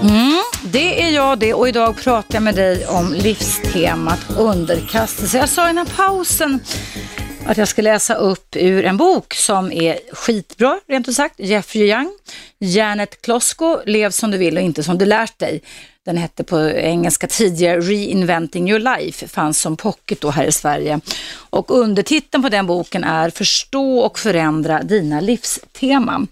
Mm, 0.02 0.42
det 0.64 1.04
är 1.04 1.10
jag 1.10 1.40
det 1.40 1.54
och 1.54 1.70
idag 1.70 1.98
pratar 1.98 2.36
jag 2.36 2.44
med 2.44 2.56
dig 2.56 2.88
om 2.88 3.14
livstemat 3.14 4.20
underkastelse. 4.38 5.38
Jag 5.38 5.50
sa 5.50 5.70
innan 5.70 5.86
pausen 5.86 6.60
att 7.46 7.58
jag 7.58 7.68
ska 7.68 7.82
läsa 7.82 8.16
upp 8.16 8.56
ur 8.56 8.86
en 8.86 8.98
bok 8.98 9.34
som 9.34 9.72
är 9.72 10.00
skitbra, 10.12 10.80
rent 10.88 11.08
ut 11.08 11.16
sagt. 11.16 11.40
Jeffrey 11.40 11.90
Young, 11.90 12.12
Janet 12.60 13.22
Klosko, 13.22 13.80
Lev 13.86 14.12
som 14.12 14.32
du 14.32 14.38
vill 14.38 14.58
och 14.58 14.64
inte 14.64 14.84
som 14.84 14.98
du 14.98 15.06
lärt 15.06 15.40
dig. 15.40 15.62
Den 16.06 16.18
hette 16.18 16.44
på 16.44 16.70
engelska 16.70 17.28
tidigare 17.28 17.80
Reinventing 17.80 18.70
your 18.70 18.80
life, 18.80 19.28
fanns 19.28 19.60
som 19.60 19.78
pocket 19.78 20.22
då 20.22 20.30
här 20.30 20.46
i 20.46 20.52
Sverige. 20.52 21.00
Och 21.50 21.72
undertiteln 21.72 22.44
på 22.44 22.50
den 22.50 22.66
boken 22.66 23.04
är 23.04 23.30
Förstå 23.30 24.00
och 24.00 24.20
förändra 24.20 24.84
dina 24.84 25.22
livsteman. 25.22 26.28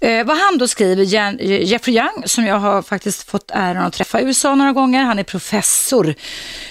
Eh, 0.00 0.26
vad 0.26 0.36
han 0.36 0.58
då 0.58 0.68
skriver, 0.68 1.04
Jeffrey 1.42 1.96
Young, 1.96 2.22
som 2.26 2.44
jag 2.44 2.58
har 2.58 2.82
faktiskt 2.82 3.30
fått 3.30 3.50
äran 3.54 3.84
att 3.84 3.92
träffa 3.92 4.20
i 4.20 4.24
USA 4.24 4.54
några 4.54 4.72
gånger, 4.72 5.04
han 5.04 5.18
är 5.18 5.24
professor 5.24 6.14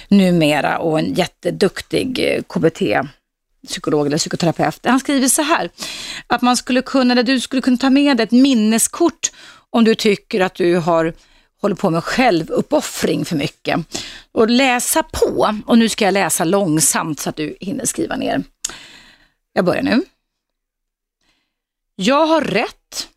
numera 0.08 0.78
och 0.78 1.00
en 1.00 1.14
jätteduktig 1.14 2.20
eh, 2.20 2.42
KBT 2.44 2.82
psykolog 3.68 4.07
eller 4.07 4.18
psykoterapeut. 4.18 4.80
Han 4.84 4.99
skriver 4.99 5.28
så 5.28 5.41
här, 5.41 5.70
att 6.28 6.41
man 6.41 6.57
skulle 6.57 6.82
kunna, 6.82 7.24
du 7.24 7.39
skulle 7.39 7.61
kunna 7.61 7.78
ta 7.78 7.89
med 7.89 8.22
ett 8.22 8.32
minneskort 8.32 9.32
om 9.70 9.84
du 9.84 9.95
tycker 9.95 10.41
att 10.41 10.55
du 10.55 10.76
har 10.76 11.14
håller 11.64 11.76
på 11.76 11.89
med 11.89 12.03
självuppoffring 12.03 13.26
för 13.26 13.36
mycket. 13.36 13.80
Och 14.32 14.49
läsa 14.49 15.03
på, 15.03 15.55
och 15.66 15.78
nu 15.78 15.89
ska 15.89 16.05
jag 16.05 16.14
läsa 16.14 16.43
långsamt 16.43 17.20
så 17.20 17.30
att 17.30 17.36
du 17.36 17.57
hinner 17.59 17.86
skriva 17.86 18.16
ner. 18.16 18.43
Jag 19.53 19.66
börjar 19.66 19.84
nu. 19.84 20.03
Jag 21.95 22.26
har 22.26 22.41
rätt 22.41 23.07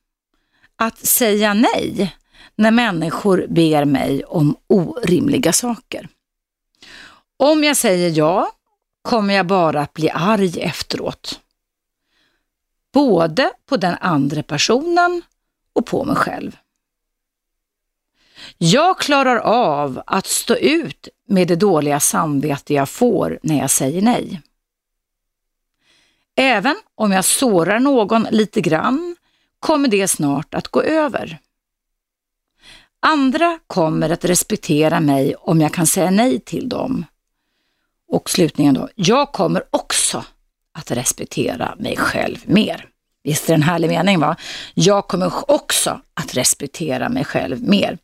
att 0.77 1.07
säga 1.07 1.55
nej 1.55 2.17
när 2.57 2.71
människor 2.71 3.47
ber 3.49 3.85
mig 3.85 4.25
om 4.25 4.57
orimliga 4.67 5.53
saker. 5.53 6.09
Om 7.37 7.65
jag 7.65 7.77
säger 7.77 8.19
ja 8.19 8.53
kommer 9.07 9.35
jag 9.35 9.47
bara 9.47 9.81
att 9.81 9.93
bli 9.93 10.11
arg 10.11 10.61
efteråt. 10.61 11.41
Både 12.93 13.53
på 13.67 13.77
den 13.77 13.97
andra 14.01 14.43
personen 14.43 15.23
och 15.73 15.87
på 15.87 16.05
mig 16.05 16.17
själv. 16.17 16.57
Jag 18.59 18.99
klarar 18.99 19.37
av 19.37 20.03
att 20.07 20.27
stå 20.27 20.57
ut 20.57 21.09
med 21.29 21.49
det 21.49 21.57
dåliga 21.57 22.01
samvete 22.01 22.75
jag 22.75 22.89
får 22.89 23.39
när 23.43 23.59
jag 23.59 23.71
säger 23.71 24.03
nej. 24.03 24.43
Även 26.37 26.77
om 26.95 27.13
jag 27.13 27.25
sårar 27.25 27.79
någon 27.79 28.27
lite 28.31 28.61
grann 28.61 29.17
kommer 29.61 29.89
det 29.89 30.09
snart 30.09 30.55
att 30.55 30.69
gå 30.69 30.83
över. 30.83 31.39
Andra 33.01 33.59
kommer 33.67 34.11
att 34.11 34.25
respektera 34.25 35.01
mig 35.01 35.35
om 35.35 35.61
jag 35.61 35.75
kan 35.75 35.87
säga 35.87 36.11
nej 36.11 36.41
till 36.41 36.69
dem. 36.69 37.05
Och 38.09 38.31
slutningen 38.31 38.75
då, 38.75 38.89
jag 38.95 39.33
kommer 39.33 39.63
också 39.71 40.25
att 40.79 40.91
respektera 40.91 41.75
mig 41.79 41.97
själv 41.97 42.39
mer. 42.45 42.89
Visst 43.25 43.45
är 43.45 43.49
det 43.49 43.55
en 43.55 43.63
härlig 43.63 43.89
mening 43.89 44.21
va? 44.21 44.37
Jag 44.75 45.09
kommer 45.09 45.51
också 45.51 46.01
att 46.15 46.35
respektera 46.37 47.09
mig 47.09 47.25
själv 47.25 47.63
mer. 47.63 47.99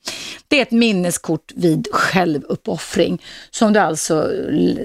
Det 0.49 0.59
är 0.59 0.63
ett 0.63 0.71
minneskort 0.71 1.53
vid 1.55 1.89
självuppoffring 1.93 3.23
som 3.51 3.73
du 3.73 3.81
alltså 3.81 4.31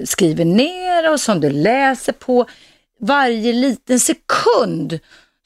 skriver 0.04 0.44
ner 0.44 1.12
och 1.12 1.20
som 1.20 1.40
du 1.40 1.50
läser 1.50 2.12
på 2.12 2.46
varje 3.00 3.52
liten 3.52 4.00
sekund 4.00 4.98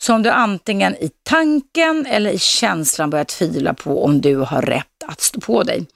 som 0.03 0.23
du 0.23 0.31
antingen 0.31 0.95
i 0.95 1.11
tanken 1.23 2.07
eller 2.07 2.31
i 2.31 2.39
känslan 2.39 3.11
börjar 3.11 3.25
tvivla 3.25 3.75
på 3.75 4.05
om 4.05 4.21
du 4.21 4.37
har 4.37 4.63
rätt 4.63 5.05
att 5.07 5.21
stå 5.21 5.41
på 5.41 5.63
dig. 5.63 5.87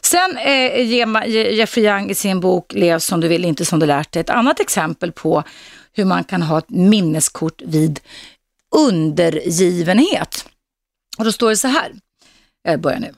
Sen 0.00 0.36
eh, 0.36 0.80
ger 0.82 1.26
Jeffrey 1.26 1.84
Young 1.84 2.10
i 2.10 2.14
sin 2.14 2.40
bok 2.40 2.72
Lev 2.72 2.98
som 2.98 3.20
du 3.20 3.28
vill, 3.28 3.44
inte 3.44 3.64
som 3.64 3.78
du 3.78 3.86
lärt 3.86 4.12
dig 4.12 4.20
ett 4.20 4.30
annat 4.30 4.60
exempel 4.60 5.12
på 5.12 5.42
hur 5.92 6.04
man 6.04 6.24
kan 6.24 6.42
ha 6.42 6.58
ett 6.58 6.70
minneskort 6.70 7.62
vid 7.64 8.00
undergivenhet. 8.76 10.48
Och 11.18 11.24
då 11.24 11.32
står 11.32 11.50
det 11.50 11.56
så 11.56 11.68
här, 11.68 11.92
jag 12.62 12.80
börjar 12.80 13.00
nu. 13.00 13.14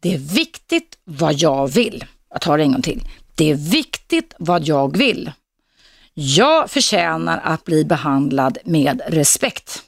Det 0.00 0.14
är 0.14 0.18
viktigt 0.18 0.98
vad 1.04 1.34
jag 1.34 1.68
vill. 1.68 2.04
Jag 2.30 2.40
tar 2.40 2.58
det 2.58 2.64
en 2.64 2.72
gång 2.72 2.82
till. 2.82 3.02
Det 3.34 3.50
är 3.50 3.54
viktigt 3.54 4.34
vad 4.38 4.64
jag 4.64 4.96
vill. 4.96 5.32
Jag 6.14 6.70
förtjänar 6.70 7.40
att 7.44 7.64
bli 7.64 7.84
behandlad 7.84 8.58
med 8.64 9.02
respekt. 9.06 9.82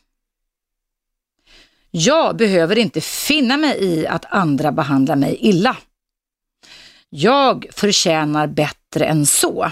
Jag 1.91 2.37
behöver 2.37 2.79
inte 2.79 3.01
finna 3.01 3.57
mig 3.57 3.85
i 3.85 4.07
att 4.07 4.24
andra 4.24 4.72
behandlar 4.72 5.16
mig 5.16 5.39
illa. 5.41 5.77
Jag 7.09 7.66
förtjänar 7.72 8.47
bättre 8.47 9.05
än 9.05 9.27
så. 9.27 9.70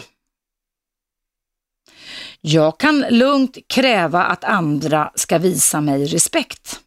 Jag 2.40 2.78
kan 2.78 3.00
lugnt 3.10 3.58
kräva 3.66 4.24
att 4.24 4.44
andra 4.44 5.10
ska 5.14 5.38
visa 5.38 5.80
mig 5.80 6.06
respekt. 6.06 6.80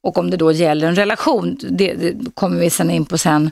Och 0.00 0.18
om 0.18 0.30
det 0.30 0.36
då 0.36 0.52
gäller 0.52 0.88
en 0.88 0.96
relation, 0.96 1.58
det, 1.70 1.94
det 1.94 2.34
kommer 2.34 2.60
vi 2.60 2.70
sen 2.70 2.90
in 2.90 3.06
på 3.06 3.18
sen, 3.18 3.50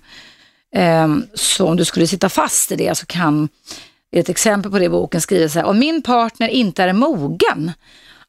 ehm, 0.75 1.27
så 1.35 1.69
om 1.69 1.77
du 1.77 1.85
skulle 1.85 2.07
sitta 2.07 2.29
fast 2.29 2.73
i 2.73 2.77
det 2.77 2.99
så 2.99 3.07
kan, 3.07 3.49
ett 4.13 4.29
exempel 4.29 4.71
på 4.71 4.79
det 4.79 4.85
i 4.85 4.89
boken 4.89 5.21
skriver 5.21 5.49
så 5.49 5.59
här, 5.59 5.67
om 5.67 5.79
min 5.79 6.03
partner 6.03 6.49
inte 6.49 6.83
är 6.83 6.93
mogen 6.93 7.73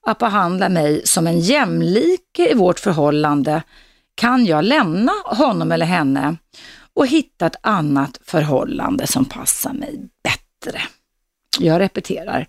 att 0.07 0.17
behandla 0.17 0.69
mig 0.69 1.01
som 1.05 1.27
en 1.27 1.39
jämlike 1.39 2.51
i 2.51 2.53
vårt 2.53 2.79
förhållande 2.79 3.63
kan 4.15 4.45
jag 4.45 4.65
lämna 4.65 5.11
honom 5.25 5.71
eller 5.71 5.85
henne 5.85 6.35
och 6.93 7.07
hitta 7.07 7.45
ett 7.45 7.55
annat 7.61 8.19
förhållande 8.23 9.07
som 9.07 9.25
passar 9.25 9.73
mig 9.73 10.09
bättre. 10.23 10.81
Jag 11.59 11.79
repeterar. 11.79 12.47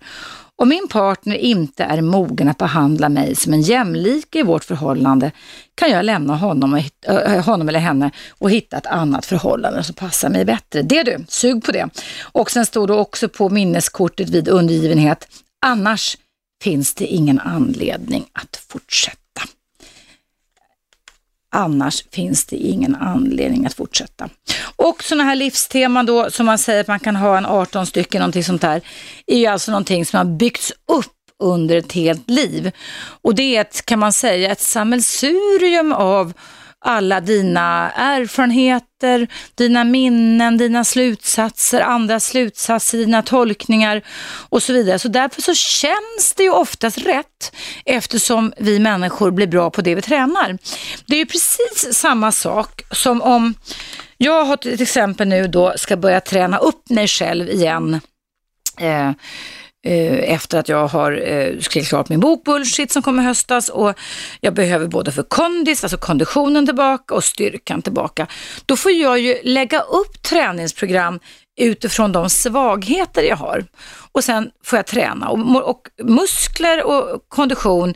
Om 0.61 0.69
min 0.69 0.87
partner 0.87 1.35
inte 1.35 1.83
är 1.83 2.01
mogen 2.01 2.49
att 2.49 2.57
behandla 2.57 3.09
mig 3.09 3.35
som 3.35 3.53
en 3.53 3.61
jämlike 3.61 4.39
i 4.39 4.43
vårt 4.43 4.63
förhållande 4.63 5.31
kan 5.75 5.89
jag 5.91 6.05
lämna 6.05 6.35
honom, 6.35 6.73
och, 7.07 7.43
honom 7.43 7.69
eller 7.69 7.79
henne 7.79 8.11
och 8.29 8.51
hitta 8.51 8.77
ett 8.77 8.85
annat 8.85 9.25
förhållande 9.25 9.83
som 9.83 9.95
passar 9.95 10.29
mig 10.29 10.45
bättre. 10.45 10.81
Det 10.81 11.03
du, 11.03 11.25
sug 11.27 11.63
på 11.63 11.71
det. 11.71 11.89
Och 12.21 12.51
sen 12.51 12.65
står 12.65 12.87
det 12.87 12.93
också 12.93 13.29
på 13.29 13.49
minneskortet 13.49 14.29
vid 14.29 14.47
undergivenhet, 14.47 15.27
annars 15.65 16.17
finns 16.63 16.93
det 16.93 17.05
ingen 17.05 17.39
anledning 17.39 18.25
att 18.33 18.63
fortsätta. 18.69 19.19
Annars 21.51 22.03
finns 22.11 22.45
det 22.45 22.55
ingen 22.55 22.95
anledning 22.95 23.65
att 23.65 23.73
fortsätta. 23.73 24.29
Och 24.75 25.03
sådana 25.03 25.23
här 25.23 25.35
livsteman 25.35 26.05
då, 26.05 26.31
som 26.31 26.45
man 26.45 26.57
säger 26.57 26.81
att 26.81 26.87
man 26.87 26.99
kan 26.99 27.15
ha 27.15 27.37
en 27.37 27.45
18 27.45 27.85
stycken, 27.85 28.19
någonting 28.19 28.43
sånt 28.43 28.61
där, 28.61 28.81
är 29.27 29.37
ju 29.37 29.45
alltså 29.45 29.71
någonting 29.71 30.05
som 30.05 30.17
har 30.17 30.25
byggts 30.25 30.71
upp 30.71 31.13
under 31.43 31.77
ett 31.77 31.91
helt 31.91 32.29
liv. 32.29 32.71
Och 33.21 33.35
det 33.35 33.55
är 33.55 33.61
ett, 33.61 33.85
kan 33.85 33.99
man 33.99 34.13
säga, 34.13 34.51
ett 34.51 34.61
sammelsurium 34.61 35.93
av 35.93 36.33
alla 36.85 37.19
dina 37.21 37.91
erfarenheter, 37.91 39.27
dina 39.55 39.83
minnen, 39.83 40.57
dina 40.57 40.83
slutsatser, 40.83 41.81
andra 41.81 42.19
slutsatser, 42.19 42.97
dina 42.97 43.21
tolkningar 43.21 44.01
och 44.49 44.63
så 44.63 44.73
vidare. 44.73 44.99
Så 44.99 45.07
därför 45.07 45.41
så 45.41 45.53
känns 45.53 46.33
det 46.35 46.43
ju 46.43 46.49
oftast 46.49 46.97
rätt 46.97 47.55
eftersom 47.85 48.53
vi 48.57 48.79
människor 48.79 49.31
blir 49.31 49.47
bra 49.47 49.69
på 49.69 49.81
det 49.81 49.95
vi 49.95 50.01
tränar. 50.01 50.57
Det 51.05 51.15
är 51.15 51.19
ju 51.19 51.25
precis 51.25 51.93
samma 51.93 52.31
sak 52.31 52.81
som 52.91 53.21
om 53.21 53.53
jag 54.17 54.45
har 54.45 54.57
till 54.57 54.81
exempel 54.81 55.27
nu 55.27 55.47
då 55.47 55.73
ska 55.77 55.97
börja 55.97 56.21
träna 56.21 56.57
upp 56.57 56.89
mig 56.89 57.07
själv 57.07 57.49
igen. 57.49 58.01
Eh, 58.79 59.11
Eh, 59.85 60.33
efter 60.33 60.59
att 60.59 60.69
jag 60.69 60.87
har 60.87 61.11
eh, 61.27 61.59
skrivit 61.59 61.89
klart 61.89 62.09
min 62.09 62.19
bok 62.19 62.43
Bullshit 62.43 62.91
som 62.91 63.01
kommer 63.01 63.23
höstas 63.23 63.69
och 63.69 63.93
jag 64.41 64.53
behöver 64.53 64.87
både 64.87 65.11
för 65.11 65.23
kondis, 65.23 65.83
alltså 65.83 65.97
konditionen 65.97 66.65
tillbaka 66.65 67.15
och 67.15 67.23
styrkan 67.23 67.81
tillbaka. 67.81 68.27
Då 68.65 68.75
får 68.75 68.91
jag 68.91 69.19
ju 69.19 69.37
lägga 69.43 69.79
upp 69.79 70.21
träningsprogram 70.21 71.19
utifrån 71.59 72.11
de 72.11 72.29
svagheter 72.29 73.23
jag 73.23 73.35
har. 73.35 73.65
Och 74.11 74.23
sen 74.23 74.51
får 74.63 74.77
jag 74.77 74.85
träna. 74.85 75.29
Och, 75.29 75.69
och, 75.69 75.81
muskler 76.03 76.83
och 76.83 77.29
kondition 77.29 77.93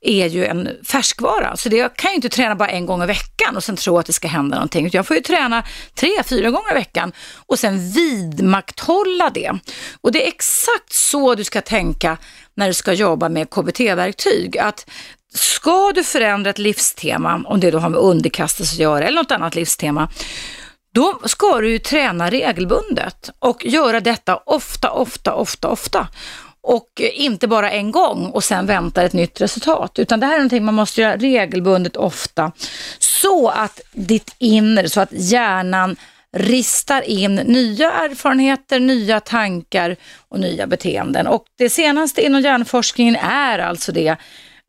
är 0.00 0.26
ju 0.26 0.44
en 0.44 0.68
färskvara. 0.86 1.56
Så 1.56 1.68
det, 1.68 1.76
jag 1.76 1.96
kan 1.96 2.10
ju 2.10 2.14
inte 2.14 2.28
träna 2.28 2.54
bara 2.54 2.68
en 2.68 2.86
gång 2.86 3.02
i 3.02 3.06
veckan 3.06 3.56
och 3.56 3.64
sen 3.64 3.76
tro 3.76 3.98
att 3.98 4.06
det 4.06 4.12
ska 4.12 4.28
hända 4.28 4.56
någonting. 4.56 4.90
Jag 4.92 5.06
får 5.06 5.16
ju 5.16 5.22
träna 5.22 5.64
tre, 5.94 6.10
fyra 6.24 6.50
gånger 6.50 6.70
i 6.70 6.74
veckan 6.74 7.12
och 7.46 7.58
sen 7.58 7.90
vidmakthålla 7.90 9.30
det. 9.30 9.52
Och 10.00 10.12
det 10.12 10.24
är 10.24 10.28
exakt 10.28 10.92
så 10.92 11.34
du 11.34 11.44
ska 11.44 11.60
tänka 11.60 12.16
när 12.54 12.66
du 12.66 12.74
ska 12.74 12.92
jobba 12.92 13.28
med 13.28 13.50
KBT-verktyg. 13.50 14.58
Att 14.58 14.86
ska 15.34 15.92
du 15.94 16.04
förändra 16.04 16.50
ett 16.50 16.58
livstema, 16.58 17.42
om 17.46 17.60
det 17.60 17.70
då 17.70 17.78
har 17.78 17.88
med 17.88 18.00
underkastelse 18.00 18.74
att 18.74 18.78
göra 18.78 19.04
eller 19.04 19.22
något 19.22 19.30
annat 19.32 19.54
livstema, 19.54 20.08
då 20.94 21.20
ska 21.24 21.60
du 21.60 21.70
ju 21.70 21.78
träna 21.78 22.30
regelbundet 22.30 23.30
och 23.38 23.66
göra 23.66 24.00
detta 24.00 24.36
ofta, 24.36 24.90
ofta, 24.90 25.32
ofta, 25.32 25.68
ofta. 25.68 26.08
Och 26.60 27.00
inte 27.14 27.48
bara 27.48 27.70
en 27.70 27.90
gång 27.90 28.26
och 28.26 28.44
sen 28.44 28.66
vänta 28.66 29.02
ett 29.02 29.12
nytt 29.12 29.40
resultat, 29.40 29.98
utan 29.98 30.20
det 30.20 30.26
här 30.26 30.34
är 30.34 30.38
någonting 30.38 30.64
man 30.64 30.74
måste 30.74 31.00
göra 31.00 31.16
regelbundet 31.16 31.96
ofta. 31.96 32.52
Så 32.98 33.48
att 33.48 33.80
ditt 33.92 34.34
inre, 34.38 34.88
så 34.88 35.00
att 35.00 35.12
hjärnan 35.12 35.96
ristar 36.36 37.02
in 37.02 37.34
nya 37.34 37.92
erfarenheter, 37.92 38.80
nya 38.80 39.20
tankar 39.20 39.96
och 40.28 40.40
nya 40.40 40.66
beteenden. 40.66 41.26
Och 41.26 41.44
det 41.58 41.70
senaste 41.70 42.22
inom 42.22 42.40
hjärnforskningen 42.40 43.16
är 43.16 43.58
alltså 43.58 43.92
det 43.92 44.16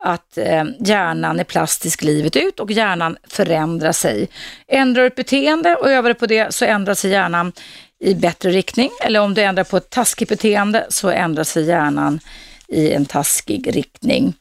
att 0.04 0.38
eh, 0.38 0.64
hjärnan 0.80 1.40
är 1.40 1.44
plastisk 1.44 2.02
livet 2.02 2.36
ut 2.36 2.60
och 2.60 2.70
hjärnan 2.70 3.16
förändrar 3.28 3.92
sig. 3.92 4.28
Ändrar 4.68 5.02
du 5.02 5.06
ett 5.06 5.14
beteende 5.14 5.76
och 5.76 5.90
övar 5.90 6.14
på 6.14 6.26
det 6.26 6.54
så 6.54 6.64
ändrar 6.64 6.94
sig 6.94 7.10
hjärnan 7.10 7.52
i 8.00 8.14
bättre 8.14 8.50
riktning. 8.50 8.90
Eller 9.04 9.20
om 9.20 9.34
du 9.34 9.42
ändrar 9.42 9.64
på 9.64 9.76
ett 9.76 9.90
taskigt 9.90 10.28
beteende 10.28 10.86
så 10.88 11.10
ändrar 11.10 11.44
sig 11.44 11.64
hjärnan 11.64 12.20
i 12.68 12.92
en 12.92 13.06
taskig 13.06 13.76
riktning. 13.76 14.34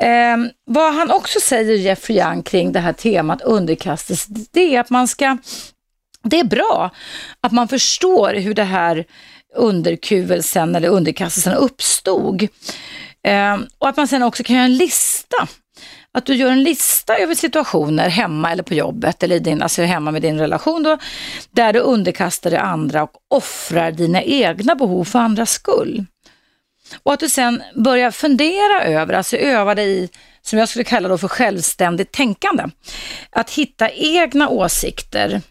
Eh, 0.00 0.36
vad 0.66 0.94
han 0.94 1.10
också 1.10 1.40
säger, 1.40 1.74
Jeffrey 1.74 2.18
Young, 2.18 2.42
kring 2.42 2.72
det 2.72 2.80
här 2.80 2.92
temat 2.92 3.42
underkastelse, 3.42 4.28
det 4.50 4.76
är 4.76 4.80
att 4.80 4.90
man 4.90 5.08
ska, 5.08 5.38
det 6.22 6.40
är 6.40 6.44
bra 6.44 6.90
att 7.40 7.52
man 7.52 7.68
förstår 7.68 8.34
hur 8.34 8.54
det 8.54 8.64
här 8.64 9.04
underkuvelsen 9.56 10.74
eller 10.74 10.88
underkastelsen 10.88 11.54
uppstod. 11.54 12.48
Eh, 13.26 13.56
och 13.78 13.88
att 13.88 13.96
man 13.96 14.08
sen 14.08 14.22
också 14.22 14.42
kan 14.42 14.56
göra 14.56 14.64
en 14.64 14.76
lista. 14.76 15.48
Att 16.12 16.26
du 16.26 16.34
gör 16.34 16.50
en 16.50 16.62
lista 16.62 17.16
över 17.16 17.34
situationer 17.34 18.08
hemma 18.08 18.52
eller 18.52 18.62
på 18.62 18.74
jobbet 18.74 19.22
eller 19.22 19.40
din, 19.40 19.62
alltså 19.62 19.82
hemma 19.82 20.10
med 20.10 20.22
din 20.22 20.38
relation 20.38 20.82
då, 20.82 20.98
där 21.50 21.72
du 21.72 21.78
underkastar 21.78 22.50
dig 22.50 22.58
andra 22.58 23.02
och 23.02 23.12
offrar 23.28 23.92
dina 23.92 24.22
egna 24.22 24.74
behov 24.74 25.04
för 25.04 25.18
andras 25.18 25.50
skull. 25.50 26.06
Och 27.02 27.12
att 27.12 27.20
du 27.20 27.28
sen 27.28 27.62
börjar 27.74 28.10
fundera 28.10 28.82
över, 28.84 29.14
alltså 29.14 29.36
öva 29.36 29.74
dig 29.74 30.04
i, 30.04 30.08
som 30.42 30.58
jag 30.58 30.68
skulle 30.68 30.84
kalla 30.84 31.08
då 31.08 31.18
för 31.18 31.28
självständigt 31.28 32.12
tänkande. 32.12 32.64
Att 33.30 33.50
hitta 33.50 33.90
egna 33.90 34.48
åsikter 34.48 35.42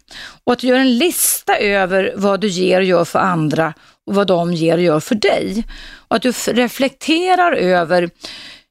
och 0.44 0.54
att 0.54 0.60
du 0.60 0.68
gör 0.68 0.78
en 0.78 0.98
lista 0.98 1.58
över 1.58 2.14
vad 2.16 2.42
du 2.42 2.48
ger 2.48 2.80
och 2.80 2.86
gör 2.86 3.06
för 3.06 3.20
andra 3.20 3.74
och 4.08 4.16
vad 4.16 4.28
de 4.28 4.54
ger 4.54 4.78
och 4.78 4.84
gör 4.84 5.00
för 5.00 5.16
dig. 5.16 5.64
Och 6.08 6.16
att 6.16 6.22
du 6.22 6.32
reflekterar 6.32 7.52
över 7.52 8.10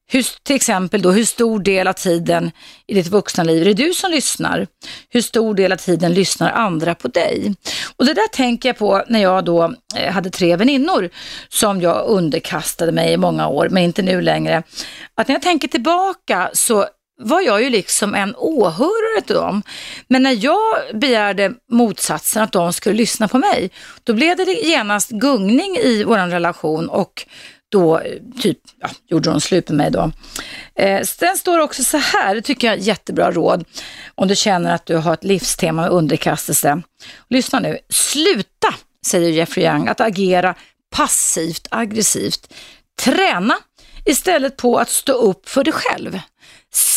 hur, 0.08 0.26
till 0.42 0.56
exempel 0.56 1.02
då, 1.02 1.10
hur 1.10 1.24
stor 1.24 1.60
del 1.60 1.88
av 1.88 1.92
tiden 1.92 2.50
i 2.86 2.94
ditt 2.94 3.06
vuxna 3.06 3.44
liv 3.44 3.62
är 3.62 3.64
det 3.64 3.74
du 3.74 3.92
som 3.92 4.10
lyssnar? 4.10 4.66
Hur 5.08 5.20
stor 5.20 5.54
del 5.54 5.72
av 5.72 5.76
tiden 5.76 6.14
lyssnar 6.14 6.50
andra 6.50 6.94
på 6.94 7.08
dig? 7.08 7.54
Och 7.96 8.04
det 8.04 8.14
där 8.14 8.28
tänker 8.28 8.68
jag 8.68 8.78
på 8.78 9.04
när 9.08 9.22
jag 9.22 9.44
då 9.44 9.74
eh, 9.96 10.12
hade 10.12 10.30
tre 10.30 10.56
väninnor 10.56 11.10
som 11.48 11.80
jag 11.80 12.04
underkastade 12.06 12.92
mig 12.92 13.12
i 13.12 13.16
många 13.16 13.48
år, 13.48 13.68
men 13.70 13.82
inte 13.82 14.02
nu 14.02 14.22
längre. 14.22 14.62
Att 15.14 15.28
när 15.28 15.34
jag 15.34 15.42
tänker 15.42 15.68
tillbaka 15.68 16.50
så 16.52 16.86
var 17.18 17.40
jag 17.40 17.62
ju 17.62 17.70
liksom 17.70 18.14
en 18.14 18.34
åhörare 18.36 19.20
till 19.26 19.34
dem. 19.34 19.62
Men 20.08 20.22
när 20.22 20.44
jag 20.44 20.60
begärde 20.94 21.52
motsatsen, 21.70 22.42
att 22.42 22.52
de 22.52 22.72
skulle 22.72 22.96
lyssna 22.96 23.28
på 23.28 23.38
mig, 23.38 23.70
då 24.04 24.14
blev 24.14 24.36
det 24.36 24.44
genast 24.44 25.10
gungning 25.10 25.76
i 25.76 26.04
vår 26.04 26.18
relation 26.30 26.88
och 26.88 27.26
då 27.68 27.98
eh, 27.98 28.12
typ, 28.40 28.58
ja, 28.80 28.88
gjorde 29.06 29.30
de 29.30 29.40
slut 29.40 29.68
med 29.68 29.76
mig 29.76 29.90
då. 29.90 30.10
Eh, 30.74 31.02
sen 31.02 31.36
står 31.36 31.58
det 31.58 31.64
också 31.64 31.84
så 31.84 31.96
här, 31.96 32.34
det 32.34 32.42
tycker 32.42 32.66
jag 32.66 32.76
är 32.76 32.80
jättebra 32.80 33.30
råd, 33.30 33.64
om 34.14 34.28
du 34.28 34.36
känner 34.36 34.74
att 34.74 34.86
du 34.86 34.96
har 34.96 35.14
ett 35.14 35.24
livstema 35.24 35.82
med 35.82 35.90
underkastelse. 35.90 36.82
Lyssna 37.28 37.60
nu, 37.60 37.78
sluta, 37.88 38.74
säger 39.06 39.30
Jeffrey 39.30 39.66
Young, 39.66 39.88
att 39.88 40.00
agera 40.00 40.54
passivt 40.90 41.68
aggressivt. 41.70 42.52
Träna 43.02 43.54
istället 44.04 44.56
på 44.56 44.78
att 44.78 44.90
stå 44.90 45.12
upp 45.12 45.48
för 45.48 45.64
dig 45.64 45.72
själv. 45.72 46.20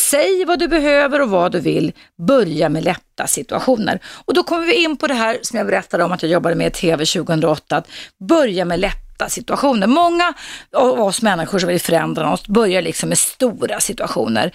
Säg 0.09 0.45
vad 0.45 0.59
du 0.59 0.67
behöver 0.67 1.21
och 1.21 1.29
vad 1.29 1.51
du 1.51 1.59
vill. 1.59 1.91
Börja 2.17 2.69
med 2.69 2.83
lätta 2.83 3.27
situationer. 3.27 3.99
Och 4.25 4.33
då 4.33 4.43
kommer 4.43 4.65
vi 4.65 4.83
in 4.83 4.97
på 4.97 5.07
det 5.07 5.13
här 5.13 5.37
som 5.41 5.57
jag 5.57 5.67
berättade 5.67 6.03
om 6.03 6.11
att 6.11 6.23
jag 6.23 6.31
jobbade 6.31 6.55
med 6.55 6.67
i 6.67 6.71
TV 6.71 7.05
2008. 7.05 7.77
Att 7.77 7.87
börja 8.17 8.65
med 8.65 8.79
lätta 8.79 9.08
lätta 9.19 9.29
situationer. 9.29 9.87
Många 9.87 10.33
av 10.75 11.01
oss 11.01 11.21
människor 11.21 11.59
som 11.59 11.69
vill 11.69 11.81
förändra 11.81 12.33
oss 12.33 12.47
börjar 12.47 12.81
liksom 12.81 13.09
med 13.09 13.17
stora 13.17 13.79
situationer. 13.79 14.51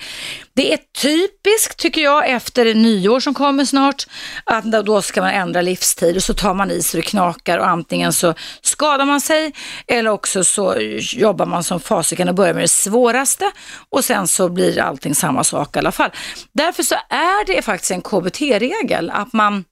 Det 0.54 0.72
är 0.72 0.78
typiskt, 1.02 1.76
tycker 1.76 2.00
jag, 2.02 2.30
efter 2.30 2.74
nyår 2.74 3.20
som 3.20 3.34
kommer 3.34 3.64
snart, 3.64 4.06
att 4.44 4.64
då 4.64 5.02
ska 5.02 5.20
man 5.20 5.30
ändra 5.30 5.60
livsstil 5.60 6.16
och 6.16 6.22
så 6.22 6.34
tar 6.34 6.54
man 6.54 6.70
i 6.70 6.82
så 6.82 6.96
det 6.96 7.02
knakar 7.02 7.58
och 7.58 7.68
antingen 7.68 8.12
så 8.12 8.34
skadar 8.62 9.04
man 9.04 9.20
sig 9.20 9.52
eller 9.86 10.10
också 10.10 10.44
så 10.44 10.76
jobbar 10.98 11.46
man 11.46 11.64
som 11.64 11.80
fasiken 11.80 12.28
och 12.28 12.34
börjar 12.34 12.54
med 12.54 12.62
det 12.62 12.68
svåraste 12.68 13.50
och 13.90 14.04
sen 14.04 14.28
så 14.28 14.48
blir 14.48 14.80
allting 14.80 15.14
samma 15.14 15.44
sak 15.44 15.76
i 15.76 15.78
alla 15.78 15.92
fall. 15.92 16.10
Därför 16.52 16.82
så 16.82 16.94
är 17.10 17.46
det 17.46 17.62
faktiskt 17.62 17.90
en 17.90 18.02
KBT-regel 18.02 19.10
att 19.10 19.32
man 19.32 19.64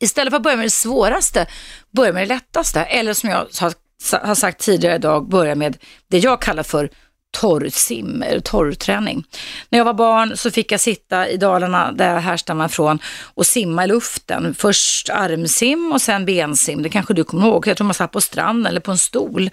Istället 0.00 0.30
för 0.30 0.36
att 0.36 0.42
börja 0.42 0.56
med 0.56 0.66
det 0.66 0.70
svåraste, 0.70 1.46
börja 1.90 2.12
med 2.12 2.22
det 2.22 2.34
lättaste. 2.34 2.80
Eller 2.80 3.14
som 3.14 3.30
jag 3.30 3.46
sa 3.54 3.72
har 4.12 4.34
sagt 4.34 4.60
tidigare 4.60 4.94
idag, 4.94 5.28
börjar 5.28 5.54
med 5.54 5.76
det 6.08 6.18
jag 6.18 6.42
kallar 6.42 6.62
för 6.62 6.90
torrsim, 7.34 8.22
eller 8.22 8.40
torrträning. 8.40 9.24
När 9.68 9.78
jag 9.78 9.84
var 9.84 9.94
barn 9.94 10.36
så 10.36 10.50
fick 10.50 10.72
jag 10.72 10.80
sitta 10.80 11.28
i 11.28 11.36
Dalarna, 11.36 11.92
där 11.92 12.14
jag 12.14 12.20
härstammar 12.20 12.68
från, 12.68 12.98
och 13.34 13.46
simma 13.46 13.84
i 13.84 13.88
luften. 13.88 14.54
Först 14.54 15.10
armsim 15.10 15.92
och 15.92 16.02
sen 16.02 16.24
bensim, 16.24 16.82
det 16.82 16.88
kanske 16.88 17.14
du 17.14 17.24
kommer 17.24 17.46
ihåg. 17.46 17.66
Jag 17.66 17.76
tror 17.76 17.84
man 17.84 17.94
satt 17.94 18.12
på 18.12 18.20
stranden 18.20 18.66
eller 18.66 18.80
på 18.80 18.90
en 18.90 18.98
stol. 18.98 19.50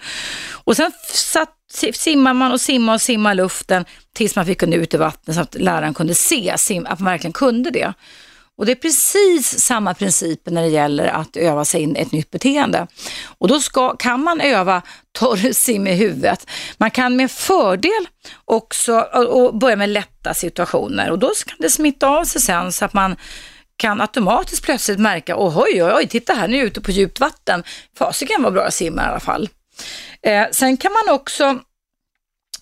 Och 0.52 0.76
sen 0.76 0.92
satt, 1.14 1.54
simmade 1.94 2.34
man 2.34 2.52
och 2.52 2.60
simmade 2.60 2.94
och 2.94 3.02
simmade 3.02 3.32
i 3.32 3.36
luften 3.36 3.84
tills 4.14 4.36
man 4.36 4.46
fick 4.46 4.60
gå 4.60 4.66
ut 4.66 4.94
i 4.94 4.96
vattnet 4.96 5.36
så 5.36 5.42
att 5.42 5.54
läraren 5.54 5.94
kunde 5.94 6.14
se 6.14 6.54
sim, 6.58 6.86
att 6.86 7.00
man 7.00 7.12
verkligen 7.12 7.32
kunde 7.32 7.70
det. 7.70 7.92
Och 8.62 8.66
det 8.66 8.72
är 8.72 8.76
precis 8.76 9.60
samma 9.60 9.94
principer 9.94 10.50
när 10.50 10.62
det 10.62 10.68
gäller 10.68 11.06
att 11.06 11.36
öva 11.36 11.64
sig 11.64 11.82
in 11.82 11.96
ett 11.96 12.12
nytt 12.12 12.30
beteende. 12.30 12.86
Och 13.38 13.48
då 13.48 13.60
ska, 13.60 13.96
kan 13.96 14.22
man 14.22 14.40
öva 14.40 14.82
torrsim 15.12 15.86
i 15.86 15.94
huvudet. 15.94 16.46
Man 16.76 16.90
kan 16.90 17.16
med 17.16 17.30
fördel 17.30 18.08
också 18.44 19.00
och 19.28 19.58
börja 19.58 19.76
med 19.76 19.88
lätta 19.88 20.34
situationer 20.34 21.10
och 21.10 21.18
då 21.18 21.32
kan 21.46 21.56
det 21.58 21.70
smitta 21.70 22.08
av 22.08 22.24
sig 22.24 22.40
sen 22.40 22.72
så 22.72 22.84
att 22.84 22.92
man 22.92 23.16
kan 23.76 24.00
automatiskt 24.00 24.64
plötsligt 24.64 24.98
märka, 24.98 25.34
oj, 25.38 25.82
oj, 25.82 25.92
oj, 25.94 26.06
titta 26.06 26.34
här, 26.34 26.48
nu 26.48 26.54
är 26.54 26.58
jag 26.58 26.66
ute 26.66 26.80
på 26.80 26.90
djupt 26.90 27.20
vatten. 27.20 27.62
Fasiken 27.98 28.42
var 28.42 28.50
bra 28.50 28.64
att 28.64 28.74
simma 28.74 29.02
i 29.02 29.06
alla 29.06 29.20
fall. 29.20 29.48
Eh, 30.22 30.46
sen 30.50 30.76
kan 30.76 30.92
man 30.92 31.14
också 31.14 31.58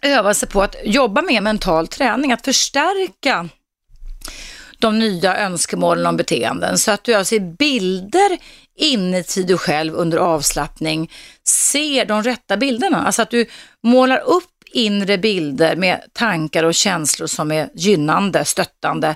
öva 0.02 0.34
sig 0.34 0.48
på 0.48 0.62
att 0.62 0.76
jobba 0.84 1.22
med 1.22 1.42
mental 1.42 1.88
träning, 1.88 2.32
att 2.32 2.44
förstärka 2.44 3.48
de 4.80 4.98
nya 4.98 5.36
önskemålen 5.36 6.06
om 6.06 6.16
beteenden. 6.16 6.78
Så 6.78 6.90
att 6.90 7.04
du 7.04 7.14
alltså 7.14 7.34
i 7.34 7.40
bilder 7.40 8.38
inuti 8.76 9.42
dig 9.42 9.58
själv 9.58 9.94
under 9.94 10.18
avslappning 10.18 11.10
ser 11.48 12.04
de 12.04 12.22
rätta 12.22 12.56
bilderna. 12.56 13.06
Alltså 13.06 13.22
att 13.22 13.30
du 13.30 13.46
målar 13.82 14.18
upp 14.18 14.44
inre 14.72 15.18
bilder 15.18 15.76
med 15.76 16.00
tankar 16.12 16.64
och 16.64 16.74
känslor 16.74 17.26
som 17.26 17.52
är 17.52 17.68
gynnande, 17.74 18.44
stöttande. 18.44 19.14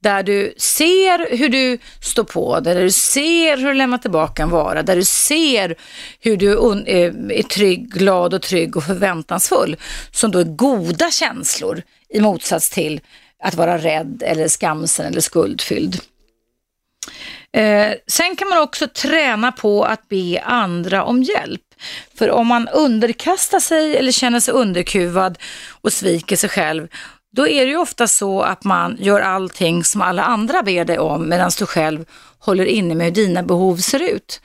Där 0.00 0.22
du 0.22 0.54
ser 0.56 1.36
hur 1.36 1.48
du 1.48 1.78
står 2.00 2.24
på 2.24 2.60
det, 2.60 2.74
där 2.74 2.82
du 2.82 2.90
ser 2.90 3.56
hur 3.56 3.66
du 3.66 3.74
lämnar 3.74 3.98
tillbaka 3.98 4.42
en 4.42 4.50
vara, 4.50 4.82
där 4.82 4.96
du 4.96 5.04
ser 5.04 5.76
hur 6.20 6.36
du 6.36 6.52
eh, 6.52 7.38
är 7.38 7.42
trygg, 7.42 7.92
glad 7.92 8.34
och 8.34 8.42
trygg 8.42 8.76
och 8.76 8.84
förväntansfull. 8.84 9.76
Som 10.10 10.30
då 10.30 10.38
är 10.38 10.44
goda 10.44 11.10
känslor 11.10 11.82
i 12.08 12.20
motsats 12.20 12.70
till 12.70 13.00
att 13.42 13.54
vara 13.54 13.78
rädd 13.78 14.22
eller 14.26 14.48
skamsen 14.48 15.06
eller 15.06 15.20
skuldfylld. 15.20 16.00
Eh, 17.52 17.92
sen 18.06 18.36
kan 18.36 18.48
man 18.48 18.58
också 18.58 18.88
träna 18.88 19.52
på 19.52 19.84
att 19.84 20.08
be 20.08 20.42
andra 20.44 21.04
om 21.04 21.22
hjälp. 21.22 21.60
För 22.18 22.30
om 22.30 22.46
man 22.46 22.68
underkastar 22.68 23.60
sig 23.60 23.96
eller 23.96 24.12
känner 24.12 24.40
sig 24.40 24.54
underkuvad 24.54 25.38
och 25.82 25.92
sviker 25.92 26.36
sig 26.36 26.50
själv, 26.50 26.88
då 27.36 27.48
är 27.48 27.64
det 27.64 27.70
ju 27.70 27.76
ofta 27.76 28.06
så 28.08 28.42
att 28.42 28.64
man 28.64 28.96
gör 29.00 29.20
allting 29.20 29.84
som 29.84 30.02
alla 30.02 30.22
andra 30.22 30.62
ber 30.62 30.84
dig 30.84 30.98
om 30.98 31.28
medan 31.28 31.50
du 31.58 31.66
själv 31.66 32.04
håller 32.38 32.64
inne 32.64 32.94
med 32.94 33.04
hur 33.06 33.12
dina 33.12 33.42
behov 33.42 33.76
ser 33.76 34.02
ut. 34.02 34.40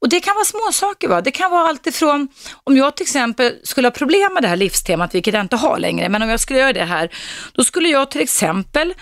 Och 0.00 0.08
det 0.08 0.20
kan 0.20 0.34
vara 0.34 0.44
små 0.44 0.72
saker. 0.72 1.08
Va? 1.08 1.20
Det 1.20 1.30
kan 1.30 1.50
vara 1.50 1.68
allt 1.68 1.86
ifrån, 1.86 2.28
om 2.64 2.76
jag 2.76 2.96
till 2.96 3.04
exempel 3.04 3.52
skulle 3.62 3.88
ha 3.88 3.92
problem 3.92 4.34
med 4.34 4.42
det 4.42 4.48
här 4.48 4.56
livstemat, 4.56 5.14
vilket 5.14 5.34
jag 5.34 5.40
inte 5.40 5.56
har 5.56 5.78
längre, 5.78 6.08
men 6.08 6.22
om 6.22 6.28
jag 6.28 6.40
skulle 6.40 6.58
göra 6.58 6.72
det 6.72 6.84
här, 6.84 7.10
då 7.52 7.64
skulle 7.64 7.88
jag 7.88 8.10
till 8.10 8.20
exempel 8.20 8.94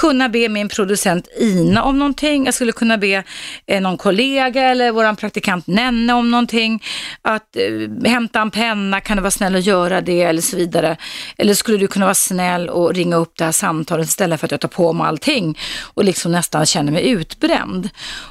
kunna 0.00 0.28
be 0.28 0.48
min 0.48 0.68
producent 0.68 1.28
Ina 1.38 1.82
om 1.82 1.98
någonting. 1.98 2.44
Jag 2.44 2.54
skulle 2.54 2.72
kunna 2.72 2.98
be 2.98 3.24
eh, 3.66 3.80
någon 3.80 3.96
kollega 3.96 4.62
eller 4.62 4.92
våran 4.92 5.16
praktikant 5.16 5.66
Nenne 5.66 6.12
om 6.12 6.30
någonting. 6.30 6.82
Att 7.22 7.56
eh, 7.56 8.10
hämta 8.10 8.40
en 8.40 8.50
penna, 8.50 9.00
kan 9.00 9.16
du 9.16 9.20
vara 9.20 9.30
snäll 9.30 9.54
och 9.54 9.60
göra 9.60 10.00
det 10.00 10.22
eller 10.22 10.42
så 10.42 10.56
vidare. 10.56 10.96
Eller 11.36 11.54
skulle 11.54 11.78
du 11.78 11.86
kunna 11.86 12.06
vara 12.06 12.14
snäll 12.14 12.68
och 12.68 12.94
ringa 12.94 13.16
upp 13.16 13.32
det 13.38 13.44
här 13.44 13.52
samtalet 13.52 14.08
istället 14.08 14.40
för 14.40 14.46
att 14.46 14.50
jag 14.50 14.60
tar 14.60 14.68
på 14.68 14.92
mig 14.92 15.06
allting 15.06 15.58
och 15.94 16.04
liksom 16.04 16.32
nästan 16.32 16.66
känner 16.66 16.92
mig 16.92 17.08
utbränd. 17.08 17.88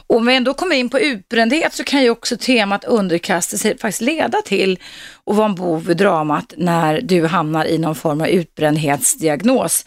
Och 0.08 0.16
om 0.16 0.26
vi 0.26 0.36
ändå 0.36 0.54
kommer 0.54 0.76
in 0.76 0.90
på 0.90 1.00
utbrändhet 1.00 1.74
så 1.74 1.84
kan 1.84 2.04
ju 2.04 2.10
också 2.10 2.38
temat 2.38 2.84
underkastelse 2.84 3.78
faktiskt 3.82 4.02
leda 4.02 4.42
till 4.46 4.80
att 5.26 5.36
vara 5.36 5.46
en 5.46 5.56
bov 5.56 5.92
i 5.92 5.94
dramat 5.94 6.54
när 6.58 7.02
du 7.02 7.26
hamnar 7.26 7.66
i 7.66 7.78
någon 7.78 7.96
form 7.96 8.22
av 8.22 8.28
utbrändhetsdiagnos 8.28 9.86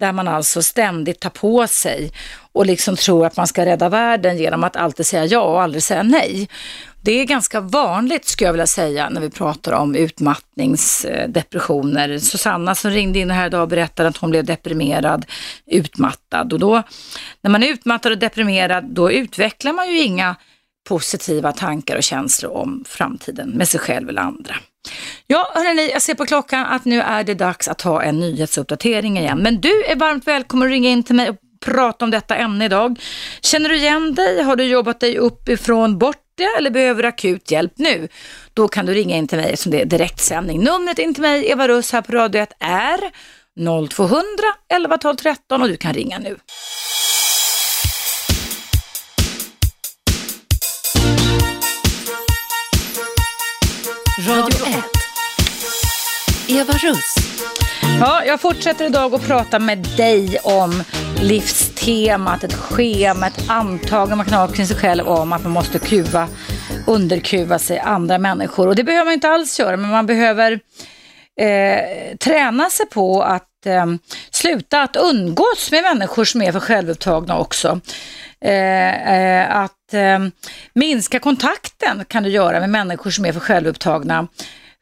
där 0.00 0.12
man 0.12 0.28
alltså 0.28 0.62
ständigt 0.62 1.20
tar 1.20 1.30
på 1.30 1.66
sig 1.66 2.12
och 2.52 2.66
liksom 2.66 2.96
tror 2.96 3.26
att 3.26 3.36
man 3.36 3.46
ska 3.46 3.66
rädda 3.66 3.88
världen 3.88 4.38
genom 4.38 4.64
att 4.64 4.76
alltid 4.76 5.06
säga 5.06 5.24
ja 5.24 5.40
och 5.40 5.62
aldrig 5.62 5.82
säga 5.82 6.02
nej. 6.02 6.48
Det 7.02 7.12
är 7.12 7.24
ganska 7.24 7.60
vanligt 7.60 8.24
skulle 8.24 8.48
jag 8.48 8.52
vilja 8.52 8.66
säga 8.66 9.10
när 9.10 9.20
vi 9.20 9.30
pratar 9.30 9.72
om 9.72 9.94
utmattningsdepressioner. 9.94 12.18
Susanna 12.18 12.74
som 12.74 12.90
ringde 12.90 13.18
in 13.18 13.30
här 13.30 13.46
idag 13.46 13.68
berättade 13.68 14.08
att 14.08 14.16
hon 14.16 14.30
blev 14.30 14.44
deprimerad, 14.44 15.26
utmattad 15.66 16.52
och 16.52 16.58
då 16.58 16.82
när 17.40 17.50
man 17.50 17.62
är 17.62 17.68
utmattad 17.68 18.12
och 18.12 18.18
deprimerad 18.18 18.84
då 18.84 19.12
utvecklar 19.12 19.72
man 19.72 19.90
ju 19.90 20.00
inga 20.00 20.36
positiva 20.88 21.52
tankar 21.52 21.96
och 21.96 22.02
känslor 22.02 22.52
om 22.52 22.84
framtiden 22.88 23.50
med 23.50 23.68
sig 23.68 23.80
själv 23.80 24.08
eller 24.08 24.22
andra. 24.22 24.54
Ja, 25.26 25.52
hörrni, 25.54 25.90
jag 25.92 26.02
ser 26.02 26.14
på 26.14 26.26
klockan 26.26 26.66
att 26.66 26.84
nu 26.84 27.00
är 27.00 27.24
det 27.24 27.34
dags 27.34 27.68
att 27.68 27.78
ta 27.78 28.02
en 28.02 28.20
nyhetsuppdatering 28.20 29.18
igen. 29.18 29.38
Men 29.38 29.60
du 29.60 29.84
är 29.84 29.96
varmt 29.96 30.26
välkommen 30.26 30.68
att 30.68 30.72
ringa 30.72 30.90
in 30.90 31.02
till 31.02 31.14
mig 31.14 31.30
och 31.30 31.36
prata 31.64 32.04
om 32.04 32.10
detta 32.10 32.36
ämne 32.36 32.64
idag. 32.64 33.00
Känner 33.40 33.68
du 33.68 33.76
igen 33.76 34.14
dig? 34.14 34.42
Har 34.42 34.56
du 34.56 34.64
jobbat 34.64 35.00
dig 35.00 35.18
uppifrån 35.18 35.98
bort 35.98 36.16
eller 36.58 36.70
behöver 36.70 37.04
akut 37.04 37.50
hjälp 37.50 37.72
nu? 37.76 38.08
Då 38.54 38.68
kan 38.68 38.86
du 38.86 38.94
ringa 38.94 39.16
in 39.16 39.28
till 39.28 39.38
mig 39.38 39.56
som 39.56 39.72
det 39.72 39.80
är 39.80 39.84
direktsändning. 39.84 40.64
Numret 40.64 40.98
in 40.98 41.14
till 41.14 41.22
mig, 41.22 41.50
Eva 41.50 41.68
Russ 41.68 41.92
här 41.92 42.02
på 42.02 42.12
Radio 42.12 42.42
1 42.42 42.52
är 42.60 43.00
0200 43.88 44.22
11 44.68 44.98
12 44.98 45.16
13 45.16 45.62
och 45.62 45.68
du 45.68 45.76
kan 45.76 45.92
ringa 45.92 46.18
nu. 46.18 46.36
Radio 54.28 54.66
1. 54.66 54.84
Eva 56.48 56.72
Russ. 56.72 57.14
Ja, 58.00 58.24
jag 58.24 58.40
fortsätter 58.40 58.86
idag 58.86 59.14
att 59.14 59.26
prata 59.26 59.58
med 59.58 59.78
dig 59.78 60.38
om 60.38 60.82
livstemat, 61.20 62.44
ett 62.44 62.54
schema, 62.54 63.26
ett 63.26 63.50
antagande 63.50 64.16
man 64.16 64.26
kan 64.26 64.38
ha 64.38 64.48
kring 64.48 64.66
sig 64.66 64.76
själv 64.76 65.08
om 65.08 65.32
att 65.32 65.42
man 65.42 65.52
måste 65.52 65.78
kuva, 65.78 66.28
underkuva 66.86 67.58
sig 67.58 67.78
andra 67.78 68.18
människor. 68.18 68.68
Och 68.68 68.74
det 68.74 68.84
behöver 68.84 69.04
man 69.04 69.14
inte 69.14 69.28
alls 69.28 69.58
göra, 69.58 69.76
men 69.76 69.90
man 69.90 70.06
behöver 70.06 70.60
eh, 71.40 72.16
träna 72.16 72.70
sig 72.70 72.86
på 72.86 73.22
att 73.22 73.66
eh, 73.66 73.86
sluta 74.30 74.82
att 74.82 74.96
umgås 74.96 75.70
med 75.70 75.82
människor 75.82 76.24
som 76.24 76.42
är 76.42 76.52
för 76.52 76.60
självupptagna 76.60 77.38
också. 77.38 77.80
Eh, 78.44 79.14
eh, 79.14 79.56
att 79.90 79.94
eh, 79.94 80.18
minska 80.74 81.18
kontakten 81.18 82.04
kan 82.08 82.22
du 82.22 82.30
göra 82.30 82.60
med 82.60 82.70
människor 82.70 83.10
som 83.10 83.24
är 83.24 83.32
för 83.32 83.40
självupptagna 83.40 84.28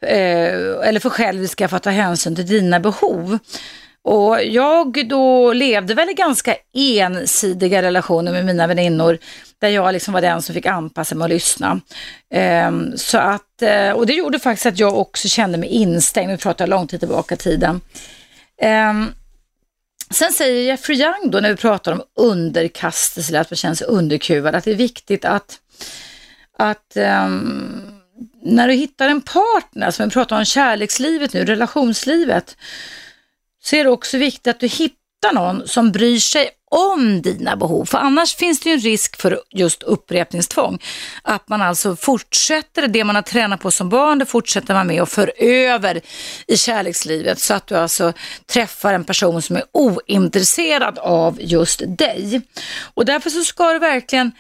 eh, 0.03 0.89
eller 0.89 1.01
för 1.01 1.11
själviska 1.11 1.69
för 1.69 1.77
att 1.77 1.83
ta 1.83 1.91
hänsyn 1.91 2.37
till 2.37 2.47
dina 2.47 2.81
behov. 2.81 3.39
Och 4.03 4.45
jag 4.45 5.09
då 5.09 5.53
levde 5.53 5.95
väl 5.95 6.11
i 6.11 6.15
ganska 6.15 6.57
ensidiga 6.75 7.83
relationer 7.83 8.33
med 8.33 8.45
mina 8.45 8.67
väninnor 8.67 9.19
där 9.61 9.69
jag 9.69 9.93
liksom 9.93 10.15
var 10.15 10.21
den 10.21 10.43
som 10.43 10.55
fick 10.55 10.67
anpassa 10.67 11.15
mig 11.15 11.25
och 11.25 11.29
lyssna. 11.29 11.81
Um, 12.69 12.93
så 12.97 13.19
att, 13.19 13.63
eh, 13.63 13.91
och 13.91 14.07
det 14.07 14.13
gjorde 14.13 14.39
faktiskt 14.39 14.67
att 14.67 14.79
jag 14.79 14.99
också 14.99 15.29
kände 15.29 15.59
mig 15.59 15.69
instängd, 15.69 16.31
nu 16.31 16.37
pratar 16.37 16.65
jag 16.65 16.71
lång 16.71 16.87
tid 16.87 17.01
tillbaka 17.01 17.35
i 17.35 17.39
tiden. 17.39 17.81
Um, 18.91 19.13
Sen 20.11 20.33
säger 20.33 20.63
Jeffrey 20.63 21.03
Young 21.03 21.31
då 21.31 21.41
när 21.41 21.51
vi 21.51 21.57
pratar 21.57 21.93
om 21.93 22.03
underkastelse, 22.17 23.31
eller 23.31 23.41
att 23.41 23.51
man 23.51 23.57
känner 23.57 23.75
sig 23.75 23.87
underkuvad, 23.87 24.55
att 24.55 24.65
det 24.65 24.71
är 24.71 24.75
viktigt 24.75 25.25
att, 25.25 25.59
att 26.59 26.97
um, 26.97 28.01
när 28.43 28.69
du 28.69 28.75
hittar 28.75 29.09
en 29.09 29.21
partner, 29.21 29.91
som 29.91 30.05
vi 30.09 30.13
pratar 30.13 30.39
om 30.39 30.45
kärlekslivet 30.45 31.33
nu, 31.33 31.45
relationslivet, 31.45 32.57
så 33.63 33.77
är 33.77 33.85
det 33.85 33.91
också 33.91 34.19
viktigt 34.19 34.47
att 34.47 34.61
du 34.61 34.67
hittar 34.67 35.33
någon 35.33 35.69
som 35.69 35.93
bryr 35.93 36.19
sig 36.19 36.51
om 36.71 37.23
dina 37.23 37.57
behov. 37.57 37.85
För 37.85 37.99
annars 37.99 38.37
finns 38.37 38.61
det 38.61 38.69
ju 38.69 38.75
en 38.75 38.81
risk 38.81 39.17
för 39.17 39.41
just 39.51 39.83
upprepningstvång. 39.83 40.79
Att 41.23 41.49
man 41.49 41.63
alltså 41.63 41.97
fortsätter 41.97 42.89
det 42.89 43.05
man 43.05 43.15
har 43.15 43.23
tränat 43.23 43.61
på 43.61 43.71
som 43.71 43.89
barn, 43.89 44.19
det 44.19 44.27
fortsätter 44.27 44.75
man 44.75 44.87
med 44.87 45.03
och 45.03 45.09
för 45.09 45.33
över 45.39 46.01
i 46.47 46.57
kärlekslivet. 46.57 47.41
Så 47.41 47.55
att 47.55 47.67
du 47.67 47.77
alltså 47.77 48.13
träffar 48.47 48.95
en 48.95 49.05
person 49.05 49.43
som 49.43 49.57
är 49.57 49.65
ointresserad 49.73 50.99
av 50.99 51.39
just 51.41 51.83
dig. 51.87 52.41
Och 52.95 53.05
därför 53.05 53.31
så 53.31 53.45
ska 53.45 53.73
du 53.73 53.79
verkligen 53.79 54.33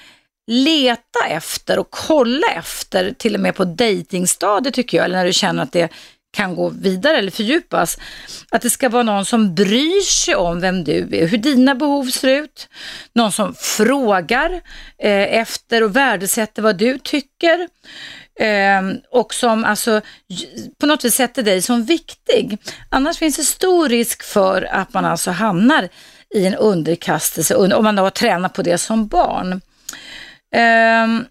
leta 0.51 1.27
efter 1.29 1.79
och 1.79 1.91
kolla 1.91 2.47
efter, 2.47 3.13
till 3.19 3.35
och 3.35 3.41
med 3.41 3.55
på 3.55 3.65
dejtingstadiet 3.65 4.75
tycker 4.75 4.97
jag, 4.97 5.05
eller 5.05 5.17
när 5.17 5.25
du 5.25 5.33
känner 5.33 5.63
att 5.63 5.73
det 5.73 5.93
kan 6.31 6.55
gå 6.55 6.69
vidare 6.69 7.17
eller 7.17 7.31
fördjupas. 7.31 7.99
Att 8.51 8.63
det 8.63 8.71
ska 8.71 8.89
vara 8.89 9.03
någon 9.03 9.25
som 9.25 9.55
bryr 9.55 10.03
sig 10.03 10.35
om 10.35 10.61
vem 10.61 10.85
du 10.85 11.09
är, 11.13 11.27
hur 11.27 11.39
dina 11.39 11.75
behov 11.75 12.05
ser 12.05 12.29
ut. 12.29 12.69
Någon 13.13 13.33
som 13.33 13.55
frågar 13.55 14.51
eh, 15.03 15.39
efter 15.39 15.83
och 15.83 15.97
värdesätter 15.97 16.63
vad 16.63 16.77
du 16.77 16.99
tycker. 16.99 17.69
Eh, 18.41 18.83
och 19.11 19.35
som 19.35 19.65
alltså 19.65 20.01
på 20.81 20.87
något 20.87 21.05
vis 21.05 21.15
sätter 21.15 21.43
dig 21.43 21.63
som 21.63 21.85
viktig. 21.85 22.59
Annars 22.89 23.19
finns 23.19 23.37
det 23.37 23.45
stor 23.45 23.89
risk 23.89 24.23
för 24.23 24.63
att 24.63 24.95
man 24.95 25.05
alltså 25.05 25.31
hamnar 25.31 25.89
i 26.35 26.47
en 26.47 26.55
underkastelse 26.55 27.55
om 27.55 27.85
man 27.85 27.97
då 27.97 28.03
har 28.03 28.11
tränat 28.11 28.53
på 28.53 28.63
det 28.63 28.79
som 28.79 29.09
barn. 29.09 29.61
Eh, 30.55 31.29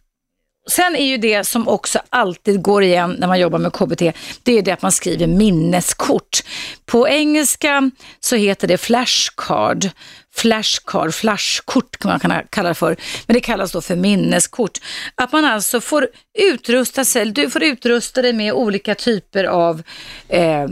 Sen 0.67 0.95
är 0.95 1.05
ju 1.05 1.17
det 1.17 1.43
som 1.43 1.67
också 1.67 1.99
alltid 2.09 2.61
går 2.61 2.83
igen 2.83 3.15
när 3.19 3.27
man 3.27 3.39
jobbar 3.39 3.59
med 3.59 3.73
KBT, 3.73 4.01
det 4.43 4.57
är 4.57 4.61
det 4.61 4.71
att 4.71 4.81
man 4.81 4.91
skriver 4.91 5.27
minneskort. 5.27 6.43
På 6.85 7.07
engelska 7.07 7.91
så 8.19 8.35
heter 8.35 8.67
det 8.67 8.77
flashcard. 8.77 9.89
Flashcard, 10.35 11.13
flashkort 11.13 11.97
kan 11.97 12.19
man 12.23 12.43
kalla 12.49 12.69
det 12.69 12.75
för, 12.75 12.97
men 13.27 13.33
det 13.33 13.39
kallas 13.39 13.71
då 13.71 13.81
för 13.81 13.95
minneskort. 13.95 14.77
Att 15.15 15.31
man 15.31 15.45
alltså 15.45 15.81
får 15.81 16.07
utrusta 16.39 17.05
sig, 17.05 17.25
du 17.25 17.49
får 17.49 17.63
utrusta 17.63 18.21
dig 18.21 18.33
med 18.33 18.53
olika 18.53 18.95
typer 18.95 19.43
av 19.43 19.83
eh, 20.29 20.67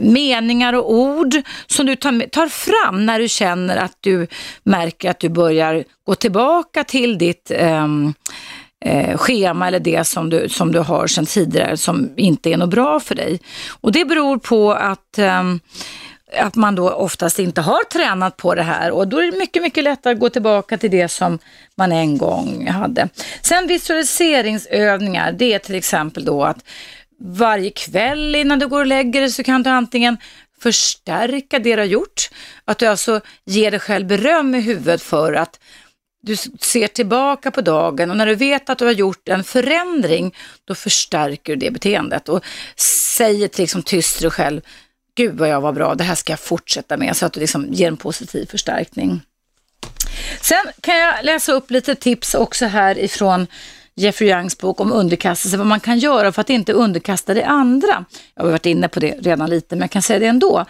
meningar 0.00 0.72
och 0.72 0.92
ord 0.94 1.34
som 1.66 1.86
du 1.86 1.96
tar, 1.96 2.28
tar 2.28 2.46
fram 2.48 3.06
när 3.06 3.18
du 3.20 3.28
känner 3.28 3.76
att 3.76 3.96
du 4.00 4.26
märker 4.62 5.10
att 5.10 5.20
du 5.20 5.28
börjar 5.28 5.84
gå 6.06 6.14
tillbaka 6.14 6.84
till 6.84 7.18
ditt 7.18 7.50
eh, 7.50 7.86
eh, 8.84 9.18
schema 9.18 9.68
eller 9.68 9.80
det 9.80 10.04
som 10.04 10.30
du, 10.30 10.48
som 10.48 10.72
du 10.72 10.78
har 10.78 11.06
sedan 11.06 11.26
tidigare 11.26 11.76
som 11.76 12.10
inte 12.16 12.50
är 12.50 12.56
något 12.56 12.70
bra 12.70 13.00
för 13.00 13.14
dig. 13.14 13.40
Och 13.80 13.92
det 13.92 14.04
beror 14.04 14.38
på 14.38 14.72
att 14.72 15.18
eh, 15.18 15.42
att 16.38 16.54
man 16.54 16.74
då 16.74 16.90
oftast 16.90 17.38
inte 17.38 17.60
har 17.60 17.84
tränat 17.84 18.36
på 18.36 18.54
det 18.54 18.62
här 18.62 18.90
och 18.90 19.08
då 19.08 19.18
är 19.18 19.32
det 19.32 19.38
mycket, 19.38 19.62
mycket 19.62 19.84
lättare 19.84 20.12
att 20.12 20.20
gå 20.20 20.28
tillbaka 20.28 20.78
till 20.78 20.90
det 20.90 21.08
som 21.08 21.38
man 21.74 21.92
en 21.92 22.18
gång 22.18 22.66
hade. 22.66 23.08
Sen 23.42 23.66
visualiseringsövningar, 23.66 25.32
det 25.32 25.52
är 25.52 25.58
till 25.58 25.74
exempel 25.74 26.24
då 26.24 26.44
att 26.44 26.58
varje 27.20 27.70
kväll 27.70 28.34
innan 28.34 28.58
du 28.58 28.68
går 28.68 28.80
och 28.80 28.86
lägger 28.86 29.20
dig 29.20 29.30
så 29.30 29.42
kan 29.42 29.62
du 29.62 29.70
antingen 29.70 30.16
förstärka 30.62 31.58
det 31.58 31.76
du 31.76 31.82
har 31.82 31.86
gjort, 31.86 32.30
att 32.64 32.78
du 32.78 32.86
alltså 32.86 33.20
ger 33.44 33.70
dig 33.70 33.80
själv 33.80 34.06
beröm 34.06 34.54
i 34.54 34.60
huvudet 34.60 35.02
för 35.02 35.32
att 35.32 35.60
du 36.22 36.36
ser 36.36 36.86
tillbaka 36.86 37.50
på 37.50 37.60
dagen 37.60 38.10
och 38.10 38.16
när 38.16 38.26
du 38.26 38.34
vet 38.34 38.70
att 38.70 38.78
du 38.78 38.84
har 38.84 38.92
gjort 38.92 39.28
en 39.28 39.44
förändring, 39.44 40.34
då 40.64 40.74
förstärker 40.74 41.52
du 41.52 41.56
det 41.56 41.70
beteendet 41.70 42.28
och 42.28 42.44
säger 43.16 43.48
till 43.48 43.62
liksom 43.62 43.82
tyst 43.82 44.14
till 44.16 44.22
dig 44.22 44.30
själv, 44.30 44.60
gud 45.16 45.38
vad 45.38 45.48
jag 45.48 45.60
var 45.60 45.72
bra, 45.72 45.94
det 45.94 46.04
här 46.04 46.14
ska 46.14 46.32
jag 46.32 46.40
fortsätta 46.40 46.96
med, 46.96 47.16
så 47.16 47.26
att 47.26 47.32
du 47.32 47.40
liksom 47.40 47.66
ger 47.72 47.88
en 47.88 47.96
positiv 47.96 48.46
förstärkning. 48.46 49.20
Sen 50.40 50.64
kan 50.80 50.98
jag 50.98 51.24
läsa 51.24 51.52
upp 51.52 51.70
lite 51.70 51.94
tips 51.94 52.34
också 52.34 52.66
här 52.66 52.98
ifrån 52.98 53.46
Jeffrey 53.94 54.30
Youngs 54.30 54.58
bok 54.58 54.80
om 54.80 54.92
underkastelse, 54.92 55.56
vad 55.56 55.66
man 55.66 55.80
kan 55.80 55.98
göra 55.98 56.32
för 56.32 56.40
att 56.40 56.50
inte 56.50 56.72
underkasta 56.72 57.34
det 57.34 57.44
andra. 57.44 58.04
Jag 58.34 58.42
har 58.42 58.50
varit 58.50 58.66
inne 58.66 58.88
på 58.88 59.00
det 59.00 59.16
redan 59.20 59.50
lite, 59.50 59.76
men 59.76 59.80
jag 59.80 59.90
kan 59.90 60.02
säga 60.02 60.18
det 60.18 60.26
ändå. 60.26 60.64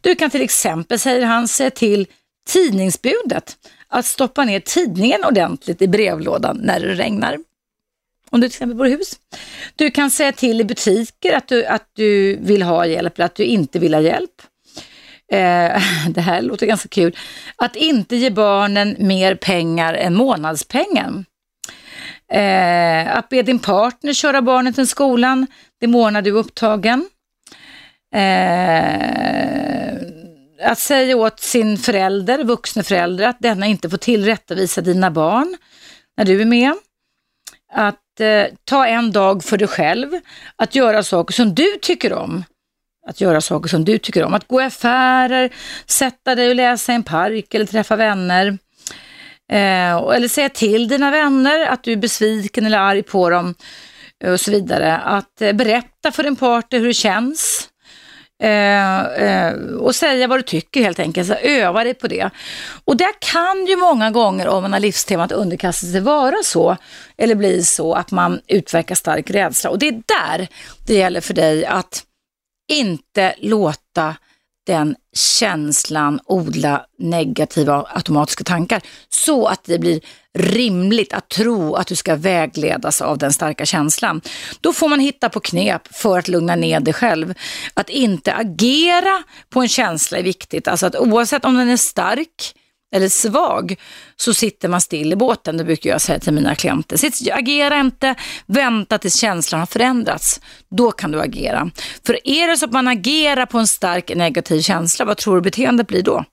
Du 0.00 0.14
kan 0.14 0.30
till 0.30 0.42
exempel, 0.42 0.98
säger 0.98 1.26
han, 1.26 1.48
se 1.48 1.70
till 1.70 2.06
tidningsbudet 2.48 3.56
att 3.94 4.06
stoppa 4.06 4.44
ner 4.44 4.60
tidningen 4.60 5.24
ordentligt 5.24 5.82
i 5.82 5.88
brevlådan 5.88 6.60
när 6.62 6.80
det 6.80 6.94
regnar. 6.94 7.38
Om 8.30 8.40
du 8.40 8.48
till 8.48 8.56
exempel 8.56 8.76
bor 8.76 8.86
i 8.86 8.90
hus. 8.90 9.18
Du 9.76 9.90
kan 9.90 10.10
säga 10.10 10.32
till 10.32 10.60
i 10.60 10.64
butiker 10.64 11.32
att 11.32 11.48
du, 11.48 11.66
att 11.66 11.90
du 11.92 12.36
vill 12.36 12.62
ha 12.62 12.86
hjälp 12.86 13.18
eller 13.18 13.26
att 13.26 13.34
du 13.34 13.44
inte 13.44 13.78
vill 13.78 13.94
ha 13.94 14.00
hjälp. 14.00 14.30
Eh, 15.32 15.82
det 16.10 16.20
här 16.20 16.42
låter 16.42 16.66
ganska 16.66 16.88
kul. 16.88 17.16
Att 17.56 17.76
inte 17.76 18.16
ge 18.16 18.30
barnen 18.30 18.96
mer 18.98 19.34
pengar 19.34 19.94
än 19.94 20.14
månadspengen. 20.14 21.24
Eh, 22.32 23.16
att 23.16 23.28
be 23.28 23.42
din 23.42 23.58
partner 23.58 24.12
köra 24.12 24.42
barnet 24.42 24.74
till 24.74 24.88
skolan 24.88 25.46
det 25.80 25.86
månad 25.86 26.24
du 26.24 26.30
är 26.30 26.34
upptagen. 26.34 27.08
Eh, 28.14 30.13
att 30.62 30.78
säga 30.78 31.16
åt 31.16 31.40
sin 31.40 31.78
förälder, 31.78 32.44
vuxna 32.44 32.82
förälder, 32.82 33.28
att 33.28 33.40
denna 33.40 33.66
inte 33.66 33.90
får 33.90 33.96
tillrättavisa 33.96 34.80
dina 34.80 35.10
barn 35.10 35.56
när 36.16 36.24
du 36.24 36.40
är 36.40 36.44
med. 36.44 36.72
Att 37.72 38.20
eh, 38.20 38.44
ta 38.64 38.86
en 38.86 39.12
dag 39.12 39.44
för 39.44 39.56
dig 39.56 39.68
själv, 39.68 40.20
att 40.56 40.74
göra 40.74 41.02
saker 41.02 41.34
som 41.34 41.54
du 41.54 41.76
tycker 41.82 42.12
om. 42.12 42.44
Att 43.06 43.20
göra 43.20 43.40
saker 43.40 43.68
som 43.68 43.84
du 43.84 43.98
tycker 43.98 44.24
om, 44.24 44.34
att 44.34 44.48
gå 44.48 44.60
i 44.60 44.64
affärer, 44.64 45.50
sätta 45.86 46.34
dig 46.34 46.48
och 46.48 46.54
läsa 46.54 46.92
i 46.92 46.94
en 46.94 47.02
park 47.02 47.54
eller 47.54 47.66
träffa 47.66 47.96
vänner. 47.96 48.58
Eh, 49.52 49.96
eller 49.96 50.28
säga 50.28 50.48
till 50.48 50.88
dina 50.88 51.10
vänner 51.10 51.66
att 51.66 51.82
du 51.84 51.92
är 51.92 51.96
besviken 51.96 52.66
eller 52.66 52.78
arg 52.78 53.02
på 53.02 53.30
dem 53.30 53.54
eh, 54.24 54.32
och 54.32 54.40
så 54.40 54.50
vidare. 54.50 54.96
Att 54.96 55.42
eh, 55.42 55.52
berätta 55.52 56.12
för 56.12 56.22
din 56.22 56.36
partner 56.36 56.78
hur 56.78 56.86
det 56.86 56.94
känns. 56.94 57.68
Eh, 58.44 59.04
eh, 59.06 59.54
och 59.54 59.94
säga 59.94 60.26
vad 60.26 60.38
du 60.38 60.42
tycker 60.42 60.82
helt 60.82 60.98
enkelt, 60.98 61.28
så 61.28 61.34
öva 61.34 61.84
dig 61.84 61.94
på 61.94 62.08
det. 62.08 62.30
Och 62.84 62.96
det 62.96 63.12
kan 63.18 63.66
ju 63.66 63.76
många 63.76 64.10
gånger 64.10 64.48
om 64.48 64.62
man 64.62 64.72
har 64.72 64.80
livstemat 64.80 65.32
underkastelse 65.32 66.00
vara 66.00 66.36
så, 66.44 66.76
eller 67.16 67.34
bli 67.34 67.64
så 67.64 67.94
att 67.94 68.10
man 68.10 68.40
utverkar 68.46 68.94
stark 68.94 69.30
rädsla. 69.30 69.70
Och 69.70 69.78
det 69.78 69.88
är 69.88 69.92
där 69.92 70.48
det 70.86 70.94
gäller 70.94 71.20
för 71.20 71.34
dig 71.34 71.66
att 71.66 72.02
inte 72.72 73.34
låta 73.38 74.16
den 74.64 74.96
känslan 75.12 76.20
odla 76.24 76.86
negativa 76.98 77.86
automatiska 77.94 78.44
tankar 78.44 78.82
så 79.08 79.46
att 79.46 79.64
det 79.64 79.78
blir 79.78 80.00
rimligt 80.38 81.12
att 81.12 81.28
tro 81.28 81.74
att 81.74 81.86
du 81.86 81.96
ska 81.96 82.16
vägledas 82.16 83.00
av 83.02 83.18
den 83.18 83.32
starka 83.32 83.66
känslan. 83.66 84.20
Då 84.60 84.72
får 84.72 84.88
man 84.88 85.00
hitta 85.00 85.28
på 85.28 85.40
knep 85.40 85.94
för 85.94 86.18
att 86.18 86.28
lugna 86.28 86.56
ner 86.56 86.80
dig 86.80 86.94
själv. 86.94 87.34
Att 87.74 87.90
inte 87.90 88.34
agera 88.34 89.22
på 89.50 89.60
en 89.60 89.68
känsla 89.68 90.18
är 90.18 90.22
viktigt. 90.22 90.68
Alltså 90.68 90.86
att 90.86 90.96
oavsett 90.96 91.44
om 91.44 91.56
den 91.56 91.68
är 91.68 91.76
stark 91.76 92.54
eller 92.94 93.08
svag 93.08 93.76
så 94.16 94.34
sitter 94.34 94.68
man 94.68 94.80
still 94.80 95.12
i 95.12 95.16
båten. 95.16 95.56
Det 95.56 95.64
brukar 95.64 95.90
jag 95.90 96.00
säga 96.00 96.18
till 96.18 96.32
mina 96.32 96.54
klienter. 96.54 96.96
Sitt, 96.96 97.32
agera 97.32 97.80
inte, 97.80 98.14
vänta 98.46 98.98
tills 98.98 99.20
känslan 99.20 99.60
har 99.60 99.66
förändrats. 99.66 100.40
Då 100.70 100.90
kan 100.90 101.10
du 101.10 101.20
agera. 101.20 101.70
För 102.06 102.28
är 102.28 102.48
det 102.48 102.56
så 102.56 102.64
att 102.64 102.72
man 102.72 102.88
agerar 102.88 103.46
på 103.46 103.58
en 103.58 103.66
stark 103.66 104.14
negativ 104.16 104.60
känsla, 104.60 105.04
vad 105.04 105.16
tror 105.16 105.34
du 105.34 105.42
beteendet 105.42 105.86
blir 105.86 106.02
då? 106.02 106.24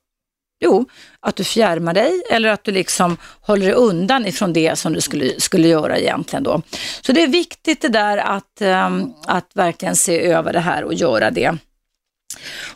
Jo, 0.64 0.86
att 1.20 1.36
du 1.36 1.44
fjärmar 1.44 1.94
dig 1.94 2.22
eller 2.32 2.50
att 2.50 2.64
du 2.64 2.72
liksom 2.72 3.18
håller 3.42 3.66
dig 3.66 3.76
undan 3.76 4.26
ifrån 4.26 4.54
det 4.54 4.80
som 4.80 4.94
du 4.94 5.02
skulle, 5.02 5.40
skulle 5.40 5.68
göra 5.68 5.98
egentligen 5.98 6.44
då. 6.44 6.62
Så 7.02 7.12
det 7.12 7.24
är 7.24 7.28
viktigt 7.28 7.82
det 7.82 7.88
där 7.88 8.18
att, 8.18 8.62
ehm, 8.62 9.14
att 9.28 9.52
verkligen 9.54 9.96
se 9.96 10.22
över 10.22 10.54
det 10.54 10.60
här 10.60 10.84
och 10.84 10.94
göra 10.94 11.32
det. 11.32 11.58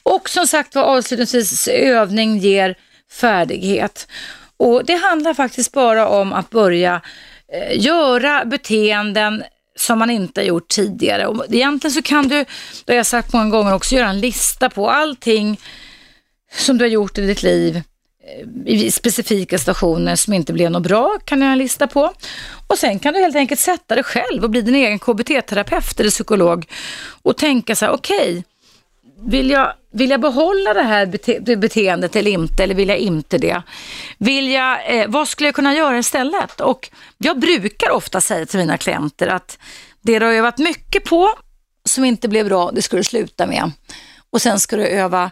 Och 0.03 0.30
som 0.30 0.48
sagt 0.48 0.76
var 0.76 0.84
avslutningsvis, 0.84 1.68
övning 1.68 2.38
ger 2.38 2.76
färdighet. 3.11 4.07
Och 4.57 4.86
det 4.86 4.95
handlar 4.95 5.34
faktiskt 5.34 5.72
bara 5.72 6.07
om 6.07 6.34
att 6.34 6.49
börja 6.49 7.02
eh, 7.53 7.82
göra 7.82 8.45
beteenden 8.45 9.44
som 9.76 9.99
man 9.99 10.10
inte 10.10 10.41
har 10.41 10.45
gjort 10.45 10.68
tidigare. 10.68 11.27
Och 11.27 11.45
egentligen 11.49 11.91
så 11.91 12.02
kan 12.02 12.27
du, 12.27 12.45
det 12.86 12.94
har 12.94 12.98
jag 12.98 13.06
sagt 13.06 13.34
många 13.34 13.49
gånger 13.49 13.73
också, 13.73 13.95
göra 13.95 14.10
en 14.10 14.19
lista 14.19 14.69
på 14.69 14.90
allting 14.90 15.60
som 16.57 16.77
du 16.77 16.84
har 16.84 16.90
gjort 16.90 17.18
i 17.18 17.22
ditt 17.22 17.44
liv 17.44 17.76
eh, 17.76 18.48
i 18.65 18.91
specifika 18.91 19.57
stationer 19.57 20.15
som 20.15 20.34
inte 20.34 20.53
blev 20.53 20.72
något 20.72 20.84
bra 20.84 21.19
kan 21.26 21.40
du 21.40 21.45
göra 21.45 21.53
en 21.53 21.60
lista 21.60 21.88
på. 21.88 22.14
Och 22.68 22.77
sen 22.77 22.99
kan 22.99 23.14
du 23.14 23.19
helt 23.19 23.36
enkelt 23.36 23.60
sätta 23.60 23.95
dig 23.95 24.03
själv 24.03 24.44
och 24.44 24.49
bli 24.49 24.61
din 24.61 24.76
egen 24.76 24.99
KBT-terapeut 24.99 25.99
eller 25.99 26.10
psykolog 26.10 26.65
och 27.22 27.38
tänka 27.38 27.76
så 27.76 27.86
här, 27.86 27.94
okej, 27.94 28.30
okay, 28.30 28.44
vill 29.22 29.50
jag, 29.50 29.74
vill 29.92 30.10
jag 30.10 30.22
behålla 30.22 30.74
det 30.74 30.84
här 30.84 31.06
bete 31.06 31.56
beteendet 31.58 32.16
eller 32.16 32.32
inte, 32.32 32.64
eller 32.64 32.76
vill 32.76 32.90
jag 32.90 32.98
inte 32.98 33.38
det? 33.38 33.62
Vill 34.18 34.52
jag, 34.52 35.00
eh, 35.00 35.08
vad 35.08 35.28
skulle 35.28 35.48
jag 35.48 35.56
kunna 35.56 35.74
göra 35.74 35.98
istället? 35.98 36.62
Och 36.62 36.90
jag 37.18 37.40
brukar 37.40 37.92
ofta 37.92 38.22
säga 38.22 38.46
till 38.46 38.60
mina 38.60 38.78
klienter 38.78 39.28
att 39.28 39.60
det 40.02 40.20
du 40.20 40.26
har 40.26 40.34
övat 40.34 40.58
mycket 40.58 41.04
på 41.04 41.30
som 41.86 42.06
inte 42.06 42.28
blev 42.28 42.46
bra, 42.46 42.72
det 42.72 42.82
ska 42.82 42.98
du 42.98 43.04
sluta 43.04 43.48
med. 43.48 43.72
Och 44.30 44.42
sen 44.42 44.60
ska 44.60 44.76
du 44.76 44.88
öva 44.88 45.32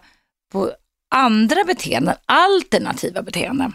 på 0.51 0.71
andra 1.15 1.63
beteenden, 1.63 2.15
alternativa 2.25 3.21
beteenden. 3.21 3.73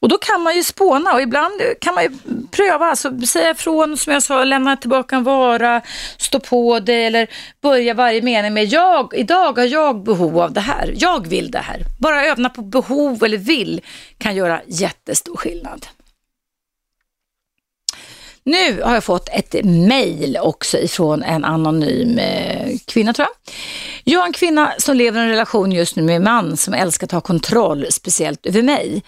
Och 0.00 0.08
då 0.08 0.18
kan 0.18 0.42
man 0.42 0.56
ju 0.56 0.62
spåna 0.62 1.12
och 1.14 1.22
ibland 1.22 1.60
kan 1.80 1.94
man 1.94 2.04
ju 2.04 2.10
pröva, 2.50 2.86
alltså 2.86 3.20
säga 3.20 3.50
ifrån 3.50 3.96
som 3.96 4.12
jag 4.12 4.22
sa, 4.22 4.44
lämna 4.44 4.76
tillbaka 4.76 5.16
en 5.16 5.24
vara, 5.24 5.82
stå 6.18 6.40
på 6.40 6.80
det 6.80 7.04
eller 7.04 7.30
börja 7.60 7.94
varje 7.94 8.22
mening 8.22 8.54
med 8.54 8.64
jag, 8.64 9.14
idag 9.16 9.58
har 9.58 9.64
jag 9.64 10.02
behov 10.02 10.38
av 10.38 10.52
det 10.52 10.60
här, 10.60 10.94
jag 10.96 11.28
vill 11.28 11.50
det 11.50 11.58
här. 11.58 11.82
Bara 11.98 12.26
övna 12.26 12.50
på 12.50 12.62
behov 12.62 13.24
eller 13.24 13.38
vill 13.38 13.80
kan 14.18 14.36
göra 14.36 14.60
jättestor 14.66 15.36
skillnad. 15.36 15.86
Nu 18.48 18.82
har 18.82 18.94
jag 18.94 19.04
fått 19.04 19.28
ett 19.28 19.64
mail 19.64 20.38
också 20.42 20.78
ifrån 20.78 21.22
en 21.22 21.44
anonym 21.44 22.18
eh, 22.18 22.78
kvinna 22.84 23.12
tror 23.12 23.28
jag. 23.28 23.54
Jag 24.04 24.22
är 24.22 24.26
en 24.26 24.32
kvinna 24.32 24.72
som 24.78 24.96
lever 24.96 25.20
i 25.20 25.22
en 25.22 25.28
relation 25.28 25.72
just 25.72 25.96
nu 25.96 26.02
med 26.02 26.16
en 26.16 26.24
man 26.24 26.56
som 26.56 26.74
älskar 26.74 27.06
att 27.06 27.12
ha 27.12 27.20
kontroll, 27.20 27.86
speciellt 27.90 28.46
över 28.46 28.62
mig. 28.62 29.02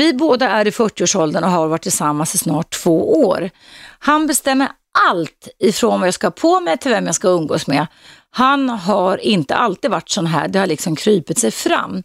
Vi 0.00 0.12
båda 0.12 0.48
är 0.48 0.66
i 0.66 0.70
40-årsåldern 0.70 1.44
och 1.44 1.50
har 1.50 1.68
varit 1.68 1.82
tillsammans 1.82 2.34
i 2.34 2.38
snart 2.38 2.70
två 2.70 3.24
år. 3.24 3.50
Han 3.98 4.26
bestämmer 4.26 4.68
allt 5.08 5.48
ifrån 5.58 6.00
vad 6.00 6.06
jag 6.06 6.14
ska 6.14 6.26
ha 6.26 6.32
på 6.32 6.60
mig 6.60 6.78
till 6.78 6.90
vem 6.90 7.06
jag 7.06 7.14
ska 7.14 7.28
umgås 7.28 7.66
med. 7.66 7.86
Han 8.30 8.68
har 8.68 9.18
inte 9.18 9.56
alltid 9.56 9.90
varit 9.90 10.08
sån 10.08 10.26
här, 10.26 10.48
det 10.48 10.58
har 10.58 10.66
liksom 10.66 10.96
krypit 10.96 11.38
sig 11.38 11.50
fram. 11.50 12.02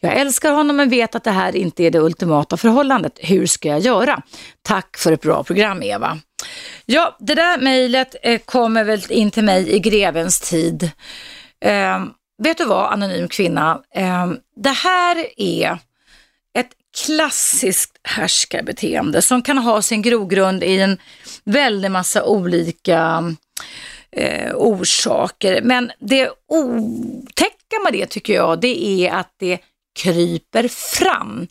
Jag 0.00 0.16
älskar 0.16 0.52
honom 0.52 0.76
men 0.76 0.88
vet 0.88 1.14
att 1.14 1.24
det 1.24 1.30
här 1.30 1.56
inte 1.56 1.82
är 1.82 1.90
det 1.90 1.98
ultimata 1.98 2.56
förhållandet. 2.56 3.18
Hur 3.18 3.46
ska 3.46 3.68
jag 3.68 3.80
göra? 3.80 4.22
Tack 4.62 4.96
för 4.96 5.12
ett 5.12 5.22
bra 5.22 5.44
program 5.44 5.82
Eva. 5.82 6.18
Ja, 6.86 7.16
det 7.20 7.34
där 7.34 7.58
mejlet 7.58 8.16
eh, 8.22 8.38
kommer 8.38 8.84
väl 8.84 9.00
in 9.08 9.30
till 9.30 9.44
mig 9.44 9.70
i 9.70 9.78
grevens 9.78 10.40
tid. 10.40 10.90
Eh, 11.64 12.04
vet 12.42 12.58
du 12.58 12.64
vad, 12.64 12.92
anonym 12.92 13.28
kvinna? 13.28 13.82
Eh, 13.94 14.32
det 14.56 14.74
här 14.74 15.26
är 15.36 15.78
klassiskt 16.94 17.98
härskarbeteende 18.02 19.22
som 19.22 19.42
kan 19.42 19.58
ha 19.58 19.82
sin 19.82 20.02
grogrund 20.02 20.64
i 20.64 20.80
en 20.80 20.98
väldig 21.44 21.90
massa 21.90 22.24
olika 22.24 23.34
eh, 24.12 24.54
orsaker. 24.54 25.62
Men 25.62 25.92
det 25.98 26.30
otäcka 26.48 27.78
med 27.84 27.92
det 27.92 28.06
tycker 28.06 28.34
jag, 28.34 28.60
det 28.60 28.84
är 28.84 29.12
att 29.12 29.34
det 29.38 29.58
kryper 29.98 30.68
fram. 30.68 31.46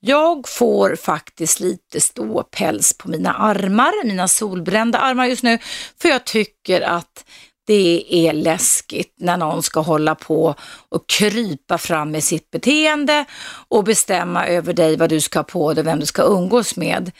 Jag 0.00 0.48
får 0.48 0.96
faktiskt 0.96 1.60
lite 1.60 2.00
ståpäls 2.00 2.98
på 2.98 3.08
mina 3.08 3.34
armar, 3.34 4.06
mina 4.06 4.28
solbrända 4.28 4.98
armar 4.98 5.26
just 5.26 5.42
nu, 5.42 5.58
för 6.02 6.08
jag 6.08 6.24
tycker 6.24 6.80
att 6.80 7.24
det 7.66 8.04
är 8.10 8.32
läskigt 8.32 9.14
när 9.18 9.36
någon 9.36 9.62
ska 9.62 9.80
hålla 9.80 10.14
på 10.14 10.54
och 10.88 11.06
krypa 11.08 11.78
fram 11.78 12.10
med 12.10 12.24
sitt 12.24 12.50
beteende 12.50 13.24
och 13.68 13.84
bestämma 13.84 14.46
över 14.46 14.72
dig 14.72 14.96
vad 14.96 15.10
du 15.10 15.20
ska 15.20 15.38
ha 15.38 15.44
på 15.44 15.74
dig 15.74 15.80
och 15.80 15.86
vem 15.86 16.00
du 16.00 16.06
ska 16.06 16.22
umgås 16.22 16.76
med. 16.76 17.12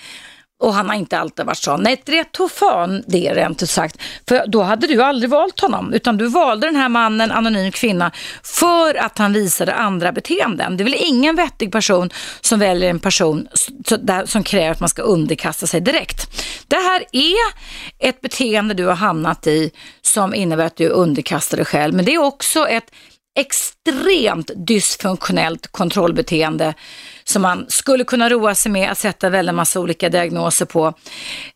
Och 0.63 0.75
han 0.75 0.89
har 0.89 0.97
inte 0.97 1.19
alltid 1.19 1.47
varit 1.47 1.57
sån. 1.57 1.83
Nej, 1.83 2.03
det 2.05 2.25
tog 2.25 2.51
fan 2.51 3.03
det 3.07 3.35
rent 3.35 3.63
ut 3.63 3.71
sagt. 3.71 4.03
För 4.29 4.47
då 4.47 4.63
hade 4.63 4.87
du 4.87 5.03
aldrig 5.03 5.31
valt 5.31 5.61
honom, 5.61 5.93
utan 5.93 6.17
du 6.17 6.29
valde 6.29 6.67
den 6.67 6.77
här 6.77 6.89
mannen, 6.89 7.33
anonym 7.33 7.73
kvinna, 7.73 8.13
för 8.43 8.95
att 8.95 9.19
han 9.19 9.33
visade 9.33 9.75
andra 9.75 10.13
beteenden. 10.13 10.77
Det 10.77 10.83
är 10.83 10.85
väl 10.85 10.97
ingen 10.99 11.37
vettig 11.37 11.73
person 11.73 12.11
som 12.41 12.59
väljer 12.59 12.91
en 12.91 13.01
person 13.01 13.49
som 14.25 14.43
kräver 14.43 14.71
att 14.71 14.81
man 14.81 14.89
ska 14.89 15.03
underkasta 15.03 15.67
sig 15.67 15.81
direkt. 15.81 16.43
Det 16.69 16.77
här 16.77 17.05
är 17.13 17.35
ett 18.09 18.21
beteende 18.21 18.75
du 18.75 18.85
har 18.85 18.95
hamnat 18.95 19.47
i 19.47 19.71
som 20.03 20.35
innebär 20.35 20.65
att 20.65 20.77
du 20.77 20.89
underkastar 20.89 21.57
dig 21.57 21.67
själv, 21.67 21.95
men 21.95 22.05
det 22.05 22.15
är 22.15 22.23
också 22.23 22.69
ett 22.69 22.91
extremt 23.39 24.51
dysfunktionellt 24.67 25.67
kontrollbeteende 25.67 26.75
som 27.29 27.43
man 27.43 27.67
skulle 27.69 28.05
kunna 28.05 28.31
roa 28.31 28.55
sig 28.55 28.73
med 28.73 28.91
att 28.91 28.99
sätta 28.99 29.29
väldigt 29.29 29.55
massa 29.55 29.81
olika 29.81 30.09
diagnoser 30.09 30.67
på. 30.67 30.95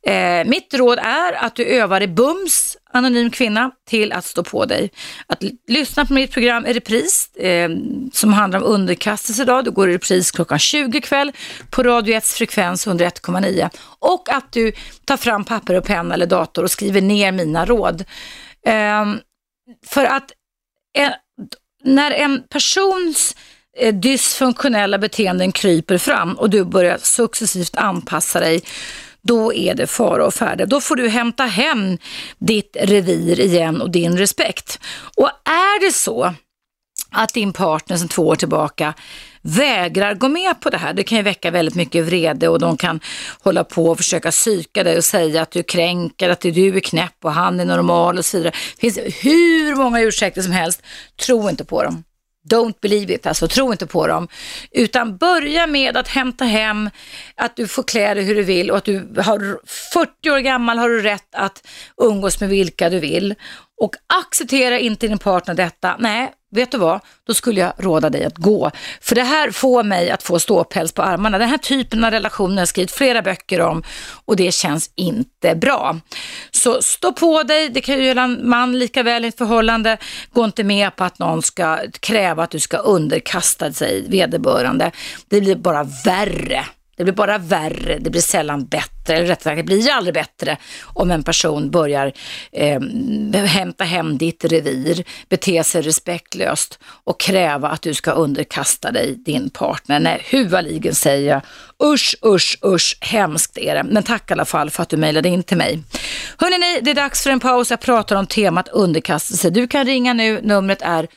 Eh, 0.06 0.44
mitt 0.44 0.74
råd 0.74 0.98
är 0.98 1.32
att 1.32 1.56
du 1.56 1.64
övar 1.64 2.00
i 2.00 2.08
bums, 2.08 2.76
anonym 2.92 3.30
kvinna, 3.30 3.70
till 3.88 4.12
att 4.12 4.24
stå 4.24 4.42
på 4.42 4.64
dig. 4.64 4.90
Att 5.26 5.42
lyssna 5.68 6.06
på 6.06 6.12
mitt 6.12 6.32
program 6.32 6.66
i 6.66 6.72
repris 6.72 7.36
eh, 7.36 7.70
som 8.12 8.32
handlar 8.32 8.60
om 8.60 8.66
underkastelse 8.66 9.42
idag. 9.42 9.64
Du 9.64 9.70
går 9.70 9.90
i 9.90 9.94
repris 9.94 10.30
klockan 10.30 10.58
20 10.58 11.00
kväll 11.00 11.32
på 11.70 11.82
Radio 11.82 12.16
1 12.16 12.26
frekvens 12.26 12.86
101,9 12.86 13.70
och 13.98 14.28
att 14.28 14.52
du 14.52 14.72
tar 15.04 15.16
fram 15.16 15.44
papper 15.44 15.74
och 15.74 15.84
penna 15.84 16.14
eller 16.14 16.26
dator 16.26 16.62
och 16.62 16.70
skriver 16.70 17.00
ner 17.00 17.32
mina 17.32 17.64
råd. 17.66 18.04
Eh, 18.66 19.04
för 19.86 20.04
att 20.04 20.32
en, 20.92 21.12
när 21.84 22.10
en 22.10 22.42
persons 22.48 23.36
eh, 23.36 23.49
Eh, 23.78 23.94
dysfunktionella 23.94 24.98
beteenden 24.98 25.52
kryper 25.52 25.98
fram 25.98 26.34
och 26.34 26.50
du 26.50 26.64
börjar 26.64 26.98
successivt 26.98 27.76
anpassa 27.76 28.40
dig, 28.40 28.62
då 29.22 29.54
är 29.54 29.74
det 29.74 29.86
fara 29.86 30.26
och 30.26 30.34
färde. 30.34 30.66
Då 30.66 30.80
får 30.80 30.96
du 30.96 31.08
hämta 31.08 31.44
hem 31.44 31.98
ditt 32.38 32.76
revir 32.80 33.40
igen 33.40 33.80
och 33.80 33.90
din 33.90 34.18
respekt. 34.18 34.80
Och 35.16 35.30
är 35.44 35.80
det 35.86 35.92
så 35.92 36.34
att 37.10 37.34
din 37.34 37.52
partner 37.52 37.96
sedan 37.96 38.08
två 38.08 38.26
år 38.26 38.36
tillbaka 38.36 38.94
vägrar 39.42 40.14
gå 40.14 40.28
med 40.28 40.60
på 40.60 40.70
det 40.70 40.78
här. 40.78 40.92
Det 40.92 41.02
kan 41.02 41.18
ju 41.18 41.22
väcka 41.22 41.50
väldigt 41.50 41.74
mycket 41.74 42.04
vrede 42.04 42.48
och 42.48 42.58
de 42.58 42.76
kan 42.76 43.00
hålla 43.40 43.64
på 43.64 43.86
och 43.86 43.96
försöka 43.96 44.30
psyka 44.30 44.84
dig 44.84 44.96
och 44.96 45.04
säga 45.04 45.42
att 45.42 45.50
du 45.50 45.62
kränker, 45.62 46.28
att 46.28 46.40
du 46.40 46.76
är 46.76 46.80
knäpp 46.80 47.24
och 47.24 47.32
han 47.32 47.60
är 47.60 47.64
normal 47.64 48.18
och 48.18 48.24
så 48.24 48.36
vidare. 48.36 48.54
Det 48.74 48.80
finns 48.80 48.98
hur 49.24 49.76
många 49.76 50.00
ursäkter 50.00 50.42
som 50.42 50.52
helst. 50.52 50.82
Tro 51.26 51.48
inte 51.48 51.64
på 51.64 51.82
dem. 51.82 52.04
Don't 52.48 52.80
believe 52.80 53.14
it, 53.14 53.26
alltså 53.26 53.48
tro 53.48 53.72
inte 53.72 53.86
på 53.86 54.06
dem. 54.06 54.28
Utan 54.70 55.16
börja 55.16 55.66
med 55.66 55.96
att 55.96 56.08
hämta 56.08 56.44
hem 56.44 56.90
att 57.34 57.56
du 57.56 57.68
får 57.68 57.82
klä 57.82 58.14
dig 58.14 58.24
hur 58.24 58.34
du 58.34 58.42
vill 58.42 58.70
och 58.70 58.76
att 58.76 58.84
du 58.84 59.14
har 59.16 59.60
40 59.92 60.30
år 60.30 60.38
gammal 60.38 60.78
har 60.78 60.88
du 60.88 61.02
rätt 61.02 61.34
att 61.34 61.66
umgås 62.02 62.40
med 62.40 62.48
vilka 62.48 62.90
du 62.90 62.98
vill. 62.98 63.34
Och 63.80 63.94
acceptera 64.06 64.78
inte 64.78 65.08
din 65.08 65.18
partner 65.18 65.54
detta. 65.54 65.96
Nej, 65.98 66.32
vet 66.50 66.70
du 66.70 66.78
vad? 66.78 67.00
Då 67.26 67.34
skulle 67.34 67.60
jag 67.60 67.72
råda 67.76 68.10
dig 68.10 68.24
att 68.24 68.36
gå. 68.36 68.70
För 69.00 69.14
det 69.14 69.22
här 69.22 69.50
får 69.50 69.82
mig 69.82 70.10
att 70.10 70.22
få 70.22 70.38
ståpäls 70.38 70.92
på 70.92 71.02
armarna. 71.02 71.38
Den 71.38 71.48
här 71.48 71.58
typen 71.58 72.04
av 72.04 72.10
relationer 72.10 72.54
har 72.54 72.60
jag 72.60 72.68
skrivit 72.68 72.90
flera 72.90 73.22
böcker 73.22 73.60
om 73.60 73.82
och 74.24 74.36
det 74.36 74.52
känns 74.52 74.90
inte 74.94 75.54
bra. 75.54 75.96
Så 76.50 76.82
stå 76.82 77.12
på 77.12 77.42
dig, 77.42 77.68
det 77.68 77.80
kan 77.80 77.94
ju 77.94 78.04
göra 78.04 78.22
en 78.22 78.48
man 78.48 78.78
lika 78.78 79.02
väl 79.02 79.24
i 79.24 79.28
ett 79.28 79.38
förhållande. 79.38 79.98
Gå 80.32 80.44
inte 80.44 80.64
med 80.64 80.96
på 80.96 81.04
att 81.04 81.18
någon 81.18 81.42
ska 81.42 81.78
kräva 82.00 82.42
att 82.42 82.50
du 82.50 82.60
ska 82.60 82.76
underkasta 82.76 83.72
sig 83.72 84.06
vederbörande. 84.08 84.90
Det 85.28 85.40
blir 85.40 85.56
bara 85.56 85.86
värre. 86.04 86.64
Det 87.00 87.04
blir 87.04 87.14
bara 87.14 87.38
värre, 87.38 87.98
det 87.98 88.10
blir 88.10 88.20
sällan 88.20 88.64
bättre, 88.66 89.16
eller 89.16 89.26
rättare 89.26 89.56
sagt 89.56 89.56
det 89.56 89.62
blir 89.62 89.90
aldrig 89.90 90.14
bättre 90.14 90.56
om 90.84 91.10
en 91.10 91.22
person 91.22 91.70
börjar 91.70 92.12
eh, 92.52 92.80
hämta 93.32 93.84
hem 93.84 94.18
ditt 94.18 94.44
revir, 94.44 95.04
bete 95.28 95.64
sig 95.64 95.82
respektlöst 95.82 96.78
och 97.04 97.20
kräva 97.20 97.68
att 97.68 97.82
du 97.82 97.94
ska 97.94 98.10
underkasta 98.10 98.90
dig 98.90 99.14
din 99.16 99.50
partner. 99.50 100.00
Nej, 100.00 100.22
huvaligen 100.24 100.94
säger 100.94 101.32
jag 101.32 101.42
usch, 101.92 102.16
usch, 102.24 102.58
usch, 102.64 102.98
hemskt 103.00 103.58
är 103.58 103.74
det. 103.74 103.82
Men 103.82 104.02
tack 104.02 104.30
i 104.30 104.32
alla 104.32 104.44
fall 104.44 104.70
för 104.70 104.82
att 104.82 104.88
du 104.88 104.96
mejlade 104.96 105.28
in 105.28 105.42
till 105.42 105.56
mig. 105.56 105.82
Hörrni, 106.38 106.80
det 106.82 106.90
är 106.90 106.94
dags 106.94 107.22
för 107.22 107.30
en 107.30 107.40
paus. 107.40 107.70
Jag 107.70 107.80
pratar 107.80 108.16
om 108.16 108.26
temat 108.26 108.68
underkastelse. 108.68 109.50
Du 109.50 109.68
kan 109.68 109.84
ringa 109.86 110.12
nu, 110.12 110.40
numret 110.42 110.82
är 110.82 111.08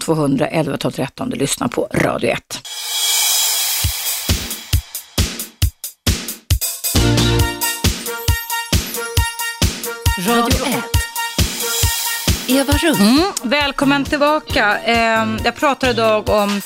0200 0.00 0.46
11 0.46 0.76
12 0.76 0.92
13. 0.92 1.30
Du 1.30 1.36
lyssnar 1.36 1.68
på 1.68 1.88
Radio 1.92 2.30
1. 2.30 2.42
Radio 10.26 10.66
1. 10.66 10.82
Eva 12.48 12.72
Russ. 12.72 13.00
Mm, 13.00 13.32
välkommen 13.42 14.04
tillbaka. 14.04 14.78
Eh, 14.78 15.36
jag 15.44 15.56
pratar 15.56 15.90
idag 15.90 16.28
om 16.28 16.60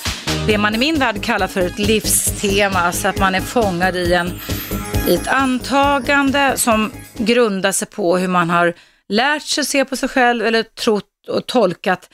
det 0.47 0.59
man 0.59 0.75
i 0.75 0.79
min 0.79 0.99
värld 0.99 1.23
kallar 1.23 1.47
för 1.47 1.61
ett 1.61 1.79
livstema, 1.79 2.79
alltså 2.79 3.09
att 3.09 3.19
man 3.19 3.35
är 3.35 3.41
fångad 3.41 3.97
i, 3.97 4.15
en, 4.15 4.41
i 5.09 5.15
ett 5.15 5.29
antagande 5.29 6.53
som 6.57 6.93
grundar 7.19 7.73
sig 7.73 7.89
på 7.89 8.19
hur 8.19 8.29
man 8.29 8.51
har 8.51 8.75
lärt 9.09 9.43
sig 9.43 9.65
se 9.65 9.85
på 9.85 9.97
sig 9.97 10.09
själv 10.09 10.47
eller 10.47 10.63
trott 10.63 11.29
och 11.29 11.47
tolkat 11.47 12.11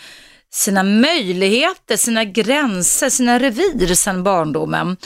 sina 0.50 0.82
möjligheter, 0.82 1.96
sina 1.96 2.24
gränser, 2.24 3.10
sina 3.10 3.38
revir 3.38 3.94
sedan 3.94 4.22
barndomen. 4.22 4.96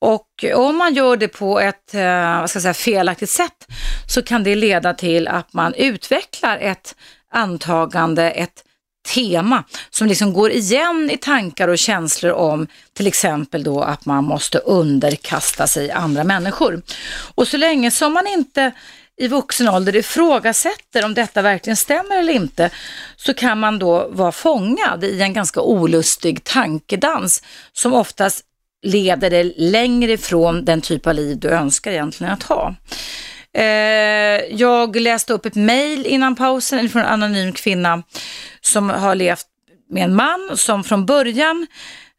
Och 0.00 0.44
om 0.54 0.76
man 0.76 0.94
gör 0.94 1.16
det 1.16 1.28
på 1.28 1.60
ett 1.60 1.94
eh, 1.94 2.40
vad 2.40 2.50
ska 2.50 2.56
jag 2.56 2.62
säga, 2.62 2.74
felaktigt 2.74 3.30
sätt 3.30 3.66
så 4.06 4.22
kan 4.22 4.42
det 4.42 4.54
leda 4.54 4.94
till 4.94 5.28
att 5.28 5.52
man 5.52 5.74
utvecklar 5.74 6.58
ett 6.58 6.94
antagande, 7.32 8.30
ett 8.30 8.64
tema 9.08 9.64
som 9.90 10.06
liksom 10.06 10.32
går 10.32 10.50
igen 10.50 11.10
i 11.12 11.16
tankar 11.16 11.68
och 11.68 11.78
känslor 11.78 12.32
om 12.32 12.66
till 12.92 13.06
exempel 13.06 13.62
då 13.62 13.82
att 13.82 14.06
man 14.06 14.24
måste 14.24 14.58
underkasta 14.58 15.66
sig 15.66 15.90
andra 15.90 16.24
människor. 16.24 16.82
Och 17.34 17.48
så 17.48 17.56
länge 17.56 17.90
som 17.90 18.12
man 18.12 18.26
inte 18.26 18.72
i 19.16 19.28
vuxen 19.28 19.68
ålder 19.68 19.96
ifrågasätter 19.96 21.04
om 21.04 21.14
detta 21.14 21.42
verkligen 21.42 21.76
stämmer 21.76 22.18
eller 22.18 22.32
inte 22.32 22.70
så 23.16 23.34
kan 23.34 23.60
man 23.60 23.78
då 23.78 24.08
vara 24.08 24.32
fångad 24.32 25.04
i 25.04 25.20
en 25.20 25.32
ganska 25.32 25.60
olustig 25.60 26.44
tankedans 26.44 27.42
som 27.72 27.94
oftast 27.94 28.44
leder 28.82 29.30
dig 29.30 29.54
längre 29.56 30.12
ifrån 30.12 30.64
den 30.64 30.80
typ 30.80 31.06
av 31.06 31.14
liv 31.14 31.38
du 31.38 31.48
önskar 31.48 31.90
egentligen 31.90 32.32
att 32.32 32.42
ha. 32.42 32.74
Eh, 33.54 33.64
jag 34.50 34.96
läste 34.96 35.32
upp 35.32 35.46
ett 35.46 35.54
mejl 35.54 36.06
innan 36.06 36.36
pausen 36.36 36.88
från 36.88 37.02
en 37.02 37.08
anonym 37.08 37.52
kvinna 37.52 38.02
som 38.60 38.90
har 38.90 39.14
levt 39.14 39.46
med 39.90 40.04
en 40.04 40.14
man 40.14 40.50
som 40.54 40.84
från 40.84 41.06
början 41.06 41.66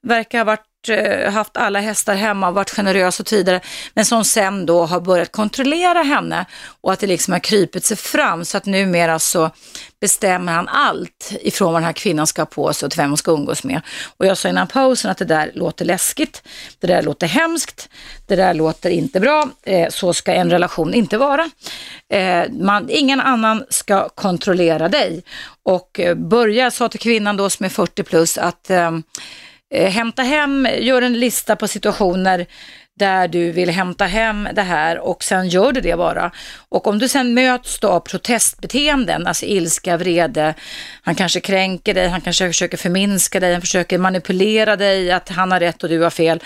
verkar 0.03 0.38
ha 0.38 0.45
varit 0.45 0.70
Eh, 0.89 1.31
haft 1.31 1.57
alla 1.57 1.79
hästar 1.79 2.15
hemma, 2.15 2.51
varit 2.51 2.69
generös 2.69 3.19
och 3.19 3.27
så 3.27 3.35
vidare, 3.35 3.61
men 3.93 4.05
som 4.05 4.25
sen 4.25 4.65
då 4.65 4.85
har 4.85 4.99
börjat 4.99 5.31
kontrollera 5.31 6.03
henne 6.03 6.45
och 6.81 6.93
att 6.93 6.99
det 6.99 7.07
liksom 7.07 7.31
har 7.31 7.39
krypit 7.39 7.85
sig 7.85 7.97
fram 7.97 8.45
så 8.45 8.57
att 8.57 8.65
numera 8.65 9.19
så 9.19 9.51
bestämmer 9.99 10.53
han 10.53 10.67
allt 10.67 11.31
ifrån 11.41 11.73
vad 11.73 11.81
den 11.81 11.85
här 11.85 11.93
kvinnan 11.93 12.27
ska 12.27 12.41
ha 12.41 12.45
på 12.45 12.73
sig 12.73 12.85
och 12.85 12.91
till 12.91 13.01
vem 13.01 13.09
hon 13.09 13.17
ska 13.17 13.31
umgås 13.31 13.63
med. 13.63 13.81
Och 14.17 14.25
jag 14.25 14.37
sa 14.37 14.49
innan 14.49 14.67
pausen 14.67 15.11
att 15.11 15.17
det 15.17 15.25
där 15.25 15.51
låter 15.53 15.85
läskigt, 15.85 16.43
det 16.79 16.87
där 16.87 17.01
låter 17.01 17.27
hemskt, 17.27 17.89
det 18.27 18.35
där 18.35 18.53
låter 18.53 18.89
inte 18.89 19.19
bra, 19.19 19.49
eh, 19.63 19.89
så 19.89 20.13
ska 20.13 20.33
en 20.33 20.49
relation 20.49 20.93
inte 20.93 21.17
vara. 21.17 21.49
Eh, 22.09 22.43
man, 22.51 22.89
ingen 22.89 23.21
annan 23.21 23.65
ska 23.69 24.09
kontrollera 24.09 24.89
dig. 24.89 25.23
Och 25.63 25.99
börja, 26.15 26.71
sa 26.71 26.89
till 26.89 26.99
kvinnan 26.99 27.37
då 27.37 27.49
som 27.49 27.65
är 27.65 27.69
40 27.69 28.03
plus, 28.03 28.37
att 28.37 28.69
Eh, 29.73 29.89
hämta 29.89 30.23
hem, 30.23 30.68
gör 30.80 31.02
en 31.02 31.19
lista 31.19 31.56
på 31.56 31.68
situationer 31.68 32.45
där 33.02 33.28
du 33.28 33.52
vill 33.52 33.69
hämta 33.69 34.06
hem 34.06 34.48
det 34.53 34.61
här 34.61 34.99
och 34.99 35.23
sen 35.23 35.49
gör 35.49 35.72
du 35.72 35.82
det 35.82 35.98
bara. 35.98 36.32
Och 36.69 36.88
om 36.88 36.99
du 36.99 37.07
sen 37.07 37.34
möts 37.34 37.80
då 37.80 37.88
av 37.88 37.99
protestbeteenden, 37.99 39.28
alltså 39.28 39.45
ilska, 39.45 39.98
vrede, 39.98 40.53
han 41.02 41.15
kanske 41.15 41.40
kränker 41.40 41.94
dig, 41.94 42.07
han 42.07 42.22
kanske 42.22 42.48
försöker 42.48 42.78
förminska 42.78 43.40
dig, 43.40 43.52
han 43.53 43.61
försöker 43.61 43.98
manipulera 43.98 44.76
dig, 44.76 45.11
att 45.11 45.30
han 45.30 45.52
har 45.52 45.60
rätt 45.60 45.84
och 45.84 45.90
du 45.90 45.99
har 45.99 46.10
fel, 46.10 46.40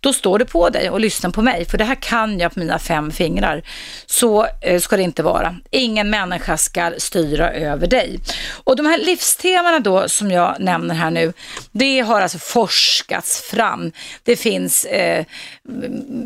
då 0.00 0.12
står 0.12 0.38
du 0.38 0.44
på 0.44 0.70
dig 0.70 0.90
och 0.90 1.00
lyssnar 1.00 1.30
på 1.30 1.42
mig, 1.42 1.64
för 1.64 1.78
det 1.78 1.84
här 1.84 1.94
kan 1.94 2.38
jag 2.38 2.54
på 2.54 2.58
mina 2.58 2.78
fem 2.78 3.10
fingrar. 3.10 3.62
Så 4.06 4.46
eh, 4.62 4.80
ska 4.80 4.96
det 4.96 5.02
inte 5.02 5.22
vara. 5.22 5.56
Ingen 5.70 6.10
människa 6.10 6.56
ska 6.56 6.92
styra 6.98 7.50
över 7.50 7.86
dig. 7.86 8.20
Och 8.64 8.76
de 8.76 8.86
här 8.86 8.98
livstemana 8.98 9.80
då 9.80 10.08
som 10.08 10.30
jag 10.30 10.56
nämner 10.60 10.94
här 10.94 11.10
nu, 11.10 11.32
det 11.72 12.00
har 12.00 12.20
alltså 12.20 12.38
forskats 12.38 13.40
fram. 13.40 13.92
Det 14.22 14.36
finns 14.36 14.84
eh, 14.84 15.24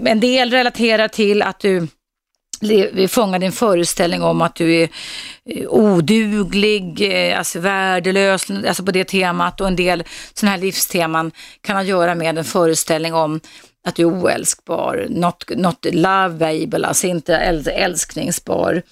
en 0.04 0.20
del 0.20 0.50
relaterar 0.50 1.08
till 1.08 1.42
att 1.42 1.60
du 1.60 1.88
eh, 2.70 3.08
fångar 3.08 3.38
din 3.38 3.52
föreställning 3.52 4.22
om 4.22 4.42
att 4.42 4.54
du 4.54 4.74
är 4.74 4.88
eh, 5.50 5.68
oduglig, 5.68 7.00
eh, 7.00 7.38
alltså 7.38 7.60
värdelös, 7.60 8.50
alltså 8.50 8.84
på 8.84 8.90
det 8.90 9.04
temat 9.04 9.60
och 9.60 9.66
en 9.66 9.76
del 9.76 10.04
sådana 10.34 10.56
här 10.56 10.62
livsteman 10.62 11.32
kan 11.60 11.76
ha 11.76 11.82
att 11.82 11.88
göra 11.88 12.14
med 12.14 12.38
en 12.38 12.44
föreställning 12.44 13.14
om 13.14 13.40
att 13.86 13.94
du 13.94 14.02
är 14.02 14.22
oälskbar, 14.22 15.06
not, 15.10 15.44
not 15.56 15.86
loveable, 15.92 16.86
alltså 16.86 17.06
inte 17.06 17.36
älskningsbar. 17.36 18.82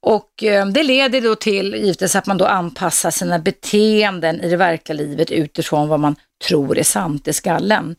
Och 0.00 0.44
eh, 0.44 0.66
det 0.66 0.82
leder 0.82 1.20
då 1.20 1.34
till 1.34 1.74
givetvis 1.74 2.16
att 2.16 2.26
man 2.26 2.38
då 2.38 2.46
anpassar 2.46 3.10
sina 3.10 3.38
beteenden 3.38 4.40
i 4.40 4.50
det 4.50 4.56
verkliga 4.56 4.96
livet 4.96 5.30
utifrån 5.30 5.88
vad 5.88 6.00
man 6.00 6.16
tror 6.48 6.78
är 6.78 6.82
sant 6.82 7.28
i 7.28 7.32
skallen. 7.32 7.96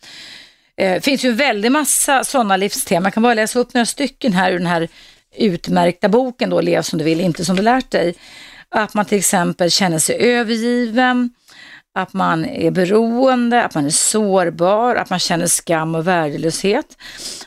Det 0.78 0.86
eh, 0.86 1.02
finns 1.02 1.26
ju 1.26 1.30
en 1.30 1.36
väldig 1.36 1.72
massa 1.72 2.24
sådana 2.24 2.58
livsteman. 2.58 3.04
Jag 3.04 3.14
kan 3.14 3.24
bara 3.24 3.34
läsa 3.34 3.60
upp 3.60 3.74
några 3.74 3.86
stycken 3.86 4.34
här 4.34 4.52
ur 4.52 4.58
den 4.58 4.68
här 4.68 4.88
utmärkta 5.38 6.10
boken 6.10 6.50
då, 6.50 6.62
Lev 6.62 6.82
som 6.82 7.00
du 7.00 7.06
vill, 7.06 7.22
inte 7.22 7.46
som 7.46 7.56
du 7.56 7.62
lärt 7.62 7.92
dig. 7.92 8.16
Att 8.70 8.94
man 8.94 9.06
till 9.06 9.18
exempel 9.18 9.72
känner 9.72 10.00
sig 10.00 10.16
övergiven, 10.16 11.30
att 11.96 12.14
man 12.14 12.46
är 12.46 12.72
beroende, 12.72 13.64
att 13.64 13.76
man 13.76 13.86
är 13.86 13.90
sårbar, 13.90 14.96
att 14.96 15.10
man 15.10 15.20
känner 15.20 15.48
skam 15.48 15.96
och 15.96 16.08
värdelöshet. 16.08 16.98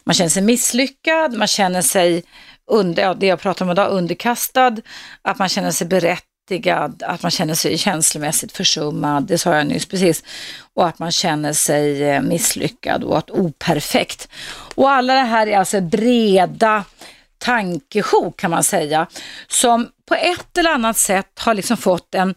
Man 0.04 0.14
känner 0.14 0.30
sig 0.30 0.42
misslyckad, 0.42 1.36
man 1.36 1.48
känner 1.48 1.82
sig 1.82 2.22
under, 2.70 3.02
ja, 3.02 3.14
det 3.14 3.26
jag 3.26 3.40
pratar 3.40 3.64
om 3.64 3.70
idag, 3.70 3.90
underkastad, 3.90 4.76
att 5.22 5.38
man 5.38 5.48
känner 5.48 5.70
sig 5.70 5.86
berättigad, 6.48 7.02
att 7.06 7.22
man 7.22 7.30
känner 7.30 7.54
sig 7.54 7.78
känslomässigt 7.78 8.52
försummad, 8.52 9.26
det 9.26 9.38
sa 9.38 9.56
jag 9.56 9.66
nyss 9.66 9.86
precis, 9.86 10.24
och 10.74 10.86
att 10.86 10.98
man 10.98 11.12
känner 11.12 11.52
sig 11.52 12.02
eh, 12.02 12.22
misslyckad 12.22 13.04
och 13.04 13.18
att 13.18 13.30
operfekt. 13.30 14.28
Och 14.74 14.90
alla 14.90 15.14
det 15.14 15.20
här 15.20 15.46
är 15.46 15.58
alltså 15.58 15.80
breda 15.80 16.84
tankesjok 17.38 18.40
kan 18.40 18.50
man 18.50 18.64
säga, 18.64 19.06
som 19.48 19.88
på 20.08 20.14
ett 20.14 20.58
eller 20.58 20.70
annat 20.70 20.96
sätt 20.96 21.38
har 21.38 21.54
liksom 21.54 21.76
fått 21.76 22.14
en 22.14 22.34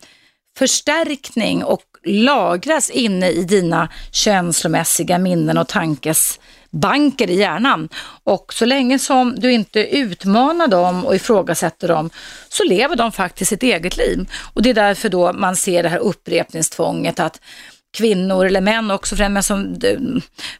förstärkning 0.58 1.64
och 1.64 1.84
lagras 2.04 2.90
inne 2.90 3.30
i 3.30 3.44
dina 3.44 3.90
känslomässiga 4.12 5.18
minnen 5.18 5.58
och 5.58 5.68
tankes 5.68 6.40
banker 6.72 7.30
i 7.30 7.36
hjärnan. 7.36 7.90
Och 8.24 8.54
så 8.54 8.66
länge 8.66 9.00
som 9.00 9.36
du 9.36 9.52
inte 9.52 9.80
utmanar 9.98 10.68
dem 10.68 11.06
och 11.06 11.16
ifrågasätter 11.16 11.88
dem 11.88 12.10
så 12.50 12.64
lever 12.64 12.96
de 12.96 13.12
faktiskt 13.12 13.50
sitt 13.50 13.64
eget 13.64 13.98
liv. 13.98 14.30
Och 14.54 14.62
det 14.62 14.70
är 14.70 14.74
därför 14.74 15.10
då 15.10 15.34
man 15.34 15.56
ser 15.56 15.84
det 15.84 15.90
här 15.90 15.98
upprepningstvånget 15.98 17.20
att 17.20 17.40
kvinnor 17.94 18.46
eller 18.46 18.62
män 18.62 18.92
också, 18.92 19.16
för 19.16 19.30
men 19.30 19.44
som 19.44 19.80
eh, 19.84 20.00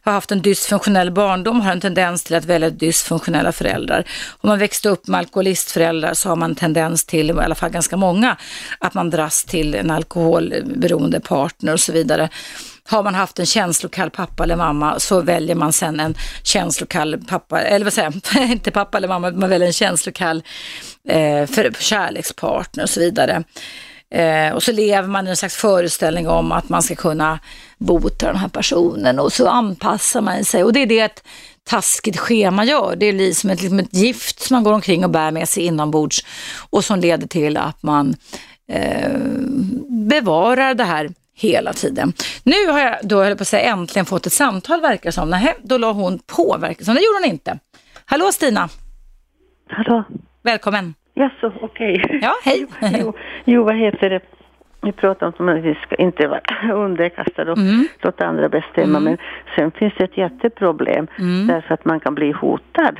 har 0.02 0.12
haft 0.12 0.32
en 0.32 0.42
dysfunktionell 0.42 1.10
barndom 1.10 1.60
har 1.60 1.72
en 1.72 1.80
tendens 1.80 2.24
till 2.24 2.36
att 2.36 2.44
välja 2.44 2.70
dysfunktionella 2.70 3.52
föräldrar. 3.52 4.04
Om 4.40 4.48
man 4.48 4.58
växte 4.58 4.88
upp 4.88 5.06
med 5.06 5.18
alkoholistföräldrar 5.18 6.14
så 6.14 6.28
har 6.28 6.36
man 6.36 6.50
en 6.50 6.56
tendens 6.56 7.04
till, 7.04 7.30
i 7.30 7.32
alla 7.32 7.54
fall 7.54 7.70
ganska 7.70 7.96
många, 7.96 8.36
att 8.78 8.94
man 8.94 9.10
dras 9.10 9.44
till 9.44 9.74
en 9.74 9.90
alkoholberoende 9.90 11.20
partner 11.20 11.72
och 11.72 11.80
så 11.80 11.92
vidare. 11.92 12.28
Har 12.92 13.02
man 13.02 13.14
haft 13.14 13.38
en 13.38 13.46
känslokall 13.46 14.10
pappa 14.10 14.44
eller 14.44 14.56
mamma 14.56 15.00
så 15.00 15.20
väljer 15.20 15.56
man 15.56 15.72
sen 15.72 16.00
en 16.00 16.14
känslokall 16.42 17.24
pappa, 17.28 17.60
eller 17.60 17.84
vad 17.84 17.92
säger 17.92 18.12
jag, 18.34 18.50
inte 18.50 18.70
pappa 18.70 18.98
eller 18.98 19.08
mamma, 19.08 19.30
man 19.30 19.50
väljer 19.50 19.66
en 19.66 19.72
känslokall 19.72 20.42
eh, 21.08 21.46
för, 21.46 21.72
kärlekspartner 21.78 22.84
och 22.84 22.90
så 22.90 23.00
vidare. 23.00 23.44
Eh, 24.10 24.54
och 24.54 24.62
så 24.62 24.72
lever 24.72 25.08
man 25.08 25.26
i 25.26 25.30
en 25.30 25.36
slags 25.36 25.56
föreställning 25.56 26.28
om 26.28 26.52
att 26.52 26.68
man 26.68 26.82
ska 26.82 26.94
kunna 26.94 27.38
bota 27.78 28.26
den 28.26 28.36
här 28.36 28.48
personen 28.48 29.18
och 29.18 29.32
så 29.32 29.48
anpassar 29.48 30.20
man 30.20 30.44
sig. 30.44 30.64
Och 30.64 30.72
det 30.72 30.80
är 30.80 30.86
det 30.86 31.00
ett 31.00 31.24
taskigt 31.64 32.18
schema 32.18 32.64
gör. 32.64 32.96
Det 32.96 33.06
är 33.06 33.34
som 33.34 33.50
ett, 33.50 33.62
liksom 33.62 33.78
ett 33.78 33.94
gift 33.94 34.40
som 34.40 34.54
man 34.54 34.64
går 34.64 34.72
omkring 34.72 35.04
och 35.04 35.10
bär 35.10 35.30
med 35.30 35.48
sig 35.48 35.62
inombords 35.62 36.24
och 36.70 36.84
som 36.84 37.00
leder 37.00 37.26
till 37.26 37.56
att 37.56 37.82
man 37.82 38.16
eh, 38.72 39.12
bevarar 39.88 40.74
det 40.74 40.84
här 40.84 41.10
hela 41.34 41.72
tiden. 41.72 42.12
Nu 42.44 42.72
har 42.72 42.80
jag 42.80 42.96
då, 43.02 43.22
höll 43.22 43.36
på 43.36 43.42
att 43.42 43.48
säga, 43.48 43.72
äntligen 43.72 44.06
fått 44.06 44.26
ett 44.26 44.32
samtal 44.32 44.80
verkar 44.80 45.10
som. 45.10 45.30
Nej, 45.30 45.54
då 45.62 45.78
la 45.78 45.92
hon 45.92 46.18
på 46.36 46.56
verkar 46.60 46.84
som. 46.84 46.94
Det 46.94 47.00
gjorde 47.00 47.18
hon 47.22 47.30
inte. 47.30 47.58
Hallå 48.06 48.32
Stina! 48.32 48.68
Hallå! 49.68 50.04
Välkommen! 50.42 50.94
Jaså, 51.14 51.52
okej. 51.60 52.02
Okay. 52.04 52.18
Ja, 52.22 52.32
hej. 52.44 52.66
jo, 53.00 53.12
jo, 53.44 53.64
vad 53.64 53.76
heter 53.76 54.10
det? 54.10 54.20
Vi 54.82 54.92
pratar 54.92 55.34
om 55.38 55.48
att 55.48 55.62
vi 55.62 55.74
ska 55.74 55.94
inte 55.94 56.26
vara 56.26 56.40
underkastade 56.74 57.52
och 57.52 57.58
mm. 57.58 57.88
låta 58.02 58.26
andra 58.26 58.48
bestämma. 58.48 58.98
Mm. 58.98 59.04
Men 59.04 59.18
sen 59.56 59.70
finns 59.70 59.94
det 59.98 60.04
ett 60.04 60.16
jätteproblem 60.16 61.06
mm. 61.18 61.46
därför 61.46 61.74
att 61.74 61.84
man 61.84 62.00
kan 62.00 62.14
bli 62.14 62.32
hotad 62.32 62.98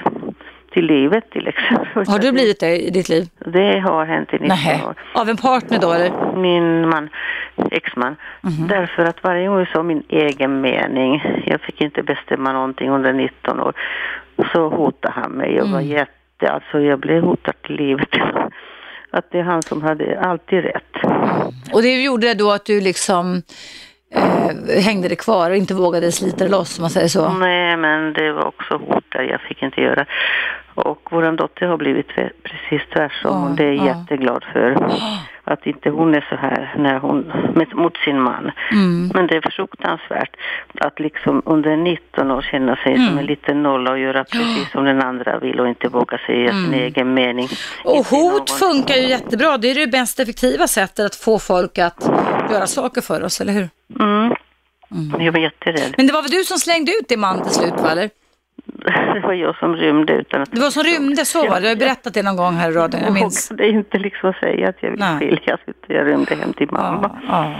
till 0.73 0.85
livet 0.85 1.31
till 1.31 1.49
exempel. 1.49 2.07
Har 2.07 2.19
du 2.19 2.33
blivit 2.33 2.61
det 2.61 2.87
i 2.87 2.91
ditt 2.91 3.09
liv? 3.09 3.29
Det 3.39 3.79
har 3.79 4.05
hänt 4.05 4.29
i 4.29 4.33
19 4.33 4.49
Nähe. 4.49 4.87
år. 4.87 4.95
Av 5.15 5.29
en 5.29 5.37
partner 5.37 5.79
då 5.79 5.93
eller? 5.93 6.37
Min 6.37 6.89
man, 6.89 7.09
exman. 7.73 8.17
Mm. 8.45 8.69
Därför 8.69 9.05
att 9.05 9.23
varje 9.23 9.49
gång 9.49 9.59
jag 9.59 9.73
sa 9.73 9.83
min 9.83 10.03
egen 10.09 10.61
mening, 10.61 11.43
jag 11.47 11.61
fick 11.61 11.81
inte 11.81 12.03
bestämma 12.03 12.53
någonting 12.53 12.91
under 12.91 13.13
19 13.13 13.61
år, 13.61 13.73
så 14.53 14.69
hotade 14.69 15.15
han 15.15 15.33
mig 15.33 15.61
och 15.61 15.69
var 15.69 15.81
mm. 15.81 15.91
jätte. 15.91 16.51
Alltså 16.51 16.81
jag 16.81 16.99
blev 16.99 17.23
hotad 17.23 17.55
till 17.63 17.77
livet. 17.77 18.09
Att 19.11 19.31
det 19.31 19.39
är 19.39 19.43
han 19.43 19.63
som 19.63 19.83
hade 19.83 20.21
alltid 20.21 20.65
rätt. 20.65 20.97
Och 21.73 21.83
det 21.83 22.03
gjorde 22.03 22.35
då 22.35 22.51
att 22.51 22.65
du 22.65 22.81
liksom 22.81 23.43
eh, 24.15 24.83
hängde 24.83 25.09
det 25.09 25.17
kvar 25.17 25.51
och 25.51 25.57
inte 25.57 25.75
vågade 25.75 26.13
slita 26.13 26.45
det 26.45 26.51
loss 26.51 26.79
om 26.79 26.83
man 26.83 26.91
säger 26.91 27.09
så? 27.09 27.33
Nej, 27.33 27.77
men 27.77 28.13
det 28.13 28.33
var 28.33 28.45
också 28.45 28.77
hot 28.77 29.05
där. 29.09 29.23
Jag 29.23 29.41
fick 29.41 29.63
inte 29.63 29.81
göra. 29.81 30.07
Och 30.75 31.09
vår 31.11 31.33
dotter 31.37 31.67
har 31.67 31.77
blivit 31.77 32.09
precis 32.43 32.89
tvärtom 32.93 33.45
och 33.45 33.57
det 33.57 33.65
är 33.65 33.73
jag 33.73 33.87
ja. 33.87 33.97
jätteglad 33.99 34.45
för. 34.53 34.77
Att 35.45 35.67
inte 35.67 35.91
hon 35.91 36.15
är 36.15 36.27
så 36.31 36.37
här 36.37 36.75
när 36.79 36.99
hon, 36.99 37.33
med, 37.55 37.75
mot 37.75 37.97
sin 37.97 38.21
man. 38.21 38.51
Mm. 38.73 39.11
Men 39.15 39.27
det 39.27 39.37
är 39.37 39.51
fruktansvärt 39.51 40.37
att 40.81 41.01
liksom 41.01 41.43
under 41.45 41.77
19 41.77 42.31
år 42.31 42.43
känna 42.43 42.77
sig 42.77 42.95
mm. 42.95 43.09
som 43.09 43.19
en 43.19 43.27
liten 43.27 43.63
nolla 43.63 43.91
och 43.91 43.99
göra 43.99 44.25
precis 44.25 44.71
som 44.73 44.85
den 44.85 45.03
andra 45.03 45.39
vill 45.39 45.61
och 45.61 45.69
inte 45.69 45.89
våga 45.89 46.19
säga 46.27 46.51
mm. 46.51 46.65
sin 46.65 46.75
egen 46.75 47.15
mening. 47.15 47.49
Och 47.85 48.07
hot 48.07 48.51
funkar 48.51 48.95
ju 48.95 49.09
jättebra. 49.09 49.59
Det 49.59 49.71
är 49.71 49.87
det 49.87 49.99
mest 49.99 50.21
effektiva 50.21 50.67
sättet 50.67 51.07
att 51.07 51.15
få 51.15 51.39
folk 51.39 51.79
att 51.79 52.11
göra 52.53 52.67
saker 52.67 53.01
för 53.01 53.23
oss, 53.23 53.41
eller 53.41 53.53
hur? 53.53 53.69
Mm. 54.01 54.35
Mm. 54.91 55.21
Jag 55.25 55.33
var 55.33 55.41
jätterädd. 55.41 55.95
Men 55.97 56.07
det 56.07 56.13
var 56.13 56.23
väl 56.23 56.31
du 56.31 56.45
som 56.45 56.59
slängde 56.59 56.93
ut 56.93 57.09
din 57.09 57.21
man 57.21 57.43
till 57.43 57.53
slut, 57.53 57.75
va? 57.83 57.91
Eller? 57.91 58.11
det 59.15 59.21
var 59.21 59.33
jag 59.33 59.57
som 59.57 59.77
rymde 59.77 60.13
utan 60.13 60.43
att... 60.43 60.53
Det 60.53 60.61
var 60.61 60.71
som 60.71 60.83
rymde, 60.83 61.25
så 61.25 61.49
var 61.49 61.55
det. 61.55 61.61
Du 61.61 61.69
har 61.69 61.77
berättat 61.77 62.15
det 62.15 62.23
någon 62.23 62.37
gång 62.37 62.55
här 62.55 62.71
i 62.71 62.75
radion, 62.75 63.01
jag 63.05 63.13
minns. 63.13 63.49
Det 63.49 63.65
är 63.65 63.71
inte 63.71 63.99
liksom 63.99 64.33
säga 64.41 64.69
att 64.69 64.77
jag 64.81 64.91
vill 64.91 65.03
skiljas, 65.03 65.61
utan 65.67 65.97
jag 65.97 66.07
rymde 66.07 66.35
hem 66.35 66.53
till 66.53 66.69
mamma. 66.71 67.21
Ja, 67.29 67.55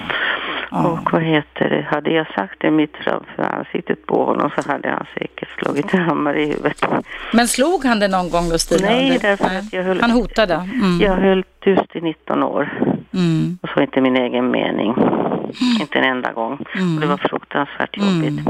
ja, 0.71 0.89
och 0.89 1.13
vad 1.13 1.23
heter 1.23 1.71
det, 1.71 1.83
hade 1.83 2.11
jag 2.11 2.27
sagt 2.35 2.61
det 2.61 2.71
mitt 2.71 2.97
framför 2.97 3.43
ansiktet 3.43 4.07
på 4.07 4.25
honom 4.25 4.51
så 4.57 4.71
hade 4.71 4.89
han 4.89 5.07
säkert 5.19 5.49
slagit 5.59 5.95
en 5.95 6.01
hammare 6.01 6.43
i 6.43 6.47
huvudet. 6.47 6.85
Men 7.33 7.49
slog 7.49 7.85
han 7.85 8.01
det 8.01 8.09
någon 8.09 8.31
gång 8.31 8.49
då, 8.49 8.59
Stina? 8.59 8.89
Nej, 8.89 9.19
därför 9.23 9.45
att 9.45 9.73
jag 9.73 9.83
höll... 9.83 10.01
Han 10.01 10.11
hotade? 10.11 10.55
Mm. 10.55 11.01
Jag 11.01 11.17
höll 11.17 11.45
tyst 11.61 11.97
i 11.97 12.01
19 12.01 12.43
år. 12.43 12.71
Mm. 13.15 13.59
Och 13.63 13.69
så 13.69 13.81
inte 13.81 14.01
min 14.01 14.17
egen 14.17 14.51
mening. 14.51 14.93
Mm. 14.93 15.81
Inte 15.81 15.99
en 15.99 16.05
enda 16.05 16.33
gång. 16.33 16.53
Och 16.95 17.01
det 17.01 17.07
var 17.07 17.17
fruktansvärt 17.17 17.97
jobbigt. 17.97 18.49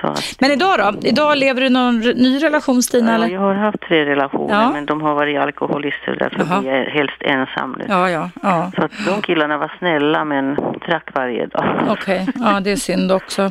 Så 0.00 0.06
att, 0.06 0.36
Men 0.40 0.50
idag 0.50 0.78
då? 0.78 1.08
Idag 1.08 1.38
lever 1.38 1.60
du 1.60 1.66
i 1.66 1.70
någon 1.70 2.00
ny 2.00 2.38
relation 2.42 2.82
Stina? 2.82 3.08
ja, 3.10 3.14
eller? 3.14 3.28
jag 3.34 3.40
har 3.40 3.54
haft 3.54 3.80
tre 3.80 4.04
relationer 4.04 4.48
Ja. 4.62 4.70
men 4.72 4.86
de 4.86 5.00
har 5.02 5.14
varit 5.14 5.38
alkoholister 5.38 6.16
därför 6.18 6.38
Jaha. 6.50 6.60
blir 6.60 6.72
jag 6.72 6.84
helst 6.84 7.14
ensam 7.20 7.76
nu. 7.78 7.84
Ja, 7.88 8.10
ja, 8.10 8.30
ja. 8.42 8.72
Så 8.76 8.82
att 8.84 8.90
de 9.06 9.22
killarna 9.22 9.58
var 9.58 9.72
snälla 9.78 10.24
men 10.24 10.54
drack 10.86 11.08
varje 11.14 11.46
dag. 11.46 11.64
Okej, 11.88 12.26
ja 12.34 12.60
det 12.60 12.70
är 12.70 12.76
synd 12.76 13.12
också. 13.12 13.50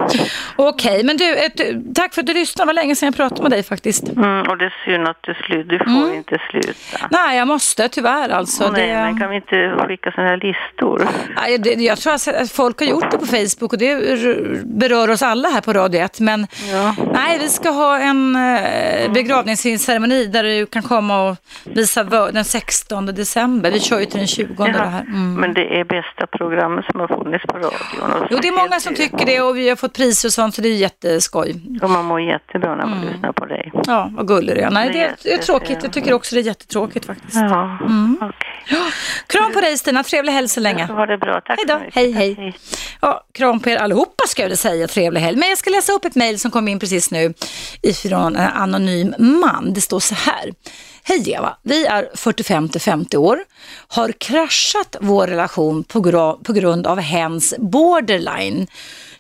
Okej, 0.56 1.04
men 1.04 1.18
du, 1.18 1.36
ett, 1.38 1.62
tack 1.96 2.14
för 2.14 2.22
att 2.22 2.28
du 2.28 2.34
lyssnade. 2.34 2.64
Det 2.66 2.68
var 2.68 2.74
länge 2.82 2.96
sedan 2.96 3.08
jag 3.08 3.16
pratade 3.16 3.42
med 3.42 3.52
dig 3.52 3.64
faktiskt. 3.64 4.10
Mm, 4.10 4.48
och 4.48 4.58
det 4.58 4.66
är 4.66 4.74
synd 4.86 5.08
att 5.08 5.18
du 5.22 5.34
slut, 5.34 5.70
du 5.70 5.78
får 5.80 5.86
Mm. 5.88 6.14
inte 6.14 6.38
sluta. 6.52 7.08
Nej, 7.12 7.38
jag 7.38 7.48
måste 7.48 7.90
tyvärr 7.90 8.30
alltså. 8.30 8.72
Nej, 8.72 8.88
det... 8.88 8.94
men 8.94 9.20
kan 9.20 9.30
vi 9.30 9.36
inte 9.36 9.76
skicka 9.88 10.12
sådana 10.12 10.30
här 10.30 10.38
listor? 10.38 11.08
Nej, 11.36 11.58
det, 11.58 11.74
jag 11.74 11.98
tror 11.98 12.14
att 12.14 12.52
folk 12.52 12.80
har 12.80 12.88
gjort 12.88 13.12
det 13.12 13.18
på 13.18 13.26
Facebook 13.26 13.74
och 13.74 13.80
det 13.80 13.96
berör 14.66 15.10
oss 15.10 15.22
alla 15.22 15.50
här 15.50 15.62
på 15.62 15.74
Radio 15.74 16.02
1. 16.02 16.20
Men 16.20 16.37
Ja. 16.72 16.96
nej, 17.14 17.40
vi 17.40 17.50
ska 17.50 17.70
ha 17.70 17.98
en 18.00 18.36
eh, 18.36 19.12
begravningsceremoni 19.12 20.26
där 20.26 20.44
du 20.44 20.66
kan 20.66 20.84
komma 20.84 21.30
och 21.30 21.38
visa 21.64 22.04
den 22.04 22.46
16 22.46 23.06
december. 23.06 23.72
Vi 23.72 23.80
kör 23.80 24.00
ju 24.00 24.06
till 24.06 24.18
den 24.18 24.28
20 24.28 24.66
det 24.66 24.72
här. 24.72 25.02
Mm. 25.02 25.34
Men 25.34 25.54
det 25.54 25.80
är 25.80 25.84
bästa 25.84 26.28
programmet 26.38 26.86
som 26.92 27.00
har 27.00 27.08
funnits 27.08 27.46
på 27.46 27.58
radion. 27.58 28.22
Och 28.22 28.28
Jo, 28.30 28.38
det 28.42 28.48
är 28.48 28.52
många 28.64 28.80
som 28.80 28.96
tycker 28.96 29.26
det 29.26 29.42
och 29.42 29.58
vi 29.58 29.70
har 29.70 29.76
fått 29.76 29.94
priser 29.94 30.30
och 30.30 30.34
sånt 30.34 30.56
så 30.56 30.62
det 30.62 30.70
är 30.70 30.76
jätteskoj. 30.76 31.56
Och 31.82 31.90
man 31.90 32.06
mår 32.06 32.22
jättebra 32.22 32.76
när 32.76 32.84
Mm. 32.84 32.98
man 32.98 33.06
lyssnar 33.08 33.32
på 33.32 33.46
dig. 33.46 33.72
Ja, 33.88 34.10
vad 34.12 34.28
gullig 34.28 34.56
du 34.56 34.62
är. 34.62 34.70
Nej, 34.70 34.90
det 34.94 35.02
är, 35.04 35.16
det 35.24 35.34
är 35.34 35.38
tråkigt. 35.38 35.78
Jag 35.84 35.94
tycker 35.94 36.14
också 36.14 36.36
det 36.36 36.42
är 36.42 36.46
jättetråkigt 36.46 37.06
faktiskt. 37.06 37.36
Ja, 37.36 37.78
Mm. 37.86 38.18
okej. 38.22 38.80
Kram 39.28 39.54
på 39.54 39.62
dig 39.62 39.78
Stina, 39.78 40.04
trevlig 40.04 40.34
helg 40.34 40.48
så 40.48 40.60
länge. 40.60 40.86
Ha 40.86 41.06
det 41.06 41.18
bra. 41.18 41.42
Tack 41.46 41.58
Hej 41.58 41.66
då. 41.68 41.74
så 41.74 41.80
mycket. 41.80 41.96
Hej, 41.96 42.12
hej. 42.12 42.58
Ja, 43.02 43.24
kram 43.34 43.60
på 43.60 43.70
er 43.70 43.78
allihopa 43.78 44.24
ska 44.28 44.48
jag 44.48 44.58
säga, 44.58 44.88
trevlig 44.88 45.22
helg. 45.22 45.38
Men 45.38 45.50
jag 45.50 45.58
ska 45.58 45.70
läsa 45.70 45.94
upp 45.94 46.06
ett 46.06 46.16
mejl 46.16 46.27
som 46.36 46.52
kom 46.52 46.68
in 46.68 46.80
precis 46.80 47.12
nu 47.12 47.34
ifrån 47.82 48.36
en 48.36 48.52
anonym 48.52 49.14
man. 49.18 49.74
Det 49.74 49.82
står 49.82 50.00
så 50.00 50.16
här. 50.16 50.54
Hej 51.04 51.32
Eva, 51.32 51.58
vi 51.64 51.86
är 51.86 52.10
45 52.16 52.70
till 52.70 52.82
50 52.82 53.18
år, 53.18 53.40
har 53.88 54.12
kraschat 54.12 54.96
vår 55.02 55.28
relation 55.28 55.84
på, 55.84 56.00
gra- 56.00 56.44
på 56.44 56.54
grund 56.54 56.88
av 56.88 57.00
hens 57.00 57.54
borderline. 57.58 58.68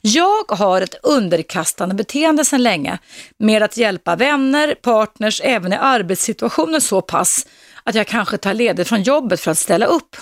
Jag 0.02 0.44
har 0.52 0.82
ett 0.82 0.96
underkastande 1.04 1.96
beteende 1.96 2.46
sedan 2.46 2.64
länge 2.64 2.98
med 3.40 3.64
att 3.64 3.78
hjälpa 3.78 4.16
vänner, 4.16 4.76
partners, 4.76 5.42
även 5.44 5.74
i 5.74 5.76
arbetssituationer 5.76 6.80
så 6.80 7.02
pass 7.02 7.48
att 7.84 7.96
jag 7.96 8.08
kanske 8.08 8.38
tar 8.38 8.54
ledigt 8.54 8.88
från 8.88 9.04
jobbet 9.04 9.40
för 9.40 9.52
att 9.52 9.58
ställa 9.58 9.86
upp 9.86 10.16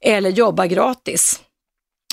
eller 0.00 0.30
jobba 0.30 0.66
gratis. 0.66 1.40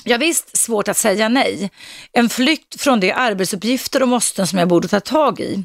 Ja, 0.04 0.16
visst, 0.16 0.56
svårt 0.56 0.88
att 0.88 0.96
säga 0.96 1.28
nej. 1.28 1.70
En 2.12 2.28
flykt 2.28 2.80
från 2.80 3.00
de 3.00 3.12
arbetsuppgifter 3.12 4.02
och 4.02 4.08
måsten 4.08 4.46
som 4.46 4.58
jag 4.58 4.68
borde 4.68 4.88
ta 4.88 5.00
tag 5.00 5.40
i. 5.40 5.64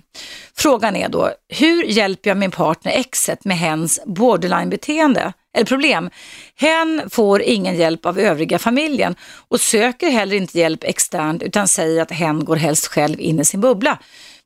Frågan 0.58 0.96
är 0.96 1.10
då, 1.10 1.32
hur 1.50 1.84
hjälper 1.84 2.30
jag 2.30 2.38
min 2.38 2.52
partner 2.52 2.92
exet 2.92 3.46
med 3.46 3.58
hens 3.58 4.00
borderline-beteende? 4.06 5.34
Eller 5.58 5.66
problem, 5.66 6.10
hen 6.56 7.10
får 7.10 7.42
ingen 7.42 7.76
hjälp 7.76 8.06
av 8.06 8.20
övriga 8.20 8.60
familjen 8.60 9.16
och 9.48 9.62
söker 9.62 10.10
heller 10.10 10.36
inte 10.36 10.60
hjälp 10.60 10.84
externt 10.84 11.44
utan 11.44 11.68
säger 11.68 12.02
att 12.02 12.12
hen 12.12 12.46
går 12.46 12.56
helst 12.56 12.88
själv 12.88 13.20
in 13.20 13.40
i 13.40 13.46
sin 13.46 13.62
bubbla. 13.62 14.00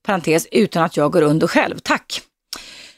Parentes, 0.05 0.47
utan 0.51 0.83
att 0.83 0.97
jag 0.97 1.11
går 1.11 1.21
under 1.21 1.47
själv. 1.47 1.79
Tack! 1.79 2.21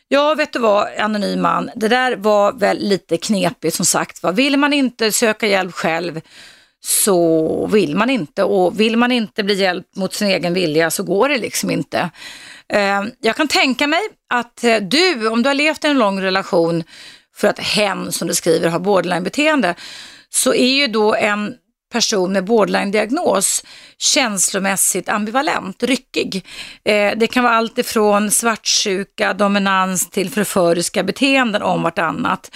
Ja, 0.08 0.36
vet 0.36 0.54
du 0.54 0.60
vad, 0.60 0.88
anonym 0.98 1.42
man, 1.42 1.72
det 1.76 1.88
där 1.88 2.16
var 2.16 2.54
väl 2.54 2.78
lite 2.80 3.18
knepigt 3.18 3.76
som 3.76 3.86
sagt. 3.86 4.24
Va? 4.24 4.32
Vill 4.32 4.58
man 4.58 4.74
inte 4.74 5.12
söka 5.12 5.48
hjälp 5.48 5.74
själv 5.74 6.22
så 6.86 7.68
vill 7.68 7.96
man 7.96 8.10
inte 8.10 8.44
och 8.44 8.80
vill 8.80 8.98
man 8.98 9.12
inte 9.12 9.44
bli 9.44 9.62
hjälpt 9.62 9.96
mot 9.96 10.14
sin 10.14 10.28
egen 10.28 10.54
vilja 10.54 10.92
så 10.92 11.04
går 11.04 11.30
det 11.30 11.38
liksom 11.38 11.70
inte. 11.72 12.10
Eh, 12.74 13.04
jag 13.22 13.36
kan 13.36 13.48
tänka 13.48 13.88
mig 13.88 14.02
att 14.34 14.64
eh, 14.64 14.78
du, 14.78 15.28
om 15.28 15.44
du 15.44 15.50
har 15.50 15.54
levt 15.54 15.86
i 15.86 15.88
en 15.88 16.00
lång 16.00 16.22
relation 16.22 16.84
för 17.36 17.48
att 17.48 17.60
hen, 17.60 18.12
som 18.12 18.28
du 18.28 18.34
skriver, 18.34 18.70
har 18.70 18.80
borderline-beteende, 18.80 19.76
så 20.30 20.54
är 20.54 20.74
ju 20.74 20.88
då 20.88 21.16
en 21.16 21.56
person 21.94 22.34
med 22.34 22.46
borderline-diagnos 22.46 23.64
känslomässigt 23.98 25.10
ambivalent, 25.10 25.84
ryckig. 25.84 26.46
Eh, 26.86 27.12
det 27.18 27.28
kan 27.28 27.44
vara 27.44 27.54
allt 27.54 27.78
ifrån 27.78 28.32
svartsjuka, 28.32 29.34
dominans 29.34 30.10
till 30.10 30.30
förföriska 30.30 31.04
beteenden 31.04 31.62
om 31.62 31.84
vartannat. 31.84 32.52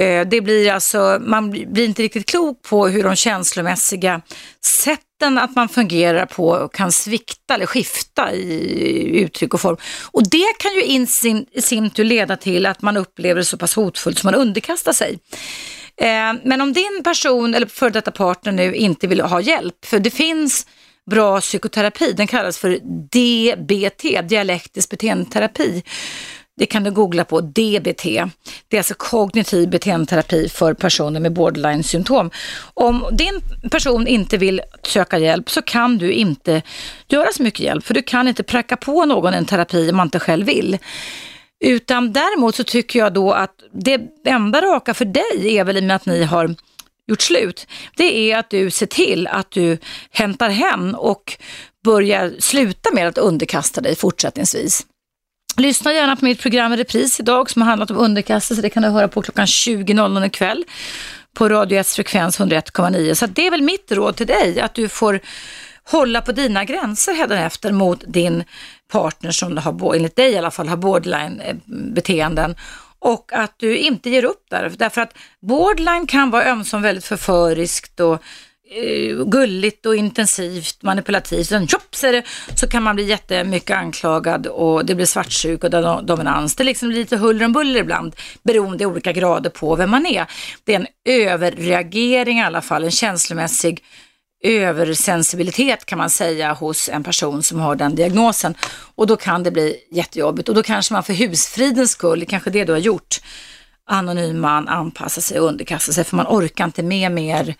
Eh, 0.00 0.26
det 0.26 0.40
blir 0.40 0.72
alltså, 0.72 1.18
man 1.20 1.50
blir 1.50 1.84
inte 1.84 2.02
riktigt 2.02 2.26
klok 2.26 2.62
på 2.62 2.88
hur 2.88 3.02
de 3.02 3.16
känslomässiga 3.16 4.20
sätten 4.64 5.38
att 5.38 5.56
man 5.56 5.68
fungerar 5.68 6.26
på 6.26 6.68
kan 6.68 6.92
svikta 6.92 7.54
eller 7.54 7.66
skifta 7.66 8.32
i 8.32 9.20
uttryck 9.20 9.54
och 9.54 9.60
form. 9.60 9.76
Och 10.12 10.28
det 10.30 10.58
kan 10.58 10.74
ju 10.74 10.84
i 10.84 11.06
sin, 11.06 11.46
i 11.52 11.62
sin 11.62 11.90
tur 11.90 12.04
leda 12.04 12.36
till 12.36 12.66
att 12.66 12.82
man 12.82 12.96
upplever 12.96 13.40
det 13.40 13.44
så 13.44 13.56
pass 13.56 13.76
hotfullt 13.76 14.18
som 14.18 14.26
man 14.26 14.40
underkastar 14.40 14.92
sig. 14.92 15.18
Eh, 16.00 16.32
men 16.44 16.60
om 16.60 16.72
din 16.72 17.00
person 17.04 17.54
eller 17.54 17.66
före 17.66 17.90
detta 17.90 18.10
partner 18.10 18.52
nu 18.52 18.74
inte 18.74 19.06
vill 19.06 19.20
ha 19.20 19.40
hjälp, 19.40 19.84
för 19.84 19.98
det 19.98 20.10
finns 20.10 20.66
bra 21.10 21.40
psykoterapi, 21.40 22.12
den 22.12 22.26
kallas 22.26 22.58
för 22.58 22.78
DBT, 23.10 24.28
dialektisk 24.28 24.90
beteendeterapi. 24.90 25.82
Det 26.56 26.66
kan 26.66 26.84
du 26.84 26.90
googla 26.90 27.24
på, 27.24 27.40
DBT. 27.40 28.04
Det 28.68 28.76
är 28.76 28.78
alltså 28.78 28.94
kognitiv 28.96 29.70
beteendeterapi 29.70 30.48
för 30.48 30.74
personer 30.74 31.20
med 31.20 31.32
borderline-symptom. 31.32 32.30
Om 32.74 33.06
din 33.12 33.40
person 33.70 34.06
inte 34.06 34.36
vill 34.36 34.60
söka 34.82 35.18
hjälp 35.18 35.50
så 35.50 35.62
kan 35.62 35.98
du 35.98 36.12
inte 36.12 36.62
göra 37.08 37.28
så 37.32 37.42
mycket 37.42 37.60
hjälp, 37.60 37.86
för 37.86 37.94
du 37.94 38.02
kan 38.02 38.28
inte 38.28 38.42
pracka 38.42 38.76
på 38.76 39.04
någon 39.04 39.34
en 39.34 39.46
terapi 39.46 39.90
om 39.90 39.96
man 39.96 40.06
inte 40.06 40.20
själv 40.20 40.46
vill. 40.46 40.78
Utan 41.64 42.12
däremot 42.12 42.54
så 42.54 42.64
tycker 42.64 42.98
jag 42.98 43.12
då 43.12 43.32
att 43.32 43.54
det 43.72 44.00
enda 44.24 44.60
raka 44.60 44.94
för 44.94 45.04
dig 45.04 45.58
är 45.58 45.64
väl 45.64 45.76
i 45.76 45.80
och 45.80 45.84
med 45.84 45.96
att 45.96 46.06
ni 46.06 46.24
har 46.24 46.54
gjort 47.06 47.22
slut, 47.22 47.66
det 47.96 48.32
är 48.32 48.38
att 48.38 48.50
du 48.50 48.70
ser 48.70 48.86
till 48.86 49.26
att 49.26 49.50
du 49.50 49.78
hämtar 50.10 50.50
hem 50.50 50.94
och 50.94 51.38
börjar 51.84 52.32
sluta 52.38 52.90
med 52.92 53.08
att 53.08 53.18
underkasta 53.18 53.80
dig 53.80 53.96
fortsättningsvis. 53.96 54.86
Lyssna 55.56 55.92
gärna 55.92 56.16
på 56.16 56.24
mitt 56.24 56.40
program 56.40 56.72
i 56.72 56.76
repris 56.76 57.20
idag 57.20 57.50
som 57.50 57.62
har 57.62 57.68
handlat 57.68 57.90
om 57.90 57.98
underkastelse. 57.98 58.62
Det 58.62 58.70
kan 58.70 58.82
du 58.82 58.88
höra 58.88 59.08
på 59.08 59.22
klockan 59.22 59.46
20.00 59.46 60.26
ikväll 60.26 60.64
på 61.34 61.48
Radio 61.48 61.78
1 61.78 61.88
frekvens 61.88 62.40
101,9. 62.40 63.14
Så 63.14 63.26
det 63.26 63.46
är 63.46 63.50
väl 63.50 63.62
mitt 63.62 63.92
råd 63.92 64.16
till 64.16 64.26
dig 64.26 64.60
att 64.60 64.74
du 64.74 64.88
får 64.88 65.20
hålla 65.84 66.20
på 66.20 66.32
dina 66.32 66.64
gränser 66.64 67.32
efter 67.32 67.72
mot 67.72 68.04
din 68.06 68.44
partner 68.94 69.30
som 69.30 69.58
har, 69.58 69.94
enligt 69.94 70.16
dig 70.16 70.32
i 70.32 70.38
alla 70.38 70.50
fall, 70.50 70.68
har 70.68 70.76
borderline-beteenden 70.76 72.50
eh, 72.50 72.56
och 72.98 73.32
att 73.32 73.54
du 73.56 73.76
inte 73.78 74.10
ger 74.10 74.24
upp 74.24 74.46
där. 74.50 74.72
Därför 74.78 75.00
att 75.00 75.14
borderline 75.40 76.06
kan 76.06 76.30
vara 76.30 76.44
ömsom 76.44 76.82
väldigt 76.82 77.04
förföriskt 77.04 78.00
och 78.00 78.22
eh, 78.70 79.24
gulligt 79.26 79.86
och 79.86 79.96
intensivt, 79.96 80.82
manipulativt. 80.82 81.46
Sen 81.46 81.68
tjopp, 81.68 81.94
så, 81.94 82.12
det, 82.12 82.22
så 82.54 82.68
kan 82.68 82.82
man 82.82 82.94
bli 82.94 83.04
jättemycket 83.04 83.76
anklagad 83.76 84.46
och 84.46 84.86
det 84.86 84.94
blir 84.94 85.06
svartsjuk 85.06 85.64
och 85.64 85.70
dominans. 86.04 86.56
Det 86.56 86.62
är 86.62 86.64
liksom 86.64 86.90
lite 86.90 87.16
huller 87.16 87.46
om 87.46 87.52
buller 87.52 87.80
ibland, 87.80 88.16
beroende 88.42 88.84
i 88.84 88.86
olika 88.86 89.12
grader 89.12 89.50
på 89.50 89.76
vem 89.76 89.90
man 89.90 90.06
är. 90.06 90.26
Det 90.64 90.74
är 90.74 90.80
en 90.80 90.86
överreagering 91.04 92.38
i 92.38 92.44
alla 92.44 92.62
fall, 92.62 92.84
en 92.84 92.90
känslomässig 92.90 93.82
översensibilitet 94.44 95.86
kan 95.86 95.98
man 95.98 96.10
säga 96.10 96.52
hos 96.52 96.88
en 96.88 97.04
person 97.04 97.42
som 97.42 97.60
har 97.60 97.76
den 97.76 97.94
diagnosen. 97.94 98.54
Och 98.94 99.06
då 99.06 99.16
kan 99.16 99.42
det 99.42 99.50
bli 99.50 99.76
jättejobbigt 99.90 100.48
och 100.48 100.54
då 100.54 100.62
kanske 100.62 100.92
man 100.92 101.02
för 101.02 101.12
husfridens 101.12 101.90
skull, 101.90 102.26
kanske 102.28 102.50
det 102.50 102.64
du 102.64 102.72
har 102.72 102.78
gjort, 102.78 103.20
anonyman 103.86 104.68
anpassar 104.68 105.22
sig 105.22 105.40
och 105.40 105.46
underkastar 105.46 105.92
sig 105.92 106.04
för 106.04 106.16
man 106.16 106.26
orkar 106.26 106.64
inte 106.64 106.82
med 106.82 107.12
mer 107.12 107.54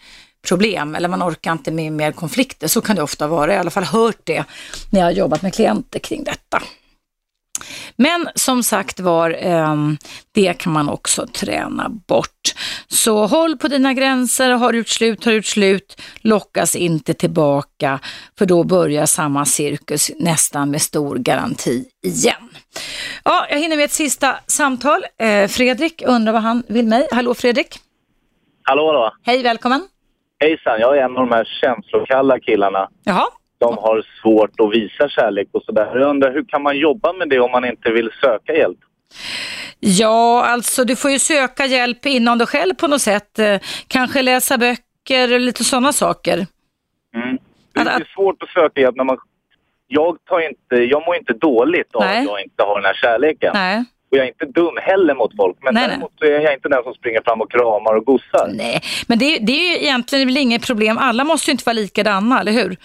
problem 0.49 0.95
eller 0.95 1.09
man 1.09 1.23
orkar 1.23 1.53
inte 1.53 1.71
med 1.71 1.93
mer 1.93 2.13
konflikter. 2.13 2.69
Så 2.69 2.81
kan 2.81 2.97
det 2.97 3.03
ofta 3.03 3.27
vara. 3.27 3.41
Jag 3.41 3.53
har 3.53 3.57
i 3.57 3.61
alla 3.61 3.71
fall 3.71 3.85
hört 3.85 4.21
det 4.25 4.45
när 4.91 5.01
jag 5.01 5.07
har 5.07 5.13
jobbat 5.13 5.43
med 5.43 5.55
klienter 5.55 5.99
kring 5.99 6.25
detta. 6.25 6.63
Men 7.97 8.29
som 8.35 8.63
sagt 8.63 9.01
var, 9.01 9.31
eh, 9.31 9.77
det 10.33 10.53
kan 10.59 10.73
man 10.73 10.89
också 10.89 11.27
träna 11.27 11.89
bort. 11.89 12.55
Så 12.89 13.27
håll 13.27 13.57
på 13.57 13.69
dina 13.69 13.95
gränser, 13.95 14.51
har 14.51 14.73
gjort 14.73 14.89
slut, 14.89 15.25
har 15.25 15.33
gjort 15.33 15.47
slut, 15.47 16.03
lockas 16.21 16.77
inte 16.77 17.15
tillbaka 17.15 17.99
för 18.39 18.47
då 18.47 18.65
börjar 18.65 19.07
samma 19.07 19.45
cirkus 19.45 20.11
nästan 20.19 20.71
med 20.71 20.83
stor 20.83 21.17
garanti 21.17 21.85
igen. 22.07 22.51
Ja, 23.25 23.47
jag 23.51 23.59
hinner 23.59 23.77
med 23.77 23.85
ett 23.85 23.91
sista 23.91 24.37
samtal. 24.47 25.05
Eh, 25.21 25.49
Fredrik 25.49 26.03
undrar 26.07 26.33
vad 26.33 26.43
han 26.43 26.63
vill 26.69 26.87
mig. 26.87 27.09
Hallå 27.11 27.35
Fredrik! 27.35 27.79
Hallå, 28.63 28.87
hallå. 28.87 29.13
Hej, 29.27 29.43
välkommen! 29.43 29.89
Hejsan, 30.41 30.81
jag 30.81 30.99
är 30.99 31.03
en 31.03 31.17
av 31.17 31.29
de 31.29 31.33
här 31.33 31.45
känslokalla 31.61 32.41
killarna. 32.41 32.89
Jaha, 33.05 33.27
De 33.59 33.79
har 33.79 34.05
svårt 34.23 34.61
att 34.61 34.73
visa 34.73 35.09
kärlek 35.09 35.49
och 35.53 35.63
sådär. 35.63 35.99
Jag 35.99 36.11
undrar, 36.11 36.33
hur 36.33 36.45
kan 36.45 36.63
man 36.63 36.79
jobba 36.79 37.13
med 37.13 37.29
det 37.29 37.41
om 37.41 37.51
man 37.51 37.65
inte 37.65 37.91
vill 37.91 38.11
söka 38.21 38.53
hjälp? 38.53 38.79
Ja, 39.81 40.45
alltså 40.45 40.85
du 40.85 40.97
får 40.97 41.11
ju 41.11 41.19
söka 41.19 41.67
hjälp 41.67 42.07
inom 42.07 42.39
dig 42.39 42.47
själv 42.47 42.75
på 42.75 42.87
något 42.89 43.03
sätt. 43.03 43.39
Eh, 43.39 43.59
Kanske 43.89 44.23
läsa 44.23 44.59
böcker 44.59 45.33
och 45.33 45.41
lite 45.41 45.65
sådana 45.65 45.93
saker. 45.93 46.47
Mm. 47.15 47.39
Det 47.73 47.81
är 47.81 48.09
svårt 48.15 48.43
att 48.43 48.49
söka 48.49 48.81
hjälp 48.81 48.97
när 48.97 49.05
man 49.05 49.19
jag, 49.89 50.19
tar 50.29 50.41
inte, 50.49 50.77
jag 50.77 51.07
mår 51.07 51.17
inte 51.17 51.33
dåligt 51.33 51.95
av 51.95 52.03
Nej. 52.03 52.19
att 52.19 52.25
jag 52.25 52.41
inte 52.43 52.63
har 52.63 52.75
den 52.75 52.85
här 52.85 52.95
kärleken. 52.95 53.51
Nej. 53.55 53.85
Och 54.11 54.17
jag 54.19 54.25
är 54.25 54.29
inte 54.29 54.47
dum 54.47 54.79
heller 54.83 55.15
mot 55.15 55.37
folk. 55.37 55.57
Men 55.61 55.75
Nej, 55.75 55.83
nej. 55.83 55.91
däremot 55.91 56.13
så 56.19 56.25
är 56.25 56.41
jag 56.41 56.55
inte 56.55 56.69
den 56.69 56.83
som 56.83 56.95
springer 56.95 57.23
fram 57.25 57.41
och 57.41 57.51
kramar 57.51 57.95
och 57.97 58.05
gossar. 58.05 58.51
Nej, 58.55 58.81
men 59.07 59.19
det, 59.19 59.39
det 59.39 59.53
är 59.53 59.71
ju 59.71 59.85
egentligen 59.85 60.29
väl 60.29 60.37
inget 60.37 60.67
problem. 60.67 60.99
Alla 60.99 61.25
måste 61.25 61.51
ju 61.51 61.53
inte 61.53 61.65
vara 61.67 61.75
likadana, 61.75 62.41
eller 62.41 62.53
hur? 62.53 62.77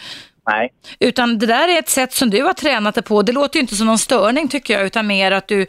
Nej. 0.49 0.73
Utan 0.99 1.37
det 1.39 1.45
där 1.45 1.67
är 1.67 1.79
ett 1.79 1.89
sätt 1.89 2.13
som 2.13 2.29
du 2.29 2.43
har 2.43 2.53
tränat 2.53 2.95
dig 2.95 3.03
på. 3.03 3.21
Det 3.21 3.31
låter 3.31 3.57
ju 3.57 3.61
inte 3.61 3.75
som 3.75 3.87
någon 3.87 3.97
störning 3.97 4.47
tycker 4.47 4.73
jag, 4.73 4.85
utan 4.85 5.07
mer 5.07 5.31
att 5.31 5.47
du 5.47 5.65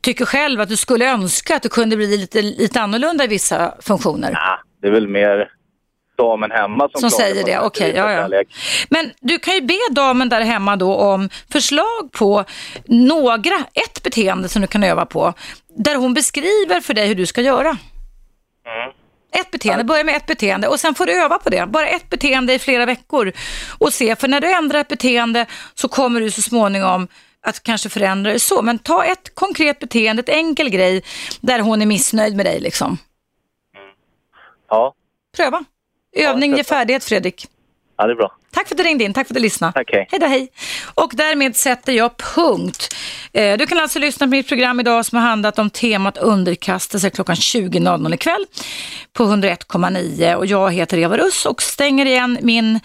tycker 0.00 0.26
själv 0.26 0.60
att 0.60 0.68
du 0.68 0.76
skulle 0.76 1.10
önska 1.10 1.56
att 1.56 1.62
du 1.62 1.68
kunde 1.68 1.96
bli 1.96 2.16
lite, 2.16 2.42
lite 2.42 2.80
annorlunda 2.80 3.24
i 3.24 3.26
vissa 3.26 3.74
funktioner. 3.80 4.32
Nah, 4.32 4.58
det 4.82 4.88
är 4.88 4.92
väl 4.92 5.08
mer 5.08 5.48
damen 6.18 6.50
hemma 6.50 6.88
som, 6.92 7.00
Som 7.00 7.10
säger 7.10 7.44
det, 7.44 7.58
okej, 7.58 7.86
inte 7.86 7.98
ja, 7.98 8.12
ja. 8.12 8.18
kärlek. 8.18 8.48
Men 8.88 9.10
du 9.20 9.38
kan 9.38 9.54
ju 9.54 9.60
be 9.60 9.78
damen 9.90 10.28
där 10.28 10.40
hemma 10.40 10.76
då 10.76 10.94
om 10.94 11.28
förslag 11.52 12.12
på 12.12 12.44
några, 12.84 13.54
ett 13.74 14.02
beteende 14.02 14.48
som 14.48 14.62
du 14.62 14.68
kan 14.68 14.84
öva 14.84 15.06
på, 15.06 15.34
där 15.68 15.96
hon 15.96 16.14
beskriver 16.14 16.80
för 16.80 16.94
dig 16.94 17.08
hur 17.08 17.14
du 17.14 17.26
ska 17.26 17.40
göra. 17.40 17.68
Mm. 17.68 18.92
Ett 19.40 19.50
beteende, 19.50 19.84
börja 19.84 20.04
med 20.04 20.16
ett 20.16 20.26
beteende 20.26 20.68
och 20.68 20.80
sen 20.80 20.94
får 20.94 21.06
du 21.06 21.12
öva 21.22 21.38
på 21.38 21.50
det. 21.50 21.66
Bara 21.66 21.88
ett 21.88 22.10
beteende 22.10 22.54
i 22.54 22.58
flera 22.58 22.86
veckor 22.86 23.32
och 23.78 23.92
se, 23.92 24.16
för 24.16 24.28
när 24.28 24.40
du 24.40 24.52
ändrar 24.52 24.80
ett 24.80 24.88
beteende 24.88 25.46
så 25.74 25.88
kommer 25.88 26.20
du 26.20 26.30
så 26.30 26.42
småningom 26.42 27.08
att 27.42 27.62
kanske 27.62 27.88
förändra 27.88 28.32
det 28.32 28.40
så. 28.40 28.62
Men 28.62 28.78
ta 28.78 29.04
ett 29.04 29.34
konkret 29.34 29.78
beteende, 29.78 30.20
ett 30.20 30.28
enkel 30.28 30.68
grej 30.70 31.02
där 31.40 31.58
hon 31.60 31.82
är 31.82 31.86
missnöjd 31.86 32.36
med 32.36 32.46
dig 32.46 32.60
liksom. 32.60 32.98
Ja. 34.68 34.94
Pröva. 35.36 35.64
Övning 36.16 36.50
Ja, 36.50 36.56
ger 36.56 36.64
färdighet 36.64 37.04
Fredrik. 37.04 37.46
ja, 37.96 38.06
det 38.06 38.12
är 38.12 38.16
bra. 38.16 38.36
Tack 38.56 38.68
för 38.68 38.74
att 38.74 38.78
du 38.78 38.84
ringde 38.84 39.04
in, 39.04 39.14
tack 39.14 39.26
för 39.26 39.34
att 39.34 39.36
du 39.36 39.42
lyssnade. 39.42 39.84
Hej. 39.92 40.06
Hej 40.10 40.20
då, 40.20 40.26
hej. 40.26 40.48
Och 40.94 41.10
därmed 41.14 41.56
sätter 41.56 41.92
jag 41.92 42.16
punkt. 42.16 42.94
Eh, 43.32 43.56
Du 43.58 43.66
kan 43.66 43.78
alltså 43.78 43.98
lyssna 43.98 44.26
på 44.26 44.30
mitt 44.30 44.48
program 44.48 44.80
idag 44.80 45.06
som 45.06 45.18
har 45.18 45.26
handlat 45.26 45.58
om 45.58 45.70
temat 45.70 46.18
underkastelse 46.18 47.10
klockan 47.10 47.36
20.00 47.36 48.14
ikväll 48.14 48.46
på 49.12 49.24
101,9 49.24 50.34
och 50.34 50.46
jag 50.46 50.72
heter 50.72 50.98
Eva 50.98 51.16
Russ 51.16 51.46
och 51.46 51.62
stänger 51.62 52.06
igen 52.06 52.38
min, 52.42 52.80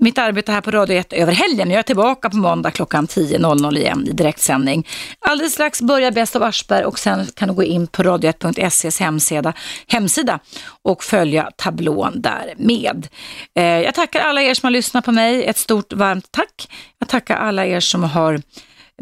mitt 0.00 0.18
arbete 0.18 0.52
här 0.52 0.60
på 0.60 0.70
Radio 0.70 0.96
1 0.96 1.12
över 1.12 1.32
helgen. 1.32 1.70
Jag 1.70 1.78
är 1.78 1.82
tillbaka 1.82 2.30
på 2.30 2.36
måndag 2.36 2.70
klockan 2.70 3.06
10.00 3.06 3.76
igen 3.78 4.06
i 4.08 4.12
direktsändning. 4.12 4.86
Alldeles 5.20 5.52
strax 5.52 5.82
börjar 5.82 6.10
Bäst 6.10 6.36
av 6.36 6.42
Aschberg 6.42 6.84
och 6.84 6.98
sen 6.98 7.26
kan 7.36 7.48
du 7.48 7.54
gå 7.54 7.62
in 7.64 7.86
på 7.86 8.02
radio1.ses 8.02 9.00
hemsida, 9.00 9.52
hemsida 9.86 10.38
och 10.82 11.04
följa 11.04 11.50
tablån 11.56 12.20
där 12.22 12.54
med. 12.56 13.08
Eh, 13.56 13.64
Jag 13.64 13.94
tackar 13.94 14.20
alla 14.20 14.42
er 14.42 14.54
som 14.54 14.66
har 14.66 14.70
lyssnat 14.70 15.04
på 15.04 15.12
mig. 15.16 15.44
Ett 15.44 15.58
stort 15.58 15.92
varmt 15.92 16.28
tack. 16.30 16.68
Jag 16.98 17.08
tackar 17.08 17.36
alla 17.36 17.66
er 17.66 17.80
som 17.80 18.04
har 18.04 18.42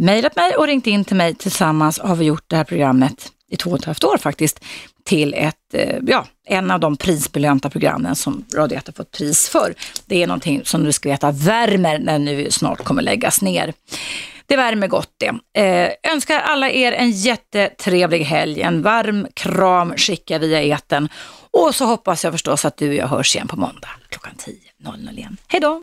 mejlat 0.01 0.37
mig 0.37 0.57
och 0.57 0.67
ringt 0.67 0.87
in 0.87 1.05
till 1.05 1.17
mig. 1.17 1.35
Tillsammans 1.35 1.99
har 1.99 2.17
vi 2.17 2.25
gjort 2.25 2.45
det 2.47 2.57
här 2.57 2.65
programmet 2.65 3.33
i 3.51 3.57
två 3.57 3.71
och 3.71 3.79
ett 3.79 3.85
halvt 3.85 4.05
år 4.05 4.19
faktiskt 4.19 4.65
till 5.05 5.35
ett, 5.35 5.75
eh, 5.75 5.99
ja, 6.07 6.27
en 6.47 6.71
av 6.71 6.81
de 6.81 6.97
prisbelönta 6.97 7.71
programmen 7.71 8.17
som 8.17 8.45
Radio 8.55 8.79
1 8.79 8.87
har 8.87 8.93
fått 8.93 9.11
pris 9.11 9.49
för. 9.49 9.75
Det 10.07 10.23
är 10.23 10.27
någonting 10.27 10.61
som 10.65 10.85
du 10.85 10.93
ska 10.93 11.09
veta 11.09 11.31
värmer 11.31 11.99
när 11.99 12.19
nu 12.19 12.51
snart 12.51 12.85
kommer 12.85 13.03
läggas 13.03 13.43
ner. 13.43 13.73
Det 14.47 14.57
värmer 14.57 14.89
gott 14.89 15.11
det. 15.19 15.61
Eh, 15.63 16.13
önskar 16.13 16.39
alla 16.39 16.71
er 16.71 16.93
en 16.93 17.11
jättetrevlig 17.11 18.25
helg. 18.25 18.63
En 18.63 18.83
varm 18.83 19.27
kram 19.35 19.95
skickar 19.97 20.39
via 20.39 20.63
eten. 20.63 21.09
Och 21.51 21.75
så 21.75 21.85
hoppas 21.85 22.25
jag 22.25 22.33
förstås 22.33 22.65
att 22.65 22.77
du 22.77 22.89
och 22.89 22.95
jag 22.95 23.09
hörs 23.09 23.37
igen 23.37 23.49
på 23.49 23.57
måndag 23.57 23.89
klockan 24.09 24.35
10.00 24.39 25.19
igen. 25.19 25.37
Hej 25.49 25.61
då! 25.61 25.83